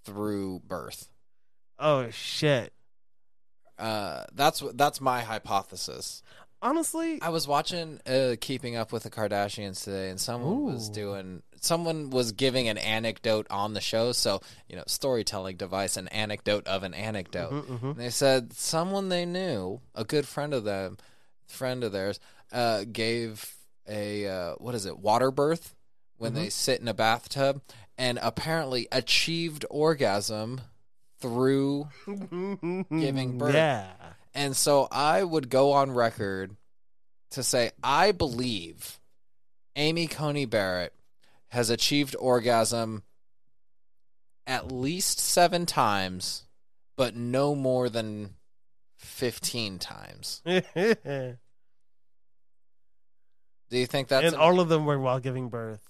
through 0.04 0.62
birth. 0.68 1.10
Oh 1.80 2.10
shit. 2.12 2.74
Uh, 3.78 4.24
that's 4.34 4.64
that's 4.74 5.02
my 5.02 5.22
hypothesis. 5.22 6.22
Honestly, 6.62 7.22
I 7.22 7.30
was 7.30 7.48
watching 7.48 8.00
uh, 8.08 8.36
Keeping 8.42 8.76
Up 8.76 8.92
with 8.92 9.04
the 9.04 9.10
Kardashians 9.12 9.84
today, 9.84 10.10
and 10.10 10.20
someone 10.20 10.64
was 10.74 10.90
doing 10.90 11.44
someone 11.60 12.10
was 12.10 12.32
giving 12.32 12.68
an 12.70 12.78
anecdote 12.78 13.46
on 13.50 13.74
the 13.74 13.82
show. 13.82 14.12
So 14.14 14.42
you 14.70 14.76
know, 14.76 14.84
storytelling 14.88 15.58
device, 15.58 15.98
an 15.98 16.08
anecdote 16.08 16.66
of 16.68 16.84
an 16.84 16.94
anecdote. 16.94 17.52
Mhm, 17.52 17.66
mhm. 17.80 17.84
And 17.92 17.96
they 18.00 18.10
said 18.10 18.54
someone 18.54 19.10
they 19.10 19.26
knew, 19.26 19.82
a 19.94 20.04
good 20.04 20.28
friend 20.28 20.54
of 20.54 20.64
them, 20.64 20.98
friend 21.46 21.84
of 21.84 21.92
theirs, 21.92 22.20
uh, 22.52 22.86
gave 22.92 23.56
a 23.88 24.28
uh, 24.28 24.54
what 24.58 24.74
is 24.74 24.86
it, 24.86 24.98
water 24.98 25.32
birth 25.32 25.76
when 26.18 26.32
Mm-hmm. 26.32 26.42
they 26.44 26.50
sit 26.50 26.80
in 26.80 26.88
a 26.88 26.94
bathtub, 26.94 27.62
and 27.98 28.18
apparently 28.22 28.88
achieved 28.92 29.66
orgasm 29.70 30.62
through 31.26 31.88
Giving 32.90 33.38
birth. 33.40 33.56
Yeah. 33.56 33.88
and 34.36 34.56
so 34.56 34.88
I 34.92 35.24
would 35.24 35.50
go 35.50 35.72
on 35.72 35.92
record 35.92 36.56
to 37.32 37.42
say 37.44 37.72
I 37.84 38.12
believe 38.12 39.00
Amy 39.76 40.06
Coney 40.08 40.46
Barrett 40.46 40.94
has 41.50 41.70
achieved 41.70 42.16
orgasm 42.20 43.04
at 44.48 44.72
least 44.72 45.20
seven 45.20 45.66
times, 45.66 46.44
but 46.96 47.16
no 47.16 47.56
more 47.56 47.90
than 47.90 48.36
15 48.98 49.80
times. 49.80 50.42
Do 50.46 50.58
you 53.72 53.86
think 53.88 54.08
that's 54.10 54.26
and 54.26 54.36
an- 54.36 54.40
all 54.42 54.60
of 54.60 54.70
them 54.70 54.86
were 54.86 55.00
while 55.00 55.20
giving 55.20 55.50
birth. 55.50 55.82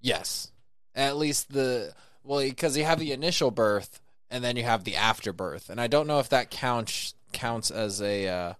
yes? 0.00 0.50
At 0.94 1.16
least 1.16 1.52
the 1.52 1.92
well, 2.24 2.40
because 2.40 2.76
you 2.76 2.84
have 2.84 2.98
the 2.98 3.12
initial 3.12 3.50
birth 3.50 4.00
and 4.30 4.44
then 4.44 4.56
you 4.56 4.62
have 4.62 4.84
the 4.84 4.96
afterbirth, 4.96 5.70
and 5.70 5.80
I 5.80 5.86
don't 5.86 6.06
know 6.06 6.20
if 6.20 6.28
that 6.28 6.50
counts 6.50 7.14
counts 7.32 7.70
as 7.70 8.00
a 8.00 8.28
uh, 8.28 8.52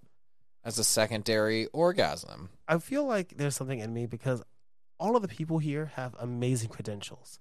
as 0.65 0.79
a 0.79 0.85
secondary 0.85 1.67
orgasm. 1.67 2.51
I 2.69 2.79
feel 2.79 3.05
like 3.05 3.37
there's 3.37 3.57
something 3.57 3.79
in 3.79 3.93
me 3.93 4.07
because 4.07 4.43
all 4.99 5.17
of 5.17 5.23
the 5.23 5.29
people 5.29 5.59
here 5.59 5.93
have 5.95 6.15
amazing 6.19 6.69
credentials. 6.69 7.39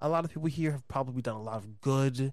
A 0.00 0.08
lot 0.08 0.24
of 0.24 0.32
people 0.32 0.48
here 0.48 0.72
have 0.72 0.86
probably 0.88 1.22
done 1.22 1.36
a 1.36 1.42
lot 1.42 1.58
of 1.58 1.80
good 1.80 2.32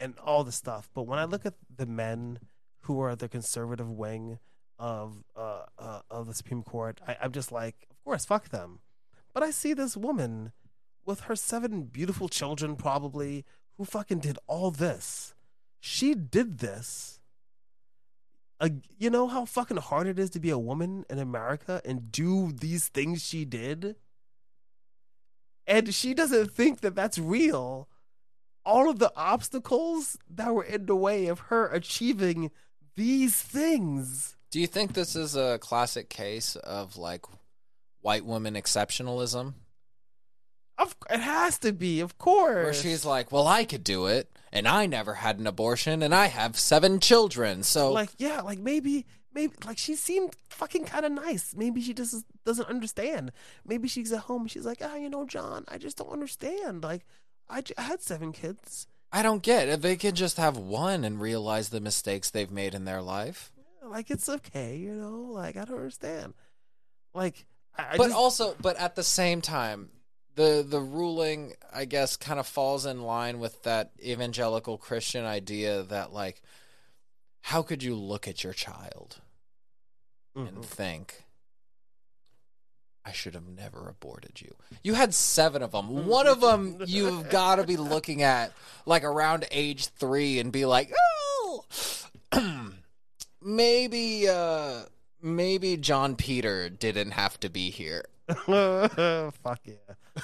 and 0.00 0.14
all 0.18 0.42
this 0.42 0.56
stuff. 0.56 0.90
But 0.94 1.04
when 1.04 1.18
I 1.18 1.24
look 1.24 1.46
at 1.46 1.54
the 1.74 1.86
men 1.86 2.40
who 2.82 3.00
are 3.00 3.14
the 3.14 3.28
conservative 3.28 3.90
wing 3.90 4.38
of 4.78 5.22
uh, 5.36 5.62
uh, 5.78 6.00
of 6.10 6.26
the 6.26 6.34
Supreme 6.34 6.62
Court, 6.62 7.00
I, 7.06 7.16
I'm 7.20 7.32
just 7.32 7.52
like, 7.52 7.86
of 7.90 8.04
course, 8.04 8.24
fuck 8.24 8.48
them. 8.48 8.80
But 9.32 9.42
I 9.42 9.50
see 9.50 9.74
this 9.74 9.96
woman 9.96 10.52
with 11.04 11.20
her 11.22 11.36
seven 11.36 11.82
beautiful 11.82 12.28
children, 12.28 12.76
probably, 12.76 13.44
who 13.82 13.86
fucking 13.86 14.20
did 14.20 14.38
all 14.46 14.70
this. 14.70 15.34
She 15.80 16.14
did 16.14 16.58
this 16.58 17.20
uh, 18.62 18.68
you 18.96 19.10
know 19.10 19.26
how 19.26 19.44
fucking 19.44 19.78
hard 19.78 20.06
it 20.06 20.20
is 20.20 20.30
to 20.30 20.38
be 20.38 20.50
a 20.50 20.58
woman 20.58 21.04
in 21.10 21.18
America 21.18 21.82
and 21.84 22.12
do 22.12 22.52
these 22.52 22.86
things 22.86 23.20
she 23.20 23.44
did? 23.44 23.96
And 25.66 25.92
she 25.92 26.14
doesn't 26.14 26.52
think 26.52 26.80
that 26.80 26.94
that's 26.94 27.18
real. 27.18 27.88
All 28.64 28.88
of 28.88 29.00
the 29.00 29.12
obstacles 29.16 30.16
that 30.30 30.54
were 30.54 30.62
in 30.62 30.86
the 30.86 30.94
way 30.94 31.26
of 31.26 31.40
her 31.40 31.66
achieving 31.66 32.52
these 32.94 33.34
things. 33.42 34.36
Do 34.52 34.60
you 34.60 34.68
think 34.68 34.92
this 34.92 35.16
is 35.16 35.34
a 35.34 35.58
classic 35.58 36.08
case 36.08 36.54
of 36.54 36.96
like 36.96 37.24
white 38.00 38.24
woman 38.24 38.54
exceptionalism? 38.54 39.54
Of, 40.82 40.96
it 41.10 41.20
has 41.20 41.58
to 41.60 41.72
be, 41.72 42.00
of 42.00 42.18
course. 42.18 42.64
Where 42.64 42.74
she's 42.74 43.04
like, 43.04 43.32
"Well, 43.32 43.46
I 43.46 43.64
could 43.64 43.84
do 43.84 44.06
it, 44.06 44.30
and 44.52 44.68
I 44.68 44.86
never 44.86 45.14
had 45.14 45.38
an 45.38 45.46
abortion, 45.46 46.02
and 46.02 46.14
I 46.14 46.26
have 46.26 46.58
seven 46.58 47.00
children." 47.00 47.62
So, 47.62 47.92
like, 47.92 48.10
yeah, 48.18 48.40
like 48.40 48.58
maybe, 48.58 49.06
maybe, 49.34 49.54
like 49.64 49.78
she 49.78 49.94
seemed 49.94 50.36
fucking 50.50 50.84
kind 50.84 51.04
of 51.04 51.12
nice. 51.12 51.54
Maybe 51.56 51.80
she 51.80 51.94
just 51.94 52.24
doesn't 52.44 52.68
understand. 52.68 53.32
Maybe 53.66 53.88
she's 53.88 54.12
at 54.12 54.20
home. 54.20 54.46
She's 54.46 54.66
like, 54.66 54.78
ah, 54.82 54.96
you 54.96 55.08
know, 55.08 55.26
John, 55.26 55.64
I 55.68 55.78
just 55.78 55.96
don't 55.96 56.10
understand. 56.10 56.82
Like, 56.82 57.04
I, 57.48 57.60
j- 57.60 57.74
I 57.78 57.82
had 57.82 58.02
seven 58.02 58.32
kids. 58.32 58.86
I 59.12 59.22
don't 59.22 59.42
get 59.42 59.68
if 59.68 59.82
they 59.82 59.96
can 59.96 60.14
just 60.14 60.36
have 60.38 60.56
one 60.56 61.04
and 61.04 61.20
realize 61.20 61.68
the 61.68 61.80
mistakes 61.80 62.30
they've 62.30 62.50
made 62.50 62.74
in 62.74 62.84
their 62.84 63.02
life. 63.02 63.52
Like, 63.84 64.10
it's 64.10 64.28
okay, 64.28 64.76
you 64.76 64.94
know. 64.94 65.28
Like, 65.30 65.56
I 65.56 65.64
don't 65.64 65.76
understand. 65.76 66.34
Like, 67.14 67.44
I, 67.76 67.82
I 67.92 67.96
but 67.96 68.04
just, 68.04 68.16
also, 68.16 68.56
but 68.60 68.76
at 68.76 68.94
the 68.94 69.02
same 69.02 69.40
time, 69.40 69.90
the 70.34 70.64
the 70.66 70.80
ruling, 70.80 71.54
I 71.72 71.84
guess, 71.84 72.16
kind 72.16 72.40
of 72.40 72.46
falls 72.46 72.86
in 72.86 73.02
line 73.02 73.38
with 73.38 73.62
that 73.64 73.90
evangelical 74.02 74.78
Christian 74.78 75.24
idea 75.24 75.82
that 75.82 76.12
like, 76.12 76.42
how 77.42 77.62
could 77.62 77.82
you 77.82 77.94
look 77.94 78.26
at 78.28 78.42
your 78.44 78.52
child 78.52 79.20
and 80.34 80.58
Mhm. 80.58 80.64
think, 80.64 81.24
I 83.04 83.12
should 83.12 83.34
have 83.34 83.46
never 83.48 83.88
aborted 83.88 84.40
you. 84.40 84.54
You 84.82 84.94
had 84.94 85.12
seven 85.12 85.60
of 85.62 85.72
them. 85.72 86.06
One 86.06 86.26
of 86.26 86.40
them 86.40 86.78
you've 86.86 87.28
got 87.28 87.56
to 87.56 87.64
be 87.64 87.76
looking 87.76 88.22
at 88.22 88.52
like 88.86 89.02
around 89.04 89.44
age 89.50 89.88
three 89.88 90.38
and 90.38 90.50
be 90.52 90.64
like, 90.64 90.90
oh, 90.96 91.64
maybe, 93.42 94.28
uh, 94.28 94.82
maybe 95.20 95.76
John 95.76 96.16
Peter 96.16 96.68
didn't 96.70 97.10
have 97.12 97.38
to 97.40 97.48
be 97.50 97.70
here. 97.70 98.04
fuck 99.42 99.60
yeah, 99.64 99.74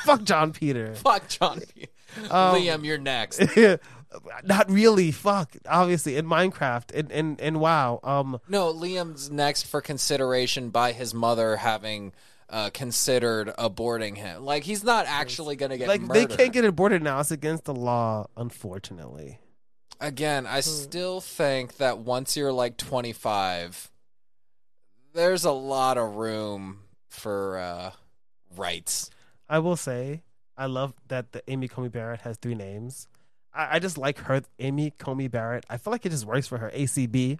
fuck 0.04 0.22
John 0.24 0.52
Peter. 0.52 0.94
Fuck 0.96 1.28
John 1.28 1.60
Peter. 1.74 1.88
Um, 2.30 2.56
Liam, 2.56 2.84
you're 2.84 2.98
next. 2.98 3.40
Not 4.44 4.70
really. 4.70 5.10
Fuck. 5.12 5.54
Obviously, 5.68 6.16
in 6.16 6.26
Minecraft, 6.26 6.90
in 6.92 7.10
in 7.10 7.36
in 7.36 7.58
WoW. 7.58 8.00
Um, 8.02 8.40
No, 8.48 8.72
Liam's 8.72 9.30
next 9.30 9.64
for 9.66 9.80
consideration 9.80 10.70
by 10.70 10.92
his 10.92 11.12
mother 11.12 11.56
having 11.56 12.12
uh, 12.48 12.70
considered 12.70 13.48
aborting 13.58 14.16
him. 14.16 14.44
Like 14.44 14.64
he's 14.64 14.82
not 14.82 15.04
actually 15.06 15.56
going 15.56 15.70
to 15.70 15.76
get 15.78 15.88
like 15.88 16.00
murdered. 16.00 16.30
they 16.30 16.36
can't 16.36 16.52
get 16.52 16.64
aborted 16.64 17.02
now. 17.02 17.20
It's 17.20 17.30
against 17.30 17.64
the 17.64 17.74
law, 17.74 18.26
unfortunately. 18.36 19.38
Again, 20.00 20.44
Hmm. 20.44 20.54
I 20.54 20.60
still 20.60 21.20
think 21.20 21.76
that 21.76 21.98
once 21.98 22.36
you're 22.36 22.52
like 22.52 22.76
25, 22.78 23.90
there's 25.12 25.44
a 25.44 25.50
lot 25.52 25.98
of 25.98 26.14
room 26.14 26.80
for 27.08 27.58
uh, 27.58 27.90
rights. 28.56 29.10
I 29.48 29.58
will 29.60 29.76
say, 29.76 30.22
I 30.56 30.66
love 30.66 30.94
that 31.08 31.32
the 31.32 31.42
Amy 31.50 31.68
Coney 31.68 31.88
Barrett 31.88 32.20
has 32.20 32.36
three 32.36 32.54
names. 32.54 33.08
I, 33.54 33.76
I 33.76 33.78
just 33.78 33.98
like 33.98 34.18
her, 34.18 34.42
Amy 34.58 34.92
Coney 34.98 35.28
Barrett. 35.28 35.64
I 35.68 35.76
feel 35.76 35.90
like 35.90 36.04
it 36.04 36.10
just 36.10 36.26
works 36.26 36.46
for 36.46 36.58
her. 36.58 36.70
ACB. 36.70 37.38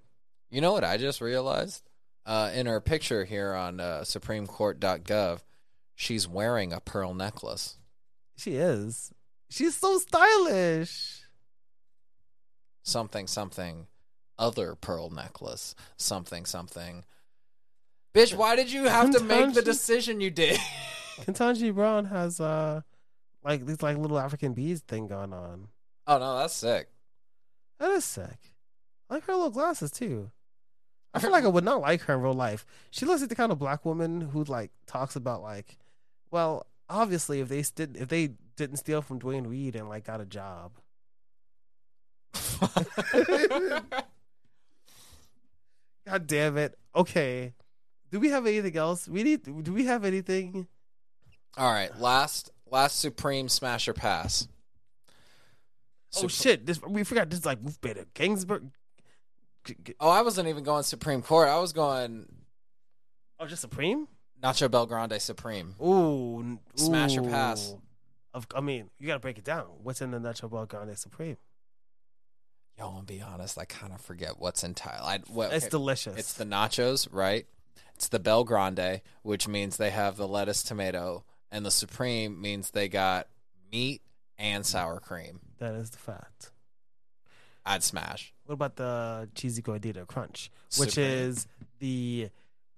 You 0.51 0.61
know 0.61 0.73
what 0.73 0.85
I 0.85 0.97
just 0.97 1.21
realized? 1.21 1.83
Uh, 2.25 2.51
in 2.55 2.67
her 2.67 2.81
picture 2.81 3.25
here 3.25 3.55
on 3.55 3.81
uh, 3.81 4.01
SupremeCourt.gov, 4.03 5.41
she's 5.95 6.29
wearing 6.29 6.73
a 6.73 6.81
pearl 6.81 7.15
necklace. 7.15 7.79
She 8.37 8.57
is. 8.57 9.13
She's 9.51 9.77
so 9.77 9.99
stylish. 9.99 11.23
Something, 12.83 13.27
something, 13.27 13.87
other 14.39 14.75
pearl 14.75 15.11
necklace. 15.11 15.75
Something, 15.97 16.45
something. 16.45 17.05
Bitch, 18.19 18.35
why 18.35 18.57
did 18.57 18.73
you 18.73 18.87
have 18.87 19.13
to 19.13 19.23
make 19.23 19.55
the 19.55 19.63
decision 19.63 20.21
you 20.21 20.29
did? 20.29 20.59
Ketanji 21.21 21.73
Brown 21.73 22.07
has 22.07 22.41
uh, 22.41 22.81
like 23.45 23.65
these 23.65 23.81
like 23.81 23.97
little 23.97 24.19
African 24.19 24.55
bees 24.55 24.81
thing 24.81 25.07
going 25.07 25.33
on. 25.33 25.69
oh 26.09 26.19
no, 26.19 26.39
that's 26.39 26.55
sick. 26.55 26.89
That 27.79 27.93
is 27.93 28.05
sick. 28.05 28.57
I 29.09 29.15
like 29.15 29.25
her 29.27 29.35
little 29.35 29.51
glasses 29.51 29.93
too. 29.93 30.33
I 31.15 31.21
feel 31.21 31.31
like 31.31 31.45
I 31.45 31.49
would 31.49 31.63
not 31.63 31.81
like 31.81 32.01
her 32.03 32.15
in 32.15 32.23
real 32.23 32.35
life. 32.35 32.67
She 32.91 33.07
looks 33.07 33.21
like 33.21 33.31
the 33.31 33.37
kind 33.37 33.53
of 33.53 33.61
black 33.61 33.85
woman 33.85 34.21
who 34.21 34.43
like 34.43 34.73
talks 34.89 35.15
about 35.15 35.41
like, 35.41 35.79
well, 36.33 36.67
obviously 36.91 37.39
if 37.39 37.49
they 37.49 37.63
did 37.63 37.97
if 37.97 38.09
they 38.09 38.31
didn't 38.57 38.79
steal 38.79 39.01
from 39.01 39.21
Duane 39.21 39.47
Reade 39.47 39.77
and 39.77 39.89
like 39.89 40.05
got 40.05 40.21
a 40.21 40.27
job. 40.27 40.73
God 46.05 46.27
damn 46.27 46.59
it. 46.59 46.77
Okay. 46.97 47.55
Do 48.11 48.21
we 48.21 48.31
have 48.31 48.47
anything 48.47 48.77
else? 48.77 49.09
We 49.09 49.23
need 49.23 49.43
do 49.63 49.73
we 49.73 49.85
have 49.87 50.05
anything? 50.05 50.67
All 51.57 51.71
right, 51.71 51.97
last 51.99 52.51
last 52.71 53.01
Supreme 53.01 53.49
Smasher 53.49 53.93
Pass. 53.93 54.49
Oh 56.17 56.29
shit. 56.29 56.65
This 56.67 56.81
we 56.83 57.05
forgot 57.05 57.29
this 57.31 57.41
is 57.41 57.47
like 57.47 57.59
we've 57.63 57.81
been 57.81 57.97
G- 57.97 58.05
Kingsburg. 58.15 58.71
Oh, 60.01 60.09
I 60.09 60.23
wasn't 60.23 60.49
even 60.49 60.65
going 60.65 60.83
Supreme 60.83 61.21
Court. 61.21 61.49
I 61.49 61.59
was 61.59 61.73
going 61.73 62.27
Oh, 63.41 63.47
just 63.47 63.61
Supreme? 63.61 64.09
Nacho 64.43 64.69
BellGrande 64.69 65.21
Supreme. 65.21 65.75
Ooh, 65.83 66.41
n- 66.41 66.61
Smash 66.77 67.17
or 67.17 67.23
pass? 67.23 67.75
Of, 68.35 68.47
I 68.55 68.61
mean, 68.61 68.89
you 68.99 69.07
gotta 69.07 69.21
break 69.21 69.39
it 69.39 69.45
down. 69.45 69.67
What's 69.83 70.01
in 70.01 70.11
the 70.11 70.19
Nacho 70.19 70.49
BellGrande 70.51 70.97
Supreme? 70.97 71.37
Yo, 72.79 72.85
I'll 72.85 73.03
be 73.03 73.21
honest, 73.21 73.59
I 73.59 73.65
kind 73.65 73.93
of 73.93 74.01
forget 74.01 74.39
what's 74.39 74.63
entitled. 74.63 75.07
I, 75.09 75.21
well, 75.29 75.51
It's 75.51 75.67
delicious. 75.67 76.17
It's 76.17 76.33
the 76.35 76.45
nachos, 76.45 77.09
right? 77.11 77.47
It's 77.99 78.07
the 78.07 78.21
BellGrande, 78.21 79.01
which 79.23 79.49
means 79.49 79.77
they 79.77 79.91
have 79.91 80.17
the 80.17 80.29
lettuce, 80.29 80.63
tomato, 80.63 81.25
and 81.51 81.67
the 81.67 81.71
Supreme 81.73 82.41
means 82.41 82.71
they 82.71 82.89
got 82.89 83.27
meat 83.73 84.03
and 84.39 84.65
sour 84.65 85.01
cream. 85.01 85.41
that 85.59 85.75
is 85.75 85.91
the 85.91 85.99
fact. 85.99 86.53
I'd 87.67 87.83
smash. 87.83 88.33
What 88.47 88.55
about 88.55 88.77
the 88.77 89.29
cheesy 89.35 89.63
gordita 89.63 90.07
crunch, 90.07 90.49
which 90.77 90.91
Supreme. 90.91 91.07
is 91.09 91.49
the 91.81 92.29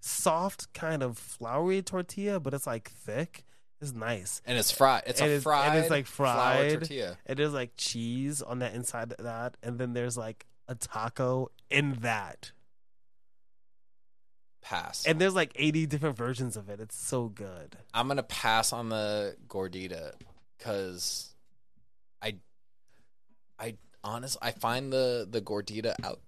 soft 0.00 0.72
kind 0.72 1.02
of 1.02 1.18
floury 1.18 1.82
tortilla, 1.82 2.40
but 2.40 2.54
it's 2.54 2.66
like 2.66 2.90
thick. 2.90 3.44
It's 3.78 3.92
nice. 3.92 4.40
And 4.46 4.56
it's 4.56 4.70
fried. 4.70 5.02
It's 5.06 5.20
And 5.20 5.28
a 5.28 5.32
it's- 5.34 5.42
fried. 5.42 5.68
and 5.68 5.78
it's, 5.80 5.90
like, 5.90 6.06
flour 6.06 6.56
fried. 6.62 6.70
tortilla. 6.78 7.18
And 7.26 7.38
there's 7.38 7.52
like 7.52 7.72
cheese 7.76 8.40
on 8.40 8.58
the 8.58 8.74
inside 8.74 9.12
of 9.12 9.22
that, 9.22 9.58
and 9.62 9.78
then 9.78 9.92
there's 9.92 10.16
like 10.16 10.46
a 10.66 10.74
taco 10.76 11.50
in 11.68 11.98
that, 12.00 12.52
Pass. 14.62 15.06
and 15.06 15.18
there's 15.20 15.34
like 15.34 15.52
80 15.56 15.86
different 15.86 16.16
versions 16.16 16.56
of 16.56 16.68
it. 16.68 16.80
It's 16.80 16.96
so 16.96 17.28
good. 17.28 17.76
I'm 17.94 18.08
gonna 18.08 18.22
pass 18.22 18.72
on 18.72 18.88
the 18.90 19.34
gordita 19.48 20.12
because 20.58 21.34
I, 22.22 22.36
I 23.58 23.74
honest 24.04 24.36
I 24.42 24.50
find 24.52 24.92
the 24.92 25.26
the 25.28 25.40
gordita 25.40 25.94
out 26.04 26.20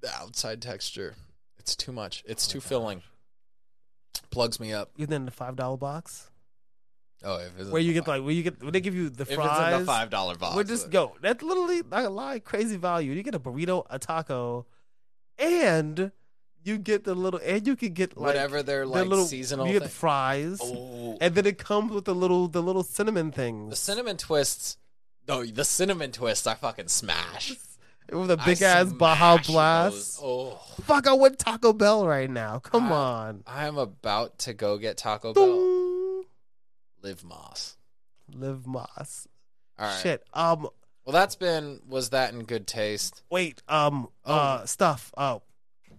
the 0.00 0.10
outside 0.14 0.60
texture. 0.60 1.14
It's 1.58 1.76
too 1.76 1.92
much. 1.92 2.22
It's 2.26 2.48
Oh 2.48 2.52
too 2.52 2.60
filling. 2.60 3.02
Plugs 4.30 4.58
me 4.60 4.72
up. 4.72 4.90
Even 4.96 5.14
in 5.14 5.24
the 5.24 5.30
five 5.30 5.56
dollar 5.56 5.76
box, 5.76 6.30
Oh, 7.24 7.38
if 7.38 7.58
it's 7.58 7.70
where 7.70 7.80
you 7.80 7.92
get 7.94 8.04
fi- 8.04 8.16
like 8.16 8.22
where 8.24 8.32
you 8.34 8.42
get 8.42 8.62
when 8.62 8.72
they 8.72 8.80
give 8.80 8.94
you 8.94 9.08
the 9.08 9.22
if 9.22 9.34
fries. 9.34 9.48
it's 9.68 9.74
in 9.74 9.80
the 9.80 9.86
five 9.86 10.10
dollar 10.10 10.34
box. 10.36 10.54
We're 10.56 10.64
just 10.64 10.86
uh, 10.86 10.90
go. 10.90 11.16
That's 11.22 11.42
literally 11.42 11.82
not 11.90 12.04
a 12.04 12.10
lie. 12.10 12.38
Crazy 12.40 12.76
value. 12.76 13.12
You 13.12 13.22
get 13.22 13.34
a 13.34 13.40
burrito, 13.40 13.84
a 13.88 13.98
taco, 13.98 14.66
and 15.38 16.12
you 16.64 16.78
get 16.78 17.04
the 17.04 17.14
little, 17.14 17.40
and 17.44 17.66
you 17.66 17.76
can 17.76 17.92
get 17.92 18.16
like 18.16 18.26
Whatever 18.26 18.62
their 18.62 18.80
the 18.84 18.90
like 18.92 19.06
little 19.08 19.24
seasonal 19.26 19.66
you 19.66 19.74
get 19.74 19.78
thing. 19.80 19.88
the 19.88 19.94
fries, 19.94 20.58
Oh, 20.62 21.16
and 21.20 21.34
then 21.34 21.46
it 21.46 21.58
comes 21.58 21.92
with 21.92 22.04
the 22.04 22.14
little 22.14 22.48
the 22.48 22.62
little 22.62 22.82
cinnamon 22.82 23.32
things. 23.32 23.70
the 23.70 23.76
cinnamon 23.76 24.16
twists. 24.16 24.76
No, 25.26 25.44
the 25.44 25.64
cinnamon 25.64 26.10
twists 26.12 26.46
I 26.46 26.54
fucking 26.54 26.88
smash. 26.88 27.54
with 28.10 28.30
a 28.30 28.38
I 28.40 28.44
big 28.46 28.62
ass 28.62 28.92
Baja 28.92 29.36
Blast. 29.46 29.94
those. 29.94 30.20
Oh, 30.22 30.60
Fuck, 30.84 31.06
I 31.06 31.12
want 31.12 31.38
Taco 31.38 31.72
Bell 31.74 32.06
right 32.06 32.30
now. 32.30 32.58
Come 32.60 32.90
I- 32.92 32.96
on. 32.96 33.42
I'm 33.46 33.76
about 33.78 34.38
to 34.40 34.54
go 34.54 34.78
get 34.78 34.96
Taco 34.96 35.34
Bell. 35.34 36.24
Live 37.02 37.22
Más. 37.22 37.76
Live 38.34 38.62
Más. 38.66 39.26
All 39.78 39.86
right. 39.86 40.00
Shit. 40.02 40.24
Um. 40.32 40.68
Well, 41.04 41.12
that's 41.12 41.36
been 41.36 41.80
was 41.88 42.10
that 42.10 42.32
in 42.34 42.44
good 42.44 42.66
taste? 42.66 43.22
Wait. 43.30 43.62
Um. 43.68 44.08
Uh. 44.24 44.64
Stuff. 44.66 45.12
Oh. 45.16 45.42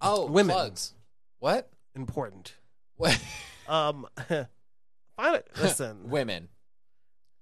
Oh, 0.02 0.28
Women. 0.28 0.54
plugs. 0.54 0.94
What? 1.40 1.70
Important. 1.96 2.54
What? 2.96 3.20
Um. 3.68 4.08
Find 4.28 5.36
it. 5.36 5.48
Listen. 5.62 5.98
Women. 6.10 6.50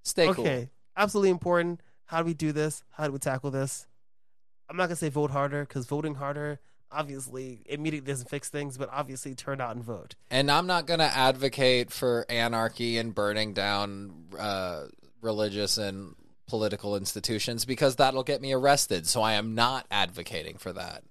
Stay 0.03 0.25
cool. 0.33 0.43
okay. 0.45 0.69
Absolutely 0.97 1.29
important. 1.29 1.79
How 2.03 2.19
do 2.19 2.25
we 2.25 2.33
do 2.33 2.51
this? 2.51 2.83
How 2.89 3.05
do 3.05 3.13
we 3.13 3.19
tackle 3.19 3.49
this? 3.49 3.87
I'm 4.69 4.75
not 4.75 4.87
gonna 4.87 4.97
say 4.97 5.07
vote 5.07 5.31
harder 5.31 5.61
because 5.61 5.85
voting 5.85 6.15
harder 6.15 6.59
obviously 6.91 7.61
immediately 7.65 8.11
doesn't 8.11 8.29
fix 8.29 8.49
things, 8.49 8.77
but 8.77 8.89
obviously 8.91 9.35
turn 9.35 9.61
out 9.61 9.75
and 9.75 9.83
vote. 9.83 10.15
And 10.29 10.49
I'm 10.51 10.67
not 10.67 10.85
going 10.85 10.99
to 10.99 11.05
advocate 11.05 11.91
for 11.91 12.25
anarchy 12.29 12.97
and 12.97 13.13
burning 13.13 13.53
down 13.53 14.25
uh, 14.37 14.85
religious 15.21 15.77
and 15.77 16.15
political 16.47 16.95
institutions 16.95 17.65
because 17.65 17.97
that'll 17.97 18.23
get 18.23 18.41
me 18.41 18.53
arrested. 18.53 19.07
So 19.07 19.21
I 19.21 19.33
am 19.33 19.55
not 19.55 19.85
advocating 19.91 20.57
for 20.57 20.71
that. 20.73 21.03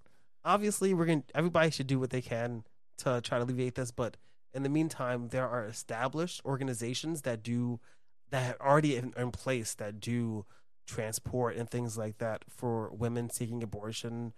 Obviously 0.47 0.95
we're 0.95 1.05
going 1.05 1.23
to 1.23 1.37
everybody 1.37 1.71
should 1.71 1.87
do 1.87 1.99
what 1.99 2.11
they 2.11 2.23
can 2.23 2.65
to 2.97 3.21
try 3.21 3.39
to 3.39 3.45
alleviate 3.45 3.75
this 3.75 3.91
but 3.91 4.17
in 4.55 4.63
the 4.63 4.69
meantime 4.69 5.29
there 5.29 5.47
are 5.47 5.67
established 5.67 6.41
organizations 6.45 7.23
that 7.23 7.43
do 7.43 7.79
that 8.31 8.57
are 8.61 8.71
already 8.71 8.97
in, 8.97 9.13
in 9.17 9.31
place 9.31 9.75
that 9.75 10.01
do 10.01 10.47
transport 10.87 11.57
and 11.57 11.69
things 11.69 11.99
like 11.99 12.19
that 12.19 12.45
for 12.49 12.91
women 12.91 13.29
seeking 13.29 13.63
abortion 13.63 14.33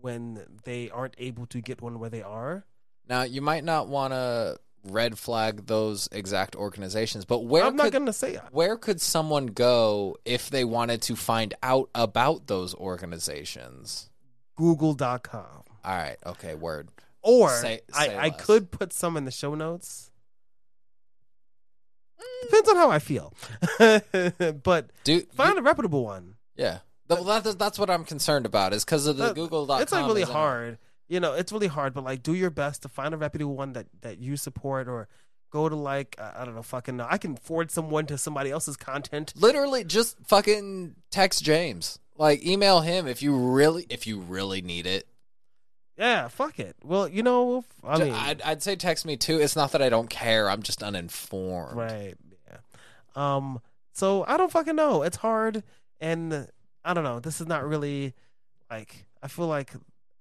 when 0.00 0.44
they 0.64 0.90
aren't 0.90 1.14
able 1.18 1.46
to 1.46 1.60
get 1.60 1.80
one 1.80 1.98
where 1.98 2.10
they 2.10 2.22
are 2.22 2.64
Now, 3.08 3.22
you 3.22 3.40
might 3.40 3.64
not 3.64 3.88
want 3.88 4.12
to 4.12 4.58
red 4.84 5.16
flag 5.16 5.66
those 5.66 6.08
exact 6.10 6.56
organizations, 6.56 7.24
but 7.24 7.44
where 7.44 7.64
i'm 7.64 7.76
not 7.76 7.92
could, 7.92 8.06
to 8.06 8.12
say 8.12 8.38
where 8.50 8.76
could 8.76 9.00
someone 9.00 9.46
go 9.46 10.16
if 10.24 10.50
they 10.50 10.64
wanted 10.64 11.00
to 11.02 11.14
find 11.14 11.54
out 11.62 11.88
about 11.94 12.48
those 12.48 12.74
organizations? 12.74 14.10
google.com 14.56 15.62
All 15.84 15.96
right, 15.96 16.16
okay, 16.26 16.54
word. 16.54 16.88
or 17.22 17.50
Say- 17.50 17.80
I, 17.94 18.06
say 18.06 18.16
I 18.16 18.28
less. 18.28 18.44
could 18.44 18.70
put 18.70 18.92
some 18.92 19.16
in 19.16 19.24
the 19.24 19.30
show 19.30 19.54
notes 19.54 20.10
mm. 22.20 22.42
depends 22.48 22.68
on 22.68 22.76
how 22.76 22.90
i 22.90 22.98
feel 22.98 23.32
but 24.62 24.90
Do 25.04 25.20
find 25.34 25.58
a 25.58 25.62
reputable 25.62 26.04
one 26.04 26.34
yeah. 26.56 26.78
Well, 27.08 27.24
that's 27.24 27.54
that's 27.56 27.78
what 27.78 27.90
I'm 27.90 28.04
concerned 28.04 28.46
about 28.46 28.72
is 28.72 28.84
because 28.84 29.06
of 29.06 29.16
the 29.16 29.24
That- 29.28 29.34
Google.com. 29.34 29.82
it's 29.82 29.92
like 29.92 30.06
really 30.06 30.22
isn't 30.22 30.32
it? 30.34 30.38
hard. 30.38 30.78
You 31.08 31.20
know, 31.20 31.32
it's 31.34 31.50
really 31.52 31.66
hard, 31.66 31.92
but 31.92 32.04
like 32.04 32.22
do 32.22 32.32
your 32.34 32.48
best 32.50 32.82
to 32.82 32.88
find 32.88 33.12
a 33.12 33.16
reputable 33.18 33.54
one 33.56 33.72
that 33.74 33.86
that 34.02 34.18
you 34.18 34.36
support 34.36 34.88
or 34.88 35.08
go 35.52 35.68
to 35.68 35.76
like 35.76 36.16
I 36.18 36.44
don't 36.44 36.54
know, 36.56 36.62
fucking 36.62 37.00
I 37.00 37.18
can 37.18 37.36
forward 37.36 37.70
someone 37.70 38.06
to 38.06 38.18
somebody 38.18 38.50
else's 38.50 38.76
content. 38.76 39.32
literally 39.36 39.84
just 39.84 40.16
fucking 40.26 40.96
text 41.10 41.44
James. 41.44 41.98
Like 42.16 42.44
email 42.44 42.80
him 42.80 43.06
if 43.06 43.22
you 43.22 43.36
really 43.36 43.86
if 43.88 44.06
you 44.06 44.18
really 44.18 44.62
need 44.62 44.86
it. 44.86 45.06
Yeah, 45.96 46.28
fuck 46.28 46.58
it. 46.58 46.74
Well, 46.82 47.06
you 47.06 47.22
know, 47.22 47.64
I 47.84 47.98
mean, 47.98 48.12
I'd, 48.14 48.40
I'd 48.42 48.62
say 48.62 48.76
text 48.76 49.04
me 49.04 49.16
too. 49.16 49.38
It's 49.38 49.54
not 49.54 49.72
that 49.72 49.82
I 49.82 49.90
don't 49.90 50.08
care. 50.08 50.48
I'm 50.48 50.62
just 50.62 50.82
uninformed. 50.82 51.76
right. 51.76 52.14
Yeah. 52.48 52.58
Um 53.14 53.60
so 53.92 54.24
I 54.26 54.36
don't 54.38 54.50
fucking 54.50 54.74
know. 54.74 55.02
It's 55.02 55.18
hard 55.18 55.62
and 56.00 56.48
I 56.84 56.94
don't 56.94 57.04
know. 57.04 57.20
This 57.20 57.40
is 57.40 57.46
not 57.46 57.66
really 57.68 58.14
like 58.70 59.06
I 59.22 59.28
feel 59.28 59.46
like 59.46 59.72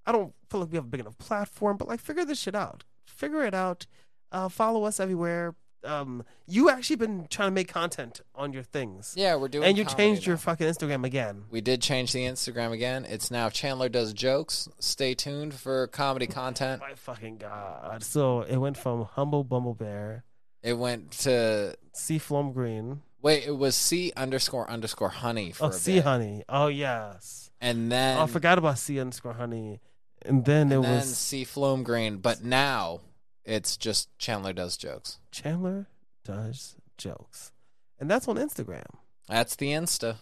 I 0.05 0.11
don't 0.11 0.33
feel 0.49 0.59
like 0.59 0.71
we 0.71 0.75
have 0.75 0.85
a 0.85 0.89
big 0.89 0.99
enough 0.99 1.17
platform, 1.17 1.77
but 1.77 1.87
like 1.87 2.01
figure 2.01 2.25
this 2.25 2.39
shit 2.39 2.55
out. 2.55 2.83
Figure 3.05 3.43
it 3.43 3.53
out. 3.53 3.85
Uh 4.31 4.49
follow 4.49 4.83
us 4.83 4.99
everywhere. 4.99 5.55
Um 5.83 6.23
you 6.47 6.69
actually 6.69 6.97
been 6.97 7.25
trying 7.29 7.47
to 7.47 7.53
make 7.53 7.67
content 7.67 8.21
on 8.35 8.53
your 8.53 8.61
things. 8.63 9.13
Yeah, 9.17 9.35
we're 9.35 9.47
doing. 9.47 9.63
and 9.67 9.77
you 9.77 9.83
comedy 9.83 10.03
changed 10.03 10.25
your 10.27 10.35
now. 10.35 10.41
fucking 10.41 10.67
Instagram 10.67 11.05
again. 11.05 11.45
We 11.49 11.59
did 11.61 11.81
change 11.81 12.11
the 12.13 12.19
Instagram 12.21 12.71
again. 12.71 13.05
It's 13.05 13.31
now 13.31 13.49
Chandler 13.49 13.89
does 13.89 14.13
jokes. 14.13 14.69
Stay 14.79 15.15
tuned 15.15 15.53
for 15.55 15.87
comedy 15.87 16.27
content. 16.27 16.81
My 16.81 16.93
fucking 16.93 17.37
god! 17.37 18.03
So 18.03 18.41
it 18.41 18.57
went 18.57 18.77
from 18.77 19.05
humble 19.05 19.43
bumble 19.43 19.73
bear, 19.73 20.23
It 20.61 20.73
went 20.77 21.11
to 21.25 21.75
sea 21.93 22.19
flum 22.19 22.53
green, 22.53 23.01
wait. 23.21 23.45
It 23.47 23.57
was 23.57 23.75
C 23.75 24.13
underscore 24.15 24.69
underscore 24.69 25.09
honey 25.09 25.51
for 25.51 25.65
oh 25.65 25.69
a 25.69 25.73
sea 25.73 25.95
bit. 25.95 26.03
honey. 26.03 26.43
Oh 26.47 26.67
yes. 26.67 27.49
and 27.59 27.91
then 27.91 28.19
oh, 28.19 28.23
I 28.23 28.27
forgot 28.27 28.57
about 28.59 28.77
C 28.77 28.99
underscore 28.99 29.33
honey, 29.33 29.79
and 30.23 30.45
then 30.45 30.71
and 30.71 30.73
it 30.73 30.81
then 30.87 30.97
was 30.97 31.17
C 31.17 31.43
Floam 31.43 31.81
Green. 31.83 32.17
But 32.17 32.43
now 32.43 33.01
it's 33.45 33.77
just 33.77 34.09
Chandler 34.18 34.53
does 34.53 34.77
jokes. 34.77 35.19
Chandler 35.31 35.88
does 36.23 36.76
jokes, 36.97 37.51
and 37.99 38.09
that's 38.09 38.27
on 38.27 38.38
Instagram. 38.38 38.85
That's 39.27 39.55
the 39.55 39.72
Insta. 39.72 40.18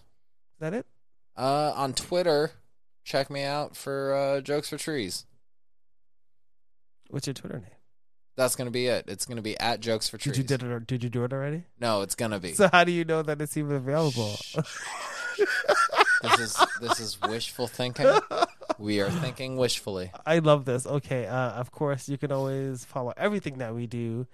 that 0.59 0.73
it? 0.73 0.85
Uh, 1.35 1.73
on 1.75 1.93
Twitter, 1.93 2.51
check 3.03 3.29
me 3.29 3.43
out 3.43 3.75
for 3.75 4.13
uh, 4.13 4.41
jokes 4.41 4.69
for 4.69 4.77
trees. 4.77 5.25
What's 7.09 7.27
your 7.27 7.33
Twitter 7.33 7.59
name? 7.59 7.71
That's 8.35 8.55
gonna 8.55 8.71
be 8.71 8.87
it. 8.87 9.05
It's 9.07 9.25
gonna 9.25 9.41
be 9.41 9.59
at 9.59 9.81
jokes 9.81 10.07
for 10.07 10.17
trees. 10.17 10.35
Did 10.37 10.49
you 10.51 10.57
did 10.57 10.63
it? 10.65 10.71
Or, 10.71 10.79
did 10.79 11.03
you 11.03 11.09
do 11.09 11.25
it 11.25 11.33
already? 11.33 11.63
No, 11.79 12.03
it's 12.03 12.15
gonna 12.15 12.39
be. 12.39 12.53
So 12.53 12.69
how 12.71 12.85
do 12.85 12.91
you 12.91 13.03
know 13.03 13.21
that 13.21 13.41
it's 13.41 13.57
even 13.57 13.75
available? 13.75 14.37
this 14.55 16.39
is 16.39 16.57
this 16.79 16.99
is 17.01 17.19
wishful 17.21 17.67
thinking. 17.67 18.05
We 18.79 19.01
are 19.01 19.11
thinking 19.11 19.57
wishfully. 19.57 20.11
I 20.25 20.39
love 20.39 20.65
this. 20.65 20.87
Okay, 20.87 21.27
uh, 21.27 21.51
of 21.51 21.71
course, 21.71 22.07
you 22.07 22.17
can 22.17 22.31
always 22.31 22.85
follow 22.85 23.13
everything 23.17 23.57
that 23.57 23.75
we 23.75 23.87
do 23.87 24.25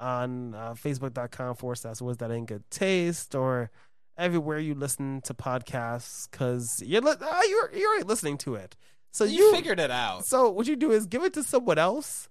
on 0.00 0.54
uh, 0.54 0.74
Facebook.com 0.74 1.56
forward 1.56 1.76
slash 1.76 2.00
was 2.00 2.18
that 2.18 2.30
in 2.30 2.46
good 2.46 2.62
taste 2.70 3.34
or 3.34 3.70
everywhere 4.16 4.58
you 4.58 4.74
listen 4.74 5.20
to 5.22 5.34
podcasts 5.34 6.30
because 6.30 6.82
you're, 6.84 7.00
li- 7.00 7.14
uh, 7.20 7.40
you're, 7.48 7.70
you're 7.74 7.88
already 7.90 8.04
listening 8.04 8.38
to 8.38 8.54
it. 8.54 8.76
So 9.10 9.24
you, 9.24 9.44
you, 9.44 9.52
figured 9.52 9.80
it 9.80 9.90
out. 9.90 10.26
So 10.26 10.50
what 10.50 10.66
you 10.66 10.76
do 10.76 10.92
is 10.92 11.06
give 11.06 11.24
it 11.24 11.32
to 11.34 11.42
someone 11.42 11.78
else. 11.78 12.28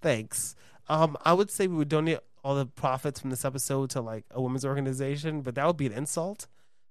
Thanks. 0.00 0.54
Um, 0.88 1.16
I 1.24 1.34
would 1.34 1.50
say 1.50 1.66
we 1.66 1.76
would 1.76 1.88
donate 1.88 2.18
all 2.42 2.54
the 2.54 2.66
profits 2.66 3.20
from 3.20 3.30
this 3.30 3.44
episode 3.44 3.90
to 3.90 4.00
like 4.00 4.24
a 4.30 4.40
women's 4.40 4.64
organization, 4.64 5.42
but 5.42 5.54
that 5.56 5.66
would 5.66 5.76
be 5.76 5.86
an 5.86 5.92
insult. 5.92 6.46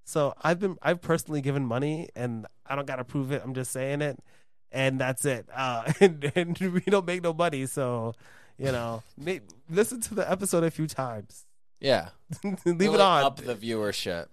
So 0.10 0.34
I've 0.42 0.60
been 0.60 0.76
I've 0.82 1.02
personally 1.02 1.40
given 1.40 1.68
money, 1.68 2.10
and 2.16 2.48
I 2.66 2.76
don't 2.76 2.88
gotta 2.88 3.04
prove 3.04 3.32
it. 3.32 3.44
I'm 3.46 3.54
just 3.54 3.72
saying 3.72 4.02
it, 4.02 4.18
and 4.72 5.00
that's 5.00 5.24
it. 5.24 5.48
Uh, 5.54 5.94
and, 6.00 6.32
and 6.34 6.58
we 6.58 6.82
don't 6.82 7.06
make 7.06 7.22
no 7.22 7.32
money, 7.32 7.68
so 7.68 8.16
you 8.58 8.72
know, 8.72 9.04
listen 9.70 10.02
to 10.02 10.16
the 10.16 10.30
episode 10.30 10.64
a 10.64 10.72
few 10.72 10.88
times. 10.88 11.46
Yeah, 11.80 12.10
leave 12.44 12.58
Really 12.66 12.96
it 12.96 13.00
on. 13.00 13.24
Up 13.24 13.38
the 13.38 13.54
viewership. 13.54 14.30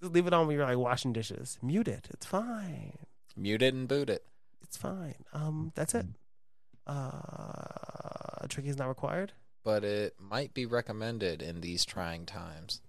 Just 0.00 0.14
leave 0.14 0.26
it 0.26 0.32
on 0.32 0.46
when 0.46 0.56
you're 0.56 0.64
like 0.64 0.78
washing 0.78 1.12
dishes. 1.12 1.58
Mute 1.60 1.88
it. 1.88 2.08
It's 2.10 2.24
fine. 2.24 2.96
Mute 3.36 3.60
it 3.60 3.74
and 3.74 3.86
boot 3.86 4.08
it. 4.08 4.24
It's 4.62 4.78
fine. 4.78 5.26
Um, 5.34 5.72
that's 5.74 5.94
it. 5.94 6.06
Uh, 6.86 8.46
drinking 8.46 8.70
is 8.70 8.78
not 8.78 8.88
required. 8.88 9.32
But 9.62 9.84
it 9.84 10.14
might 10.18 10.54
be 10.54 10.64
recommended 10.64 11.42
in 11.42 11.60
these 11.60 11.84
trying 11.84 12.24
times. 12.24 12.80